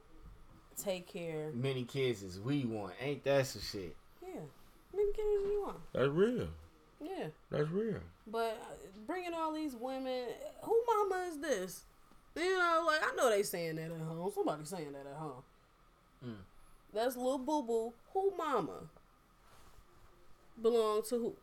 Take 0.77 1.07
care. 1.07 1.51
Many 1.53 1.83
kids 1.83 2.23
as 2.23 2.39
we 2.39 2.65
want. 2.65 2.93
Ain't 2.99 3.23
that 3.25 3.47
some 3.47 3.61
shit? 3.61 3.95
Yeah, 4.21 4.41
many 4.93 5.13
kids 5.13 5.27
as 5.45 5.51
you 5.51 5.63
want. 5.65 5.77
That's 5.93 6.09
real. 6.09 6.47
Yeah, 7.05 7.27
That's 7.51 7.69
real. 7.69 7.99
but 8.27 8.59
uh, 8.61 8.75
bringing 9.05 9.33
all 9.33 9.53
these 9.53 9.75
women, 9.75 10.23
who 10.63 10.83
mama 10.87 11.25
is 11.29 11.37
this? 11.39 11.83
You 12.35 12.57
know, 12.57 12.83
like 12.87 13.01
I 13.01 13.15
know 13.15 13.29
they 13.29 13.43
saying 13.43 13.75
that 13.75 13.91
at 13.91 14.01
home. 14.01 14.31
Somebody 14.33 14.65
saying 14.65 14.91
that 14.93 15.05
at 15.09 15.17
home. 15.17 15.43
Mm. 16.25 16.35
That's 16.93 17.15
little 17.15 17.37
boo 17.37 17.61
boo. 17.63 17.93
Who 18.13 18.33
mama 18.37 18.89
belong 20.61 21.03
to 21.09 21.15
who? 21.15 21.35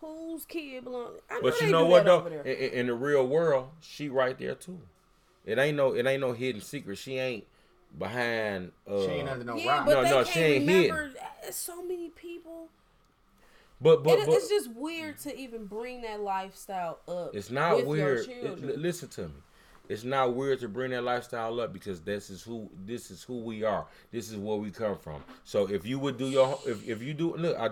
Whose 0.00 0.44
kid 0.44 0.84
belong? 0.84 1.12
I 1.30 1.36
know 1.36 1.40
But 1.42 1.60
you 1.60 1.68
know 1.68 1.86
what 1.86 2.04
though? 2.04 2.26
In, 2.26 2.46
in- 2.46 2.70
in 2.72 2.86
the 2.88 2.94
real 2.94 3.26
world, 3.26 3.70
she 3.80 4.08
right 4.08 4.38
there 4.38 4.54
too. 4.54 4.78
It 5.46 5.58
ain't 5.58 5.76
no 5.76 5.94
it 5.94 6.06
ain't 6.06 6.20
no 6.20 6.32
hidden 6.32 6.60
secret. 6.60 6.98
She 6.98 7.18
ain't 7.18 7.44
behind. 7.98 8.72
Uh, 8.86 9.00
she 9.00 9.06
ain't 9.12 9.28
under 9.28 9.44
no 9.44 9.56
yeah, 9.56 9.78
rock. 9.78 9.86
No, 9.86 10.02
no, 10.02 10.24
she 10.24 10.40
ain't 10.40 10.66
remember. 10.66 11.12
It's 11.44 11.56
so 11.56 11.82
many 11.82 12.10
people. 12.10 12.68
But 13.80 14.02
but, 14.02 14.18
It- 14.18 14.26
but 14.26 14.34
it's 14.36 14.48
just 14.48 14.70
weird 14.72 15.18
to 15.18 15.36
even 15.36 15.66
bring 15.66 16.02
that 16.02 16.20
lifestyle 16.20 17.00
up. 17.08 17.34
It's 17.34 17.50
not 17.50 17.84
weird. 17.84 18.26
It- 18.28 18.78
listen 18.78 19.08
to 19.10 19.28
me. 19.28 19.34
it's 19.88 20.02
not 20.02 20.34
weird 20.34 20.58
to 20.60 20.68
bring 20.68 20.90
that 20.90 21.04
lifestyle 21.04 21.60
up 21.60 21.72
because 21.72 22.00
this 22.00 22.28
is 22.30 22.42
who 22.42 22.68
this 22.84 23.10
is 23.10 23.22
who 23.22 23.38
we 23.40 23.62
are. 23.62 23.86
This 24.10 24.30
is 24.30 24.36
where 24.36 24.56
we 24.56 24.70
come 24.70 24.98
from. 24.98 25.22
So 25.44 25.68
if 25.70 25.86
you 25.86 25.98
would 26.00 26.16
do 26.18 26.26
your 26.26 26.58
if, 26.66 26.88
if 26.88 27.02
you 27.02 27.14
do 27.14 27.36
look, 27.36 27.56
I, 27.56 27.68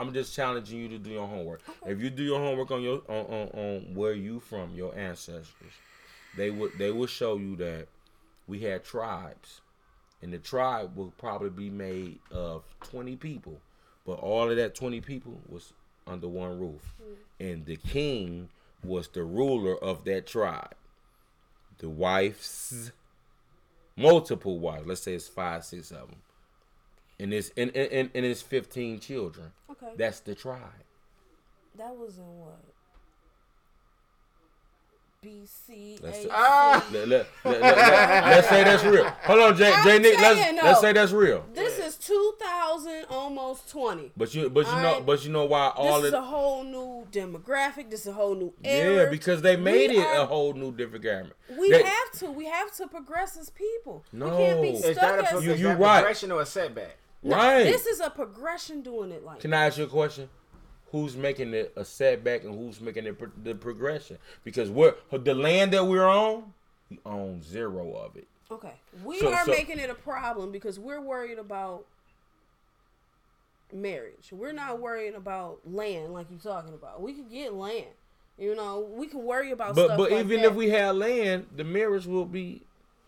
I'm 0.00 0.12
just 0.14 0.34
challenging 0.34 0.78
you 0.78 0.88
to 0.90 0.98
do 0.98 1.10
your 1.10 1.26
homework. 1.26 1.60
If 1.86 2.00
you 2.00 2.08
do 2.10 2.22
your 2.22 2.38
homework 2.38 2.70
on 2.70 2.80
your 2.82 3.02
on, 3.08 3.26
on, 3.26 3.48
on 3.54 3.94
where 3.94 4.14
you 4.14 4.40
from, 4.40 4.74
your 4.74 4.94
ancestors, 4.96 5.72
they 6.36 6.50
would 6.50 6.72
they 6.78 6.90
will 6.90 7.06
show 7.06 7.36
you 7.36 7.56
that 7.56 7.88
we 8.46 8.60
had 8.60 8.82
tribes, 8.82 9.60
and 10.22 10.32
the 10.32 10.38
tribe 10.38 10.96
will 10.96 11.12
probably 11.18 11.50
be 11.50 11.68
made 11.68 12.18
of 12.30 12.62
20 12.84 13.16
people, 13.16 13.60
but 14.08 14.20
all 14.20 14.50
of 14.50 14.56
that 14.56 14.74
20 14.74 15.02
people 15.02 15.38
was 15.50 15.74
under 16.06 16.26
one 16.26 16.58
roof, 16.58 16.94
mm. 16.98 17.14
and 17.38 17.66
the 17.66 17.76
king 17.76 18.48
was 18.82 19.08
the 19.08 19.22
ruler 19.22 19.76
of 19.76 20.04
that 20.04 20.26
tribe. 20.26 20.74
The 21.76 21.90
wives, 21.90 22.90
multiple 23.98 24.60
wives. 24.60 24.86
Let's 24.86 25.02
say 25.02 25.12
it's 25.12 25.28
five, 25.28 25.62
six 25.62 25.90
of 25.90 26.08
them, 26.08 26.16
and 27.20 27.34
it's 27.34 27.50
and 27.54 27.70
and, 27.76 28.08
and 28.14 28.24
it's 28.24 28.40
15 28.40 28.98
children. 29.00 29.52
Okay. 29.70 29.92
That's 29.98 30.20
the 30.20 30.34
tribe. 30.34 30.62
that 31.76 31.94
was 31.94 32.16
in 32.16 32.24
what? 32.24 32.64
BC. 35.42 36.00
Let's- 36.00 36.26
Ah! 36.30 36.86
Let, 36.92 37.08
let, 37.08 37.26
let, 37.44 37.62
us 37.64 38.48
say 38.48 38.62
that's 38.62 38.84
real. 38.84 39.04
Hold 39.04 39.40
on, 39.40 39.56
Jay, 39.56 39.74
Jay 39.82 39.98
Nick. 39.98 40.16
Let's, 40.20 40.52
no. 40.52 40.62
let's 40.62 40.80
say 40.80 40.92
that's 40.92 41.10
real. 41.10 41.44
This 41.54 41.76
is 41.80 41.96
2000, 41.96 43.06
almost 43.10 43.68
20. 43.68 44.12
But 44.16 44.32
you, 44.32 44.48
but 44.48 44.66
you 44.66 44.72
know, 44.72 44.78
Alright. 44.78 45.06
but 45.06 45.24
you 45.24 45.32
know 45.32 45.44
why 45.46 45.72
all 45.74 46.00
This 46.00 46.08
is 46.08 46.14
of 46.14 46.22
a 46.22 46.26
whole 46.26 46.62
new 46.62 47.06
demographic. 47.10 47.90
This 47.90 48.02
is 48.02 48.06
a 48.08 48.12
whole 48.12 48.36
new 48.36 48.52
yeah, 48.62 49.06
because 49.10 49.42
they 49.42 49.56
made 49.56 49.90
We 49.90 49.98
it 49.98 50.06
are- 50.06 50.20
a 50.22 50.26
whole 50.26 50.52
new 50.54 50.70
different 50.70 51.02
gamut. 51.02 51.32
We 51.58 51.70
They- 51.72 51.82
have 51.82 52.12
to. 52.18 52.30
We 52.30 52.44
have 52.46 52.72
to 52.76 52.86
progress 52.86 53.36
as 53.36 53.50
people. 53.50 54.04
We 54.12 54.20
No. 54.20 54.36
can't 54.36 54.62
be 54.62 54.68
Is 54.70 54.84
Is 54.84 54.96
stuck 54.96 55.16
that 55.16 55.32
a 55.32 55.36
as 55.36 55.44
You- 55.44 55.52
is 55.52 55.60
you 55.60 55.68
that 55.68 55.78
right. 55.80 55.98
progression 55.98 56.30
or 56.30 56.42
a 56.42 56.46
setback? 56.46 56.96
right. 57.24 57.64
This 57.64 57.86
is 57.86 57.98
a 57.98 58.10
progression 58.10 58.82
doing 58.82 59.10
it 59.10 59.24
like 59.24 59.40
Can 59.40 59.52
I 59.52 59.66
ask 59.66 59.78
you 59.78 59.84
a 59.84 59.88
question? 59.88 60.28
Who's 60.90 61.16
making 61.16 61.52
it 61.52 61.72
a 61.76 61.84
setback 61.84 62.44
and 62.44 62.54
who's 62.54 62.80
making 62.80 63.04
it 63.06 63.18
pro- 63.18 63.30
the 63.42 63.54
progression? 63.54 64.18
Because 64.44 64.70
we're 64.70 64.94
the 65.12 65.34
land 65.34 65.72
that 65.74 65.84
we're 65.84 66.06
on, 66.06 66.52
we 66.90 66.98
own 67.04 67.42
zero 67.42 67.92
of 67.94 68.16
it. 68.16 68.26
Okay. 68.50 68.72
We 69.04 69.18
So- 69.18 69.32
are 69.32 69.44
so- 69.44 69.50
making 69.50 69.78
it 69.78 69.90
a 69.90 69.94
problem 69.94 70.50
because 70.50 70.78
we're 70.78 71.00
worried 71.02 71.38
about 71.38 71.84
marriage. 73.72 74.30
We're 74.32 74.52
not 74.52 74.80
worried 74.80 75.14
about 75.14 75.60
land 75.70 76.12
like 76.14 76.26
you're 76.30 76.40
talking 76.40 76.72
about. 76.74 77.02
We 77.02 77.12
can 77.12 77.28
get 77.28 77.52
land. 77.52 77.86
You 78.38 78.54
know, 78.54 78.80
we 78.80 79.08
can 79.08 79.24
worry 79.24 79.50
about 79.50 79.74
But 79.74 79.86
stuff 79.86 79.98
but 79.98 80.10
like 80.12 80.24
even 80.24 80.42
that. 80.42 80.48
if 80.50 80.54
we 80.54 80.70
had 80.70 80.94
land, 80.96 81.48
the 81.54 81.64
marriage 81.64 82.06
will 82.06 82.24
be 82.24 82.62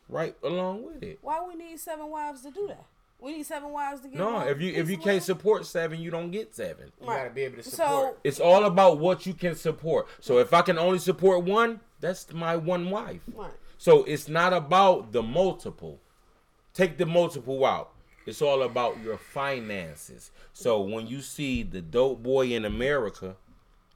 right 0.09 0.35
along 0.43 0.83
with 0.85 1.03
it. 1.03 1.18
Why 1.22 1.41
we 1.47 1.55
need 1.55 1.78
seven 1.78 2.09
wives 2.11 2.43
to 2.43 2.51
do 2.51 2.66
that? 2.66 2.85
We 3.22 3.32
need 3.36 3.46
seven 3.46 3.70
wives 3.70 4.00
to 4.02 4.08
get 4.08 4.16
No, 4.16 4.32
one 4.34 4.48
if 4.48 4.60
you 4.60 4.72
if 4.72 4.88
you 4.88 4.96
can't 4.96 5.22
support 5.22 5.66
seven, 5.66 6.00
you 6.00 6.10
don't 6.10 6.30
get 6.30 6.54
seven. 6.54 6.90
You 7.00 7.06
Right. 7.08 7.18
gotta 7.18 7.30
be 7.30 7.42
able 7.42 7.56
to 7.56 7.62
support. 7.62 7.76
So- 7.88 7.96
support. 8.00 8.20
It's 8.24 8.40
all 8.40 8.64
about 8.64 8.98
what 8.98 9.26
you 9.26 9.34
can 9.34 9.54
support. 9.54 10.06
So 10.20 10.38
if 10.38 10.52
I 10.54 10.62
can 10.62 10.78
only 10.78 10.98
support 10.98 11.44
one, 11.44 11.80
that's 12.00 12.32
my 12.32 12.56
one 12.56 12.90
wife. 12.90 13.22
Right. 13.34 13.50
So 13.78 14.04
it's 14.04 14.28
not 14.28 14.52
about 14.52 15.12
the 15.12 15.22
multiple. 15.22 16.00
Take 16.72 16.96
the 16.98 17.06
multiple 17.06 17.64
out. 17.66 17.90
It's 18.26 18.40
all 18.42 18.62
about 18.62 19.02
your 19.02 19.16
finances. 19.18 20.30
So 20.52 20.80
when 20.80 21.06
you 21.06 21.20
see 21.20 21.62
the 21.62 21.80
dope 21.80 22.22
boy 22.22 22.48
in 22.48 22.64
America 22.64 23.36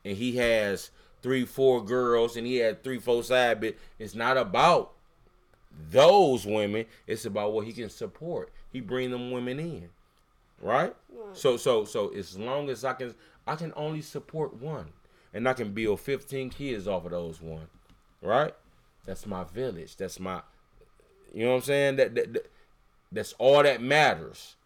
and 0.04 0.16
he 0.16 0.36
has 0.36 0.90
three, 1.22 1.44
four 1.44 1.84
girls 1.84 2.36
and 2.36 2.46
he 2.46 2.56
had 2.56 2.82
three, 2.82 2.98
four 2.98 3.22
side 3.22 3.60
bit, 3.60 3.78
it's 3.98 4.14
not 4.14 4.36
about 4.36 4.92
those 5.90 6.46
women. 6.46 6.86
It's 7.06 7.24
about 7.24 7.52
what 7.52 7.66
he 7.66 7.72
can 7.72 7.90
support. 7.90 8.50
He 8.74 8.82
bring 8.82 9.10
them 9.10 9.30
women 9.30 9.58
in. 9.58 9.88
Right? 10.60 10.94
So 11.32 11.56
so 11.56 11.86
so 11.86 12.08
as 12.08 12.38
long 12.38 12.68
as 12.68 12.84
I 12.84 12.92
can 12.92 13.14
I 13.46 13.56
can 13.56 13.72
only 13.76 14.02
support 14.02 14.60
one. 14.60 14.88
And 15.32 15.48
I 15.48 15.52
can 15.54 15.72
build 15.72 15.98
15 16.00 16.50
kids 16.50 16.86
off 16.86 17.06
of 17.06 17.10
those 17.12 17.40
one. 17.40 17.68
Right? 18.20 18.54
That's 19.06 19.26
my 19.26 19.44
village. 19.44 19.96
That's 19.96 20.20
my 20.20 20.42
you 21.32 21.44
know 21.44 21.50
what 21.50 21.56
I'm 21.56 21.62
saying? 21.62 21.96
That, 21.96 22.14
that, 22.14 22.32
that 22.34 22.50
that's 23.10 23.32
all 23.38 23.62
that 23.62 23.80
matters. 23.80 24.56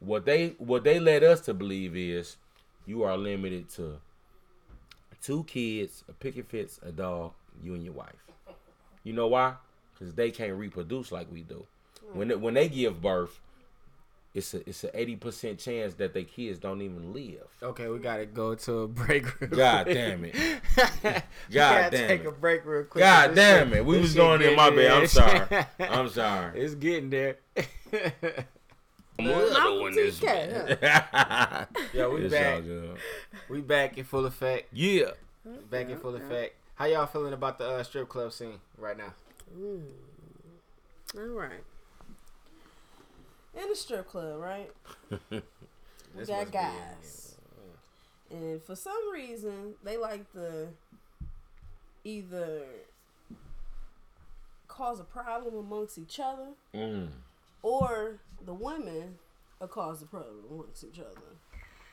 What 0.00 0.24
they 0.24 0.54
what 0.58 0.84
they 0.84 1.00
led 1.00 1.24
us 1.24 1.40
to 1.42 1.54
believe 1.54 1.96
is 1.96 2.36
you 2.86 3.02
are 3.02 3.16
limited 3.16 3.68
to 3.70 4.00
two 5.22 5.44
kids, 5.44 6.04
a 6.08 6.12
picket 6.12 6.48
fence, 6.48 6.78
a 6.82 6.92
dog, 6.92 7.32
you 7.62 7.74
and 7.74 7.84
your 7.84 7.94
wife. 7.94 8.24
You 9.02 9.12
know 9.12 9.26
why? 9.26 9.54
Because 9.92 10.14
they 10.14 10.30
can't 10.30 10.54
reproduce 10.54 11.10
like 11.10 11.30
we 11.32 11.42
do. 11.42 11.66
When 12.12 12.28
they, 12.28 12.34
when 12.36 12.54
they 12.54 12.68
give 12.68 13.00
birth, 13.02 13.38
it's 14.34 14.54
a 14.54 14.68
it's 14.68 14.84
a 14.84 14.98
eighty 14.98 15.16
percent 15.16 15.58
chance 15.58 15.94
that 15.94 16.14
their 16.14 16.22
kids 16.24 16.58
don't 16.58 16.80
even 16.82 17.12
live. 17.12 17.46
Okay, 17.62 17.88
we 17.88 17.98
gotta 17.98 18.26
go 18.26 18.54
to 18.54 18.72
a 18.80 18.88
break. 18.88 19.40
Real 19.40 19.50
God 19.50 19.84
quick. 19.86 19.94
damn 19.96 20.24
it. 20.24 20.34
God 21.02 21.22
gotta 21.50 21.96
damn 21.96 22.08
take 22.08 22.20
it. 22.22 22.26
a 22.26 22.30
break 22.32 22.64
real 22.64 22.84
quick. 22.84 23.02
God 23.02 23.30
This 23.30 23.36
damn 23.36 23.68
shit- 23.68 23.78
it. 23.78 23.84
We 23.84 23.98
was 23.98 24.14
going 24.14 24.42
in 24.42 24.54
my 24.56 24.70
bed. 24.70 24.90
I'm 24.90 25.06
sorry. 25.06 25.66
I'm 25.80 26.08
sorry. 26.08 26.60
It's 26.60 26.74
getting 26.74 27.10
there. 27.10 27.36
I'm 29.20 29.24
little 29.26 29.86
in 29.86 29.94
this 29.94 30.20
TK, 30.20 30.80
bed. 30.80 31.68
We 31.92 32.00
It's 32.00 32.34
all 32.34 32.40
back. 32.40 32.64
good. 32.64 32.96
We 33.48 33.60
back 33.60 33.98
in 33.98 34.04
full 34.04 34.26
effect. 34.26 34.68
Yeah. 34.72 35.10
Back 35.70 35.88
in 35.88 35.98
full 35.98 36.14
effect. 36.14 36.54
How 36.76 36.84
y'all 36.84 37.06
feeling 37.06 37.32
about 37.32 37.58
the 37.58 37.66
uh, 37.68 37.82
strip 37.82 38.08
club 38.08 38.32
scene 38.32 38.60
right 38.76 38.96
now? 38.96 39.12
All 41.16 41.22
right. 41.26 41.64
In 43.60 43.68
the 43.68 43.76
strip 43.76 44.06
club, 44.08 44.38
right? 44.40 44.70
we 45.30 46.24
got 46.26 46.46
be- 46.46 46.52
guys. 46.52 47.34
And 48.30 48.62
for 48.62 48.76
some 48.76 49.10
reason, 49.12 49.74
they 49.82 49.96
like 49.96 50.30
to 50.32 50.68
either 52.04 52.62
cause 54.68 55.00
a 55.00 55.04
problem 55.04 55.56
amongst 55.56 55.98
each 55.98 56.20
other 56.20 56.48
Mm. 56.74 57.08
or 57.62 58.18
the 58.44 58.54
women 58.54 59.18
will 59.58 59.66
cause 59.68 60.00
the 60.00 60.06
problem 60.06 60.44
amongst 60.50 60.84
each 60.84 61.00
other. 61.00 61.20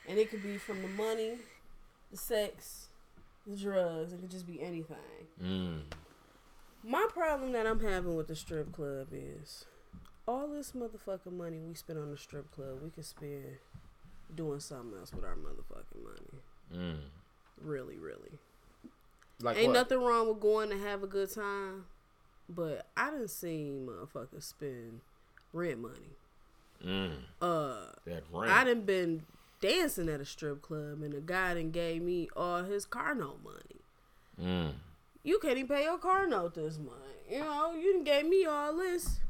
And 0.08 0.18
it 0.18 0.30
could 0.30 0.42
be 0.42 0.56
from 0.58 0.82
the 0.82 0.88
money, 0.88 1.38
the 2.12 2.16
sex, 2.16 2.88
the 3.46 3.56
drugs. 3.56 4.12
It 4.12 4.20
could 4.20 4.30
just 4.30 4.46
be 4.46 4.62
anything. 4.62 4.96
Mm. 5.42 5.80
My 6.84 7.06
problem 7.12 7.50
that 7.52 7.66
I'm 7.66 7.80
having 7.80 8.14
with 8.14 8.28
the 8.28 8.36
strip 8.36 8.70
club 8.72 9.08
is 9.12 9.64
all 10.26 10.48
this 10.48 10.72
motherfucking 10.72 11.32
money 11.32 11.58
we 11.58 11.74
spend 11.74 11.98
on 11.98 12.10
the 12.10 12.16
strip 12.16 12.50
club, 12.50 12.78
we 12.82 12.90
could 12.90 13.04
spend 13.04 13.58
doing 14.34 14.60
something 14.60 14.98
else 14.98 15.12
with 15.12 15.24
our 15.24 15.36
motherfucking 15.36 16.02
money. 16.02 16.42
Mm. 16.74 17.00
Really, 17.62 17.96
really. 17.98 18.38
Like 19.40 19.56
Ain't 19.58 19.68
what? 19.68 19.74
nothing 19.74 20.02
wrong 20.02 20.28
with 20.28 20.40
going 20.40 20.70
to 20.70 20.78
have 20.78 21.02
a 21.02 21.06
good 21.06 21.32
time, 21.32 21.84
but 22.48 22.86
I 22.96 23.10
didn't 23.10 23.28
see 23.30 23.70
motherfuckers 23.86 24.42
spend 24.42 25.00
rent 25.52 25.80
money. 25.80 26.16
Mm. 26.84 27.12
Uh, 27.40 27.86
That 28.06 28.24
ring. 28.32 28.50
I 28.50 28.64
done 28.64 28.82
been 28.82 29.22
dancing 29.60 30.08
at 30.08 30.20
a 30.20 30.24
strip 30.24 30.60
club 30.62 31.02
and 31.02 31.12
the 31.12 31.20
guy 31.20 31.54
done 31.54 31.70
gave 31.70 32.02
me 32.02 32.28
all 32.36 32.64
his 32.64 32.84
car 32.84 33.14
note 33.14 33.40
money. 33.44 33.80
Mm. 34.40 34.74
You 35.22 35.38
can't 35.38 35.56
even 35.58 35.68
pay 35.74 35.84
your 35.84 35.98
car 35.98 36.26
note 36.26 36.54
this 36.54 36.78
month. 36.78 36.96
You 37.30 37.40
know, 37.40 37.74
you 37.74 37.92
done 37.94 38.04
gave 38.04 38.26
me 38.28 38.44
all 38.44 38.76
this 38.76 39.20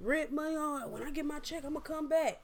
rent 0.00 0.32
money. 0.32 0.56
On 0.56 0.90
when 0.90 1.02
I 1.02 1.10
get 1.10 1.24
my 1.24 1.38
check, 1.40 1.64
I'm 1.64 1.74
gonna 1.74 1.80
come 1.84 2.08
back. 2.08 2.42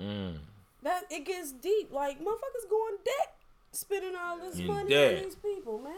Mm. 0.00 0.38
That 0.82 1.02
it 1.10 1.24
gets 1.26 1.52
deep. 1.52 1.92
Like 1.92 2.20
motherfuckers 2.20 2.68
going 2.70 2.96
debt, 3.04 3.34
spending 3.72 4.14
all 4.16 4.38
this 4.38 4.58
In 4.58 4.66
money 4.66 4.88
debt. 4.90 5.18
on 5.18 5.24
these 5.24 5.34
people, 5.36 5.78
man. 5.78 5.94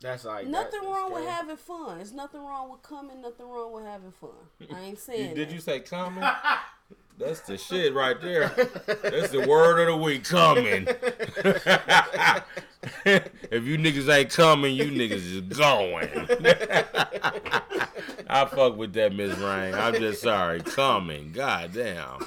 That's 0.00 0.24
like 0.26 0.46
Nothing 0.46 0.82
that, 0.82 0.86
wrong 0.88 1.12
with 1.12 1.26
having 1.26 1.56
fun. 1.56 1.96
There's 1.96 2.12
nothing 2.12 2.42
wrong 2.42 2.70
with 2.70 2.82
coming. 2.82 3.22
Nothing 3.22 3.48
wrong 3.48 3.72
with 3.72 3.84
having 3.84 4.12
fun. 4.12 4.30
I 4.74 4.80
ain't 4.82 4.98
saying. 5.08 5.34
Did 5.34 5.48
that. 5.48 5.54
you 5.54 5.60
say 5.60 5.80
coming? 5.80 6.22
That's 7.18 7.40
the 7.40 7.56
shit 7.56 7.94
right 7.94 8.20
there. 8.20 8.48
That's 8.86 9.30
the 9.30 9.46
word 9.48 9.80
of 9.80 9.86
the 9.86 9.96
week, 9.96 10.24
coming. 10.24 10.86
if 13.04 13.64
you 13.64 13.78
niggas 13.78 14.14
ain't 14.14 14.28
coming, 14.30 14.76
you 14.76 14.84
niggas 14.84 15.12
is 15.12 15.40
going. 15.56 16.08
I 18.28 18.44
fuck 18.44 18.76
with 18.76 18.92
that, 18.94 19.14
Miss 19.14 19.38
Rain. 19.38 19.74
I'm 19.74 19.94
just 19.94 20.20
sorry. 20.20 20.60
Coming. 20.60 21.32
God 21.32 21.72
damn. 21.72 22.18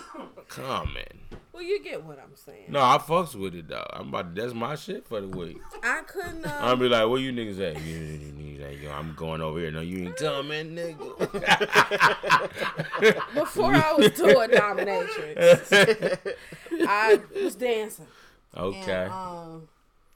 Coming. 0.47 1.19
Well, 1.59 1.67
you 1.67 1.83
get 1.83 2.05
what 2.05 2.17
I'm 2.17 2.37
saying. 2.37 2.67
No, 2.69 2.79
I 2.79 2.97
fucks 2.99 3.35
with 3.35 3.53
it 3.53 3.67
though. 3.67 3.85
I'm 3.91 4.07
about 4.07 4.33
to, 4.33 4.41
that's 4.41 4.53
my 4.53 4.75
shit 4.75 5.05
for 5.05 5.19
the 5.19 5.27
week. 5.27 5.59
I 5.83 6.03
couldn't. 6.07 6.45
Uh, 6.45 6.57
I'll 6.61 6.77
be 6.77 6.87
like, 6.87 7.09
where 7.09 7.19
you 7.19 7.33
niggas 7.33 7.59
at? 7.59 7.81
You, 7.83 7.97
you, 7.97 8.33
you, 8.37 8.65
like, 8.65 8.81
yo, 8.81 8.89
I'm 8.93 9.13
going 9.13 9.41
over 9.41 9.59
here. 9.59 9.69
No, 9.69 9.81
you 9.81 10.05
ain't 10.05 10.15
coming, 10.15 10.73
nigga. 10.73 11.33
before 13.33 13.73
I 13.73 13.91
was 13.91 14.11
doing 14.11 14.49
dominatrix, 14.51 16.33
I 16.87 17.19
was 17.35 17.55
dancing. 17.55 18.07
okay. 18.55 19.03
And, 19.03 19.11
um, 19.11 19.67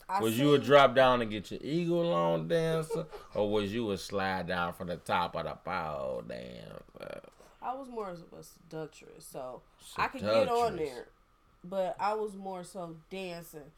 I 0.07 0.21
Was 0.21 0.39
you 0.39 0.53
a 0.53 0.59
drop 0.59 0.95
down 0.95 1.21
and 1.21 1.29
get 1.29 1.51
your 1.51 1.59
eagle 1.61 2.13
on 2.13 2.47
dancer, 2.47 3.05
or 3.33 3.51
was 3.51 3.73
you 3.73 3.91
a 3.91 3.97
slide 3.97 4.47
down 4.47 4.71
from 4.75 4.87
the 4.87 4.95
top 4.95 5.35
of 5.35 5.43
the 5.43 5.55
pole 5.55 6.23
dancer? 6.25 7.19
I 7.61 7.73
was 7.73 7.89
more 7.89 8.09
of 8.09 8.19
a 8.37 8.43
seductress, 8.43 9.25
so 9.29 9.61
I 9.97 10.07
could 10.07 10.21
get 10.21 10.47
on 10.49 10.75
there, 10.77 11.07
but 11.63 11.95
I 11.99 12.13
was 12.13 12.35
more 12.35 12.63
so 12.63 12.95
dancing 13.09 13.71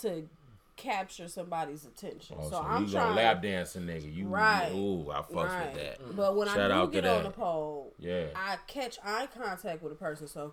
to 0.00 0.28
capture 0.76 1.26
somebody's 1.28 1.84
attention. 1.84 2.36
Oh, 2.38 2.44
so, 2.44 2.50
so, 2.50 2.62
I'm 2.62 2.84
you 2.84 2.92
trying 2.92 3.08
gonna 3.08 3.16
lap 3.20 3.42
dancing, 3.42 3.82
nigga? 3.82 4.14
You 4.14 4.26
Right. 4.28 4.70
Ooh, 4.72 5.10
I 5.10 5.22
fucks 5.22 5.48
right. 5.48 5.74
with 5.74 5.82
that. 5.82 6.16
But 6.16 6.36
when 6.36 6.46
Shout 6.48 6.58
I 6.58 6.68
do 6.68 6.74
out 6.74 6.92
get 6.92 7.04
on 7.04 7.22
that. 7.24 7.28
the 7.28 7.30
pole, 7.36 7.92
Yeah. 7.98 8.26
I 8.36 8.56
catch 8.68 8.98
eye 9.04 9.26
contact 9.36 9.82
with 9.82 9.92
a 9.92 9.96
person. 9.96 10.28
So, 10.28 10.52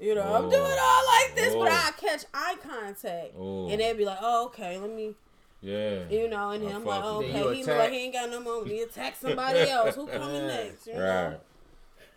you 0.00 0.14
know, 0.16 0.22
I'm 0.22 0.46
Oh. 0.46 0.50
doing 0.50 0.76
all 0.80 1.06
like 1.06 1.36
this, 1.36 1.54
but 1.54 1.68
Oh. 1.68 1.74
I 1.74 1.92
catch 1.96 2.24
eye 2.34 2.56
contact, 2.60 3.34
Oh. 3.38 3.68
and 3.68 3.80
they'd 3.80 3.96
be 3.96 4.04
like, 4.04 4.18
"Oh, 4.20 4.46
okay, 4.46 4.76
let 4.78 4.90
me." 4.90 5.14
Yeah. 5.60 6.08
You 6.08 6.28
know, 6.28 6.50
and 6.50 6.62
I 6.64 6.66
then 6.66 6.76
I'm 6.76 6.84
like, 6.84 7.02
with 7.02 7.12
okay, 7.34 7.54
he 7.56 7.64
like 7.64 7.90
he 7.92 7.98
ain't 8.04 8.12
got 8.14 8.30
no 8.30 8.40
more. 8.40 8.58
Let 8.58 8.66
me 8.66 8.80
attack 8.82 9.14
somebody 9.16 9.60
else. 9.70 9.94
Who 9.96 10.06
coming 10.06 10.46
next? 10.46 10.86
You 10.86 10.94
know? 10.94 11.38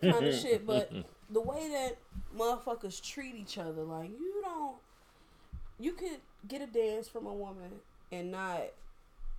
Right. 0.02 0.12
kind 0.12 0.26
of 0.26 0.34
shit. 0.34 0.66
But 0.66 0.90
the 1.30 1.40
way 1.40 1.68
that 1.68 1.96
motherfuckers 2.36 3.02
treat 3.02 3.34
each 3.34 3.58
other, 3.58 3.82
like 3.82 4.10
you 4.10 4.40
don't, 4.42 4.76
you 5.78 5.92
could 5.92 6.18
get 6.48 6.62
a 6.62 6.66
dance 6.66 7.08
from 7.08 7.26
a 7.26 7.32
woman 7.32 7.70
and 8.10 8.30
not 8.30 8.62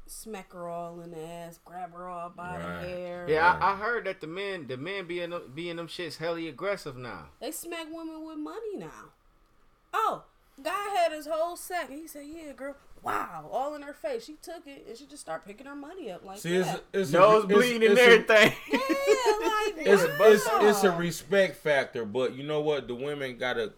smack 0.05 0.51
her 0.53 0.67
all 0.67 0.99
in 1.01 1.11
the 1.11 1.25
ass, 1.25 1.59
grab 1.63 1.93
her 1.93 2.07
all 2.07 2.29
by 2.29 2.57
Right. 2.57 2.81
the 2.81 2.87
hair. 2.87 3.25
Yeah, 3.29 3.57
I, 3.61 3.71
I 3.71 3.75
heard 3.77 4.05
that 4.05 4.19
the 4.21 4.27
men, 4.27 4.67
the 4.67 4.77
men 4.77 5.07
being 5.07 5.29
them, 5.29 5.51
being 5.53 5.77
them 5.77 5.87
shits 5.87 6.17
hella 6.17 6.39
aggressive 6.47 6.97
now. 6.97 7.27
They 7.39 7.51
smack 7.51 7.87
women 7.91 8.25
with 8.25 8.37
money 8.37 8.75
now. 8.77 9.11
Oh, 9.93 10.23
guy 10.61 10.89
had 10.97 11.11
his 11.11 11.27
whole 11.27 11.55
sack 11.55 11.89
he 11.89 12.07
said, 12.07 12.25
"Yeah, 12.25 12.51
girl." 12.53 12.75
Wow, 13.03 13.49
all 13.51 13.75
in 13.75 13.81
her 13.81 13.93
face. 13.93 14.23
She 14.25 14.35
took 14.41 14.65
it 14.65 14.85
and 14.87 14.97
she 14.97 15.05
just 15.05 15.21
started 15.21 15.45
picking 15.45 15.67
her 15.67 15.75
money 15.75 16.09
up 16.11 16.23
like 16.23 16.39
See, 16.39 16.55
it's, 16.55 16.71
that. 16.71 16.83
it's 16.93 17.11
Nose 17.11 17.43
a, 17.43 17.47
it's- 17.47 17.57
bleeding 17.57 17.89
and 17.89 17.97
it's 17.99 18.01
a- 18.29 18.33
everything. 18.33 18.53
yeah, 18.71 18.77
like 18.79 19.73
it's, 19.87 20.03
it's, 20.19 20.49
it's 20.61 20.83
a 20.85 20.91
respect 20.91 21.57
factor, 21.57 22.05
but 22.05 22.33
you 22.35 22.43
know 22.43 22.61
what? 22.61 22.87
The 22.87 22.95
women 22.95 23.37
gotta 23.37 23.73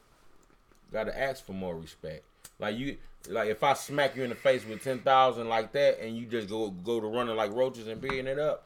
gotta 0.91 1.17
ask 1.19 1.43
for 1.43 1.53
more 1.53 1.75
respect. 1.75 2.23
Like 2.59 2.77
you, 2.77 2.97
like 3.27 3.49
if 3.49 3.63
I 3.63 3.73
smack 3.73 4.15
you 4.15 4.23
in 4.23 4.29
the 4.29 4.35
face 4.35 4.63
with 4.65 4.83
ten 4.83 4.99
thousand 4.99 5.49
like 5.49 5.71
that, 5.73 5.99
and 5.99 6.15
you 6.15 6.27
just 6.27 6.47
go 6.47 6.69
go 6.69 6.99
to 6.99 7.07
running 7.07 7.35
like 7.35 7.51
roaches 7.51 7.87
and 7.87 7.99
beating 7.99 8.27
it 8.27 8.37
up, 8.39 8.65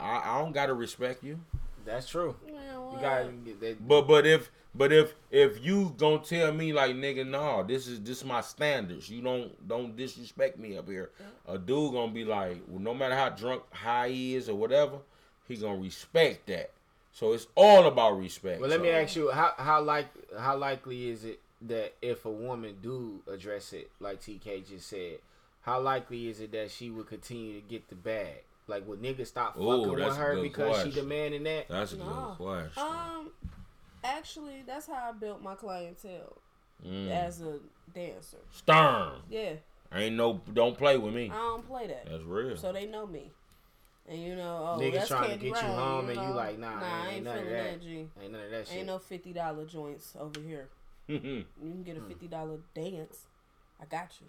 I, 0.00 0.18
I 0.24 0.38
don't 0.40 0.52
gotta 0.52 0.74
respect 0.74 1.22
you. 1.22 1.38
That's 1.84 2.08
true. 2.08 2.36
Man, 2.68 2.92
You 2.92 2.98
gotta 3.00 3.28
get 3.44 3.60
that. 3.60 3.88
But 3.88 4.02
but 4.02 4.26
if 4.26 4.50
but 4.74 4.92
if 4.92 5.14
if 5.30 5.64
you 5.64 5.94
gonna 5.96 6.18
tell 6.18 6.52
me 6.52 6.72
like 6.72 6.94
nigga, 6.94 7.26
no, 7.26 7.62
this 7.64 7.86
is 7.88 8.00
this 8.00 8.24
my 8.24 8.40
standards. 8.40 9.08
You 9.08 9.22
don't 9.22 9.68
don't 9.68 9.96
disrespect 9.96 10.58
me 10.58 10.76
up 10.76 10.88
here. 10.88 11.10
A 11.48 11.58
dude 11.58 11.92
gonna 11.92 12.12
be 12.12 12.24
like, 12.24 12.58
well, 12.68 12.80
no 12.80 12.94
matter 12.94 13.14
how 13.16 13.30
drunk 13.30 13.62
high 13.72 14.08
he 14.08 14.34
is 14.34 14.48
or 14.48 14.54
whatever, 14.56 14.98
he 15.48 15.56
gonna 15.56 15.78
respect 15.78 16.46
that. 16.48 16.70
So 17.12 17.32
it's 17.32 17.48
all 17.56 17.86
about 17.86 18.18
respect. 18.18 18.60
Well, 18.60 18.70
let 18.70 18.78
So- 18.78 18.82
me 18.84 18.90
ask 18.90 19.16
you 19.16 19.30
how 19.30 19.52
how 19.56 19.82
like 19.82 20.08
how 20.38 20.56
likely 20.56 21.08
is 21.08 21.24
it 21.24 21.40
that 21.62 21.94
if 22.00 22.24
a 22.24 22.30
woman 22.30 22.76
do 22.80 23.22
address 23.26 23.72
it 23.72 23.90
like 24.00 24.20
TK 24.22 24.66
just 24.68 24.86
said, 24.88 25.18
how 25.62 25.80
likely 25.80 26.28
is 26.28 26.40
it 26.40 26.52
that 26.52 26.70
she 26.70 26.90
would 26.90 27.06
continue 27.08 27.60
to 27.60 27.66
get 27.66 27.88
the 27.88 27.94
bag? 27.96 28.44
Like 28.70 28.86
would 28.88 29.02
niggas 29.02 29.26
stop 29.26 29.56
Ooh, 29.58 29.84
fucking 29.84 29.92
with 30.04 30.16
her 30.16 30.34
good 30.36 30.42
because 30.44 30.82
she 30.84 30.90
demanding 30.92 31.42
that? 31.42 31.68
That's 31.68 31.92
a 31.92 31.96
No. 31.98 32.04
good 32.04 32.36
question. 32.46 32.82
Um, 32.82 33.30
actually, 34.04 34.62
that's 34.66 34.86
how 34.86 35.10
I 35.10 35.12
built 35.12 35.42
my 35.42 35.54
clientele 35.54 36.38
Mm. 36.86 37.10
as 37.10 37.42
a 37.42 37.58
dancer. 37.92 38.38
Stern. 38.50 39.20
Yeah, 39.28 39.54
Ain't 39.92 40.16
no 40.16 40.40
don't 40.52 40.78
play 40.78 40.96
with 40.96 41.12
me. 41.12 41.28
I 41.30 41.34
don't 41.34 41.66
play 41.66 41.88
that, 41.88 42.06
That's 42.08 42.22
real. 42.22 42.56
so 42.56 42.72
they 42.72 42.86
know 42.86 43.06
me. 43.06 43.32
And 44.08 44.18
you 44.18 44.34
know, 44.34 44.76
oh, 44.76 44.80
Niggas 44.80 44.94
that's 44.94 45.08
trying 45.08 45.22
to 45.24 45.28
Candy 45.30 45.50
get 45.50 45.62
you 45.62 45.68
Rain, 45.68 45.76
home 45.76 46.08
and 46.08 46.20
you 46.22 46.28
like, 46.30 46.58
nah, 46.58 46.80
nah, 46.80 47.04
ain't 47.04 47.12
ain't 47.16 47.24
none 47.24 47.38
of 47.38 47.44
that. 47.44 47.50
that. 47.50 47.82
G. 47.82 48.08
Ain't 48.22 48.32
none 48.32 48.40
of 48.40 48.50
that 48.50 48.66
shit. 48.66 48.76
Ain't 48.78 48.86
no 48.86 48.98
fifty 48.98 49.32
dollar 49.34 49.64
joints 49.66 50.14
over 50.18 50.40
here. 50.40 50.68
You 51.08 51.44
can 51.60 51.82
get 51.82 51.96
a 51.98 52.00
fifty 52.00 52.28
dollar 52.28 52.58
dance. 52.74 53.26
I 53.80 53.84
got 53.84 54.10
you. 54.20 54.26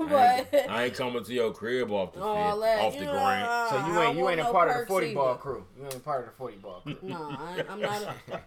I 0.00 0.44
ain't, 0.52 0.70
I 0.70 0.84
ain't 0.84 0.94
coming 0.94 1.24
to 1.24 1.32
your 1.32 1.52
crib 1.52 1.90
off 1.90 2.12
the 2.12 2.20
all 2.20 2.52
fit, 2.54 2.60
that, 2.62 2.78
off 2.80 2.94
you 2.94 3.00
the 3.00 3.06
know, 3.06 3.12
grant. 3.12 3.48
uh, 3.48 3.70
so 3.70 3.76
you 3.92 4.00
ain't 4.00 4.16
you 4.16 4.22
want 4.22 4.32
ain't 4.32 4.40
a 4.40 4.44
no 4.44 4.52
part 4.52 4.68
of 4.68 4.74
the 4.74 4.78
perks 4.80 4.88
forty 4.88 5.14
ball 5.14 5.30
either. 5.30 5.38
crew. 5.38 5.64
You 5.76 5.84
ain't 5.84 5.94
a 5.94 6.00
part 6.00 6.20
of 6.20 6.26
the 6.26 6.32
forty 6.32 6.56
ball 6.56 6.80
crew. 6.84 6.96
No, 7.02 7.16
I, 7.16 7.64
I'm 7.68 7.80
not. 7.80 8.02
A, 8.02 8.40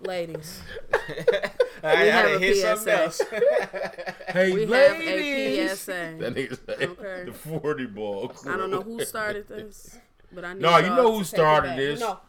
ladies, 0.06 0.60
I, 0.92 1.50
I 1.82 1.94
have 2.04 2.30
a 2.30 2.38
hit 2.38 2.56
PSA. 2.78 3.02
else. 3.02 3.20
Hey, 4.28 4.52
we 4.52 4.66
ladies. 4.66 5.06
have 5.06 5.68
a 5.68 5.74
PSA. 5.76 6.16
That 6.20 6.34
nigga 6.34 6.90
Okay. 6.90 7.24
the 7.24 7.32
forty 7.32 7.86
ball. 7.86 8.32
I 8.46 8.56
don't 8.56 8.70
know 8.70 8.82
who 8.82 9.04
started 9.04 9.48
this, 9.48 9.98
but 10.32 10.44
I 10.44 10.52
need 10.52 10.62
No, 10.62 10.76
you 10.78 10.90
know 10.90 11.12
who 11.16 11.24
started 11.24 11.76
this. 11.76 11.98
No, 12.00 12.20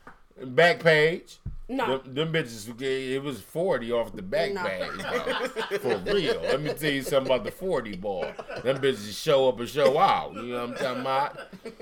Back 0.46 0.80
page. 0.80 1.38
no. 1.68 1.98
Them, 2.00 2.14
them 2.16 2.34
bitches, 2.34 2.82
it 2.82 3.22
was 3.24 3.42
40 3.42 3.92
off 3.92 4.14
the 4.16 4.22
back 4.22 4.54
No. 4.54 4.64
page. 4.64 4.90
For 5.82 5.98
real. 5.98 6.42
Let 6.42 6.62
me 6.62 6.74
tell 6.74 6.92
you 6.92 7.04
something 7.04 7.32
about 7.32 7.44
the 7.46 7.52
40 7.52 7.96
ball. 7.98 8.26
Them 8.64 8.78
bitches 8.78 9.22
show 9.22 9.50
up 9.50 9.60
and 9.60 9.70
show 9.70 9.98
out. 9.98 10.34
You 10.36 10.42
know 10.44 10.66
what 10.66 10.70
I'm 10.70 10.76
talking 10.76 11.02
about? 11.02 11.40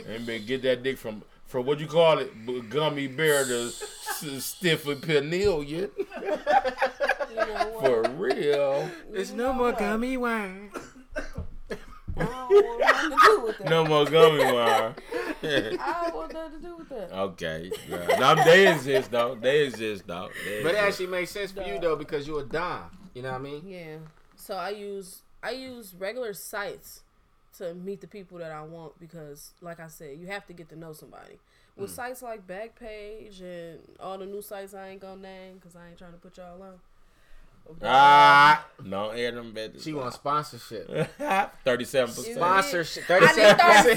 And 0.08 0.26
be- 0.26 0.40
get 0.40 0.62
that 0.64 0.84
dick 0.84 0.98
from, 0.98 1.24
from 1.46 1.66
what 1.66 1.80
you 1.80 1.88
call 1.88 2.20
it, 2.20 2.70
gummy 2.70 3.08
bear 3.08 3.46
to 3.46 3.68
s- 3.68 4.44
stiffly 4.44 4.96
pineal, 4.96 5.64
you. 5.64 5.92
You 5.98 7.36
know? 7.36 7.78
For 7.80 8.10
real. 8.18 8.90
There's 9.12 9.32
no 9.32 9.54
more 9.54 9.72
gummy 9.72 10.18
wine. 10.18 10.72
No 13.66 13.86
more 13.86 14.06
gummy 14.06 14.44
wire. 14.54 14.96
I 15.44 16.04
don't 16.04 16.16
want 16.16 16.34
nothing 16.34 16.62
to 16.62 16.68
do 16.68 16.76
with 16.78 16.90
that. 16.90 17.12
okay. 17.12 17.72
Yeah. 17.90 18.18
Now, 18.20 18.36
they 18.36 18.72
exist, 18.72 19.12
though. 19.12 19.36
They 19.40 19.66
exist, 19.66 20.04
though. 20.08 20.30
They 20.46 20.64
But 20.64 20.76
it 20.76 20.78
actually 20.78 21.08
makes 21.08 21.32
sense 21.32 21.52
for 21.52 21.62
you 21.62 21.80
though 21.80 21.96
because 21.96 22.28
you're 22.28 22.42
a 22.42 22.46
dom. 22.46 22.90
You 23.14 23.24
know 23.24 23.32
what 23.32 23.42
I 23.42 23.44
mean? 23.44 23.64
Yeah. 23.68 23.98
So 24.36 24.56
I 24.56 24.70
use 24.70 25.22
I 25.42 25.52
use 25.52 25.96
regular 25.98 26.34
sites 26.34 27.02
to 27.58 27.74
meet 27.74 28.02
the 28.02 28.08
people 28.08 28.38
that 28.40 28.52
I 28.52 28.62
want 28.62 29.00
because, 29.00 29.52
like 29.62 29.80
I 29.80 29.88
said, 29.88 30.18
you 30.20 30.28
have 30.28 30.46
to 30.48 30.54
get 30.54 30.70
to 30.70 30.76
know 30.76 30.94
somebody. 30.94 31.40
With 31.76 31.92
mm. 31.92 31.96
sites 31.96 32.22
like 32.22 32.48
Backpage 32.48 33.42
and 33.42 33.80
all 34.00 34.18
the 34.18 34.26
new 34.26 34.42
sites 34.42 34.74
I 34.74 34.90
ain't 34.90 35.02
gonna 35.02 35.22
name 35.22 35.56
because 35.56 35.76
I 35.76 35.90
ain't 35.90 35.98
trying 35.98 36.14
to 36.14 36.18
put 36.18 36.38
y'all 36.38 36.62
on. 36.62 36.80
Ah, 37.84 38.66
no, 38.84 39.10
air 39.10 39.32
them 39.32 39.54
bitches. 39.54 39.84
She 39.84 39.94
wants 39.94 40.16
sponsorship. 40.16 41.10
Thirty-seven 41.66 42.14
percent. 42.16 42.36
Sponsorship. 42.38 43.04
I 43.10 43.20
need 43.20 43.30
thirty 43.30 43.96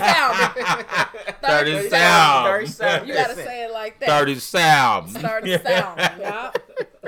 Thirty 1.43 1.89
sound. 1.89 1.91
sound. 1.91 2.47
Thirty-seven. 2.47 3.09
You 3.09 3.15
gotta 3.15 3.35
say 3.35 3.65
it 3.65 3.73
like 3.73 3.99
that. 4.01 4.09
Thirty 4.09 4.35
sound. 4.37 5.11
Thirty 5.13 5.59
sound. 5.59 6.01
Yeah. 6.21 6.51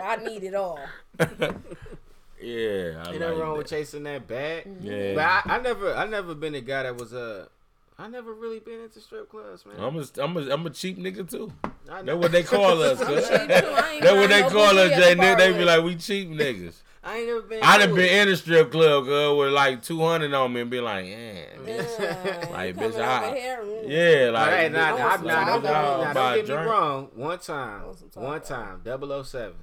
I 0.02 0.16
need 0.16 0.42
it 0.44 0.54
all. 0.54 0.78
Yeah, 2.44 2.48
I 2.48 2.50
Ain't 2.50 3.06
like 3.06 3.20
nothing 3.20 3.38
wrong 3.38 3.50
that. 3.52 3.58
with 3.58 3.68
chasing 3.68 4.02
that 4.02 4.26
bag. 4.26 4.66
Yeah, 4.80 5.14
But 5.14 5.22
I, 5.22 5.42
I 5.58 5.60
never, 5.60 5.94
I 5.94 6.06
never 6.06 6.34
been 6.34 6.56
a 6.56 6.60
guy 6.60 6.82
that 6.82 6.96
was 6.96 7.14
Uh, 7.14 7.46
I 8.02 8.08
never 8.08 8.34
really 8.34 8.58
been 8.58 8.80
into 8.80 9.00
strip 9.00 9.30
clubs, 9.30 9.64
man. 9.64 9.76
I'm 9.78 9.96
a, 9.96 10.04
I'm 10.20 10.36
a, 10.36 10.52
I'm 10.54 10.66
a 10.66 10.70
cheap 10.70 10.98
nigga 10.98 11.28
too. 11.30 11.52
I 11.88 12.02
That's 12.02 12.18
what 12.18 12.32
they 12.32 12.42
call 12.42 12.82
us. 12.82 13.00
I'm 13.00 13.06
cuz. 13.06 13.28
cheap 13.28 13.38
too. 13.38 13.44
I 13.46 13.92
ain't 13.94 14.02
That's 14.02 14.14
what 14.16 14.28
buying 14.30 14.42
they 14.42 14.42
call 14.50 14.78
us, 14.78 14.90
Jay. 14.90 15.14
the 15.14 15.20
They, 15.20 15.34
they 15.36 15.52
be 15.58 15.64
like, 15.64 15.84
we 15.84 15.94
cheap 15.94 16.28
niggas. 16.30 16.74
I 17.04 17.18
ain't 17.18 17.26
never 17.28 17.42
been. 17.42 17.62
I 17.62 17.78
done 17.78 17.88
to 17.90 17.94
been 17.94 18.28
in 18.28 18.32
a 18.32 18.36
strip 18.36 18.72
club, 18.72 19.04
girl, 19.04 19.38
with 19.38 19.52
like 19.52 19.82
200 19.82 20.32
on 20.34 20.52
me 20.52 20.60
and 20.62 20.70
be 20.70 20.80
like, 20.80 21.06
yeah, 21.06 21.44
Yeah, 21.64 22.48
Like, 22.50 22.76
bitch, 22.76 22.98
I- 23.00 23.26
over 23.28 23.36
here, 23.36 23.64
yeah, 23.86 24.30
Nah, 24.30 24.38
like, 24.40 24.50
hey, 24.52 24.68
nah, 24.68 24.78
I 24.78 24.90
nah, 24.90 24.96
want 24.96 24.98
nah, 25.00 25.16
some 25.16 25.26
nah, 25.26 25.44
don't 25.44 25.46
Taco 25.46 25.60
get 25.62 25.62
me, 25.62 25.68
Bell. 25.68 26.04
nah, 26.04 26.14
Buy 26.14 26.14
don't 26.14 26.32
a 26.32 26.36
get 26.36 26.48
me 26.48 26.54
drink. 26.54 26.70
wrong. 26.70 27.08
One 27.14 27.38
time, 27.38 27.82
want 27.86 27.98
some 27.98 28.08
Taco 28.10 28.26
one 28.26 28.40
Bell. 28.40 28.98
time, 28.98 29.24
007. 29.24 29.54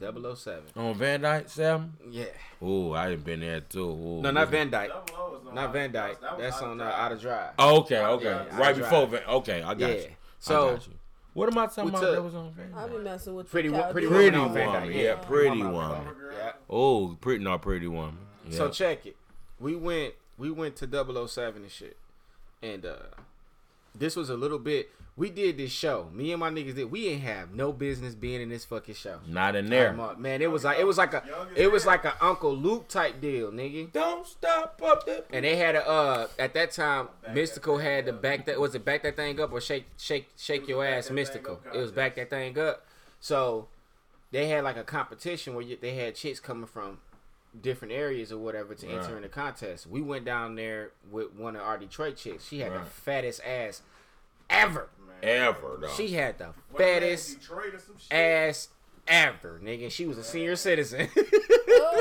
007. 0.00 0.62
on 0.76 0.94
Van 0.94 1.20
Dyke, 1.20 1.48
Sam. 1.48 1.94
Yeah. 2.10 2.24
Ooh, 2.62 2.92
I 2.94 3.10
done 3.10 3.20
been 3.20 3.40
there 3.40 3.60
too. 3.60 3.80
Ooh, 3.88 4.20
No, 4.22 4.30
not 4.30 4.48
Van 4.50 4.70
Dyke. 4.70 4.90
No 5.12 5.52
Not 5.52 5.72
Van 5.72 5.92
Dyke. 5.92 6.20
That 6.20 6.38
That's 6.38 6.56
Out 6.56 6.68
on 6.68 6.80
uh, 6.80 6.84
Outer 6.84 7.16
Drive. 7.16 7.50
Oh, 7.58 7.80
okay, 7.80 8.00
okay, 8.04 8.24
Yeah, 8.24 8.58
right 8.58 8.76
before 8.76 9.06
drive. 9.06 9.24
Van. 9.24 9.34
Okay, 9.36 9.62
I 9.62 9.74
got 9.74 9.90
Yeah. 9.90 9.96
you. 9.96 10.02
I 10.04 10.16
So 10.40 10.70
got 10.72 10.86
you. 10.88 10.94
What 11.34 11.48
am 11.52 11.58
I 11.58 11.66
talking 11.66 11.84
we 11.84 11.90
about? 11.90 12.00
That 12.12 12.22
was 12.22 12.34
on 12.34 12.52
Van 12.52 12.72
I 12.76 12.82
Dyke. 12.86 12.92
be 12.92 12.98
messing 12.98 13.34
with 13.34 13.50
Pretty 13.50 13.68
the 13.68 13.74
wo- 13.76 13.90
pretty 13.92 14.06
dude. 14.06 14.14
Pretty 14.16 14.30
Woman 14.36 14.48
on 14.48 14.54
Van 14.54 14.66
woman, 14.66 14.82
Dyke, 14.88 14.94
yeah, 14.96 15.02
yeah. 15.02 15.14
pretty 15.16 15.48
Woman. 15.62 15.72
woman. 15.72 16.16
yeah. 16.36 16.52
Oh, 16.70 17.16
pretty, 17.20 17.44
not 17.44 17.62
pretty 17.62 17.86
woman. 17.88 18.18
Yeah. 18.48 18.56
So 18.56 18.68
check 18.70 19.06
it. 19.06 19.16
We 19.60 19.74
went 19.76 20.14
we 20.38 20.50
went 20.50 20.76
to 20.76 20.86
007 21.28 21.62
and 21.62 21.70
shit. 21.70 21.96
And 22.62 22.84
uh 22.84 22.96
this 23.96 24.16
was 24.16 24.28
a 24.30 24.36
little 24.36 24.58
bit 24.58 24.90
we 25.16 25.30
did 25.30 25.56
this 25.58 25.70
show. 25.70 26.08
Me 26.12 26.32
and 26.32 26.40
my 26.40 26.50
niggas 26.50 26.74
did 26.74 26.90
we 26.90 27.06
ain't 27.08 27.22
have 27.22 27.52
no 27.54 27.72
business 27.72 28.14
being 28.16 28.40
in 28.40 28.48
this 28.48 28.64
fucking 28.64 28.94
show. 28.96 29.20
not 29.28 29.54
in 29.54 29.70
there. 29.70 29.90
I'm, 29.98 30.20
Man, 30.20 30.42
it 30.42 30.50
was 30.50 30.64
like 30.64 30.78
it 30.78 30.86
was 30.86 30.98
like 30.98 31.14
a 31.14 31.22
it 31.54 31.70
was 31.70 31.86
like 31.86 32.04
a 32.04 32.14
Uncle 32.24 32.56
Luke 32.56 32.88
type 32.88 33.20
deal, 33.20 33.52
nigga. 33.52 33.92
Don't 33.92 34.26
stop 34.26 34.80
up 34.84 35.06
there. 35.06 35.22
And 35.32 35.44
they 35.44 35.56
had 35.56 35.76
a 35.76 35.88
uh 35.88 36.26
at 36.38 36.54
that 36.54 36.72
time 36.72 37.08
Mystikal 37.30 37.80
had 37.82 38.06
to 38.06 38.12
back 38.12 38.46
that 38.46 38.58
was 38.58 38.74
it 38.74 38.84
back 38.84 39.02
that 39.04 39.14
thing 39.16 39.40
up 39.40 39.52
or 39.52 39.60
shake 39.60 39.86
shake 39.96 40.28
shake 40.36 40.66
your 40.66 40.84
ass 40.84 41.08
Mystikal. 41.10 41.58
It 41.72 41.78
was 41.78 41.92
back 41.92 42.16
that 42.16 42.30
thing 42.30 42.58
up. 42.58 42.84
So 43.20 43.68
they 44.32 44.48
had 44.48 44.64
like 44.64 44.76
a 44.76 44.82
competition 44.84 45.54
where 45.54 45.62
you, 45.64 45.78
they 45.80 45.94
had 45.94 46.16
chicks 46.16 46.40
coming 46.40 46.66
from 46.66 46.98
different 47.62 47.94
areas 47.94 48.32
or 48.32 48.38
whatever 48.38 48.74
to 48.74 48.88
enter 48.88 49.14
in 49.16 49.22
the 49.22 49.28
contest. 49.28 49.86
We 49.86 50.00
went 50.02 50.24
down 50.24 50.56
there 50.56 50.90
with 51.08 51.32
one 51.34 51.54
of 51.54 51.62
our 51.62 51.78
Detroit 51.78 52.16
chicks. 52.16 52.48
She 52.48 52.58
had 52.58 52.72
Right. 52.72 52.82
the 52.84 52.90
fattest 52.90 53.40
ass 53.44 53.82
ever. 54.50 54.88
Man. 55.24 55.42
Ever 55.42 55.78
though. 55.80 55.88
She 55.88 56.08
had 56.08 56.38
the 56.38 56.46
What, 56.70 56.82
fattest 56.82 57.40
Detroit 57.40 57.74
or 57.74 57.78
some 57.78 57.96
shit? 57.98 58.12
ass 58.12 58.68
ever, 59.06 59.60
nigga. 59.62 59.90
She 59.90 60.06
was 60.06 60.18
a 60.18 60.24
senior 60.24 60.56
citizen. 60.56 61.08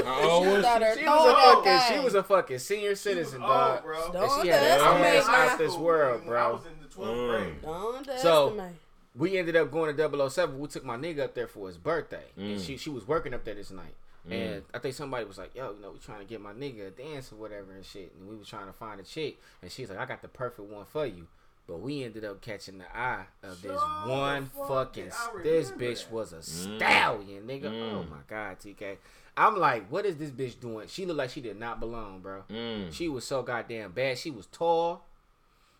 How 0.05 0.29
old 0.29 0.47
was 0.47 0.65
she 0.97 1.05
was 1.05 1.25
a 1.25 1.33
fucking. 1.35 1.79
She 1.87 1.93
thing. 1.95 2.03
was 2.03 2.15
a 2.15 2.23
fucking 2.23 2.59
senior 2.59 2.81
She 2.87 2.89
was 2.89 2.99
citizen, 3.01 3.41
old, 3.41 3.51
dog. 3.51 3.83
bro. 3.83 4.03
And 4.05 4.13
Don't 4.13 4.41
she 4.41 4.47
had 4.49 4.81
underestimate, 4.81 4.95
an 4.95 5.01
man. 5.01 5.15
ass 5.15 5.51
out 5.51 5.57
this 5.57 5.75
world, 5.75 6.21
I 6.23 6.27
bro. 6.27 6.53
was 6.53 6.65
in 6.65 6.71
the 6.81 6.87
12th 6.87 7.17
Mm. 7.17 7.29
grade. 7.29 7.61
Don't 7.61 8.19
So- 8.19 8.69
we 9.15 9.37
ended 9.37 9.55
up 9.55 9.71
going 9.71 9.95
to 9.95 10.29
007. 10.29 10.59
We 10.59 10.67
took 10.67 10.83
my 10.83 10.97
nigga 10.97 11.19
up 11.19 11.33
there 11.35 11.47
for 11.47 11.67
his 11.67 11.77
birthday, 11.77 12.25
and 12.35 12.57
Mm. 12.57 12.65
she 12.65 12.77
she 12.77 12.89
was 12.89 13.07
working 13.07 13.33
up 13.33 13.43
there 13.43 13.55
this 13.55 13.71
night. 13.71 13.95
And 14.29 14.63
I 14.73 14.79
think 14.79 14.95
somebody 14.95 15.25
was 15.25 15.37
like, 15.37 15.53
"Yo, 15.53 15.73
you 15.73 15.81
know, 15.81 15.91
we 15.91 15.99
trying 15.99 16.19
to 16.19 16.25
get 16.25 16.39
my 16.39 16.53
nigga 16.53 16.87
a 16.87 16.91
dance 16.91 17.31
or 17.33 17.35
whatever 17.35 17.73
and 17.73 17.85
shit." 17.85 18.13
And 18.17 18.27
we 18.29 18.37
were 18.37 18.45
trying 18.45 18.67
to 18.67 18.73
find 18.73 18.99
a 18.99 19.03
chick, 19.03 19.37
and 19.61 19.69
she's 19.69 19.89
like, 19.89 19.99
"I 19.99 20.05
got 20.05 20.21
the 20.21 20.29
perfect 20.29 20.67
one 20.69 20.85
for 20.85 21.05
you." 21.05 21.27
But 21.67 21.79
we 21.79 22.03
ended 22.03 22.25
up 22.25 22.41
catching 22.41 22.77
the 22.79 22.97
eye 22.97 23.25
of 23.41 23.61
this 23.61 23.71
Sure 23.71 24.07
one 24.07 24.47
fucking. 24.67 25.05
did. 25.05 25.43
This 25.43 25.71
bitch 25.71 26.03
that. 26.05 26.11
was 26.11 26.33
a 26.33 26.43
stallion, 26.43 27.43
nigga. 27.47 27.65
Oh 27.65 28.03
Mm. 28.03 28.09
my 28.09 28.17
god, 28.27 28.59
TK. 28.59 28.97
I'm 29.37 29.57
like, 29.57 29.87
what 29.89 30.05
is 30.05 30.17
this 30.17 30.29
bitch 30.29 30.59
doing? 30.59 30.87
She 30.89 31.05
looked 31.05 31.17
like 31.17 31.29
she 31.29 31.41
did 31.41 31.57
not 31.57 31.79
belong, 31.79 32.19
bro. 32.19 32.43
Mm. 32.49 32.93
She 32.93 33.07
was 33.07 33.25
so 33.25 33.41
goddamn 33.43 33.91
bad. 33.93 34.17
She 34.17 34.29
was 34.29 34.45
tall. 34.47 35.05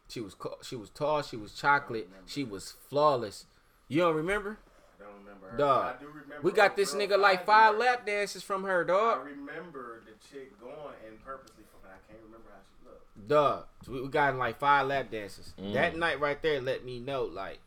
She 0.07 0.21
was 0.21 0.35
she 0.61 0.75
was 0.75 0.89
tall. 0.89 1.21
She 1.21 1.35
was 1.37 1.53
chocolate. 1.53 2.09
She 2.27 2.43
was 2.43 2.71
flawless. 2.89 3.45
You 3.89 4.01
don't 4.01 4.15
remember? 4.15 4.57
I 4.99 5.03
don't 5.03 5.19
remember 5.19 5.49
her. 5.49 5.57
Dog. 5.57 5.95
I 5.97 5.99
do 5.99 6.07
remember 6.07 6.41
We 6.41 6.51
got 6.53 6.71
her, 6.71 6.75
this 6.77 6.93
bro. 6.93 7.01
nigga 7.05 7.19
like 7.19 7.45
five 7.45 7.77
lap 7.77 8.05
dances 8.05 8.41
from 8.41 8.63
her, 8.63 8.83
dog. 8.85 9.19
I 9.19 9.29
remember 9.29 10.01
the 10.05 10.13
chick 10.31 10.57
going 10.61 10.95
and 11.07 11.23
purposely 11.23 11.63
fucking. 11.73 11.89
I 11.91 11.99
can't 12.09 12.23
remember 12.23 12.49
how 12.49 12.91
she 13.27 13.29
looked. 13.29 13.29
Dog. 13.29 13.65
We 13.87 14.01
we 14.01 14.07
got 14.09 14.33
in 14.33 14.39
like 14.39 14.59
five 14.59 14.87
lap 14.87 15.11
dances. 15.11 15.53
Mm. 15.61 15.73
That 15.73 15.95
night 15.97 16.19
right 16.19 16.41
there 16.41 16.61
let 16.61 16.83
me 16.85 16.99
know, 16.99 17.23
like, 17.23 17.59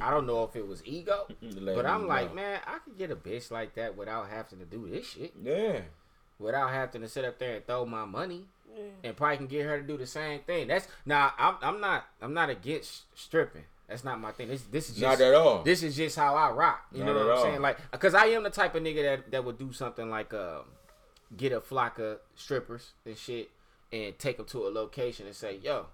I 0.00 0.10
don't 0.10 0.26
know 0.26 0.44
if 0.44 0.54
it 0.56 0.66
was 0.66 0.82
ego, 0.84 1.26
but 1.64 1.86
I'm 1.86 2.06
like, 2.06 2.30
know. 2.30 2.34
man, 2.36 2.60
I 2.66 2.78
could 2.78 2.98
get 2.98 3.10
a 3.10 3.16
bitch 3.16 3.50
like 3.50 3.74
that 3.76 3.96
without 3.96 4.28
having 4.28 4.58
to 4.58 4.64
do 4.64 4.88
this 4.88 5.06
shit, 5.10 5.32
Yeah. 5.42 5.80
without 6.38 6.70
having 6.70 7.00
to 7.02 7.08
sit 7.08 7.24
up 7.24 7.38
there 7.38 7.56
and 7.56 7.66
throw 7.66 7.84
my 7.86 8.04
money. 8.04 8.46
Yeah. 8.76 8.84
and 9.02 9.16
probably 9.16 9.38
can 9.38 9.46
get 9.46 9.64
her 9.64 9.80
to 9.80 9.84
do 9.86 9.96
the 9.96 10.06
same 10.06 10.40
thing. 10.40 10.68
That's 10.68 10.86
now 11.06 11.32
I'm 11.38 11.56
I'm 11.62 11.80
not 11.80 12.04
I'm 12.20 12.34
not 12.34 12.48
against 12.50 13.04
stripping. 13.18 13.64
That's 13.88 14.04
not 14.04 14.20
my 14.20 14.30
thing. 14.30 14.48
This 14.48 14.62
this 14.70 14.90
is 14.90 14.96
just 14.96 15.18
Not 15.18 15.26
at 15.26 15.34
all. 15.34 15.62
this 15.62 15.82
is 15.82 15.96
just 15.96 16.16
how 16.16 16.36
I 16.36 16.50
rock. 16.50 16.86
You 16.92 17.02
Not 17.02 17.06
know 17.14 17.18
what 17.26 17.30
I'm 17.32 17.38
all. 17.38 17.42
saying? 17.44 17.60
Like, 17.62 17.78
cause 17.98 18.14
I 18.14 18.26
am 18.26 18.42
the 18.42 18.50
type 18.50 18.74
of 18.74 18.82
nigga 18.82 19.02
that 19.02 19.30
that 19.32 19.44
would 19.44 19.58
do 19.58 19.72
something 19.72 20.10
like 20.10 20.32
um 20.34 20.64
get 21.36 21.50
a 21.50 21.60
flock 21.62 21.98
of 21.98 22.18
strippers 22.36 22.92
and 23.06 23.16
shit 23.16 23.50
and 23.92 24.18
take 24.18 24.36
them 24.36 24.46
to 24.46 24.66
a 24.66 24.70
location 24.70 25.26
and 25.26 25.34
say, 25.36 25.58
yo. 25.62 25.86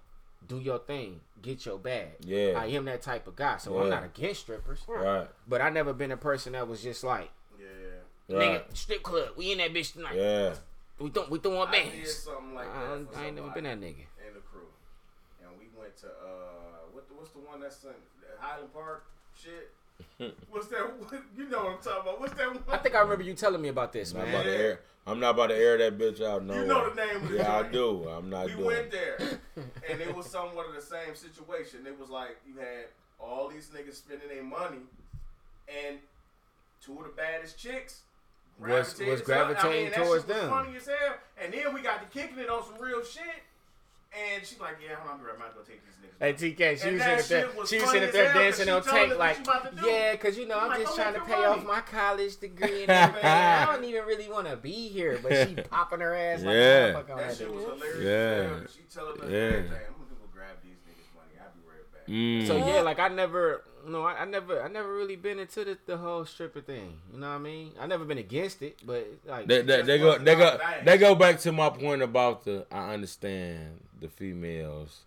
Do 0.47 0.59
your 0.59 0.77
thing, 0.77 1.21
get 1.41 1.65
your 1.65 1.79
bag. 1.79 2.17
Yeah. 2.23 2.53
I 2.61 2.67
am 2.67 2.85
that 2.85 3.01
type 3.01 3.25
of 3.25 3.35
guy, 3.35 3.57
so 3.57 3.79
I'm 3.79 3.89
not 3.89 4.03
against 4.03 4.41
strippers. 4.41 4.79
Right. 4.87 5.27
But 5.47 5.59
I 5.61 5.71
never 5.71 5.91
been 5.91 6.11
a 6.11 6.17
person 6.17 6.53
that 6.53 6.67
was 6.67 6.83
just 6.83 7.03
like, 7.03 7.31
Yeah. 7.59 8.35
Right. 8.37 8.61
nigga, 8.69 8.77
strip 8.77 9.01
club, 9.01 9.29
we 9.37 9.53
in 9.53 9.57
that 9.57 9.73
bitch 9.73 9.93
tonight. 9.93 10.13
Yeah. 10.15 10.53
We 10.99 11.09
don't, 11.09 11.31
we 11.31 11.39
throwing 11.39 11.67
I 11.67 11.71
did 11.71 11.91
bands. 11.93 12.13
something 12.13 12.53
like 12.53 12.67
that. 12.71 12.77
I, 12.77 13.11
for 13.11 13.19
I 13.19 13.25
ain't 13.25 13.35
never 13.37 13.47
been 13.49 13.63
somebody 13.63 13.69
that 13.69 13.79
nigga. 13.79 14.27
in 14.27 14.33
the 14.35 14.39
crew, 14.41 14.67
and 15.41 15.49
we 15.57 15.65
went 15.79 15.97
to 16.01 16.07
uh, 16.07 16.11
what 16.91 17.07
the, 17.07 17.15
what's 17.15 17.31
the 17.31 17.39
one 17.39 17.59
that's 17.59 17.83
in 17.83 17.89
Highland 18.39 18.71
Park? 18.71 19.05
Shit. 19.41 19.71
What's 20.51 20.67
that? 20.67 20.99
What, 20.99 21.11
you 21.37 21.49
know 21.49 21.63
what 21.63 21.71
I'm 21.73 21.77
talking 21.81 22.01
about? 22.03 22.19
What's 22.19 22.33
that 22.33 22.47
one? 22.53 22.63
I 22.69 22.77
think 22.77 22.93
I 22.93 22.99
remember 22.99 23.23
you 23.23 23.33
telling 23.33 23.61
me 23.61 23.69
about 23.69 23.93
this, 23.93 24.11
I'm 24.13 24.19
man. 24.19 24.29
about 24.29 24.43
to 24.43 24.55
air. 24.55 24.79
I'm 25.07 25.19
not 25.19 25.31
about 25.31 25.47
to 25.47 25.55
air 25.55 25.77
that 25.77 25.97
bitch 25.97 26.21
out. 26.21 26.43
No. 26.43 26.55
You 26.55 26.65
know 26.65 26.89
the 26.89 26.95
name 26.95 27.15
of 27.17 27.29
the 27.29 27.37
Yeah, 27.37 27.57
I 27.59 27.63
do. 27.63 28.07
I'm 28.09 28.29
not 28.29 28.45
we 28.47 28.53
doing. 28.53 28.65
went 28.65 28.91
there, 28.91 29.17
and 29.89 30.01
it 30.01 30.15
was 30.15 30.25
somewhat 30.25 30.67
of 30.67 30.73
the 30.75 30.81
same 30.81 31.13
situation. 31.15 31.85
It 31.85 31.99
was 31.99 32.09
like 32.09 32.37
you 32.47 32.59
had 32.59 32.85
all 33.19 33.47
these 33.49 33.69
niggas 33.69 33.95
spending 33.95 34.27
their 34.29 34.43
money, 34.43 34.79
and 35.67 35.97
two 36.81 36.97
of 36.97 37.03
the 37.03 37.09
baddest 37.15 37.57
chicks 37.59 38.01
Was- 38.59 38.93
gravitated 38.95 39.11
was 39.11 39.21
to- 39.21 39.33
I 39.35 39.37
mean, 39.37 39.55
gravitating 39.55 39.93
towards 40.03 40.25
them. 40.25 40.49
Funny 40.49 40.75
as 40.77 40.87
hell. 40.87 41.15
And 41.41 41.53
then 41.53 41.73
we 41.73 41.81
got 41.81 42.01
to 42.01 42.07
kicking 42.19 42.39
it 42.39 42.49
on 42.49 42.63
some 42.65 42.81
real 42.81 43.03
shit, 43.03 43.23
and 44.17 44.45
she's 44.45 44.59
like, 44.59 44.77
"Yeah, 44.83 44.95
I'm 45.01 45.07
not 45.07 45.23
gonna 45.23 45.65
take 45.67 45.81
these 45.85 45.95
niggas." 46.01 46.19
Hey 46.19 46.33
TK, 46.33 46.77
she 46.81 46.87
And 46.87 46.93
was 46.93 46.99
that 47.05 47.21
sitting 47.21 47.41
there, 47.41 47.47
shit 47.49 47.59
was 47.59 47.69
she 47.69 47.75
was 47.75 47.85
funny 47.85 47.99
sitting 47.99 48.07
as 48.09 48.13
there 48.13 48.33
dancing 48.33 48.69
on 48.69 48.81
told 48.83 48.95
us 48.95 49.09
tape 49.09 49.17
like, 49.19 49.35
she 49.35 49.41
about 49.43 49.75
to 49.75 49.81
do. 49.81 49.87
yeah, 49.89 50.15
cause 50.15 50.37
you 50.37 50.47
know 50.47 50.55
I'm 50.57 50.63
I'm 50.63 50.69
like, 50.69 50.79
just 50.81 50.95
go 50.97 51.03
trying 51.03 51.13
to 51.15 51.19
pay 51.21 51.39
your 51.39 51.49
off 51.49 51.65
my 51.65 51.81
college 51.81 52.37
degree 52.39 52.81
and 52.83 52.89
everything. 52.91 53.29
I 53.29 53.65
don't 53.65 53.83
even 53.83 54.05
really 54.05 54.29
want 54.29 54.47
to 54.47 54.55
be 54.55 54.87
here, 54.87 55.19
but 55.21 55.47
she 55.49 55.55
popping 55.69 55.99
her 55.99 56.15
ass 56.15 56.41
like 56.43 56.53
Yeah. 56.55 56.61
a 56.61 56.93
motherfucker 56.93 57.09
on 57.11 57.17
That 57.17 57.27
that 57.29 57.37
shit 57.37 57.53
was 57.53 57.63
hilarious. 57.63 58.03
Yeah. 58.03 58.41
Yeah. 58.41 58.67
She 58.73 58.81
telling 58.93 59.21
us 59.21 59.29
Yeah. 59.29 59.37
everything. 59.37 59.71
I'm 59.71 59.93
gonna 59.93 60.15
go 60.21 60.27
grab 60.33 60.55
these 60.63 60.77
niggas' 60.87 61.15
money. 61.15 61.35
I'll 61.41 61.51
be 61.51 61.67
right 61.67 61.91
back. 61.91 62.07
Mm. 62.07 62.47
So 62.47 62.57
yeah, 62.73 62.81
like 62.81 62.99
I 62.99 63.07
never, 63.09 63.63
no, 63.87 64.03
I, 64.03 64.21
I 64.21 64.25
never, 64.25 64.61
I 64.61 64.67
never 64.67 64.93
really 64.93 65.15
been 65.15 65.39
into 65.39 65.63
the, 65.65 65.77
the 65.85 65.97
whole 65.97 66.25
stripper 66.25 66.61
thing. 66.61 66.93
You 67.13 67.19
know 67.19 67.29
what 67.29 67.35
I 67.35 67.39
mean? 67.39 67.71
I 67.79 67.87
never 67.87 68.05
been 68.05 68.17
against 68.17 68.61
it, 68.61 68.79
but 68.85 69.07
like, 69.25 69.47
They, 69.47 69.61
they, 69.61 69.81
they 69.81 69.97
go 69.97 70.17
they 70.17 70.35
go 70.35 70.57
they 70.83 70.97
go 70.97 71.15
back 71.15 71.39
to 71.41 71.51
my 71.51 71.69
point 71.69 72.01
about 72.01 72.43
the 72.45 72.65
I 72.71 72.93
understand 72.93 73.81
the 73.99 74.07
females 74.09 75.01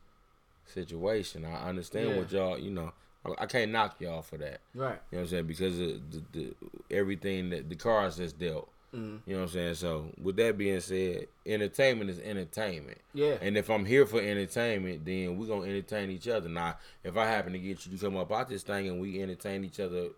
situation. 0.66 1.44
I 1.44 1.68
understand 1.68 2.10
Yeah. 2.10 2.16
what 2.18 2.32
y'all 2.32 2.58
you 2.58 2.70
know. 2.70 2.92
I, 3.24 3.42
I 3.42 3.46
can't 3.46 3.70
knock 3.72 3.96
y'all 4.00 4.22
for 4.22 4.38
that. 4.38 4.60
right? 4.74 4.98
You 5.10 5.18
know 5.18 5.18
what 5.18 5.20
I'm 5.22 5.26
saying? 5.28 5.46
Because 5.46 5.78
of 5.80 6.10
the, 6.10 6.22
the 6.32 6.54
everything 6.90 7.50
that 7.50 7.68
the 7.68 7.76
cards 7.76 8.16
that's 8.18 8.32
dealt. 8.32 8.68
Mhm. 8.94 9.20
You 9.26 9.34
know 9.34 9.40
what 9.40 9.48
I'm 9.48 9.48
saying? 9.52 9.74
So 9.74 10.06
with 10.22 10.36
that 10.36 10.56
being 10.56 10.80
said, 10.80 11.26
entertainment 11.44 12.08
is 12.10 12.18
entertainment. 12.20 12.98
Yeah. 13.12 13.36
And 13.42 13.56
if 13.58 13.68
I'm 13.68 13.84
here 13.84 14.06
for 14.06 14.20
entertainment, 14.20 15.04
then 15.04 15.36
we're 15.36 15.46
gonna 15.46 15.66
entertain 15.66 16.10
each 16.10 16.26
other. 16.28 16.48
Now, 16.48 16.76
if 17.04 17.16
I 17.16 17.26
happen 17.26 17.52
to 17.52 17.58
get 17.58 17.84
you 17.84 17.96
to 17.96 18.04
come 18.04 18.16
up 18.16 18.32
out 18.32 18.48
this 18.48 18.62
thing 18.62 18.88
and 18.88 19.00
we 19.00 19.22
entertain 19.22 19.64
each 19.64 19.78
other 19.78 20.08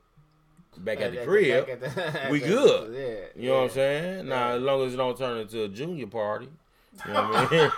back 0.79 1.01
at 1.01 1.13
the 1.13 1.25
crib, 1.25 1.69
at 1.69 1.81
the- 1.81 2.29
we 2.31 2.39
good. 2.39 2.95
Yeah, 2.95 3.43
you 3.43 3.49
know 3.49 3.57
what 3.57 3.63
I'm 3.63 3.69
yeah. 3.69 3.75
saying? 3.75 4.29
Now, 4.29 4.51
as 4.51 4.63
long 4.63 4.87
as 4.87 4.95
it 4.95 4.97
don't 4.99 5.19
turn 5.19 5.39
into 5.39 5.65
a 5.65 5.69
junior 5.69 6.07
party. 6.07 6.49
You 7.07 7.13
know 7.13 7.23
what 7.23 7.53
I 7.53 7.55
mean? 7.57 7.71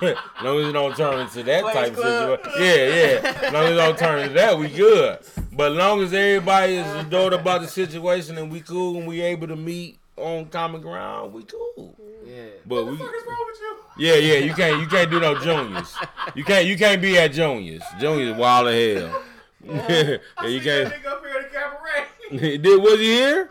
as 0.38 0.44
long 0.44 0.58
as 0.60 0.68
it 0.68 0.72
don't 0.72 0.96
turn 0.96 1.20
into 1.20 1.42
that 1.42 1.62
Boys 1.62 1.74
type 1.74 1.92
of 1.92 1.96
situation. 1.96 2.62
Yeah, 2.62 2.74
yeah. 2.74 3.46
As 3.46 3.52
long 3.52 3.64
as 3.64 3.70
it 3.70 3.74
don't 3.74 3.98
turn 3.98 4.18
into 4.20 4.34
that, 4.34 4.58
we 4.58 4.68
good. 4.68 5.18
But 5.52 5.72
as 5.72 5.78
long 5.78 6.02
as 6.02 6.12
everybody 6.12 6.74
is 6.76 6.86
adored 7.06 7.32
about 7.34 7.62
the 7.62 7.68
situation 7.68 8.38
and 8.38 8.50
we 8.50 8.60
cool 8.60 8.96
and 8.96 9.06
we 9.06 9.20
able 9.20 9.48
to 9.48 9.56
meet 9.56 9.99
on 10.20 10.46
common 10.46 10.80
ground, 10.80 11.32
we 11.32 11.42
cool. 11.44 11.96
Yeah. 12.24 12.44
But 12.66 12.84
we 12.84 12.92
What 12.92 12.98
the 12.98 13.04
fuck 13.04 13.14
is 13.14 13.22
wrong 13.26 13.46
with 13.46 13.60
you? 13.60 14.06
yeah, 14.06 14.14
yeah, 14.14 14.38
you 14.38 14.54
can't 14.54 14.80
you 14.80 14.86
can't 14.86 15.10
do 15.10 15.18
no 15.20 15.38
juniors. 15.38 15.94
You 16.34 16.44
can't 16.44 16.66
you 16.66 16.76
can't 16.76 17.00
be 17.02 17.18
at 17.18 17.32
juniors. 17.32 17.82
Juniors 17.98 18.36
wild 18.36 18.68
as 18.68 19.02
hell. 19.02 19.22
yeah, 19.64 20.16
I 20.38 20.46
you 20.46 20.58
see 20.60 20.64
can't. 20.64 20.88
that 20.90 21.02
nigga 21.02 21.06
up 21.06 21.24
here 21.26 21.38
at 21.38 21.50
the 21.52 21.58
cabaret. 21.58 22.58
Did 22.58 22.82
was 22.82 22.98
he 23.00 23.06
here? 23.06 23.50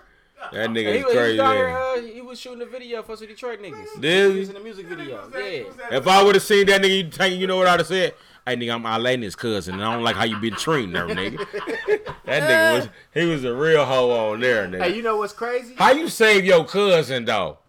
That 0.54 0.70
nigga 0.70 0.94
He, 0.94 1.00
is 1.00 1.06
was, 1.06 1.14
crazy. 1.14 1.38
down 1.38 1.56
here, 1.56 1.68
uh, 1.70 2.02
he 2.02 2.22
was 2.22 2.40
shooting 2.40 2.62
a 2.62 2.66
video 2.66 3.04
for 3.04 3.18
some 3.18 3.28
Detroit 3.28 3.62
niggas. 3.62 4.00
Did 4.02 4.28
he 4.30 4.34
he? 4.36 4.40
was 4.40 4.50
in 4.50 4.56
a 4.56 4.60
music 4.62 4.86
video. 4.88 5.30
Yeah. 5.34 5.98
If 5.98 6.08
I 6.08 6.24
would 6.24 6.36
have 6.36 6.44
seen 6.44 6.66
that 6.68 6.82
nigga, 6.82 7.30
you 7.32 7.38
you 7.40 7.48
know 7.48 7.58
what 7.58 7.68
I'd 7.68 7.80
have 7.80 7.88
said? 7.88 8.14
Hey 8.50 8.56
nigga, 8.56 8.74
I'm 8.74 8.84
Alaina's 8.84 9.36
cousin, 9.36 9.76
and 9.76 9.84
I 9.84 9.94
don't 9.94 10.04
like 10.04 10.16
how 10.16 10.24
you 10.24 10.36
been 10.38 10.56
treating 10.56 10.96
her, 10.96 11.06
nigga. 11.06 11.38
that 12.26 12.42
nigga 12.42 12.80
was 12.80 12.90
he 13.14 13.26
was 13.26 13.44
a 13.44 13.54
real 13.54 13.86
hoe 13.86 14.32
on 14.32 14.40
there, 14.40 14.68
nigga. 14.68 14.86
Hey, 14.86 14.96
you 14.96 15.04
know 15.04 15.18
what's 15.18 15.34
crazy? 15.34 15.76
How 15.78 15.92
you 15.92 16.10
save 16.10 16.44
your 16.46 16.66
cousin 16.66 17.26
though? 17.26 17.60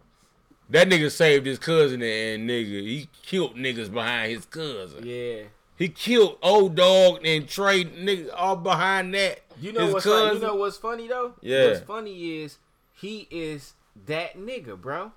That 0.70 0.88
nigga 0.88 1.10
saved 1.10 1.44
his 1.44 1.58
cousin 1.58 2.02
and 2.02 2.48
nigga, 2.48 2.80
he 2.80 3.10
killed 3.22 3.56
niggas 3.56 3.92
behind 3.92 4.32
his 4.32 4.46
cousin. 4.46 5.04
Yeah. 5.04 5.42
He 5.76 5.88
killed 5.88 6.38
old 6.42 6.76
dog 6.76 7.26
and 7.26 7.46
Trey 7.46 7.84
niggas 7.84 8.30
all 8.34 8.56
behind 8.56 9.12
that. 9.12 9.40
You 9.60 9.72
know 9.72 9.84
His 9.84 9.92
what's 9.92 10.06
funny? 10.06 10.34
You 10.36 10.40
know 10.40 10.54
what's 10.54 10.78
funny 10.78 11.08
though? 11.08 11.34
Yeah. 11.42 11.66
What's 11.66 11.80
funny 11.80 12.40
is 12.40 12.56
he 12.94 13.28
is 13.30 13.74
that 14.06 14.38
nigga, 14.38 14.80
bro. 14.80 15.12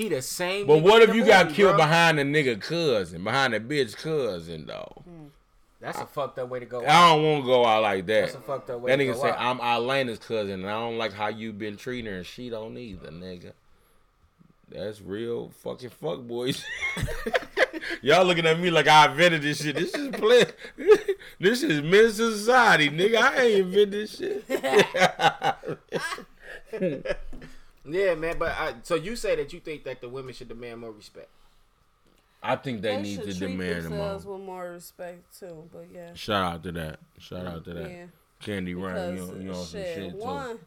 He 0.00 0.08
the 0.08 0.22
same. 0.22 0.66
But 0.66 0.78
what 0.78 1.02
if 1.02 1.10
the 1.10 1.16
you 1.16 1.26
got 1.26 1.50
killed 1.50 1.76
bro. 1.76 1.84
behind 1.84 2.18
a 2.18 2.24
nigga 2.24 2.58
cousin, 2.58 3.22
behind 3.22 3.52
a 3.52 3.60
bitch 3.60 3.94
cousin 3.98 4.64
though? 4.64 5.02
Hmm. 5.04 5.26
That's 5.78 5.98
a 5.98 6.06
fucked 6.06 6.38
up 6.38 6.48
way 6.48 6.60
to 6.60 6.64
go. 6.64 6.78
out. 6.78 6.88
I 6.88 7.14
don't 7.14 7.22
want 7.22 7.44
to 7.44 7.46
go 7.46 7.66
out 7.66 7.82
like 7.82 8.06
that. 8.06 8.20
That's 8.22 8.34
a 8.34 8.40
fucked 8.40 8.70
up 8.70 8.80
way 8.80 8.92
That 8.92 8.96
to 8.96 9.04
nigga 9.04 9.12
go 9.12 9.20
say 9.20 9.28
out. 9.28 9.36
I'm 9.38 9.58
Alaina's 9.58 10.18
cousin, 10.18 10.60
and 10.60 10.70
I 10.70 10.80
don't 10.80 10.96
like 10.96 11.12
how 11.12 11.28
you 11.28 11.52
been 11.52 11.76
treating 11.76 12.10
her, 12.10 12.16
and 12.16 12.24
she 12.24 12.48
don't 12.48 12.78
either, 12.78 13.10
nigga. 13.10 13.52
That's 14.70 15.02
real 15.02 15.50
fucking 15.50 15.90
fuck 15.90 16.20
boys. 16.20 16.64
Y'all 18.00 18.24
looking 18.24 18.46
at 18.46 18.58
me 18.58 18.70
like 18.70 18.88
I 18.88 19.10
invented 19.10 19.42
this 19.42 19.62
shit. 19.62 19.76
This 19.76 19.94
is 19.94 20.08
play. 20.16 20.46
this 21.38 21.62
is 21.62 21.82
men's 21.82 22.14
society, 22.14 22.88
nigga. 22.88 23.16
I 23.16 23.42
ain't 23.42 23.66
invented 23.66 23.90
this 23.90 24.16
shit. 24.16 24.44
Yeah, 27.92 28.14
man. 28.14 28.36
But 28.38 28.52
I, 28.52 28.74
so 28.82 28.94
you 28.94 29.16
say 29.16 29.36
that 29.36 29.52
you 29.52 29.60
think 29.60 29.84
that 29.84 30.00
the 30.00 30.08
women 30.08 30.32
should 30.34 30.48
demand 30.48 30.80
more 30.80 30.92
respect. 30.92 31.28
I 32.42 32.56
think 32.56 32.80
they, 32.80 32.96
They 32.96 33.02
need 33.02 33.16
to 33.18 33.24
treat 33.36 33.38
demand 33.38 33.84
them 33.84 33.90
themselves 33.92 34.24
all. 34.26 34.34
with 34.38 34.42
more 34.42 34.70
respect 34.70 35.38
too. 35.38 35.68
But 35.72 35.86
yeah, 35.92 36.14
Shout 36.14 36.54
out 36.54 36.62
to 36.62 36.72
that. 36.72 36.98
Shout 37.18 37.46
out 37.46 37.64
to 37.64 37.74
that. 37.74 37.90
yeah. 37.90 38.04
Candy 38.40 38.74
Run, 38.74 39.14
you 39.16 39.22
Because 39.22 39.28
know, 39.30 39.36
you 39.36 39.42
know 39.44 39.52
some 39.54 39.80
shit, 39.80 39.94
shit 39.96 40.10
too. 40.12 40.16
one, 40.16 40.58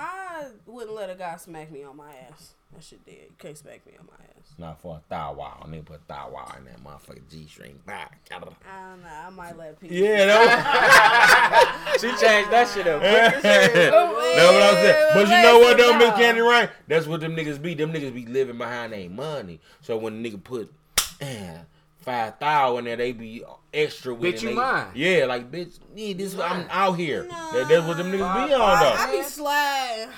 I 0.00 0.46
wouldn't 0.64 0.96
let 0.96 1.10
a 1.10 1.14
guy 1.14 1.36
smack 1.36 1.70
me 1.70 1.82
on 1.82 1.96
my 1.98 2.10
ass. 2.30 2.54
That 2.72 2.82
shit 2.82 3.04
dead. 3.04 3.16
You 3.28 3.34
can't 3.36 3.58
smack 3.58 3.84
me 3.84 3.92
on 3.98 4.06
my 4.06 4.24
ass. 4.24 4.54
Not 4.56 4.80
for 4.80 4.96
a 4.96 5.00
thigh 5.10 5.30
wow. 5.30 5.62
Nigga 5.68 5.84
put 5.84 6.00
thigh 6.08 6.26
wow 6.32 6.54
in 6.56 6.64
that 6.64 6.82
motherfucking 6.82 7.28
G 7.30 7.46
string. 7.46 7.78
Back. 7.84 8.18
I 8.30 8.38
don't 8.38 8.50
know. 8.50 9.08
I 9.08 9.28
might 9.28 9.58
let 9.58 9.78
people. 9.78 9.94
Yeah, 9.94 10.24
that 10.26 11.96
She 12.00 12.08
changed 12.08 12.50
that 12.50 12.68
shit 12.72 12.86
up. 12.86 13.02
That's 13.02 13.44
what 13.44 14.62
I'm 14.62 14.74
saying. 14.76 15.10
But 15.12 15.28
you 15.28 15.42
know 15.42 15.58
what 15.58 15.76
though, 15.76 15.98
Miss 15.98 16.14
Candy 16.14 16.40
Rain? 16.40 16.68
That's 16.88 17.06
what 17.06 17.20
them 17.20 17.36
niggas 17.36 17.60
be. 17.60 17.74
Them 17.74 17.92
niggas 17.92 18.14
be 18.14 18.24
living 18.24 18.56
behind 18.56 18.94
their 18.94 19.10
money. 19.10 19.60
So 19.82 19.98
when 19.98 20.24
a 20.24 20.28
nigga 20.28 20.42
put 20.42 20.72
eh, 21.20 21.58
five 22.00 22.38
thousand 22.38 22.78
in 22.78 22.84
there, 22.86 22.96
they 22.96 23.12
be 23.12 23.44
extra 23.72 24.14
with 24.14 24.34
Bitch, 24.34 24.36
it. 24.38 24.42
you 24.42 24.48
They- 24.50 24.54
mine. 24.54 24.86
Yeah, 24.94 25.24
like 25.26 25.50
bitch, 25.50 25.78
yeah, 25.94 26.14
this 26.14 26.38
I'm 26.38 26.66
out 26.70 26.92
here. 26.94 27.24
Nah. 27.24 27.52
That, 27.52 27.68
that's 27.68 27.86
what 27.86 27.96
them 27.96 28.10
niggas 28.12 28.46
be 28.46 28.52
on 28.54 28.80
though. 28.80 28.92
I 28.92 29.06
though. 29.06 29.18
be 29.18 29.22
sliding. 29.24 30.08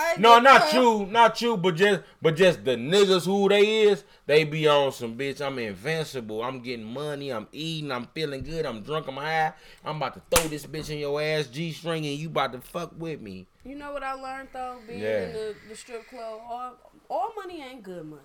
I 0.00 0.14
No, 0.16 0.38
not 0.38 0.60
that. 0.60 0.74
you, 0.74 1.06
not 1.06 1.40
you, 1.42 1.56
but 1.56 1.74
just 1.74 2.02
but 2.22 2.36
just 2.36 2.64
the 2.64 2.76
niggas 2.76 3.26
who 3.26 3.48
they 3.48 3.82
is, 3.82 4.04
they 4.26 4.44
be 4.44 4.68
on 4.68 4.92
some 4.92 5.16
bitch. 5.18 5.40
I'm 5.44 5.58
invincible. 5.58 6.40
I'm 6.44 6.60
getting 6.60 6.84
money. 6.84 7.30
I'm 7.32 7.48
eating. 7.50 7.90
I'm 7.90 8.06
feeling 8.14 8.44
good. 8.44 8.64
I'm 8.64 8.82
drunk. 8.82 9.08
I'm 9.08 9.16
high. 9.16 9.54
I'm 9.84 9.96
about 9.96 10.14
to 10.14 10.22
throw 10.30 10.48
this 10.48 10.66
bitch 10.66 10.90
in 10.90 10.98
your 10.98 11.20
ass 11.20 11.46
G 11.48 11.72
string, 11.72 12.06
and 12.06 12.16
you 12.16 12.28
about 12.28 12.52
to 12.52 12.60
fuck 12.60 12.92
with 12.96 13.20
me. 13.20 13.46
You 13.64 13.74
know 13.74 13.92
what 13.92 14.04
I 14.04 14.12
learned 14.14 14.50
though, 14.52 14.76
being 14.86 15.00
Yeah. 15.00 15.26
in 15.26 15.32
the, 15.32 15.54
the 15.68 15.74
strip 15.76 16.08
club. 16.08 16.40
All, 16.48 16.74
all 17.10 17.32
money 17.36 17.60
ain't 17.62 17.82
good 17.82 18.04
money. 18.06 18.22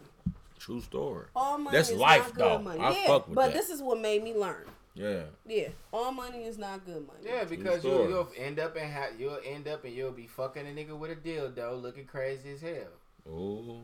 True 0.63 0.79
story. 0.81 1.25
All 1.35 1.57
money 1.57 1.75
That's 1.77 1.89
is 1.89 1.97
life, 1.97 2.21
not 2.27 2.33
good 2.35 2.43
though. 2.45 2.59
money. 2.59 2.79
I 2.79 2.91
yeah, 2.91 3.07
fuck 3.07 3.27
with 3.27 3.35
but 3.35 3.47
that. 3.47 3.53
this 3.53 3.69
is 3.69 3.81
what 3.81 3.99
made 3.99 4.23
me 4.23 4.33
learn. 4.33 4.65
Yeah. 4.95 5.23
Yeah, 5.45 5.69
all 5.91 6.11
money 6.13 6.43
is 6.45 6.57
not 6.57 6.85
good 6.85 7.05
money. 7.05 7.19
Yeah, 7.25 7.43
because 7.43 7.83
you, 7.83 7.89
story. 7.91 8.09
you'll 8.09 8.29
end 8.37 8.59
up 8.59 8.75
and 8.77 8.93
ha- 8.93 9.09
you'll 9.19 9.39
end 9.45 9.67
up 9.67 9.83
and 9.83 9.93
you'll 9.93 10.11
be 10.11 10.27
fucking 10.27 10.65
a 10.65 10.69
nigga 10.69 10.97
with 10.97 11.11
a 11.11 11.15
dildo, 11.15 11.81
looking 11.81 12.05
crazy 12.05 12.51
as 12.51 12.61
hell. 12.61 12.93
Oh, 13.29 13.79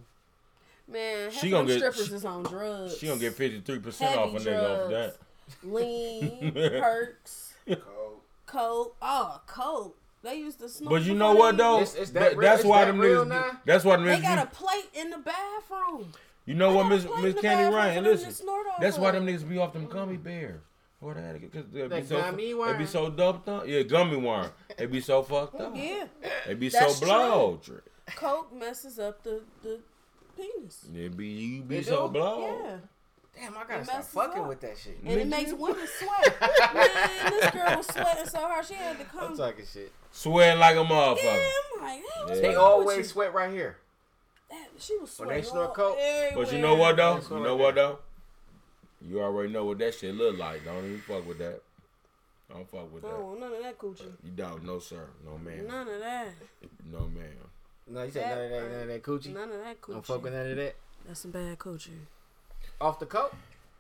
Man, 0.88 1.30
She 1.32 1.40
she 1.40 1.50
gonna 1.50 1.64
gonna 1.68 1.80
get- 1.80 1.94
strippers 1.94 2.08
she- 2.10 2.16
is 2.16 2.26
on 2.26 2.44
drugs. 2.44 2.98
she 2.98 3.08
gonna 3.08 3.20
get 3.20 3.34
fifty 3.34 3.60
three 3.60 3.80
percent 3.80 4.16
off 4.18 4.30
a 4.30 4.32
Heavy 4.34 4.46
nigga 4.46 4.84
off 4.84 4.90
drugs. 4.90 5.18
that. 5.62 5.68
lean, 5.68 6.52
perks, 6.54 7.54
Cold. 7.68 8.20
coke. 8.46 8.96
Oh, 9.02 9.42
coke. 9.48 9.98
They 10.24 10.36
used 10.36 10.60
to 10.60 10.70
smoke. 10.70 10.90
But 10.92 11.02
you 11.04 11.14
know 11.16 11.30
before 11.34 11.46
what 11.48 11.58
though? 11.58 11.76
It's- 11.82 11.96
it's 11.96 12.12
that 12.12 12.20
That- 12.20 12.38
real- 12.38 12.42
that's 12.50 12.62
it's 12.62 12.70
why 12.70 12.86
that 12.86 12.92
them 12.92 13.00
real 13.00 13.26
niggas. 13.26 13.30
now? 13.30 13.60
That's 13.66 13.84
why 13.86 13.96
them 13.98 14.06
They 14.06 14.20
got 14.22 14.40
a 14.40 14.46
plate 14.48 14.90
in 14.94 15.10
the 15.12 15.18
bathroom. 15.18 16.14
You 16.50 16.56
know 16.56 16.72
They 16.72 16.76
what, 16.78 16.84
got 16.90 16.92
a 16.92 16.96
Miss 17.22 17.36
Miss 17.36 17.42
Candy 17.44 17.76
Ryan? 17.76 18.04
for 18.04 18.10
Listen, 18.10 18.46
that's 18.80 18.98
why 18.98 19.12
them 19.12 19.28
niggas 19.28 19.48
be 19.48 19.60
off 19.60 19.72
them 19.72 19.86
gummy 19.86 20.18
bears. 20.18 20.60
Or 21.00 21.14
that, 21.14 21.40
because 21.40 21.66
they 21.72 21.84
be 21.84 21.88
That 21.90 22.08
so 22.08 22.18
gummy 22.20 22.54
they 22.54 22.74
be 22.78 22.86
so 22.88 23.10
doped 23.12 23.48
up. 23.48 23.68
Yeah, 23.68 23.84
gummy 23.84 24.18
worm. 24.18 24.50
They 24.76 24.88
be 24.88 25.00
so 25.00 25.22
fucked 25.22 25.62
up. 25.62 25.74
Yeah, 25.76 26.08
They 26.48 26.56
be 26.56 26.70
That's 26.70 26.96
so 26.96 27.06
true. 27.06 27.08
blowed. 27.08 27.82
coke 28.16 28.52
messes 28.52 28.98
up 28.98 29.22
the 29.22 29.44
the 29.62 29.80
penis. 30.36 30.88
They 30.92 31.08
be 31.10 31.28
you 31.28 31.62
be 31.62 31.76
They 31.78 31.84
so 31.84 32.08
do? 32.08 32.14
blowed. 32.14 32.42
Yeah. 32.66 32.76
Damn, 33.40 33.56
I 33.56 33.64
gotta 33.68 33.86
stop 33.86 34.04
fucking 34.06 34.42
up. 34.42 34.48
with 34.50 34.62
that 34.62 34.76
shit. 34.76 34.98
And 35.06 35.12
it 35.22 35.28
Nigga. 35.28 35.30
makes 35.30 35.54
women 35.54 35.88
sweat. 36.00 36.42
Man, 36.74 37.32
this 37.32 37.52
girl 37.52 37.78
was 37.78 37.86
sweating 37.86 38.26
so 38.26 38.40
hard 38.40 38.66
she 38.66 38.74
had 38.74 38.98
to 38.98 39.06
come. 39.06 39.32
I'm 39.34 39.38
talking 39.38 39.66
shit. 39.72 39.92
Sweating 40.12 40.60
like 40.60 40.76
a 40.76 40.80
Yeah, 40.80 40.86
motherfucker. 40.86 41.50
I'm 41.78 41.84
like, 41.84 42.00
hey, 42.00 42.24
what's 42.26 42.40
They 42.42 42.56
always 42.56 43.10
sweat 43.12 43.36
right 43.36 43.52
here. 43.54 43.78
That- 44.50 44.68
She 44.80 44.98
was 44.98 45.18
When 45.20 45.30
they 45.30 45.42
snort 45.42 45.70
all 45.70 45.74
coke. 45.76 45.98
But 46.36 46.52
you 46.52 46.60
know 46.60 46.76
what 46.76 46.96
though? 46.98 47.16
That's 47.16 47.30
You 47.30 47.40
know 47.40 47.56
what 47.56 47.76
though? 47.76 48.00
You 49.08 49.22
already 49.22 49.52
know 49.54 49.66
what 49.66 49.78
that 49.80 49.94
shit 49.96 50.14
look 50.16 50.38
like. 50.38 50.66
Don't 50.66 50.84
even 50.86 51.00
fuck 51.00 51.26
with 51.28 51.38
that. 51.40 51.62
Don't 52.50 52.68
fuck 52.70 52.92
with 52.94 53.06
I 53.06 53.10
that. 53.10 53.20
want 53.22 53.40
none 53.40 53.54
of 53.54 53.62
that 53.64 53.78
coochie. 53.78 54.12
You 54.24 54.32
don't, 54.36 54.64
no 54.66 54.80
sir, 54.80 55.06
no 55.24 55.38
ma'am, 55.38 55.68
None 55.68 55.88
of 55.88 56.00
that. 56.00 56.28
no 56.92 57.00
ma'am. 57.02 57.30
No, 57.88 58.04
you 58.04 58.12
said 58.12 58.28
none 58.36 58.44
of 58.46 58.50
that, 58.50 58.72
none 58.72 58.82
of 58.82 58.88
that 58.88 59.04
coochie. 59.04 59.34
None 59.34 59.52
of 59.52 59.64
that 59.64 59.82
coochie. 59.82 59.94
Don't 59.94 60.06
fuck 60.06 60.24
with 60.24 60.34
none 60.34 60.48
of 60.50 60.56
that. 60.58 60.76
That's 61.08 61.20
some 61.20 61.32
bad 61.32 61.58
coochie. 61.60 61.90
Off 62.82 63.00
the 63.00 63.06
coke. 63.06 63.36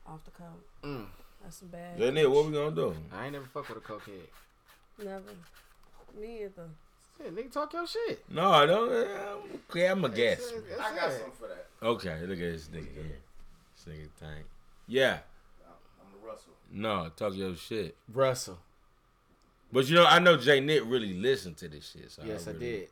Off 0.06 0.24
the 0.24 0.32
coke. 0.32 0.64
Mm. 0.84 1.06
That's 1.44 1.58
some 1.58 1.70
bad. 1.70 1.98
Then 1.98 2.16
it, 2.18 2.30
what 2.30 2.46
we 2.46 2.52
gonna 2.52 2.76
do? 2.76 2.96
I 3.12 3.24
ain't 3.26 3.34
never 3.34 3.46
fuck 3.46 3.68
with 3.70 3.78
a 3.80 3.82
cokehead. 3.82 4.28
Never. 5.04 5.22
Me 6.20 6.44
either. 6.44 6.70
Shit, 7.22 7.36
nigga, 7.36 7.52
talk 7.52 7.74
your 7.74 7.86
shit. 7.86 8.24
No, 8.30 8.50
I 8.52 8.66
don't. 8.66 8.90
uh, 8.91 9.36
Okay, 9.70 9.88
I'm 9.88 10.04
a 10.06 10.10
guess. 10.10 10.52
That's 10.52 10.82
I 10.82 10.96
got 10.96 11.10
it. 11.12 11.14
something 11.18 11.32
for 11.40 11.48
that. 11.48 11.68
Okay, 11.82 12.20
look 12.22 12.32
at 12.32 12.40
this 12.40 12.68
nigga 12.70 12.94
here. 12.94 13.18
This 13.76 13.94
nigga 13.94 14.08
tank. 14.20 14.46
Yeah, 14.88 15.20
I'm 16.00 16.20
the 16.22 16.26
Russell. 16.28 16.54
no, 16.72 17.10
talk 17.16 17.36
your 17.36 17.56
shit. 17.56 17.96
Russell. 18.12 18.58
But 19.72 19.88
you 19.88 19.96
know, 19.96 20.06
I 20.06 20.18
know 20.20 20.36
Jay 20.38 20.60
Nick 20.62 20.84
really 20.86 21.14
listened 21.14 21.58
to 21.58 21.68
this 21.68 21.91
shit. 21.91 22.10
So 22.12 22.24
Yes, 22.26 22.48
I 22.48 22.52
really- 22.52 22.60
did. 22.66 22.90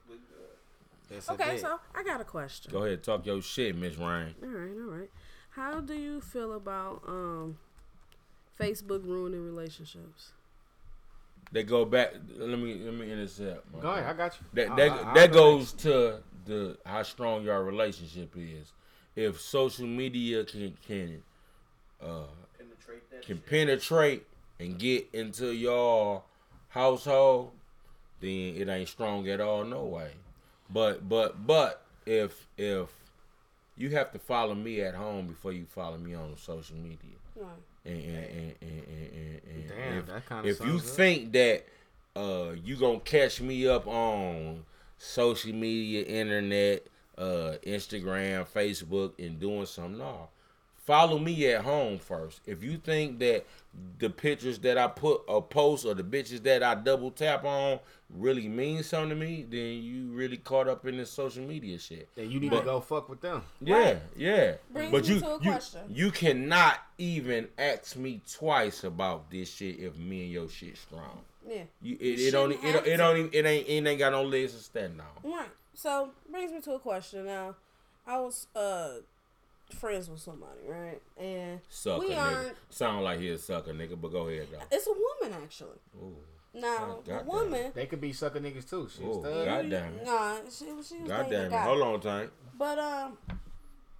Yes, 1.09 1.29
I 1.29 1.33
Okay, 1.33 1.51
did. 1.51 1.61
so 1.61 1.79
I 1.95 2.03
got 2.03 2.19
a 2.21 2.25
question. 2.25 2.71
Go 2.71 2.83
ahead, 2.83 3.01
talk 3.03 3.25
your 3.25 3.41
shit, 3.41 3.75
Miss 3.75 3.95
Ryan. 3.97 4.35
All 4.43 4.49
right, 4.49 4.71
all 4.71 4.99
right. 4.99 5.09
How 5.51 5.79
do 5.79 5.93
you 5.95 6.19
feel 6.21 6.53
about 6.53 7.01
um 7.07 7.57
Facebook 8.59 9.05
ruining 9.05 9.43
relationships? 9.45 10.33
They 11.51 11.63
go 11.63 11.85
back. 11.85 12.13
Let 12.35 12.59
me 12.59 12.75
let 12.83 12.93
me 12.93 13.11
intercept. 13.11 13.73
my 13.73 13.79
Go 13.79 13.91
ahead. 13.91 14.05
I 14.05 14.13
got 14.13 14.37
you. 14.39 14.45
That 14.53 14.75
that, 14.75 14.91
I- 14.91 14.97
I'll 14.97 15.13
that 15.15 15.31
go 15.31 15.57
goes 15.57 15.73
to 15.73 16.19
the 16.45 16.77
how 16.85 17.03
strong 17.03 17.43
your 17.43 17.63
relationship 17.63 18.33
is. 18.37 18.73
If 19.15 19.39
social 19.39 19.87
media 19.87 20.43
can 20.43 20.75
can 20.85 21.23
uh 22.01 22.23
Penetrate 22.57 23.09
that 23.11 23.21
can 23.25 23.37
shit. 23.37 23.45
penetrate 23.45 24.25
and 24.59 24.77
get 24.77 25.07
into 25.13 25.51
your 25.53 26.23
household, 26.69 27.51
then 28.19 28.55
it 28.57 28.67
ain't 28.69 28.89
strong 28.89 29.27
at 29.29 29.39
all. 29.41 29.63
No 29.63 29.83
way. 29.85 30.11
But 30.69 31.07
but 31.07 31.47
but 31.47 31.83
if 32.05 32.47
if 32.57 32.89
you 33.77 33.91
have 33.91 34.11
to 34.11 34.19
follow 34.19 34.55
me 34.55 34.81
at 34.81 34.95
home 34.95 35.27
before 35.27 35.53
you 35.53 35.65
follow 35.65 35.97
me 35.97 36.13
on 36.13 36.35
social 36.37 36.75
media. 36.77 37.15
Right. 37.35 37.49
And, 37.87 38.03
and, 38.03 38.55
and, 38.61 38.83
and, 38.89 39.67
Damn, 39.67 39.97
if, 39.97 40.05
that 40.07 40.27
kinda 40.27 40.47
if 40.49 40.59
you 40.65 40.75
up. 40.75 40.81
think 40.81 41.31
that 41.33 41.65
uh, 42.15 42.51
you 42.63 42.75
gonna 42.75 42.99
catch 42.99 43.41
me 43.41 43.67
up 43.67 43.87
on 43.87 44.65
social 44.97 45.53
media, 45.53 46.03
internet, 46.03 46.85
uh, 47.17 47.55
Instagram, 47.65 48.47
Facebook, 48.47 49.13
and 49.19 49.39
doing 49.39 49.65
something, 49.65 49.99
no. 49.99 50.29
Follow 50.85 51.19
me 51.19 51.47
at 51.47 51.63
home 51.65 51.99
first. 51.99 52.39
If 52.45 52.63
you 52.63 52.77
think 52.77 53.19
that 53.19 53.45
the 53.99 54.09
pictures 54.09 54.59
that 54.59 54.77
I 54.77 54.87
put 54.87 55.21
or 55.27 55.41
post 55.41 55.85
or 55.85 55.93
the 55.93 56.03
bitches 56.03 56.43
that 56.43 56.63
I 56.63 56.75
double 56.75 57.11
tap 57.11 57.43
on 57.43 57.79
really 58.09 58.47
mean 58.47 58.83
something 58.83 59.09
to 59.09 59.15
me, 59.15 59.45
then 59.49 59.83
you 59.83 60.07
really 60.11 60.37
caught 60.37 60.67
up 60.67 60.85
in 60.85 60.97
this 60.97 61.11
social 61.11 61.43
media 61.43 61.77
shit. 61.77 62.07
Then 62.15 62.31
you 62.31 62.39
need 62.39 62.51
But- 62.51 62.59
to 62.59 62.65
go 62.65 62.79
fuck 62.81 63.09
with 63.09 63.21
them. 63.21 63.43
Yeah, 63.61 63.99
yeah. 64.15 64.55
Brings 64.71 64.91
but 64.91 65.07
me 65.07 65.13
you, 65.15 65.19
to 65.19 65.27
a 65.27 65.33
you, 65.33 65.39
question. 65.51 65.81
you 65.89 66.11
cannot 66.11 66.79
even 66.97 67.49
ask 67.57 67.95
me 67.97 68.21
twice 68.31 68.83
about 68.83 69.29
this 69.29 69.53
shit 69.53 69.79
if 69.79 69.97
me 69.97 70.23
and 70.23 70.31
your 70.31 70.49
shit 70.49 70.77
strong. 70.77 71.21
Yeah. 71.47 71.63
You, 71.81 71.95
it, 71.99 72.19
You 72.19 72.27
it 72.27 72.31
don't, 72.31 72.51
it, 72.51 72.61
don't- 72.61 72.87
it 72.87 72.97
don't 72.97 73.17
even, 73.17 73.29
it 73.33 73.45
ain't, 73.45 73.67
it 73.67 73.87
ain't 73.89 73.99
got 73.99 74.11
no 74.11 74.23
legs 74.23 74.53
to 74.53 74.59
stand 74.59 75.01
on. 75.01 75.31
Right. 75.31 75.49
So 75.73 76.09
brings 76.31 76.51
me 76.51 76.61
to 76.61 76.73
a 76.73 76.79
question 76.79 77.25
now. 77.25 77.55
I 78.07 78.19
was 78.19 78.47
uh 78.55 78.93
friends 79.75 80.09
with 80.09 80.21
somebody, 80.21 80.61
right? 80.65 81.01
And 81.19 81.59
Sucker 81.69 82.07
we 82.07 82.13
aren't 82.15 82.53
Sound 82.69 83.03
like 83.03 83.19
he 83.19 83.29
a 83.29 83.37
sucker 83.37 83.73
nigga, 83.73 83.99
but 83.99 84.11
go 84.13 84.29
ahead 84.29 84.47
though. 84.51 84.59
it's 84.71 84.87
a 84.87 84.91
woman 84.91 85.37
actually. 85.43 85.77
Ooh, 86.01 86.15
Now 86.53 86.77
God 86.87 87.05
the 87.05 87.11
damn. 87.13 87.25
woman 87.27 87.71
They 87.75 87.85
could 87.85 88.01
be 88.01 88.13
sucking 88.13 88.41
niggas 88.43 88.69
too. 88.69 88.87
Shit, 88.89 89.05
Ooh, 89.05 89.19
stud. 89.21 89.45
God 89.45 89.69
damn 89.69 89.93
it. 89.95 90.05
Nah, 90.05 90.35
she, 90.49 90.65
she 90.65 90.71
was 91.01 91.07
God 91.07 91.27
damn 91.29 91.51
it. 91.53 91.59
Hold 91.59 91.81
on, 91.81 91.99
Tank. 92.01 92.31
But 92.57 92.79
um 92.79 93.17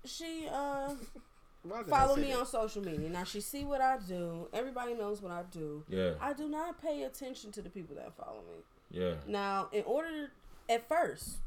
she 0.06 0.48
uh 0.52 0.94
Why 1.64 1.84
did 1.84 1.92
I 1.92 1.98
follow 2.00 2.16
me 2.16 2.32
that? 2.32 2.40
on 2.40 2.46
social 2.46 2.82
media. 2.84 3.10
Now 3.10 3.24
she 3.26 3.42
see 3.42 3.66
what 3.66 3.82
I 3.82 3.98
do. 4.08 4.48
Everybody 4.54 4.94
knows 4.94 5.22
what 5.22 5.32
I 5.32 5.44
do. 5.52 5.84
Yeah, 5.90 6.12
I 6.22 6.34
do 6.34 6.48
not 6.48 6.82
pay 6.82 7.04
attention 7.04 7.52
to 7.54 7.62
the 7.62 7.70
people 7.70 7.96
that 7.98 8.16
follow 8.16 8.42
me. 8.50 8.64
yeah. 8.90 9.16
Now, 9.28 9.68
in 9.74 9.84
order 9.86 10.32
at 10.70 10.88
first, 10.88 11.38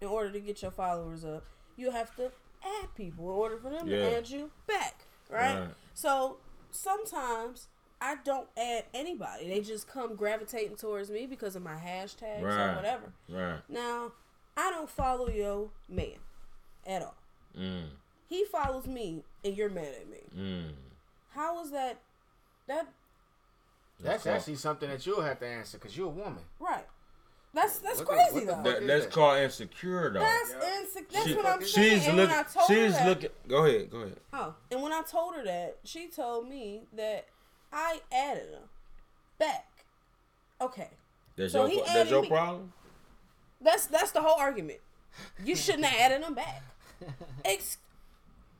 in 0.00 0.06
order 0.08 0.30
to 0.30 0.40
get 0.40 0.62
your 0.62 0.70
followers 0.70 1.24
up, 1.24 1.44
you 1.76 1.90
have 1.90 2.14
to 2.16 2.26
add 2.62 2.94
people 2.96 3.24
in 3.24 3.32
order 3.36 3.56
for 3.56 3.70
them 3.70 3.88
Yeah. 3.88 3.98
to 4.10 4.16
add 4.18 4.28
you 4.30 4.50
back, 4.68 5.06
right? 5.28 5.58
Right. 5.60 5.68
So 5.92 6.38
sometimes 6.70 7.66
I 8.06 8.16
don't 8.22 8.46
add 8.58 8.84
anybody. 8.92 9.48
They 9.48 9.60
just 9.60 9.88
come 9.88 10.14
gravitating 10.14 10.76
towards 10.76 11.10
me 11.10 11.24
because 11.24 11.56
of 11.56 11.62
my 11.62 11.74
hashtags 11.76 12.42
Right. 12.42 12.72
or 12.72 12.76
whatever. 12.76 13.12
Right. 13.30 13.60
Now, 13.68 14.12
I 14.58 14.70
don't 14.70 14.90
follow 14.90 15.28
your 15.30 15.70
man 15.88 16.18
at 16.86 17.00
all. 17.02 17.14
Mm, 17.58 17.88
He 18.28 18.44
follows 18.44 18.86
me 18.86 19.24
and 19.42 19.56
you're 19.56 19.70
mad 19.70 19.94
at 20.02 20.08
me. 20.10 20.18
mm. 20.36 20.72
How 21.30 21.62
is 21.64 21.70
that 21.70 21.98
that 22.66 22.88
That's 24.00 24.24
That's 24.24 24.38
actually 24.40 24.56
something 24.56 24.90
that 24.90 25.06
you'll 25.06 25.22
have 25.22 25.38
to 25.38 25.46
answer 25.46 25.78
because 25.78 25.96
you're 25.96 26.08
a 26.08 26.10
woman. 26.10 26.44
right? 26.58 26.86
That's 27.54 27.78
that's 27.78 28.00
What 28.00 28.08
crazy 28.08 28.32
what 28.34 28.40
the 28.40 28.46
though. 28.46 28.70
fuck 28.72 28.86
That, 28.86 28.90
is 28.98 29.06
called 29.06 29.38
insecure 29.38 30.12
though. 30.12 30.18
That's 30.20 30.50
Yeah. 30.50 30.80
inse- 30.82 31.08
That's 31.10 31.26
She- 31.26 31.34
what 31.36 31.46
I'm 31.46 31.64
saying. 31.64 31.98
she's 32.00 32.08
and 32.08 32.16
when 32.18 32.30
I 32.30 32.42
told 32.42 32.68
her 32.68 32.74
she's 32.74 33.00
looking. 33.02 33.30
Go 33.48 33.64
ahead, 33.64 33.90
go 33.90 33.98
ahead. 34.00 34.20
Oh, 34.32 34.54
and 34.72 34.82
when 34.82 34.92
I 34.92 35.02
told 35.02 35.36
her 35.36 35.44
that, 35.44 35.78
she 35.84 36.08
told 36.08 36.48
me 36.48 36.86
that 36.94 37.28
I 37.74 38.00
added 38.12 38.50
him 38.50 38.62
back. 39.38 39.66
Okay. 40.60 40.88
That's 41.36 41.52
So 41.52 41.62
your 41.66 41.68
he 41.68 41.76
that's 41.80 41.90
added 41.90 42.10
your 42.10 42.22
me. 42.22 42.28
problem. 42.28 42.72
That's 43.60 43.86
that's 43.86 44.12
the 44.12 44.22
whole 44.22 44.38
argument. 44.38 44.78
You 45.44 45.56
shouldn't 45.56 45.84
have 45.84 46.12
added 46.12 46.24
them 46.24 46.34
back. 46.34 46.62
Ex- 47.44 47.78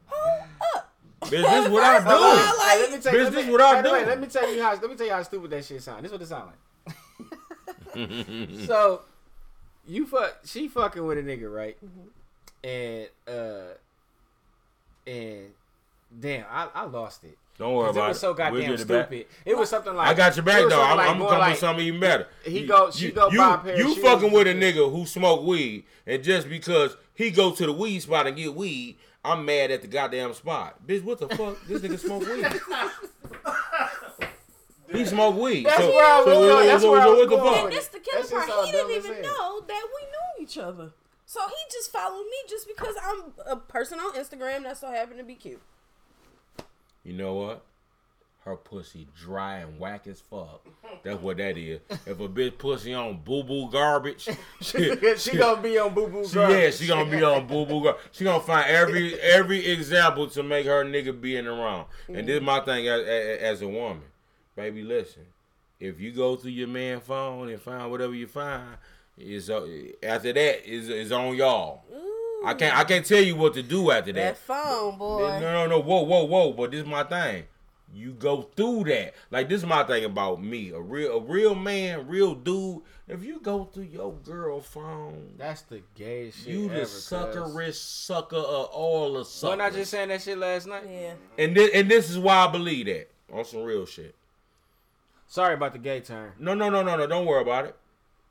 hold 0.06 0.48
up. 0.74 0.92
Bitch, 1.22 1.30
this 1.30 1.68
what 1.70 1.82
I 1.84 1.94
First 2.00 2.06
of 2.06 2.12
do. 2.12 2.24
all, 2.24 2.36
Hey, 2.68 2.80
let 2.80 2.90
me 2.90 2.96
you, 2.96 3.46
let 3.46 3.52
what 3.52 3.60
I 3.60 3.74
by 3.74 3.82
the 3.82 3.92
way, 3.92 4.00
do. 4.00 4.06
Let 4.06 4.20
me 4.20 4.26
tell 4.26 4.54
you 4.54 4.62
how. 4.62 4.70
Let 4.72 4.90
me 4.90 4.96
tell 4.96 5.06
you 5.06 5.12
how 5.12 5.22
stupid 5.22 5.50
that 5.50 5.64
shit 5.64 5.82
sound. 5.82 6.04
This 6.04 6.12
is 6.12 6.18
what 6.18 6.22
it 6.22 6.26
sound 6.26 6.50
like. 6.50 6.56
so, 8.66 9.02
you 9.86 10.06
fuck. 10.06 10.40
She 10.44 10.68
fucking 10.68 11.04
with 11.06 11.18
a 11.18 11.22
nigga, 11.22 11.52
right? 11.52 11.76
Mm-hmm. 11.84 12.08
And 12.64 13.08
uh, 13.28 13.74
and 15.06 15.46
damn, 16.18 16.44
I, 16.50 16.68
I 16.74 16.84
lost 16.84 17.24
it. 17.24 17.38
Don't 17.58 17.72
worry 17.74 17.90
about 17.90 18.06
it 18.06 18.08
was 18.08 18.20
so 18.20 18.28
We'll 18.28 18.34
goddamn 18.36 18.60
get 18.62 18.80
it 18.80 18.88
back. 18.88 19.06
stupid. 19.06 19.26
It 19.44 19.56
was 19.56 19.68
something 19.68 19.94
like 19.94 20.08
I 20.08 20.14
got 20.14 20.34
your 20.36 20.44
back 20.44 20.68
though. 20.68 20.82
I'm, 20.82 20.96
like 20.96 21.08
I'm 21.08 21.18
going 21.18 21.28
coming 21.28 21.38
like- 21.40 21.50
with 21.52 21.58
something 21.60 21.86
even 21.86 22.00
better. 22.00 22.26
He 22.44 22.60
You- 22.60 22.66
go- 22.66 22.90
she 22.90 23.06
you, 23.06 23.12
go 23.12 23.30
you, 23.30 23.38
buy 23.38 23.54
a 23.54 23.58
pair 23.58 23.72
of 23.74 23.78
You 23.78 23.94
shoes 23.94 24.02
fucking 24.02 24.32
with 24.32 24.46
a 24.48 24.54
nigga 24.54 24.90
who 24.92 25.06
smoke 25.06 25.44
weed, 25.44 25.84
and 26.06 26.22
just 26.24 26.48
because 26.48 26.96
he 27.14 27.30
go 27.30 27.52
to 27.52 27.66
the 27.66 27.72
weed 27.72 28.00
spot 28.00 28.26
and 28.26 28.36
get 28.36 28.54
weed, 28.54 28.96
I'm 29.24 29.44
mad 29.44 29.70
at 29.70 29.82
the 29.82 29.86
goddamn 29.88 30.34
spot. 30.34 30.84
Bitch, 30.86 31.04
what 31.04 31.18
the 31.20 31.28
fuck? 31.28 31.64
This 31.66 31.80
nigga 31.80 31.98
smoke 31.98 32.26
weed. 32.26 32.60
He 34.92 35.04
smoke 35.06 35.36
weed. 35.36 35.64
That's 35.66 35.78
so, 35.78 35.90
where 35.90 36.04
I 36.06 36.16
was 36.18 36.24
so, 36.26 36.48
going. 36.48 36.66
That's 36.66 36.82
so, 36.82 36.90
where 36.92 37.00
I 37.00 37.06
was 37.06 37.18
what 37.18 37.28
the 37.30 37.36
going. 37.36 37.54
fuck? 37.54 37.64
And 37.64 37.72
this 37.72 37.88
the 37.88 37.98
killer 38.00 38.22
That 38.22 38.48
part. 38.48 38.66
He 38.66 38.72
didn't 38.72 38.90
even 38.92 39.24
hell. 39.24 39.32
know 39.60 39.60
that 39.66 39.88
we 39.94 40.02
knew 40.06 40.44
each 40.46 40.58
other. 40.58 40.92
So 41.26 41.40
he 41.48 41.54
just 41.72 41.90
followed 41.90 42.24
me 42.24 42.36
just 42.48 42.68
because 42.68 42.94
I'm 43.02 43.32
a 43.46 43.56
person 43.56 43.98
on 43.98 44.12
Instagram 44.14 44.62
that 44.64 44.76
so 44.76 44.88
happened 44.90 45.18
to 45.18 45.24
be 45.24 45.34
cute. 45.34 45.60
You 47.04 47.12
know 47.12 47.34
what? 47.34 47.64
Her 48.44 48.56
pussy 48.56 49.06
dry 49.18 49.58
and 49.58 49.78
whack 49.78 50.06
as 50.06 50.20
fuck. 50.20 50.66
That's 51.02 51.20
what 51.20 51.38
that 51.38 51.56
is. 51.56 51.80
If 52.06 52.20
a 52.20 52.28
bitch 52.28 52.58
pussy 52.58 52.92
on 52.92 53.20
boo 53.24 53.42
boo 53.42 53.70
garbage, 53.70 54.28
she, 54.60 54.96
she 55.16 55.36
gonna 55.36 55.62
be 55.62 55.78
on 55.78 55.94
boo 55.94 56.08
boo. 56.08 56.26
She, 56.26 56.38
yeah, 56.38 56.70
she 56.70 56.86
gonna 56.86 57.10
be 57.10 57.22
on 57.22 57.46
boo 57.46 57.64
boo. 57.64 57.82
Girl. 57.82 57.98
She 58.12 58.24
gonna 58.24 58.42
find 58.42 58.66
every 58.68 59.18
every 59.20 59.66
example 59.66 60.26
to 60.28 60.42
make 60.42 60.66
her 60.66 60.84
nigga 60.84 61.18
be 61.18 61.36
in 61.36 61.46
the 61.46 61.52
wrong. 61.52 61.86
And 62.08 62.28
this 62.28 62.36
is 62.36 62.42
my 62.42 62.60
thing 62.60 62.86
as, 62.88 63.00
as, 63.02 63.38
as 63.40 63.62
a 63.62 63.68
woman, 63.68 64.02
baby. 64.56 64.82
Listen, 64.82 65.24
if 65.80 65.98
you 65.98 66.12
go 66.12 66.36
through 66.36 66.50
your 66.50 66.68
man 66.68 67.00
phone 67.00 67.48
and 67.48 67.60
find 67.60 67.90
whatever 67.90 68.14
you 68.14 68.26
find, 68.26 68.76
is 69.16 69.48
uh, 69.48 69.66
after 70.02 70.32
that 70.34 70.70
is 70.70 70.90
is 70.90 71.12
on 71.12 71.34
y'all. 71.34 71.82
I 72.44 72.54
can't 72.54 72.76
I 72.76 72.84
can't 72.84 73.04
tell 73.06 73.22
you 73.22 73.36
what 73.36 73.54
to 73.54 73.62
do 73.62 73.90
after 73.90 74.12
That 74.12 74.34
that. 74.34 74.38
phone, 74.38 74.98
boy. 74.98 75.38
No, 75.40 75.52
no, 75.52 75.66
no. 75.66 75.80
Whoa, 75.80 76.02
whoa, 76.02 76.24
whoa. 76.24 76.52
But 76.52 76.70
this 76.70 76.80
is 76.82 76.86
my 76.86 77.04
thing. 77.04 77.44
You 77.96 78.12
go 78.12 78.42
through 78.56 78.84
that. 78.84 79.14
Like 79.30 79.48
this 79.48 79.62
is 79.62 79.66
my 79.68 79.84
thing 79.84 80.04
about 80.04 80.42
me. 80.42 80.70
A 80.70 80.80
real, 80.80 81.18
a 81.18 81.20
real 81.20 81.54
man, 81.54 82.08
real 82.08 82.34
dude. 82.34 82.82
If 83.06 83.22
you 83.22 83.38
go 83.38 83.64
through 83.66 83.84
your 83.84 84.12
girl 84.14 84.60
phone, 84.60 85.34
That's 85.38 85.62
the 85.62 85.82
gayest 85.94 86.38
shit. 86.38 86.48
you 86.54 86.68
the 86.68 86.80
cuz. 86.80 87.08
suckerish 87.10 87.74
sucker 87.74 88.36
of 88.36 88.66
all 88.66 89.12
the 89.14 89.24
suckers. 89.24 89.42
Wasn't 89.58 89.60
I 89.60 89.70
just 89.78 89.90
saying 89.90 90.08
that 90.08 90.22
shit 90.22 90.38
last 90.38 90.66
night? 90.66 90.84
Yeah. 90.90 91.12
and 91.38 91.54
this, 91.56 91.70
and 91.74 91.88
this 91.90 92.10
is 92.10 92.18
why 92.18 92.46
I 92.46 92.50
believe 92.50 92.86
that 92.86 93.10
on 93.32 93.44
some 93.44 93.62
real 93.62 93.86
shit. 93.86 94.14
Sorry 95.26 95.54
about 95.54 95.72
the 95.72 95.78
gay 95.78 96.00
turn. 96.00 96.32
No, 96.38 96.54
no, 96.54 96.68
no, 96.70 96.82
no, 96.82 96.96
no. 96.96 97.06
Don't 97.06 97.26
worry 97.26 97.42
about 97.42 97.66
it. 97.66 97.76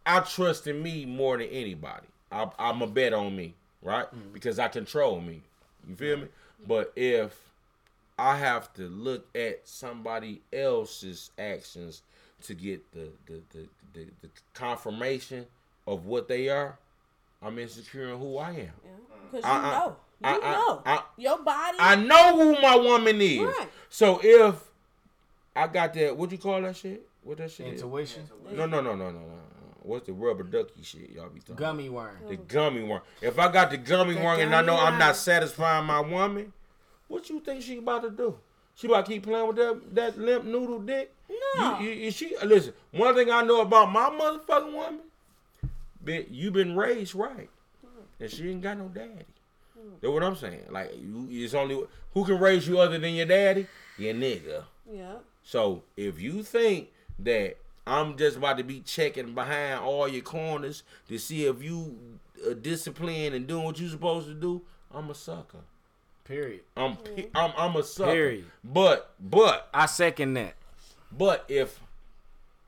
I 0.06 0.20
trust 0.22 0.68
in 0.68 0.82
me 0.82 1.06
more 1.06 1.38
than 1.38 1.48
anybody. 1.48 2.08
I, 2.32 2.50
I'm 2.60 2.82
a 2.82 2.88
bet 2.88 3.14
on 3.14 3.36
me, 3.36 3.56
right? 3.84 4.06
Mm-hmm. 4.06 4.34
Because 4.34 4.60
I 4.60 4.68
control 4.68 5.20
me. 5.22 5.42
You 5.88 5.96
feel 5.96 6.18
me? 6.18 6.28
But 6.68 6.94
if 6.96 7.38
I 8.18 8.38
have 8.38 8.74
to 8.76 8.84
look 8.84 9.26
at 9.36 9.68
somebody 9.68 10.42
else's 10.52 11.32
actions 11.38 12.02
to 12.44 12.54
get 12.54 12.90
the 12.94 13.10
the, 13.26 13.42
the, 13.54 13.68
the, 13.94 14.06
the 14.22 14.30
confirmation 14.54 15.46
of 15.88 16.06
what 16.06 16.28
they 16.28 16.50
are, 16.50 16.78
I'm 17.42 17.60
insecure 17.60 18.10
in 18.10 18.20
who 18.20 18.38
I 18.38 18.50
am. 18.52 18.72
Because 19.32 19.46
you 19.46 19.52
I- 19.52 19.58
I- 19.58 19.72
know. 19.80 19.96
You 20.22 20.30
I- 20.30 20.40
I- 20.42 20.52
know. 20.54 20.82
I- 20.86 21.04
Your 21.18 21.38
body. 21.44 21.78
I 21.80 21.96
know 21.96 22.38
who 22.38 22.62
my 22.62 22.76
woman 22.76 23.20
is. 23.20 23.40
Right. 23.42 23.70
So 23.90 24.20
if 24.24 24.56
I 25.56 25.68
got 25.68 25.94
that, 25.96 26.16
what 26.16 26.32
you 26.32 26.38
call 26.38 26.62
that 26.62 26.76
shit? 26.78 27.06
What 27.24 27.38
that 27.40 27.52
shit? 27.52 27.68
is? 27.68 27.82
Intuition. 27.82 28.24
No, 28.52 28.66
no, 28.66 28.80
no, 28.82 28.96
no, 28.96 28.96
no, 28.96 29.12
no. 29.12 29.20
no. 29.20 29.40
What's 29.84 30.08
the 30.08 30.14
rubber 30.14 30.44
ducky 30.44 30.82
shit 30.84 31.10
y'all 31.12 31.30
be 31.30 31.40
talking? 31.42 31.56
Gummy 31.56 31.90
worm. 31.90 32.16
The 32.28 32.38
gummy 32.38 32.84
worm. 32.84 33.02
If 33.22 33.38
I 33.38 33.52
got 33.52 33.70
the 33.70 33.78
gummy 33.78 34.16
The 34.16 34.22
worm 34.22 34.40
and 34.40 34.56
I 34.56 34.62
know 34.62 34.76
gummy 34.76 34.88
I'm 34.88 35.00
not 35.00 35.16
satisfying 35.16 35.86
my 35.86 36.00
woman, 36.00 36.54
what 37.08 37.30
you 37.30 37.40
think 37.42 37.62
she 37.62 37.78
about 37.78 38.04
to 38.04 38.10
do? 38.10 38.38
She 38.76 38.88
about 38.88 39.06
to 39.06 39.12
keep 39.12 39.24
playing 39.24 39.46
with 39.48 39.58
that 39.58 39.94
that 39.96 40.18
limp 40.18 40.46
noodle 40.46 40.80
dick? 40.80 41.14
No. 41.58 41.80
You, 41.80 41.90
you, 41.90 41.92
you- 42.06 42.12
she 42.12 42.36
listen. 42.44 42.74
One 42.92 43.14
thing 43.14 43.30
I 43.30 43.44
know 43.44 43.62
about 43.62 43.92
my 43.92 44.10
motherfucking 44.10 44.74
woman, 44.74 45.00
bitch, 46.04 46.28
you 46.32 46.50
been 46.52 46.76
raised 46.76 47.14
right, 47.16 47.50
and 48.20 48.32
she 48.32 48.50
ain't 48.50 48.62
got 48.62 48.78
no 48.78 48.88
daddy. 48.88 49.26
That's 50.02 50.12
what 50.14 50.24
I'm 50.24 50.36
saying. 50.36 50.64
Like 50.70 50.92
you, 50.96 51.28
it's 51.30 51.54
only 51.54 51.84
who 52.14 52.26
can 52.26 52.40
raise 52.40 52.68
you 52.68 52.80
other 52.80 52.98
than 52.98 53.14
your 53.16 53.26
daddy, 53.26 53.68
your 53.98 54.14
nigga. 54.14 54.64
yeah. 54.92 55.16
So 55.44 55.84
if 55.98 56.22
you 56.22 56.42
think 56.42 56.90
that 57.20 57.58
I'm 57.86 58.18
just 58.18 58.38
about 58.38 58.58
to 58.60 58.64
be 58.64 58.80
checking 58.82 59.34
behind 59.34 59.80
all 59.82 60.08
your 60.08 60.22
corners 60.22 60.84
to 61.10 61.18
see 61.18 61.46
if 61.46 61.62
you 61.62 61.98
uh, 62.46 62.52
are 62.52 62.54
disciplined 62.54 63.36
and 63.36 63.46
doing 63.48 63.64
what 63.66 63.80
you're 63.80 63.90
supposed 63.90 64.28
to 64.28 64.34
do, 64.34 64.62
I'm 64.94 65.10
a 65.10 65.16
sucker. 65.16 65.60
Period. 66.24 66.62
I'm 66.78 66.96
pe- 66.96 67.28
I'm 67.36 67.52
I'm 67.58 67.76
a 67.76 67.84
sucker. 67.84 68.12
Period. 68.12 68.46
But 68.64 69.14
but 69.20 69.68
I 69.74 69.86
second 69.88 70.36
that. 70.36 70.56
but 71.12 71.44
if 71.50 71.80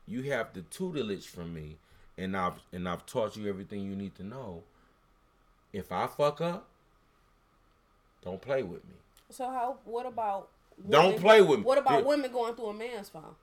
you 0.06 0.22
have 0.30 0.52
the 0.52 0.60
tutelage 0.62 1.26
from 1.26 1.54
me 1.54 1.78
and 2.18 2.36
I've 2.36 2.60
and 2.72 2.86
I've 2.86 3.06
taught 3.06 3.36
you 3.36 3.48
everything 3.48 3.80
you 3.82 3.96
need 3.96 4.14
to 4.16 4.22
know, 4.24 4.62
if 5.72 5.90
I 5.90 6.06
fuck 6.06 6.42
up, 6.42 6.68
don't 8.22 8.40
play 8.42 8.62
with 8.62 8.84
me. 8.84 8.96
So 9.30 9.48
how? 9.48 9.78
What 9.84 10.04
about? 10.04 10.48
Don't 10.90 11.18
play 11.18 11.40
with 11.40 11.60
me. 11.60 11.64
What 11.64 11.78
about 11.78 12.02
Yeah. 12.02 12.08
women 12.08 12.30
going 12.30 12.54
through 12.54 12.66
a 12.66 12.74
man's 12.74 13.08
phone? 13.08 13.34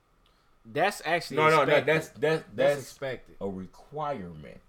That's 0.64 1.02
actually 1.04 1.36
No, 1.36 1.50
no, 1.50 1.64
no. 1.64 1.80
That's 1.80 2.08
that's 2.08 2.08
that's 2.18 2.44
that's 2.54 2.80
expected. 2.80 3.36
a 3.40 3.48
requirement. 3.48 4.60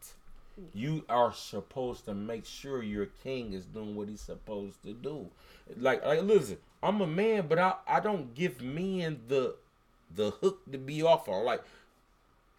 You 0.73 1.03
are 1.09 1.33
supposed 1.33 2.05
to 2.05 2.13
make 2.13 2.45
sure 2.45 2.81
your 2.81 3.07
king 3.23 3.53
is 3.53 3.65
doing 3.65 3.95
what 3.95 4.07
he's 4.07 4.21
supposed 4.21 4.81
to 4.83 4.93
do. 4.93 5.27
Like, 5.77 6.05
like 6.05 6.21
listen, 6.21 6.57
I'm 6.81 7.01
a 7.01 7.07
man, 7.07 7.47
but 7.47 7.59
I, 7.59 7.73
I 7.87 7.99
don't 7.99 8.33
give 8.33 8.61
men 8.61 9.19
the 9.27 9.55
the 10.15 10.31
hook 10.31 10.61
to 10.71 10.77
be 10.77 11.01
off 11.03 11.27
on. 11.27 11.43
Like, 11.45 11.61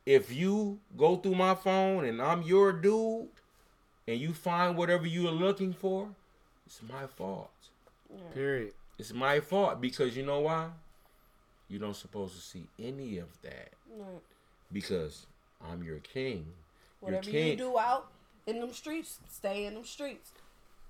if 0.04 0.32
you 0.32 0.78
go 0.96 1.16
through 1.16 1.34
my 1.36 1.54
phone 1.54 2.04
and 2.04 2.20
I'm 2.20 2.42
your 2.42 2.72
dude, 2.72 3.28
and 4.06 4.20
you 4.20 4.32
find 4.32 4.76
whatever 4.76 5.06
you 5.06 5.26
are 5.28 5.32
looking 5.32 5.72
for, 5.72 6.08
it's 6.66 6.80
my 6.90 7.06
fault. 7.06 7.50
Period. 8.34 8.72
It's 8.98 9.12
my 9.12 9.40
fault 9.40 9.80
because 9.80 10.16
you 10.16 10.24
know 10.24 10.40
why? 10.40 10.68
You 11.68 11.78
don't 11.78 11.96
supposed 11.96 12.34
to 12.34 12.40
see 12.40 12.66
any 12.78 13.18
of 13.18 13.28
that 13.42 13.70
Right. 13.96 14.22
because 14.72 15.26
I'm 15.68 15.82
your 15.82 15.98
king. 15.98 16.46
Whatever 17.00 17.24
your 17.24 17.32
king, 17.32 17.48
you 17.52 17.56
do 17.56 17.78
out 17.78 18.08
in 18.46 18.60
them 18.60 18.72
streets, 18.72 19.18
stay 19.28 19.64
in 19.66 19.74
them 19.74 19.84
streets. 19.84 20.30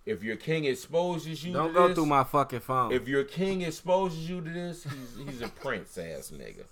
if 0.04 0.22
your 0.22 0.36
king 0.36 0.64
exposes 0.66 1.44
you, 1.44 1.52
Don't 1.52 1.68
to 1.68 1.74
go 1.74 1.88
this, 1.88 1.94
through 1.96 2.06
my 2.06 2.24
fucking 2.24 2.60
phone. 2.60 2.92
If 2.92 3.08
your 3.08 3.24
king 3.24 3.62
exposes 3.62 4.28
you 4.28 4.40
to 4.40 4.50
this, 4.50 4.84
he's 4.84 5.26
he's 5.26 5.42
a 5.42 5.48
prince 5.62 5.96
ass 5.98 6.30
nigga. 6.34 6.64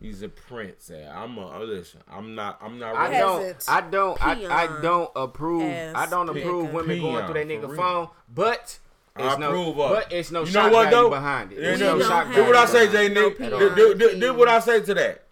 He's 0.00 0.22
a 0.22 0.28
prince. 0.28 0.90
ass. 0.90 1.10
I'm 1.14 1.36
a 1.36 1.58
listen. 1.60 2.00
I'm 2.10 2.34
not. 2.34 2.58
I'm 2.62 2.78
not. 2.78 2.94
I 2.96 3.10
don't. 3.18 3.56
I 3.68 3.80
don't. 3.82 4.26
I, 4.26 4.64
I 4.64 4.80
don't 4.80 5.10
approve. 5.16 5.62
I 5.94 6.06
don't 6.06 6.28
approve 6.28 6.68
nigga. 6.68 6.72
women 6.72 7.00
going 7.00 7.24
through 7.26 7.34
that 7.34 7.48
nigga 7.48 7.76
phone. 7.76 8.08
But 8.32 8.78
I 9.16 9.28
it's 9.30 9.38
no. 9.38 9.48
approve 9.48 9.78
of 9.80 9.90
But 9.92 10.12
it's 10.12 10.30
no 10.30 10.40
You 10.40 10.46
shock 10.46 10.70
know 10.70 10.76
what 10.78 10.84
value 10.90 10.96
though? 10.96 11.10
behind 11.10 11.52
it. 11.52 11.58
It's 11.58 11.80
know- 11.80 11.96
no 11.98 12.04
shock 12.08 12.26
don't 12.26 12.34
Do 12.36 12.44
what 12.46 12.56
I 12.56 12.64
say, 12.66 12.86
no 12.86 12.92
J. 12.92 13.08
Nick. 13.08 13.38
Do, 13.38 13.74
do, 13.74 13.94
do, 13.94 14.20
do 14.20 14.34
what 14.34 14.48
I 14.48 14.60
say 14.60 14.80
to 14.82 14.94
that. 14.94 15.24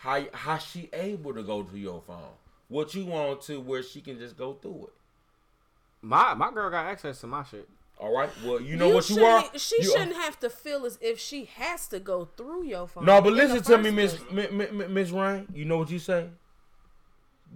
How 0.00 0.24
how 0.32 0.58
she 0.58 0.88
able 0.92 1.34
to 1.34 1.42
go 1.42 1.62
to 1.62 1.78
your 1.78 2.00
phone? 2.06 2.32
What 2.68 2.94
you 2.94 3.06
want 3.06 3.42
to 3.42 3.60
where 3.60 3.82
she 3.82 4.00
can 4.00 4.18
just 4.18 4.36
go 4.36 4.54
through 4.54 4.84
it? 4.88 4.92
My 6.02 6.34
my 6.34 6.50
girl 6.52 6.70
got 6.70 6.86
access 6.86 7.20
to 7.20 7.26
my 7.26 7.42
shit. 7.44 7.68
All 7.98 8.14
right. 8.14 8.28
Well, 8.44 8.60
you 8.60 8.76
know 8.76 8.90
what 8.90 9.08
you 9.08 9.24
are. 9.24 9.44
She 9.56 9.76
You- 9.82 9.90
shouldn't 9.90 10.14
have 10.16 10.38
to 10.40 10.50
feel 10.50 10.84
as 10.84 10.98
if 11.00 11.18
she 11.18 11.46
has 11.56 11.88
to 11.88 11.98
go 11.98 12.28
through 12.36 12.64
your 12.64 12.86
phone. 12.86 13.04
No, 13.06 13.20
but 13.22 13.32
listen 13.32 13.62
to 13.62 13.78
me, 13.78 13.90
first 14.06 14.30
Miss 14.30 14.70
Miss 14.88 15.10
Ryan. 15.10 15.48
You 15.54 15.64
know 15.64 15.78
what 15.78 15.90
you 15.90 15.98
say? 15.98 16.28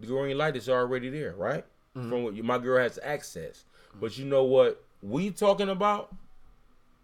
The 0.00 0.06
green 0.06 0.36
light 0.38 0.56
is 0.56 0.68
already 0.68 1.10
there, 1.10 1.34
right? 1.36 1.64
Mm-hmm. 1.96 2.08
From 2.10 2.22
what 2.24 2.34
you, 2.34 2.42
my 2.42 2.58
girl 2.58 2.80
has 2.82 2.98
access. 3.02 3.64
But 4.00 4.16
you 4.16 4.24
know 4.24 4.44
what 4.44 4.82
we 5.02 5.30
talking 5.30 5.68
about? 5.68 6.14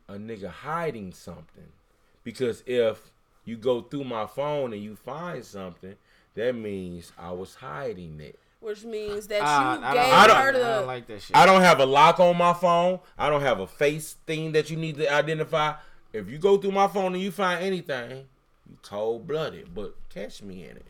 A 0.08 0.14
nigga 0.14 0.48
hiding 0.48 1.12
something. 1.12 1.68
Because 2.22 2.62
if 2.66 3.00
you 3.44 3.56
go 3.56 3.80
through 3.82 4.04
my 4.04 4.26
phone 4.26 4.72
and 4.72 4.82
you 4.82 4.96
find 4.96 5.44
something, 5.44 5.94
that 6.34 6.54
means 6.54 7.12
I 7.18 7.32
was 7.32 7.54
hiding 7.56 8.20
it. 8.20 8.38
Which 8.60 8.84
means 8.84 9.26
that 9.28 9.42
Ah, 9.44 9.78
you 9.78 9.84
I, 9.84 9.92
gave 9.94 10.02
don't, 10.02 10.12
I 10.12 10.16
I, 10.22 10.26
don't- 10.26 10.36
her 10.36 10.52
the. 10.52 10.58
I 10.66 10.76
don't 10.78 10.86
like 10.86 11.06
that 11.08 11.22
shit. 11.22 11.36
I 11.36 11.46
don't 11.46 11.60
have 11.60 11.78
a 11.80 11.86
lock 11.86 12.18
on 12.20 12.36
my 12.36 12.52
phone. 12.52 13.00
I 13.18 13.28
don't 13.28 13.42
have 13.42 13.60
a 13.60 13.66
face 13.66 14.16
thing 14.26 14.52
that 14.52 14.70
you 14.70 14.76
need 14.76 14.96
to 14.96 15.12
identify. 15.12 15.74
If 16.12 16.28
you 16.30 16.38
go 16.38 16.56
through 16.56 16.72
my 16.72 16.88
phone 16.88 17.14
and 17.14 17.22
you 17.22 17.30
find 17.30 17.62
anything, 17.62 18.10
you 18.68 18.76
cold 18.82 19.26
blooded. 19.26 19.74
But 19.74 19.94
catch 20.08 20.42
me 20.42 20.64
in 20.64 20.76
it. 20.76 20.86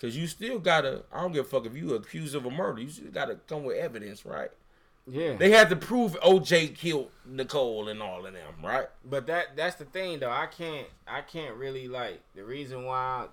Cause 0.00 0.16
you 0.16 0.28
still 0.28 0.60
gotta. 0.60 1.02
I 1.12 1.22
don't 1.22 1.32
give 1.32 1.46
a 1.46 1.48
fuck 1.48 1.66
if 1.66 1.74
you 1.76 1.94
accused 1.94 2.36
of 2.36 2.46
a 2.46 2.50
murder. 2.50 2.80
You 2.82 2.88
still 2.90 3.10
gotta 3.10 3.36
come 3.48 3.64
with 3.64 3.76
evidence, 3.78 4.24
right? 4.24 4.50
Yeah. 5.10 5.36
They 5.36 5.50
had 5.50 5.70
to 5.70 5.76
prove 5.76 6.18
OJ 6.20 6.74
killed 6.76 7.10
Nicole 7.24 7.88
and 7.88 8.02
all 8.02 8.26
of 8.26 8.32
them, 8.32 8.54
right? 8.62 8.86
But 9.04 9.26
that 9.26 9.56
that's 9.56 9.76
the 9.76 9.84
thing 9.84 10.18
though. 10.20 10.30
I 10.30 10.46
can't 10.46 10.86
I 11.06 11.22
can't 11.22 11.54
really 11.56 11.88
like 11.88 12.20
the 12.34 12.44
reason 12.44 12.84
why 12.84 13.26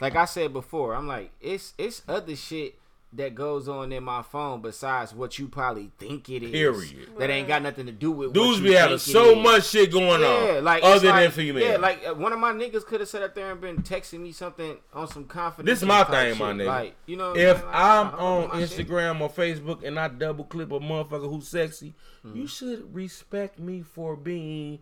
like 0.00 0.16
I 0.16 0.24
said 0.24 0.52
before, 0.52 0.94
I'm 0.94 1.06
like 1.06 1.30
it's 1.40 1.74
it's 1.76 2.02
other 2.08 2.34
shit 2.34 2.79
that 3.12 3.34
goes 3.34 3.68
on 3.68 3.90
in 3.90 4.04
my 4.04 4.22
phone 4.22 4.60
besides 4.62 5.12
what 5.12 5.36
you 5.36 5.48
probably 5.48 5.90
think 5.98 6.28
it 6.28 6.44
is. 6.44 6.50
Period. 6.52 7.08
That 7.18 7.28
ain't 7.28 7.48
got 7.48 7.60
nothing 7.60 7.86
to 7.86 7.92
do 7.92 8.12
with 8.12 8.32
Dudes 8.32 8.60
what 8.60 8.68
be 8.68 8.74
having 8.74 8.98
so 8.98 9.34
much 9.34 9.66
shit 9.68 9.90
going 9.90 10.20
Yeah, 10.20 10.28
on, 10.58 10.64
like 10.64 10.84
other 10.84 10.94
it's 10.94 11.02
than 11.02 11.10
like, 11.10 11.32
female. 11.32 11.68
Yeah, 11.70 11.76
like 11.78 12.06
uh, 12.06 12.14
one 12.14 12.32
of 12.32 12.38
my 12.38 12.52
niggas 12.52 12.84
could 12.86 13.00
have 13.00 13.08
sat 13.08 13.22
up 13.22 13.34
there 13.34 13.50
and 13.50 13.60
been 13.60 13.78
texting 13.78 14.20
me 14.20 14.30
something 14.30 14.76
on 14.94 15.08
some 15.08 15.24
confidence. 15.24 15.66
This 15.72 15.82
is 15.82 15.88
my 15.88 16.04
thing, 16.04 16.34
shit. 16.34 16.38
my 16.38 16.52
nigga. 16.52 16.66
Like 16.66 16.94
you 17.06 17.16
know, 17.16 17.34
if 17.34 17.56
saying? 17.58 17.66
Like, 17.66 17.74
I'm 17.74 18.06
on 18.14 18.48
my 18.50 18.64
shit. 18.64 18.86
Instagram 18.88 19.20
or 19.20 19.28
Facebook 19.28 19.82
and 19.82 19.98
I 19.98 20.06
double 20.06 20.44
clip 20.44 20.70
a 20.70 20.78
motherfucker 20.78 21.28
who's 21.28 21.48
sexy, 21.48 21.94
Mm-hmm. 22.24 22.36
you 22.36 22.46
should 22.46 22.94
respect 22.94 23.58
me 23.58 23.80
for 23.82 24.14
being 24.14 24.78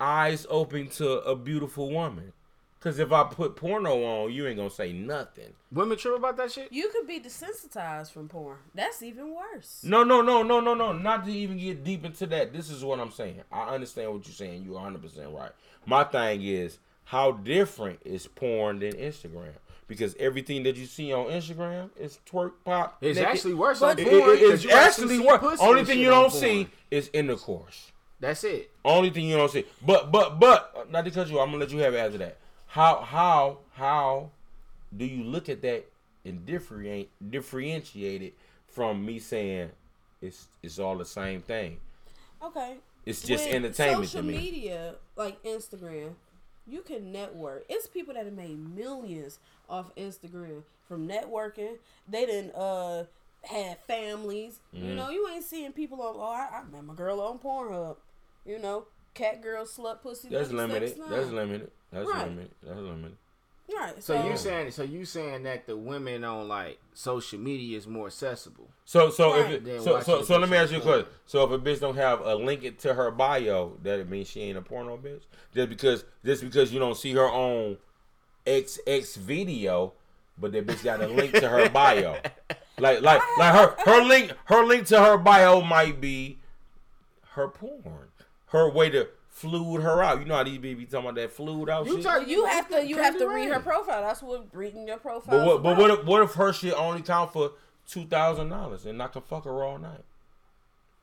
eyes 0.00 0.46
open 0.48 0.88
to 0.88 1.18
a 1.22 1.34
beautiful 1.34 1.90
woman. 1.90 2.32
Cause 2.78 2.98
if 2.98 3.10
I 3.10 3.24
put 3.24 3.56
porno 3.56 4.04
on, 4.04 4.32
you 4.32 4.46
ain't 4.46 4.58
gonna 4.58 4.70
say 4.70 4.92
nothing. 4.92 5.52
women 5.72 5.96
trip 5.98 6.16
about 6.18 6.36
that 6.36 6.52
shit. 6.52 6.70
You 6.72 6.88
could 6.90 7.06
be 7.06 7.18
desensitized 7.18 8.12
from 8.12 8.28
porn. 8.28 8.58
That's 8.74 9.02
even 9.02 9.34
worse. 9.34 9.80
No, 9.82 10.04
no, 10.04 10.20
no, 10.22 10.42
no, 10.42 10.60
no, 10.60 10.74
no. 10.74 10.92
Not 10.92 11.24
to 11.24 11.32
even 11.32 11.56
get 11.58 11.82
deep 11.82 12.04
into 12.04 12.26
that. 12.26 12.52
This 12.52 12.70
is 12.70 12.84
what 12.84 13.00
I'm 13.00 13.10
saying. 13.10 13.40
I 13.50 13.74
understand 13.74 14.12
what 14.12 14.26
you're 14.26 14.34
saying. 14.34 14.62
You're 14.64 14.74
100 14.74 15.02
percent 15.02 15.30
right. 15.32 15.50
My 15.86 16.04
thing 16.04 16.42
is 16.42 16.78
how 17.04 17.32
different 17.32 17.98
is 18.04 18.26
porn 18.26 18.78
than 18.80 18.92
Instagram? 18.92 19.54
Because 19.88 20.14
everything 20.18 20.62
that 20.64 20.76
you 20.76 20.84
see 20.86 21.12
on 21.12 21.26
Instagram 21.26 21.90
is 21.98 22.18
twerk 22.30 22.52
pop. 22.64 22.98
It's 23.00 23.18
naked. 23.18 23.32
actually 23.32 23.54
worse 23.54 23.80
But- 23.80 23.98
on 24.00 24.06
It- 24.06 24.08
porn. 24.08 24.36
it- 24.36 24.40
'cause 24.40 24.64
it's 24.64 24.72
actually 24.74 24.78
actually 25.06 25.18
see 25.18 25.26
worse. 25.26 25.60
Only 25.60 25.84
thing 25.84 25.98
you 25.98 26.10
don't 26.10 26.24
on 26.26 26.30
see 26.30 26.68
is 26.90 27.08
intercourse. 27.12 27.90
That's 28.20 28.44
it. 28.44 28.70
Only 28.84 29.10
thing 29.10 29.26
you 29.26 29.36
don't 29.36 29.50
see. 29.50 29.64
But 29.84 30.12
but 30.12 30.38
but 30.38 30.90
not 30.90 31.04
to 31.04 31.10
cut 31.10 31.28
you. 31.28 31.38
I'm 31.40 31.46
gonna 31.50 31.58
let 31.58 31.70
you 31.70 31.78
have 31.78 31.94
it 31.94 31.98
after 31.98 32.18
that. 32.18 32.36
How 32.66 33.00
how 33.02 33.58
how 33.74 34.30
do 34.96 35.04
you 35.04 35.24
look 35.24 35.48
at 35.48 35.62
that 35.62 35.86
and 36.24 36.44
differentiate 36.44 37.10
differentiate 37.30 38.22
it 38.22 38.34
from 38.68 39.04
me 39.04 39.18
saying 39.18 39.70
it's 40.20 40.46
it's 40.62 40.78
all 40.78 40.96
the 40.98 41.04
same 41.04 41.40
thing? 41.42 41.78
Okay. 42.42 42.76
It's 43.04 43.22
just 43.22 43.44
With 43.46 43.54
entertainment 43.54 44.08
social 44.08 44.22
to 44.22 44.26
me. 44.26 44.36
media, 44.36 44.94
like 45.14 45.42
Instagram, 45.44 46.14
you 46.66 46.82
can 46.82 47.12
network. 47.12 47.64
It's 47.68 47.86
people 47.86 48.14
that 48.14 48.24
have 48.24 48.34
made 48.34 48.58
millions 48.74 49.38
off 49.70 49.94
Instagram 49.94 50.62
from 50.88 51.08
networking. 51.08 51.76
They 52.08 52.26
didn't 52.26 52.54
uh 52.54 53.04
had 53.44 53.78
families. 53.86 54.58
You 54.72 54.82
Mm-hmm. 54.82 54.96
know, 54.96 55.10
you 55.10 55.28
ain't 55.32 55.44
seeing 55.44 55.72
people 55.72 56.02
on. 56.02 56.16
Oh, 56.16 56.22
I, 56.22 56.58
I 56.58 56.62
met 56.70 56.84
my 56.84 56.94
girl 56.94 57.20
on 57.20 57.38
Pornhub. 57.38 57.96
You 58.44 58.58
know, 58.58 58.86
cat 59.14 59.40
girl, 59.40 59.64
slut, 59.64 60.02
pussy. 60.02 60.28
That's 60.28 60.50
limited. 60.50 60.96
That's 61.08 61.30
limited. 61.30 61.70
That's 61.96 62.10
Right. 62.10 62.24
limited. 62.28 62.50
That's 62.62 62.78
limited. 62.78 63.16
Right. 63.74 63.94
So 64.02 64.14
So, 64.14 64.28
you 64.28 64.36
saying 64.36 64.70
so 64.70 64.82
you 64.82 65.04
saying 65.04 65.42
that 65.44 65.66
the 65.66 65.76
women 65.76 66.24
on 66.24 66.46
like 66.46 66.78
social 66.92 67.38
media 67.38 67.76
is 67.76 67.86
more 67.86 68.06
accessible? 68.06 68.68
So 68.84 69.10
so 69.10 69.32
Right. 69.32 69.50
if 69.54 69.66
it, 69.66 69.82
so 69.82 69.94
watch 69.94 70.04
so 70.04 70.22
so 70.22 70.38
let 70.38 70.48
me 70.48 70.56
ask 70.56 70.70
you 70.72 70.78
a 70.78 70.82
question. 70.82 71.06
So 71.24 71.42
if 71.44 71.50
a 71.50 71.58
bitch 71.58 71.80
don't 71.80 71.96
have 71.96 72.20
a 72.20 72.34
link 72.34 72.62
it 72.64 72.78
to 72.80 72.94
her 72.94 73.10
bio, 73.10 73.78
that 73.82 74.08
means 74.08 74.28
she 74.28 74.42
ain't 74.42 74.58
a 74.58 74.62
porno 74.62 74.96
bitch. 74.96 75.22
Just 75.54 75.68
because 75.68 76.04
just 76.24 76.42
because 76.42 76.72
you 76.72 76.78
don't 76.78 76.96
see 76.96 77.12
her 77.12 77.28
on 77.28 77.78
XX 78.46 79.16
video, 79.16 79.94
but 80.38 80.52
that 80.52 80.66
bitch 80.66 80.84
got 80.84 81.00
a 81.00 81.08
link 81.08 81.32
to 81.34 81.48
her 81.48 81.68
bio. 81.68 82.18
Like 82.78 83.00
like 83.00 83.22
like 83.38 83.54
her 83.54 83.74
her 83.86 84.02
link 84.04 84.32
her 84.44 84.62
link 84.62 84.86
to 84.88 85.00
her 85.02 85.16
bio 85.16 85.62
might 85.62 85.98
be 85.98 86.38
her 87.30 87.48
porn. 87.48 88.08
Her 88.48 88.68
way 88.68 88.90
to 88.90 89.08
fluid 89.36 89.82
her 89.82 90.02
out. 90.02 90.18
You 90.18 90.24
know 90.24 90.36
how 90.36 90.44
these 90.44 90.56
be 90.58 90.74
talking 90.86 91.00
about 91.00 91.14
that 91.16 91.30
fluid 91.30 91.68
out 91.68 91.84
You 91.86 91.96
shit. 91.96 92.04
talk- 92.04 92.26
you 92.26 92.46
have 92.46 92.68
to 92.70 92.86
you 92.86 92.96
have 92.96 93.18
to 93.18 93.28
read 93.28 93.50
her 93.50 93.60
profile. 93.60 94.00
That's 94.00 94.22
what 94.22 94.46
reading 94.52 94.88
your 94.88 94.96
profile. 94.96 95.38
but 95.38 95.46
what 95.46 95.62
but 95.62 95.76
what 95.76 95.90
if, 95.90 96.04
what 96.06 96.22
if 96.22 96.32
her 96.34 96.54
shit 96.54 96.72
only 96.72 97.02
count 97.02 97.34
for 97.34 97.52
two 97.86 98.06
thousand 98.06 98.48
dollars 98.48 98.86
and 98.86 99.02
I 99.02 99.08
can 99.08 99.20
fuck 99.20 99.44
her 99.44 99.62
all 99.62 99.78
night? 99.78 100.04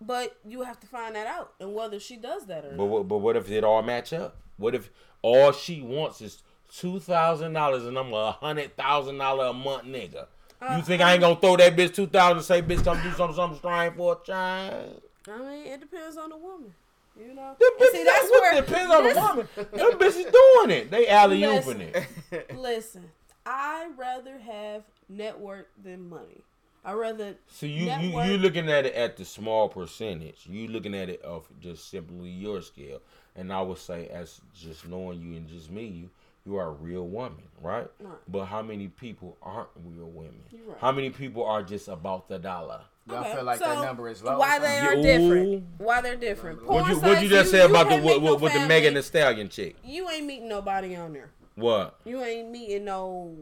But 0.02 0.36
you 0.46 0.64
have 0.64 0.80
to 0.80 0.88
find 0.88 1.16
that 1.16 1.28
out 1.28 1.54
and 1.60 1.76
whether 1.76 2.00
she 2.00 2.18
does 2.18 2.48
that 2.48 2.66
or 2.66 2.70
But 2.72 2.78
not. 2.78 2.86
what, 2.86 3.08
but 3.08 3.18
what 3.20 3.36
if 3.38 3.50
it 3.52 3.64
all 3.64 3.84
match 3.84 4.12
up? 4.14 4.36
What 4.58 4.74
if 4.74 4.90
all 5.22 5.52
she 5.52 5.82
wants 5.82 6.20
is 6.20 6.42
two 6.76 7.00
thousand 7.00 7.54
dollars 7.54 7.86
and 7.86 7.98
I'm 8.00 8.12
a 8.14 8.32
hundred 8.32 8.76
thousand 8.76 9.20
dollar 9.20 9.46
a 9.46 9.54
month 9.54 9.84
nigga? 9.86 10.26
Uh, 10.60 10.76
you 10.78 10.82
think 10.82 11.04
I 11.04 11.12
ain't 11.14 11.22
gonna 11.22 11.36
throw 11.40 11.56
that 11.58 11.76
bitch 11.76 11.94
two 11.94 12.08
thousand 12.08 12.38
and 12.38 12.46
say 12.46 12.64
bitch 12.64 12.84
come 12.84 13.00
do 13.04 13.12
something 13.12 13.36
something 13.36 13.60
strange 13.60 13.96
for 13.96 14.20
a 14.20 14.26
child? 14.26 15.02
I 15.28 15.38
mean, 15.38 15.68
it 15.68 15.80
depends 15.82 16.18
on 16.18 16.30
the 16.32 16.38
woman. 16.38 16.74
You 17.20 17.34
know. 17.34 17.56
Them 17.60 17.70
bitches, 17.80 17.92
see, 17.92 18.04
that's 18.04 18.30
what 18.30 18.42
where 18.42 18.62
depends 18.62 18.92
on 18.94 19.04
this- 19.04 19.14
the 19.16 19.22
woman. 19.22 19.48
Them 19.56 20.00
bitches 20.00 20.32
doing 20.32 20.78
it. 20.78 20.92
They 20.92 21.08
alley 21.08 21.42
ooping 21.42 21.66
Listen. 21.94 22.06
it. 22.32 22.56
Listen, 22.58 23.04
I 23.46 23.90
rather 23.98 24.38
have 24.40 24.84
network 25.10 25.70
than 25.84 26.10
money. 26.10 26.42
I 26.86 26.92
rather 26.94 27.36
So 27.48 27.66
you 27.66 27.82
you 27.82 27.86
network- 27.86 28.28
you 28.28 28.38
looking 28.38 28.70
at 28.70 28.86
it 28.86 28.94
at 28.96 29.16
the 29.18 29.26
small 29.26 29.70
percentage. 29.70 30.46
You 30.50 30.68
looking 30.68 30.96
at 30.96 31.08
it 31.10 31.22
of 31.22 31.48
just 31.62 31.90
simply 31.90 32.30
your 32.30 32.62
scale. 32.62 33.00
And 33.36 33.52
I 33.54 33.62
would 33.62 33.78
say, 33.80 34.08
as 34.10 34.42
just 34.54 34.88
knowing 34.88 35.22
you 35.22 35.36
and 35.38 35.48
just 35.48 35.72
me, 35.72 35.86
you 35.86 36.10
you 36.46 36.58
are 36.58 36.68
a 36.68 36.72
real 36.72 37.08
woman, 37.08 37.42
right? 37.62 37.88
Right. 38.02 38.18
But 38.28 38.46
how 38.46 38.62
many 38.62 38.90
people 38.90 39.38
aren't 39.42 39.70
real 39.86 40.10
women? 40.10 40.44
Right. 40.68 40.78
How 40.80 40.92
many 40.92 41.10
people 41.10 41.46
are 41.46 41.64
just 41.64 41.88
about 41.88 42.28
the 42.28 42.38
dollar? 42.38 42.82
Y'all 43.08 43.20
Okay, 43.20 43.34
feel 43.36 43.44
like 43.44 43.60
that 43.60 43.78
so 43.78 43.84
number 43.84 44.08
is 44.08 44.24
low? 44.24 44.40
Why 44.40 44.60
they 44.60 44.80
are 44.80 44.96
different? 44.96 45.64
Why 45.78 46.02
they're 46.02 46.16
different? 46.16 46.66
What 46.66 46.88
you 46.88 46.96
Porn 46.96 47.02
what 47.02 47.22
you 47.22 47.30
sites, 47.30 47.42
just 47.42 47.52
say 47.52 47.66
about 47.66 47.86
the 47.86 47.96
can't 47.96 48.06
with, 48.06 48.24
no 48.24 48.32
with, 48.34 48.42
with 48.42 48.54
the 48.54 48.60
family. 48.60 48.76
Megan 48.76 48.94
Thee 48.94 49.02
Stallion 49.02 49.50
chick? 49.50 49.76
You 49.84 50.10
ain't 50.10 50.26
meeting 50.26 50.48
nobody 50.48 50.96
on 50.96 51.12
there. 51.12 51.30
What? 51.56 52.00
You 52.06 52.24
ain't 52.24 52.50
meeting 52.50 52.86
no. 52.86 53.36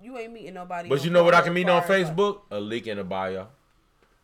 You 0.00 0.16
ain't 0.16 0.32
meeting 0.32 0.54
nobody. 0.54 0.88
But 0.88 1.04
you 1.04 1.10
know 1.10 1.24
what 1.24 1.34
I 1.34 1.40
can 1.40 1.52
meet 1.52 1.68
on 1.68 1.82
far 1.82 1.96
as, 1.96 2.08
Facebook? 2.08 2.42
A 2.52 2.60
link 2.60 2.86
in 2.86 2.98
the 2.98 3.04
bio. 3.04 3.48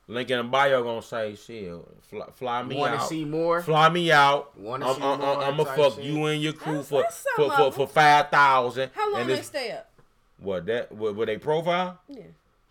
Link 0.07 0.31
in 0.31 0.39
the 0.39 0.45
bio 0.45 0.85
gonna 0.85 1.03
say, 1.03 1.35
"Shit, 1.35 1.73
fly, 2.09 2.27
fly 2.35 2.63
me 2.63 2.77
out. 2.77 2.79
Want 2.79 3.01
to 3.01 3.07
see 3.07 3.25
more? 3.25 3.61
Fly 3.63 3.89
me 3.89 4.13
out. 4.13 4.57
Wanna 4.59 4.87
I'm, 4.87 4.95
see 4.97 5.03
I'm, 5.03 5.19
more 5.19 5.43
I'm, 5.43 5.57
gonna 5.57 5.77
fuck 5.77 5.95
shit? 5.95 6.05
you 6.05 6.27
and 6.27 6.41
your 6.41 6.53
crew 6.53 6.83
That's- 6.83 6.89
for 6.89 7.03
that's 7.03 7.27
for, 7.35 7.51
for, 7.51 7.73
for 7.73 7.89
five 7.89 8.29
thousand. 8.29 8.91
How 8.95 9.11
long 9.11 9.23
and 9.23 9.31
they 9.31 9.43
stay 9.43 9.73
up? 9.73 9.91
What 10.39 10.67
that? 10.67 10.93
What, 10.93 11.17
what 11.17 11.27
they 11.27 11.39
profile? 11.39 11.99
Yeah. 12.09 12.23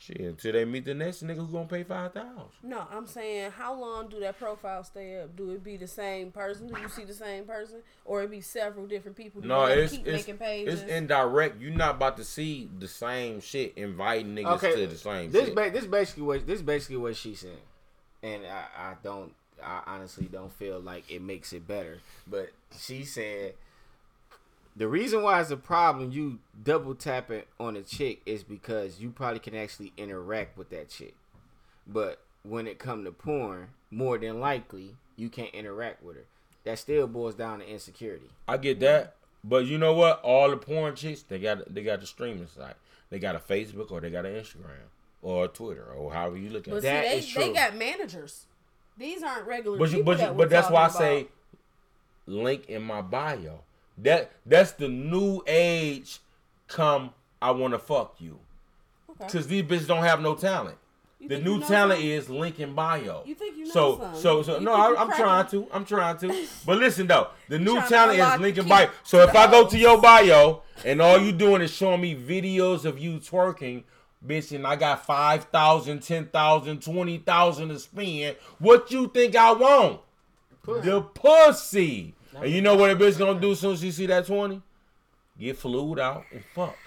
Shit, 0.05 0.19
until 0.19 0.51
they 0.51 0.65
meet 0.65 0.84
the 0.84 0.93
next 0.93 1.23
nigga 1.23 1.38
who 1.38 1.47
gonna 1.47 1.65
pay 1.65 1.84
five 1.84 2.13
thousand. 2.13 2.43
No, 2.61 2.85
I'm 2.91 3.07
saying 3.07 3.51
how 3.51 3.73
long 3.80 4.09
do 4.09 4.19
that 4.19 4.38
profile 4.38 4.84
stay 4.84 5.21
up? 5.21 5.35
Do 5.38 5.51
it 5.51 5.63
be 5.63 5.77
the 5.77 5.88
same 5.88 6.30
person? 6.31 6.67
Do 6.67 6.77
you 6.81 6.89
see 6.89 7.05
the 7.05 7.13
same 7.13 7.45
person, 7.45 7.77
or 8.03 8.21
it 8.23 8.30
be 8.31 8.41
several 8.41 8.85
different 8.85 9.15
people? 9.15 9.39
Do 9.41 9.47
No, 9.47 9.65
you 9.67 9.81
it's 9.84 9.93
keep 9.93 10.05
it's, 10.05 10.27
making 10.27 10.38
pages. 10.39 10.81
it's 10.81 10.91
indirect. 10.91 11.61
You're 11.61 11.71
not 11.71 11.95
about 11.95 12.17
to 12.17 12.25
see 12.25 12.69
the 12.80 12.88
same 12.88 13.39
shit, 13.39 13.73
inviting 13.77 14.35
niggas 14.35 14.55
Okay, 14.55 14.75
to 14.75 14.88
the 14.88 14.97
same 14.97 15.31
this 15.31 15.45
shit. 15.45 15.55
ba- 15.55 15.71
this 15.71 15.85
basically 15.85 16.23
what 16.23 16.45
this 16.45 16.61
basically 16.61 16.97
what 16.97 17.15
she 17.15 17.34
said, 17.35 17.59
and 18.21 18.43
I, 18.45 18.65
I 18.91 18.93
don't 19.03 19.34
I 19.63 19.84
honestly 19.88 20.25
don't 20.30 20.51
feel 20.51 20.81
like 20.81 21.09
it 21.09 21.21
makes 21.21 21.53
it 21.53 21.65
better. 21.65 21.99
But 22.27 22.49
she 22.77 23.05
said 23.05 23.53
the 24.75 24.87
reason 24.87 25.21
why 25.21 25.39
it's 25.41 25.51
a 25.51 25.57
problem 25.57 26.11
you 26.11 26.39
double 26.63 26.95
tapping 26.95 27.43
on 27.59 27.75
a 27.75 27.81
chick 27.83 28.21
is 28.25 28.43
because 28.43 28.99
you 28.99 29.09
probably 29.11 29.39
can 29.39 29.55
actually 29.55 29.93
interact 29.97 30.57
with 30.57 30.69
that 30.71 30.89
chick, 30.89 31.15
but 31.87 32.21
when 32.43 32.67
it 32.67 32.79
come 32.79 33.03
to 33.05 33.11
porn, 33.11 33.69
more 33.91 34.17
than 34.17 34.39
likely 34.39 34.95
you 35.15 35.29
can't 35.29 35.53
interact 35.53 36.03
with 36.03 36.15
her. 36.17 36.25
That 36.63 36.79
still 36.79 37.07
boils 37.07 37.35
down 37.35 37.59
to 37.59 37.69
insecurity. 37.69 38.29
I 38.47 38.57
get 38.57 38.79
that, 38.79 39.15
but 39.43 39.65
you 39.65 39.77
know 39.77 39.93
what? 39.93 40.21
All 40.23 40.49
the 40.49 40.57
porn 40.57 40.95
chicks 40.95 41.21
they 41.21 41.39
got 41.39 41.73
they 41.73 41.83
got 41.83 42.01
the 42.01 42.07
streaming 42.07 42.47
site. 42.47 42.75
They 43.09 43.19
got 43.19 43.35
a 43.35 43.39
Facebook 43.39 43.91
or 43.91 44.01
they 44.01 44.09
got 44.09 44.25
an 44.25 44.33
Instagram 44.33 44.89
or 45.21 45.45
a 45.45 45.47
Twitter 45.47 45.85
or 45.85 46.11
however 46.11 46.37
you 46.37 46.49
look 46.49 46.67
at 46.67 46.71
but 46.71 46.77
it. 46.77 46.81
see, 46.81 46.87
That 46.87 47.01
they, 47.03 47.17
is 47.19 47.33
they 47.33 47.53
got 47.53 47.75
managers. 47.75 48.45
These 48.97 49.23
aren't 49.23 49.45
regular 49.45 49.77
But 49.77 49.91
you, 49.91 49.97
people 49.97 50.15
but 50.15 50.21
you, 50.21 50.33
but 50.33 50.49
that's 50.49 50.69
why 50.69 50.85
I 50.85 50.87
say 50.89 51.27
link 52.25 52.69
in 52.69 52.81
my 52.81 53.01
bio. 53.01 53.59
That 53.99 54.32
that's 54.45 54.72
the 54.72 54.88
new 54.88 55.41
age. 55.48 56.20
Come, 56.68 57.11
I 57.41 57.52
want 57.52 57.74
to 57.74 57.80
fuck 57.80 58.15
you. 58.20 58.40
Okay. 59.11 59.32
Cause 59.32 59.48
these 59.48 59.64
bitches 59.64 59.88
don't 59.88 60.03
have 60.03 60.22
no 60.22 60.34
talent. 60.36 60.78
You 61.20 61.30
the 61.30 61.38
new 61.40 61.53
you 61.53 61.60
know 61.60 61.68
talent 61.68 61.99
something? 61.99 62.10
is 62.11 62.30
link 62.30 62.60
in 62.60 62.74
bio. 62.74 63.24
You 63.26 63.36
think 63.36 63.56
you 63.57 63.65
know 63.65 63.72
so 63.72 63.98
something. 63.99 64.20
so 64.22 64.44
so 64.44 64.60
You 64.60 64.65
no, 64.65 64.74
I, 64.74 64.88
I'm 64.99 65.07
cracking- 65.07 65.24
trying 65.24 65.48
to. 65.48 65.68
I'm 65.72 65.86
trying 65.86 66.18
to. 66.18 66.45
But 66.65 66.80
listen 66.80 67.07
though, 67.07 67.28
the 67.48 67.60
new 67.60 67.80
talent 67.88 68.20
is 68.20 68.40
link 68.41 68.57
in 68.57 68.68
bio. 68.68 68.90
So 69.03 69.20
if 69.22 69.36
I 69.36 69.49
go 69.49 69.68
to 69.68 69.78
your 69.78 70.02
bio 70.02 70.64
and 70.84 71.02
all 71.02 71.20
you 71.20 71.32
doing 71.32 71.61
is 71.61 71.72
showing 71.72 72.02
me 72.02 72.15
videos 72.15 72.84
of 72.86 72.98
you 72.99 73.20
twerking, 73.20 73.84
bitch, 74.26 74.53
and 74.56 74.65
I 74.65 74.76
got 74.76 75.06
5,000, 75.06 76.02
10,000, 76.02 76.82
20,000 76.82 77.70
to 77.70 77.80
spend, 77.80 78.36
what 78.60 78.91
you 78.91 79.07
think 79.10 79.36
I 79.36 79.52
want? 79.53 80.02
The 80.65 81.02
pussy. 81.02 82.15
And 82.41 82.51
you 82.51 82.61
know 82.61 82.76
what 82.76 82.89
a 82.91 82.95
bitch 82.95 83.18
gonna 83.18 83.39
do 83.39 83.51
as 83.51 83.60
soon 83.60 83.73
as 83.73 83.81
she 83.81 83.91
see 83.91 84.05
that 84.07 84.26
20? 84.26 84.61
Get 85.39 85.57
flued 85.57 85.99
out 85.99 86.26
and 86.31 86.43
fuck. 86.53 86.77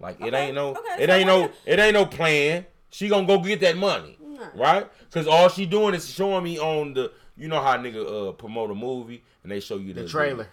Like 0.00 0.20
it 0.20 0.34
ain't 0.34 0.54
no, 0.54 0.70
okay, 0.70 1.02
it 1.04 1.08
so 1.08 1.14
ain't 1.14 1.26
no, 1.26 1.50
it 1.64 1.78
ain't 1.78 1.94
no 1.94 2.06
plan. 2.06 2.66
She 2.90 3.08
gonna 3.08 3.26
go 3.26 3.38
get 3.38 3.60
that 3.60 3.76
money, 3.76 4.16
Right. 4.20 4.56
right? 4.56 4.90
Because 5.04 5.26
all 5.26 5.48
she 5.48 5.66
doing 5.66 5.94
is 5.94 6.08
showing 6.10 6.44
me 6.44 6.58
on 6.58 6.94
the, 6.94 7.12
you 7.36 7.48
know 7.48 7.60
how 7.60 7.76
nigga 7.78 8.28
uh, 8.28 8.32
promote 8.32 8.70
a 8.70 8.74
movie 8.74 9.22
and 9.42 9.50
they 9.52 9.60
show 9.60 9.76
you 9.76 9.92
the, 9.94 10.02
The 10.02 10.08
trailer. 10.08 10.48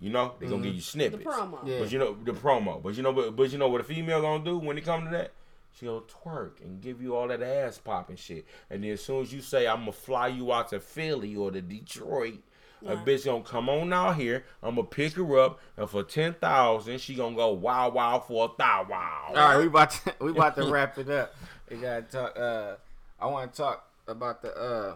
You 0.00 0.10
know 0.10 0.34
they 0.40 0.46
gonna 0.46 0.62
give 0.62 0.74
you 0.74 0.80
The 0.80 0.86
snippets. 0.86 1.24
promo. 1.24 1.58
Yeah. 1.66 1.78
But 1.78 1.92
you 1.92 1.98
know 1.98 2.16
the 2.24 2.32
promo. 2.32 2.82
But 2.82 2.96
you 2.96 3.02
know, 3.02 3.12
but, 3.12 3.36
but 3.36 3.50
you 3.52 3.58
know 3.58 3.68
what 3.68 3.80
a 3.80 3.84
female 3.84 4.20
gonna 4.20 4.44
do 4.44 4.58
when 4.58 4.76
it 4.76 4.84
come 4.84 5.04
to 5.04 5.10
that? 5.12 5.32
She 5.78 5.86
gonna 5.86 6.00
twerk 6.02 6.60
and 6.62 6.80
give 6.82 7.00
you 7.00 7.14
all 7.16 7.28
that 7.28 7.42
ass 7.42 7.78
popping 7.78 8.16
shit. 8.16 8.44
And 8.68 8.82
then 8.84 8.90
as 8.92 9.02
soon 9.02 9.22
as 9.22 9.32
you 9.32 9.40
say 9.40 9.66
I'm 9.66 9.80
gonna 9.80 9.92
fly 9.92 10.28
you 10.28 10.52
out 10.52 10.68
to 10.70 10.80
Philly 10.80 11.36
or 11.36 11.50
to 11.50 11.62
Detroit, 11.62 12.40
a 12.86 12.96
bitch 12.96 13.24
gonna 13.24 13.42
come 13.44 13.68
on 13.68 13.92
out 13.92 14.16
here. 14.16 14.44
I'm 14.62 14.74
gonna 14.76 14.86
pick 14.86 15.12
her 15.14 15.38
up, 15.40 15.60
and 15.76 15.88
for 15.88 16.02
ten 16.02 16.34
thousand, 16.34 17.00
she 17.00 17.14
gonna 17.14 17.36
go 17.36 17.52
wow 17.52 17.88
wow 17.90 18.18
for 18.20 18.46
a 18.46 18.48
thou 18.58 18.86
wow. 18.88 19.24
All 19.28 19.34
right, 19.34 19.58
we 19.58 19.66
about 19.66 19.90
to 19.90 20.14
we 20.20 20.30
about 20.30 20.56
to 20.56 20.66
wrap 20.66 20.98
it 20.98 21.08
up. 21.10 21.34
We 21.70 21.76
gotta 21.76 22.02
talk. 22.02 22.38
Uh, 22.38 22.74
I 23.20 23.26
want 23.26 23.52
to 23.52 23.56
talk 23.62 23.88
about 24.08 24.42
the 24.42 24.54
uh, 24.56 24.94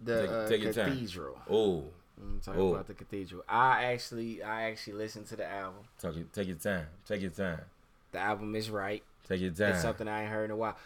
the 0.00 0.20
Take- 0.22 0.30
uh, 0.30 0.48
take 0.48 0.74
cathedral. 0.74 1.38
Oh, 1.50 1.84
I'm 2.20 2.40
talking 2.40 2.60
Oh. 2.60 2.74
about 2.74 2.86
the 2.86 2.94
cathedral. 2.94 3.42
I 3.48 3.84
actually 3.84 4.42
I 4.42 4.70
actually 4.70 4.94
listened 4.94 5.26
to 5.28 5.36
the 5.36 5.46
album. 5.50 5.80
take 6.00 6.14
your 6.16 6.24
take 6.32 6.46
your 6.48 6.56
time. 6.56 6.86
Take 7.06 7.22
your 7.22 7.30
time. 7.30 7.60
The 8.12 8.18
album 8.18 8.54
is 8.54 8.70
right. 8.70 9.02
Take 9.28 9.40
your 9.40 9.50
time. 9.52 9.72
It's 9.72 9.82
something 9.82 10.06
I 10.08 10.22
ain't 10.22 10.30
heard 10.30 10.44
in 10.46 10.50
a 10.50 10.56
while. 10.56 10.76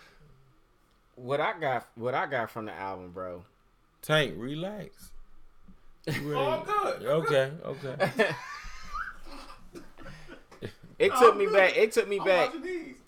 What 1.16 1.40
I 1.40 1.58
got, 1.58 1.86
what 1.94 2.14
I 2.14 2.26
got 2.26 2.50
from 2.50 2.66
the 2.66 2.72
album, 2.74 3.10
bro. 3.10 3.42
Tank, 4.02 4.34
relax. 4.36 5.10
I'm 6.08 6.64
good. 6.64 7.02
Okay, 7.02 7.52
okay. 7.64 8.10
It 10.98 11.10
took 11.10 11.32
I'm 11.34 11.38
me 11.38 11.44
good. 11.44 11.52
back. 11.54 11.76
It 11.76 11.92
took 11.92 12.08
me 12.08 12.18
I'm 12.18 12.24
back. 12.24 12.52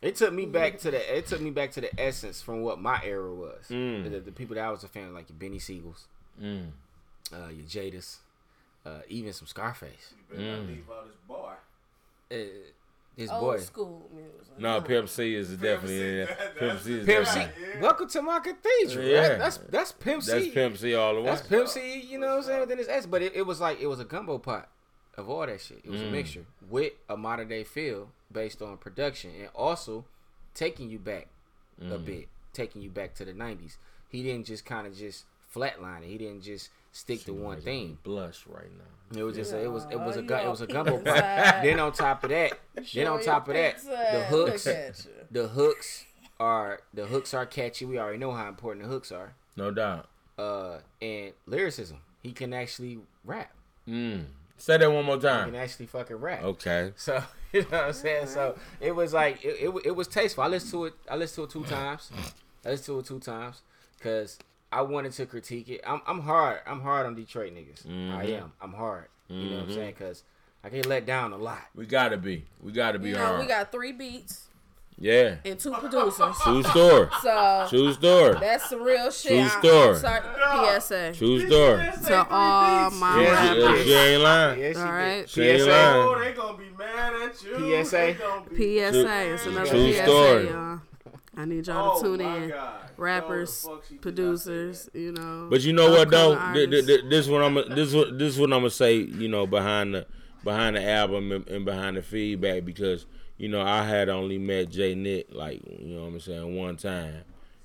It 0.02 0.16
took 0.16 0.32
me 0.34 0.44
back 0.44 0.78
to 0.80 0.90
the. 0.90 1.16
It 1.16 1.26
took 1.26 1.40
me 1.40 1.50
back 1.50 1.72
to 1.72 1.80
the 1.80 1.98
essence 2.00 2.42
from 2.42 2.60
what 2.60 2.78
my 2.78 3.00
era 3.02 3.32
was. 3.32 3.64
Mm. 3.70 4.10
The, 4.10 4.20
the 4.20 4.30
people 4.32 4.56
that 4.56 4.64
I 4.64 4.70
was 4.70 4.84
a 4.84 4.88
fan 4.88 5.08
of, 5.08 5.14
like 5.14 5.26
your 5.30 5.38
Beanie 5.38 5.60
Sigels, 5.60 6.04
Mm. 6.38 6.66
uh, 7.32 7.48
your 7.48 7.64
Jadis, 7.66 8.18
uh, 8.84 9.00
even 9.08 9.32
some 9.32 9.46
Scarface. 9.46 10.12
You 10.30 10.36
better 10.36 10.50
not 10.50 10.60
Mm. 10.60 10.68
leave 10.68 10.84
out 10.90 11.06
this 11.06 11.16
bar. 11.26 11.58
Uh, 12.30 12.36
his 13.18 13.30
Old 13.30 13.40
boy. 13.42 13.58
school 13.58 14.08
music. 14.14 14.34
No, 14.58 14.80
Pimp 14.80 15.08
C 15.08 15.34
is 15.34 15.50
definitely 15.50 16.24
that- 16.24 16.56
Pimp 16.56 16.80
C 16.80 16.94
is. 17.00 17.06
Pimp 17.06 17.26
C. 17.26 17.38
Yeah. 17.40 17.80
Welcome 17.80 18.08
to 18.08 18.22
my 18.22 18.38
cathedral. 18.40 19.04
Yeah. 19.04 19.20
That- 19.28 19.38
that's 19.38 19.56
that's 19.58 19.92
Pimp 19.92 20.22
C. 20.22 20.32
That's 20.32 20.48
Pimp 20.54 20.76
C 20.78 20.94
all 20.94 21.14
the 21.14 21.20
way. 21.20 21.26
That's 21.26 21.46
Pimp 21.46 21.68
C. 21.68 22.00
You 22.00 22.18
know 22.18 22.28
what 22.28 22.36
I'm 22.38 22.42
saying? 22.44 22.68
Then 22.68 22.78
it's 22.78 22.88
S. 22.88 23.06
But 23.06 23.22
it, 23.22 23.34
it 23.36 23.42
was 23.42 23.60
like 23.60 23.80
it 23.80 23.86
was 23.86 24.00
a 24.00 24.04
gumbo 24.04 24.38
pot 24.38 24.68
of 25.16 25.28
all 25.28 25.44
that 25.46 25.60
shit. 25.60 25.80
It 25.84 25.90
was 25.90 26.00
a 26.00 26.04
Mm. 26.04 26.12
mixture 26.12 26.46
with 26.70 26.92
a 27.08 27.16
modern 27.16 27.48
day 27.48 27.64
feel 27.64 28.10
based 28.32 28.62
on 28.62 28.76
production 28.78 29.32
and 29.38 29.48
also 29.54 30.04
taking 30.54 30.90
you 30.90 30.98
back 30.98 31.28
a 31.80 31.84
Mm. 31.84 32.04
bit, 32.04 32.28
taking 32.52 32.82
you 32.82 32.90
back 32.90 33.14
to 33.16 33.24
the 33.24 33.32
'90s. 33.32 33.76
He 34.08 34.22
didn't 34.22 34.46
just 34.46 34.64
kind 34.64 34.86
of 34.86 34.96
just 34.96 35.24
flatline 35.54 36.02
it. 36.02 36.08
He 36.08 36.18
didn't 36.18 36.42
just 36.42 36.70
stick 36.98 37.24
to 37.24 37.32
one 37.32 37.60
thing. 37.60 37.98
Blush 38.02 38.44
right 38.48 38.70
now. 38.76 39.18
It 39.18 39.22
was 39.22 39.36
just 39.36 39.52
a, 39.52 39.62
it 39.62 39.72
was 39.72 39.86
it 39.90 39.98
was 39.98 40.16
a 40.16 40.20
Oh, 40.20 40.22
gu- 40.22 40.34
it 40.34 40.48
was 40.48 40.60
a 40.60 40.66
all 40.66 40.72
gumbo 40.72 40.92
pink 40.98 41.04
then 41.04 41.78
on 41.80 41.92
top 41.92 42.24
of 42.24 42.30
that, 42.30 42.58
then 42.94 43.06
on 43.06 43.22
top 43.22 43.48
of 43.48 43.54
that, 43.54 43.82
the 43.82 44.24
hooks, 44.28 44.64
the 45.30 45.48
hooks 45.48 46.04
are 46.38 46.80
the 46.92 47.06
hooks 47.06 47.32
are 47.32 47.46
catchy. 47.46 47.84
We 47.86 47.98
already 47.98 48.18
know 48.18 48.32
how 48.32 48.48
important 48.48 48.84
the 48.84 48.90
hooks 48.92 49.10
are. 49.10 49.34
No 49.56 49.70
doubt. 49.70 50.08
Uh, 50.38 50.78
and 51.00 51.32
lyricism. 51.46 51.98
He 52.22 52.32
can 52.32 52.52
actually 52.52 52.98
rap. 53.24 53.50
Mm. 53.88 54.26
Say 54.56 54.76
that 54.76 54.90
one 54.92 55.04
more 55.04 55.16
time. 55.18 55.46
He 55.46 55.52
can 55.52 55.60
actually 55.60 55.86
fucking 55.86 56.16
rap. 56.16 56.42
Okay. 56.44 56.92
So 56.96 57.22
you 57.52 57.62
know 57.62 57.66
what 57.70 57.84
I'm 57.84 57.92
saying. 57.92 58.26
So 58.26 58.56
it 58.80 58.94
was 58.94 59.12
like 59.14 59.42
it, 59.44 59.56
it, 59.62 59.72
it 59.86 59.96
was 59.96 60.06
tasteful. 60.06 60.44
I 60.44 60.48
listened 60.48 60.72
to 60.72 60.84
it. 60.86 60.94
I 61.10 61.16
listened 61.16 61.48
to 61.50 61.60
it 61.60 61.64
two 61.64 61.68
times. 61.70 62.10
I 62.64 62.70
listened 62.70 62.86
to 62.86 62.98
it 62.98 63.06
two 63.06 63.20
times 63.20 63.62
because 63.96 64.38
I 64.70 64.82
wanted 64.82 65.12
to 65.12 65.26
critique 65.26 65.68
it. 65.68 65.80
I'm 65.86 66.02
I'm 66.06 66.20
hard. 66.20 66.60
I'm 66.66 66.80
hard 66.80 67.06
on 67.06 67.14
Detroit 67.14 67.54
niggas. 67.54 67.86
I 67.86 68.26
Mhm. 68.26 68.42
am. 68.42 68.52
I'm 68.60 68.72
hard. 68.74 69.06
You 69.28 69.50
know 69.50 69.56
what 69.56 69.62
I'm 69.64 69.68
Mhm. 69.70 69.74
saying? 69.74 69.94
Because 69.98 70.22
I 70.64 70.68
get 70.68 70.86
let 70.86 71.06
down 71.06 71.32
a 71.32 71.38
lot. 71.38 71.62
We 71.74 71.86
gotta 71.86 72.16
be. 72.16 72.44
We 72.62 72.72
gotta 72.72 72.98
be 72.98 73.10
You 73.10 73.14
know, 73.16 73.24
hard. 73.26 73.40
we 73.40 73.46
got 73.46 73.70
three 73.72 73.92
beats 73.92 74.48
yeah. 74.98 75.36
and 75.44 75.58
two 75.58 75.70
producers. 75.72 76.36
True 76.42 76.62
story. 76.64 77.08
So 77.22 77.66
True 77.70 77.92
story. 77.94 78.36
that's 78.40 78.68
some 78.68 78.82
real 78.82 79.10
shit. 79.10 79.30
True 79.30 79.38
I- 79.38 79.88
I'm 79.88 79.94
story. 79.96 80.80
PSA. 80.80 81.12
True 81.14 81.46
story. 81.46 81.90
To 82.06 82.26
all 82.30 82.90
my 82.90 83.22
Yeah, 83.22 83.30
rappers. 83.56 83.84
she 83.84 83.92
ain't 83.94 84.22
lying. 84.22 84.60
Yeah, 84.60 84.72
she 84.72 84.78
All 84.78 84.98
did. 84.98 85.30
She 85.30 85.42
ain't 85.42 85.60
PSA. 85.62 85.70
lying. 85.70 85.96
Oh, 85.96 86.18
they 86.18 86.32
gonna 86.32 86.58
be 86.58 86.70
mad 86.76 87.12
at 87.22 87.42
you. 87.42 87.54
PSA. 87.84 87.96
They 87.96 88.12
gonna 88.14 88.50
be- 88.50 88.56
PSA. 88.80 89.32
It's 89.34 89.46
another 89.46 89.70
True 89.70 89.92
PSA, 89.92 90.04
story. 90.04 90.48
y'all. 90.48 90.80
I 91.36 91.44
need 91.44 91.66
y'all 91.68 91.92
Oh, 91.96 92.02
to 92.02 92.04
tune 92.18 92.22
my 92.26 92.36
in. 92.36 92.48
God. 92.50 92.87
Rappers, 92.98 93.64
No, 93.64 93.70
the 93.76 93.76
fuck 93.80 93.84
she 93.88 93.94
did 93.94 93.96
not 93.96 94.02
say 94.02 94.02
producers, 94.02 94.90
you 94.94 95.12
know. 95.12 95.46
But 95.50 95.62
you 95.62 95.72
know 95.72 95.90
what 95.90 96.10
though? 96.10 96.34
Th- 96.54 96.70
th- 96.70 96.86
th- 96.86 97.04
This 97.08 97.28
what 97.28 97.42
I'm 97.42 97.54
this 97.74 97.94
what 97.94 98.18
this 98.18 98.34
is 98.34 98.40
what 98.40 98.52
I'm 98.52 98.60
gonna 98.60 98.70
say. 98.70 98.96
You 98.96 99.28
know, 99.28 99.46
behind 99.46 99.94
the 99.94 100.06
behind 100.44 100.76
the 100.76 100.88
album 100.88 101.32
and, 101.32 101.48
and 101.48 101.64
behind 101.64 101.96
the 101.96 102.02
feedback 102.02 102.64
because 102.64 103.06
you 103.36 103.48
know 103.48 103.62
I 103.62 103.84
had 103.84 104.08
only 104.08 104.38
met 104.38 104.70
Jay 104.70 104.94
Nick 104.94 105.28
like 105.32 105.60
you 105.66 105.94
know 105.94 106.02
what 106.02 106.08
I'm 106.08 106.20
saying 106.20 106.56
one 106.56 106.76
time, 106.76 107.22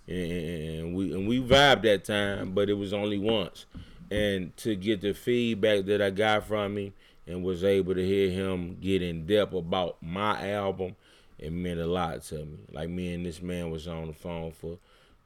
and, 0.07 0.31
and 0.31 0.79
and 0.79 0.95
we 0.95 1.13
and 1.13 1.27
we 1.27 1.39
vibed 1.41 1.83
that 1.83 2.05
time, 2.05 2.51
but 2.53 2.69
it 2.69 2.73
was 2.73 2.93
only 2.93 3.17
once. 3.17 3.65
And 4.11 4.55
to 4.57 4.75
get 4.75 5.01
the 5.01 5.13
feedback 5.13 5.85
that 5.85 6.01
I 6.01 6.11
got 6.11 6.45
from 6.45 6.77
him 6.77 6.93
and 7.25 7.43
was 7.43 7.63
able 7.63 7.95
to 7.95 8.05
hear 8.05 8.29
him 8.29 8.77
get 8.79 9.01
in 9.01 9.25
depth 9.25 9.53
about 9.53 9.97
my 10.01 10.51
album, 10.51 10.95
it 11.39 11.51
meant 11.51 11.79
a 11.79 11.87
lot 11.87 12.21
to 12.25 12.45
me. 12.45 12.57
Like 12.71 12.89
me 12.89 13.13
and 13.13 13.25
this 13.25 13.41
man 13.41 13.71
was 13.71 13.87
on 13.87 14.07
the 14.07 14.13
phone 14.13 14.51
for 14.51 14.77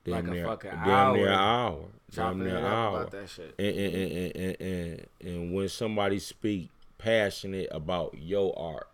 damn 0.08 0.16
Like 0.16 0.28
a 0.28 0.32
near 0.32 0.46
fucking 0.46 0.72
damn 0.86 1.14
near 1.14 1.28
an 1.28 1.34
hour. 1.34 1.40
hour, 1.40 1.86
damn 2.14 2.40
near 2.40 2.58
an 2.58 2.66
hour 2.66 2.98
about 3.02 3.12
that 3.12 3.30
shit. 3.30 3.54
and 3.60 3.68
and, 3.78 3.96
and, 3.96 4.36
and, 4.36 4.62
and, 4.62 5.08
and 5.22 5.54
when 5.54 5.70
somebody 5.70 6.20
speak 6.20 6.70
passionate 6.98 7.68
about 7.72 8.16
your 8.18 8.58
art, 8.58 8.88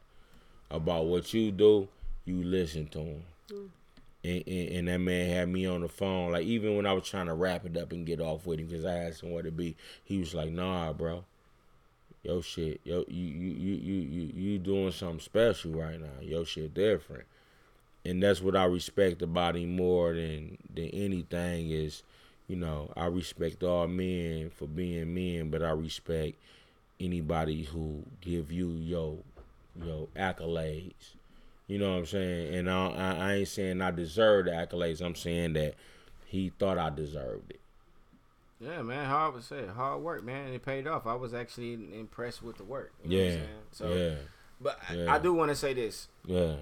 about 0.71 1.05
what 1.05 1.33
you 1.33 1.51
do, 1.51 1.87
you 2.25 2.43
listen 2.43 2.87
to 2.87 2.97
them. 2.99 3.23
Mm. 3.51 3.69
And, 4.25 4.43
and, 4.47 4.69
and 4.69 4.87
that 4.87 4.97
man 4.99 5.29
had 5.29 5.49
me 5.49 5.65
on 5.65 5.81
the 5.81 5.89
phone. 5.89 6.31
Like 6.31 6.45
even 6.45 6.75
when 6.77 6.85
I 6.85 6.93
was 6.93 7.07
trying 7.07 7.25
to 7.27 7.33
wrap 7.33 7.65
it 7.65 7.77
up 7.77 7.91
and 7.91 8.05
get 8.05 8.21
off 8.21 8.45
with 8.45 8.59
him, 8.59 8.67
because 8.67 8.85
I 8.85 8.95
asked 8.95 9.21
him 9.23 9.31
what 9.31 9.45
it 9.45 9.55
be, 9.57 9.75
he 10.03 10.17
was 10.17 10.33
like, 10.33 10.49
"Nah, 10.51 10.93
bro, 10.93 11.25
yo 12.23 12.41
shit, 12.41 12.79
yo 12.85 13.03
you 13.09 13.25
you 13.25 13.51
you 13.51 13.73
you 13.75 14.01
you, 14.01 14.31
you 14.33 14.59
doing 14.59 14.91
something 14.93 15.19
special 15.19 15.71
right 15.73 15.99
now. 15.99 16.21
Yo 16.21 16.43
shit 16.45 16.73
different." 16.73 17.25
And 18.05 18.21
that's 18.21 18.41
what 18.41 18.55
I 18.55 18.65
respect 18.65 19.21
about 19.21 19.55
him 19.55 19.75
more 19.75 20.13
than 20.13 20.57
than 20.73 20.85
anything 20.89 21.69
is 21.71 22.03
you 22.47 22.57
know, 22.57 22.91
I 22.97 23.05
respect 23.05 23.63
all 23.63 23.87
men 23.87 24.49
for 24.49 24.67
being 24.67 25.13
men, 25.13 25.49
but 25.49 25.63
I 25.63 25.69
respect 25.71 26.37
anybody 26.99 27.63
who 27.63 28.03
give 28.21 28.51
you 28.51 28.71
your 28.71 29.17
your 29.81 30.07
accolades. 30.15 31.15
You 31.67 31.79
know 31.79 31.91
what 31.93 31.99
I'm 31.99 32.05
saying? 32.05 32.53
And 32.55 32.69
I, 32.69 32.87
I, 32.89 33.11
I 33.29 33.33
ain't 33.35 33.47
saying 33.47 33.81
I 33.81 33.91
deserve 33.91 34.45
the 34.45 34.51
accolades. 34.51 35.01
I'm 35.01 35.15
saying 35.15 35.53
that 35.53 35.75
he 36.25 36.51
thought 36.59 36.77
I 36.77 36.89
deserved 36.89 37.51
it. 37.51 37.59
Yeah, 38.59 38.81
man. 38.81 39.05
Hard 39.05 39.33
was 39.33 39.45
said. 39.45 39.69
Hard 39.69 40.01
work, 40.01 40.23
man. 40.23 40.47
and 40.47 40.55
It 40.55 40.63
paid 40.65 40.85
off. 40.87 41.07
I 41.07 41.15
was 41.15 41.33
actually 41.33 41.73
impressed 41.97 42.43
with 42.43 42.57
the 42.57 42.63
work. 42.65 42.91
You 43.03 43.09
know 43.09 43.15
what 43.15 43.23
I'm 43.23 43.29
Yeah, 43.31 43.35
saying? 43.37 43.49
So, 43.71 43.93
yeah, 43.95 44.15
but 44.59 44.79
I- 44.89 44.93
yeah. 44.95 45.13
I 45.15 45.19
do 45.19 45.33
want 45.33 45.49
to 45.49 45.55
say 45.55 45.73
this. 45.73 46.09
yeah. 46.25 46.55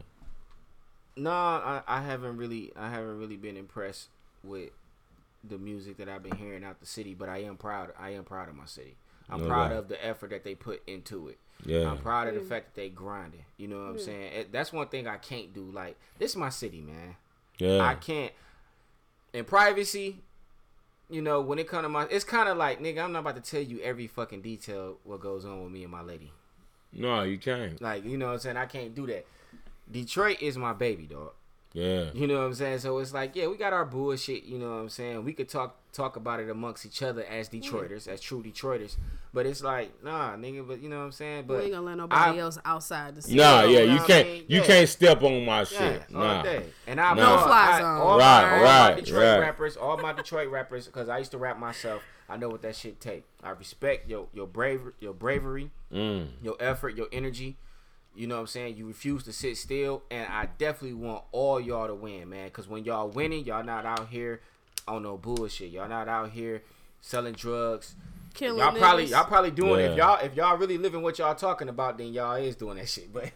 No, 1.15 1.31
I, 1.31 1.81
I 1.87 2.01
haven't 2.01 2.37
really 2.37 2.71
I 2.75 2.89
haven't 2.89 3.19
really 3.19 3.37
been 3.37 3.57
impressed 3.57 4.07
with 4.43 4.69
the 5.43 5.57
music 5.57 5.97
that 5.97 6.07
I've 6.07 6.23
been 6.23 6.37
hearing 6.37 6.63
out 6.63 6.79
the 6.79 6.85
city, 6.85 7.13
but 7.13 7.29
I 7.29 7.39
am 7.39 7.57
proud 7.57 7.91
I 7.99 8.11
am 8.11 8.23
proud 8.23 8.49
of 8.49 8.55
my 8.55 8.65
city. 8.65 8.95
I'm 9.29 9.41
No 9.41 9.47
proud 9.47 9.69
doubt. 9.69 9.77
of 9.77 9.87
the 9.87 10.05
effort 10.05 10.31
that 10.31 10.43
they 10.43 10.55
put 10.55 10.81
into 10.87 11.29
it. 11.29 11.37
Yeah, 11.65 11.91
I'm 11.91 11.97
proud 11.97 12.27
of 12.27 12.33
the 12.33 12.41
mm. 12.41 12.49
fact 12.49 12.73
that 12.73 12.81
they 12.81 12.89
grinded. 12.89 13.41
You 13.57 13.67
know 13.67 13.77
what 13.77 13.89
I'm 13.89 13.95
mm. 13.95 14.05
saying? 14.05 14.45
That's 14.51 14.73
one 14.73 14.87
thing 14.87 15.07
I 15.07 15.17
can't 15.17 15.53
do. 15.53 15.69
Like 15.71 15.97
this 16.17 16.31
is 16.31 16.37
my 16.37 16.49
city, 16.49 16.81
man. 16.81 17.15
Yeah. 17.57 17.81
I 17.81 17.95
can't 17.95 18.31
in 19.33 19.45
privacy. 19.45 20.17
You 21.09 21.21
know, 21.21 21.41
when 21.41 21.59
it 21.59 21.67
come 21.67 21.83
to 21.83 21.89
my, 21.89 22.07
it's 22.09 22.23
kind 22.23 22.47
of 22.47 22.57
like 22.57 22.81
nigga. 22.81 23.03
I'm 23.03 23.11
not 23.11 23.19
about 23.19 23.35
to 23.35 23.41
tell 23.41 23.61
you 23.61 23.81
every 23.81 24.07
fucking 24.07 24.41
detail 24.41 24.97
what 25.03 25.19
goes 25.19 25.43
on 25.43 25.61
with 25.61 25.71
me 25.71 25.83
and 25.83 25.91
my 25.91 26.01
lady. 26.01 26.31
no, 26.93 27.23
you 27.23 27.37
can't. 27.37 27.81
Like 27.81 28.05
you 28.05 28.17
know 28.17 28.27
what 28.27 28.33
I'm 28.33 28.39
saying? 28.39 28.57
I 28.57 28.65
can't 28.65 28.95
do 28.95 29.05
that. 29.07 29.25
Detroit 29.91 30.41
is 30.41 30.57
my 30.57 30.73
baby, 30.73 31.05
dog. 31.05 31.31
Yeah, 31.73 32.09
You 32.13 32.27
know 32.27 32.39
what 32.39 32.47
I'm 32.47 32.53
saying? 32.53 32.79
So 32.79 32.97
it's 32.97 33.13
like, 33.13 33.33
yeah, 33.33 33.47
we 33.47 33.55
got 33.55 33.71
our 33.71 33.85
bullshit. 33.85 34.43
You 34.43 34.57
know 34.57 34.71
what 34.71 34.75
I'm 34.81 34.89
saying? 34.89 35.23
We 35.23 35.31
could 35.31 35.47
talk 35.47 35.77
talk 35.93 36.15
about 36.17 36.39
it 36.41 36.49
amongst 36.49 36.85
each 36.85 37.01
other 37.01 37.23
as 37.25 37.47
Detroiters, 37.49 38.07
as 38.09 38.19
true 38.19 38.43
Detroiters. 38.43 38.97
But 39.33 39.45
it's 39.45 39.63
like, 39.63 40.03
nah, 40.03 40.35
nigga. 40.35 40.67
But 40.67 40.81
you 40.81 40.89
know 40.89 40.97
what 40.99 41.03
I'm 41.05 41.11
saying? 41.13 41.45
But 41.47 41.59
we 41.59 41.63
ain't 41.65 41.73
gonna 41.73 41.85
let 41.85 41.95
nobody 41.97 42.37
I- 42.39 42.41
else 42.41 42.57
outside 42.65 43.15
the 43.15 43.21
city. 43.21 43.35
nah, 43.37 43.61
yeah, 43.61 43.67
you 43.67 43.75
know 43.75 43.83
you 43.83 43.91
what 43.93 44.01
I 44.01 44.07
can't, 44.07 44.27
mean? 44.27 44.45
you 44.49 44.59
Yeah. 44.59 44.65
can't 44.65 44.89
step 44.89 45.23
on 45.23 45.45
my 45.45 45.63
shit. 45.63 46.03
all 46.13 46.21
Nah, 46.21 46.43
day. 46.43 46.65
And 46.87 46.99
I 46.99 47.13
No 47.13 47.21
applaud 47.35 47.43
fly 47.47 47.71
I- 47.71 47.79
zone. 47.79 47.85
all, 48.01 48.17
Right, 48.17 48.41
my, 48.41 48.57
all 48.57 48.63
right, 48.63 48.95
my 48.95 48.99
Detroit 49.01 49.23
right. 49.23 49.39
rappers, 49.39 49.77
all 49.77 49.97
my 49.97 50.11
Detroit 50.11 50.49
rappers, 50.49 50.87
because 50.87 51.07
I 51.07 51.19
used 51.19 51.31
to 51.31 51.37
rap 51.37 51.57
myself. 51.57 52.03
I 52.27 52.35
know 52.35 52.49
what 52.49 52.61
that 52.63 52.75
shit 52.75 52.99
take. 52.99 53.23
I 53.43 53.51
respect 53.51 54.09
your 54.09 54.27
your 54.33 54.47
bravery, 54.47 54.91
your 54.99 55.13
bravery, 55.13 55.71
mm, 55.93 56.27
your 56.41 56.57
effort, 56.59 56.97
your 56.97 57.07
energy. 57.13 57.55
You 58.13 58.27
know 58.27 58.35
what 58.35 58.41
I'm 58.41 58.47
saying? 58.47 58.77
You 58.77 58.87
refuse 58.87 59.23
to 59.23 59.33
sit 59.33 59.57
still, 59.57 60.03
and 60.11 60.27
I 60.27 60.49
definitely 60.57 60.95
want 60.95 61.23
all 61.31 61.61
y'all 61.61 61.87
to 61.87 61.95
win, 61.95 62.29
man. 62.29 62.49
Cause 62.49 62.67
when 62.67 62.83
y'all 62.83 63.07
winning, 63.09 63.45
y'all 63.45 63.63
not 63.63 63.85
out 63.85 64.09
here 64.09 64.41
on 64.87 65.03
no 65.03 65.17
bullshit. 65.17 65.71
Y'all 65.71 65.87
not 65.87 66.09
out 66.09 66.31
here 66.31 66.61
selling 66.99 67.33
drugs. 67.33 67.95
Killing 68.33 68.59
Y'all 68.59 68.71
probably 68.73 69.05
niggas. 69.05 69.09
y'all 69.11 69.25
probably 69.25 69.51
doing 69.51 69.85
if 69.85 69.97
y'all 69.97 70.23
if 70.23 70.35
y'all 70.35 70.57
really 70.57 70.77
living 70.77 71.01
what 71.01 71.19
y'all 71.19 71.35
talking 71.35 71.67
about, 71.69 71.97
then 71.97 72.13
y'all 72.13 72.35
is 72.35 72.55
doing 72.55 72.77
that 72.77 72.87
shit. 72.89 73.09
But 73.13 73.31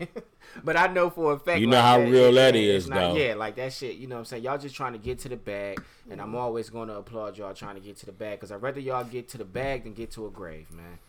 but 0.63 0.77
I 0.77 0.87
know 0.87 1.09
for 1.09 1.33
a 1.33 1.39
fact 1.39 1.59
You 1.59 1.67
know 1.67 1.75
like, 1.77 1.85
how 1.85 1.97
that- 1.97 2.09
real 2.09 2.33
yeah, 2.33 2.51
that 2.51 2.55
it's 2.55 2.85
is, 2.85 2.89
not- 2.89 3.13
though. 3.13 3.15
Yeah, 3.17 3.33
like 3.35 3.55
that 3.57 3.73
shit. 3.73 3.95
You 3.97 4.07
know 4.07 4.15
what 4.15 4.19
I'm 4.19 4.25
saying? 4.25 4.43
Y'all 4.43 4.57
just 4.57 4.75
trying 4.75 4.93
to 4.93 4.99
get 4.99 5.19
to 5.19 5.29
the 5.29 5.35
bag, 5.35 5.83
and 6.09 6.21
I'm 6.21 6.33
always 6.35 6.69
going 6.69 6.87
to 6.87 6.95
applaud 6.95 7.37
y'all 7.37 7.53
trying 7.53 7.75
to 7.75 7.81
get 7.81 7.97
to 7.97 8.05
the 8.05 8.11
bag 8.13 8.39
because 8.39 8.51
I'd 8.51 8.61
rather 8.61 8.79
y'all 8.79 9.03
get 9.03 9.27
to 9.29 9.37
the 9.37 9.43
bag 9.45 9.83
than 9.83 9.93
get 9.93 10.11
to 10.11 10.27
a 10.27 10.29
grave, 10.29 10.71
man, 10.71 10.99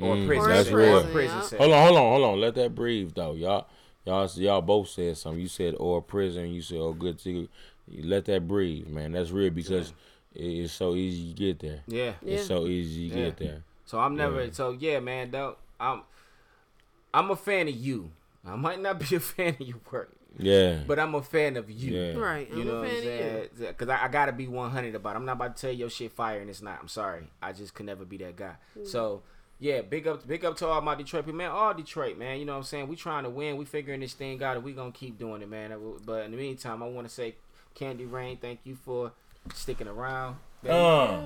or 0.00 0.14
a 0.14 0.16
Mm, 0.16 0.26
prison. 0.26 0.48
that's 0.50 0.70
real. 0.70 0.96
Or 0.96 1.00
a 1.02 1.04
prison 1.04 1.38
Yeah. 1.52 1.58
Hold 1.58 1.72
on, 1.72 1.86
hold 1.86 1.98
on, 1.98 2.10
hold 2.12 2.24
on. 2.24 2.40
Let 2.40 2.54
that 2.56 2.74
breathe 2.74 3.12
though. 3.14 3.34
Y'all 3.34 3.66
y'all 4.04 4.28
y'all 4.34 4.62
both 4.62 4.88
said 4.88 5.16
something. 5.18 5.40
You 5.40 5.48
said 5.48 5.74
or 5.78 6.02
prison, 6.02 6.48
you 6.52 6.62
said 6.62 6.78
oh 6.78 6.92
good 6.94 7.18
to 7.20 7.30
you 7.88 8.02
let 8.02 8.24
that 8.24 8.48
breathe, 8.48 8.88
man. 8.88 9.12
That's 9.12 9.30
real 9.30 9.50
because 9.50 9.90
it- 9.90 9.94
it's 10.36 10.72
so 10.72 10.94
easy 10.94 11.32
to 11.32 11.34
get 11.34 11.58
there. 11.60 11.80
Yeah. 11.86 12.12
Yeah. 12.22 12.34
It's 12.38 12.46
so 12.46 12.66
easy 12.66 13.10
to 13.10 13.16
Yeah. 13.18 13.24
get 13.26 13.36
there. 13.38 13.62
So 13.86 13.98
I'm 13.98 14.16
never. 14.16 14.44
Yeah. 14.44 14.50
So 14.52 14.70
yeah, 14.78 15.00
man. 15.00 15.30
Though 15.30 15.56
I'm, 15.80 16.02
I'm 17.14 17.30
a 17.30 17.36
fan 17.36 17.68
of 17.68 17.74
you. 17.74 18.10
I 18.46 18.56
might 18.56 18.80
not 18.80 18.98
be 19.00 19.16
a 19.16 19.20
fan 19.34 19.56
of 19.58 19.60
your 19.60 19.78
work, 19.90 20.12
Yeah. 20.38 20.82
but 20.86 20.98
I'm 21.00 21.14
a 21.14 21.22
fan 21.22 21.56
of 21.56 21.68
you. 21.70 21.94
Yeah. 21.96 22.12
Right. 22.14 22.48
You 22.50 22.60
I'm 22.60 22.66
know 22.66 22.76
a 22.76 22.80
what 22.80 22.88
I'm 22.88 22.90
fan 22.90 22.98
of 22.98 23.04
you. 23.04 23.10
saying? 23.18 23.48
Because 23.58 23.88
I, 23.88 24.04
I 24.04 24.08
gotta 24.08 24.32
be 24.32 24.46
100 24.46 24.94
about. 24.94 25.14
it. 25.14 25.16
I'm 25.16 25.24
not 25.24 25.32
about 25.32 25.56
to 25.56 25.60
tell 25.60 25.70
you 25.72 25.78
your 25.78 25.90
shit 25.90 26.12
fire 26.12 26.40
and 26.40 26.48
it's 26.50 26.62
not. 26.62 26.78
I'm 26.80 26.88
sorry. 26.88 27.28
I 27.42 27.52
just 27.52 27.74
could 27.74 27.86
never 27.86 28.04
be 28.04 28.16
that 28.18 28.36
guy. 28.36 28.54
Mm. 28.78 28.86
So 28.86 29.22
yeah, 29.58 29.80
big 29.82 30.06
up, 30.06 30.26
big 30.28 30.44
up 30.44 30.56
to 30.58 30.66
all 30.66 30.80
my 30.82 30.94
Detroit 30.94 31.24
people, 31.24 31.38
man. 31.38 31.50
All 31.50 31.72
Detroit, 31.74 32.18
man. 32.18 32.38
You 32.38 32.44
know 32.44 32.52
what 32.52 32.58
I'm 32.58 32.64
saying? 32.64 32.88
We 32.88 32.94
trying 32.96 33.24
to 33.24 33.30
win. 33.30 33.56
We 33.56 33.64
figuring 33.64 34.00
this 34.00 34.12
thing 34.12 34.42
out, 34.42 34.54
and 34.56 34.64
we 34.64 34.72
gonna 34.74 34.92
keep 34.92 35.18
doing 35.18 35.40
it, 35.42 35.48
man. 35.48 35.74
But 36.04 36.24
in 36.26 36.30
the 36.32 36.36
meantime, 36.36 36.82
I 36.82 36.86
want 36.88 37.08
to 37.08 37.12
say, 37.14 37.36
Candy 37.74 38.04
Rain, 38.04 38.36
thank 38.36 38.60
you 38.64 38.76
for 38.76 39.12
sticking 39.54 39.88
around. 39.88 40.36
baby. 40.62 40.74
Uh, 40.74 41.18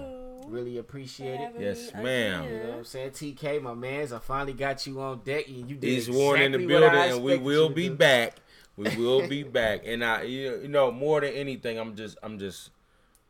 really 0.47 0.79
appreciate 0.79 1.39
it. 1.41 1.53
Yes, 1.59 1.95
me 1.95 2.03
ma'am. 2.03 2.45
You 2.45 2.51
know 2.51 2.69
what. 2.71 2.79
I'm 2.79 2.85
saying? 2.85 3.11
TK, 3.11 3.63
my 3.63 3.75
mans, 3.75 4.13
I 4.13 4.19
finally 4.19 4.53
got 4.53 4.87
you 4.87 5.01
on 5.01 5.21
deck 5.25 5.47
and 5.49 5.69
you 5.71 5.77
did 5.77 5.89
He's 5.89 6.09
exactly 6.09 6.23
worn 6.25 6.41
in 6.43 6.53
the 6.53 6.67
building, 6.67 6.91
and 6.99 7.23
we 7.23 7.39
will 7.39 7.69
be 7.69 7.89
do. 7.89 7.95
back. 7.97 8.37
We 8.77 8.89
will 8.97 9.29
be 9.29 9.43
back. 9.43 9.83
And 9.85 10.05
I, 10.05 10.23
you 10.23 10.61
you 10.63 10.69
know, 10.69 10.91
more 10.91 11.21
than 11.21 11.33
anything, 11.35 11.79
I'm 11.79 11.95
just, 11.97 12.17
I'm 12.23 12.39
just 12.39 12.71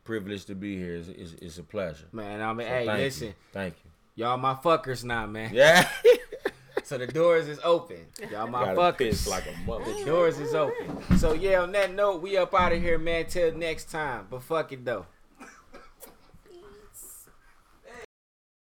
privileged 0.03 0.47
to 0.47 0.55
be 0.55 0.77
here. 0.77 0.95
It's, 0.95 1.09
it's, 1.09 1.33
it's 1.41 1.57
a 1.57 1.63
pleasure. 1.63 2.05
Man, 2.11 2.41
I 2.41 2.53
mean, 2.53 2.67
So 2.67 2.73
hey, 2.73 2.85
thank 2.85 2.99
listen, 2.99 3.27
you. 3.27 3.33
thank 3.51 3.75
you. 3.83 4.23
y'all 4.23 4.37
my 4.37 4.53
fuckers 4.55 5.03
now, 5.03 5.27
man. 5.27 5.51
Yeah, 5.53 5.87
So 6.91 6.97
the 6.97 7.07
doors 7.07 7.47
is 7.47 7.57
open. 7.63 8.05
Y'all 8.29 8.47
my 8.47 8.75
Gotta 8.75 9.05
fuckers. 9.05 9.25
like 9.25 9.45
a 9.47 9.55
mother. 9.65 9.85
the 9.85 10.03
doors 10.03 10.37
is 10.39 10.53
open. 10.53 11.17
So 11.17 11.31
yeah, 11.31 11.61
on 11.61 11.71
that 11.71 11.93
note, 11.93 12.21
we 12.21 12.35
up 12.35 12.53
out 12.53 12.73
of 12.73 12.81
here, 12.81 12.97
man. 12.97 13.27
Till 13.27 13.55
next 13.55 13.89
time. 13.89 14.27
But 14.29 14.43
fuck 14.43 14.73
it 14.73 14.83
though. 14.83 15.05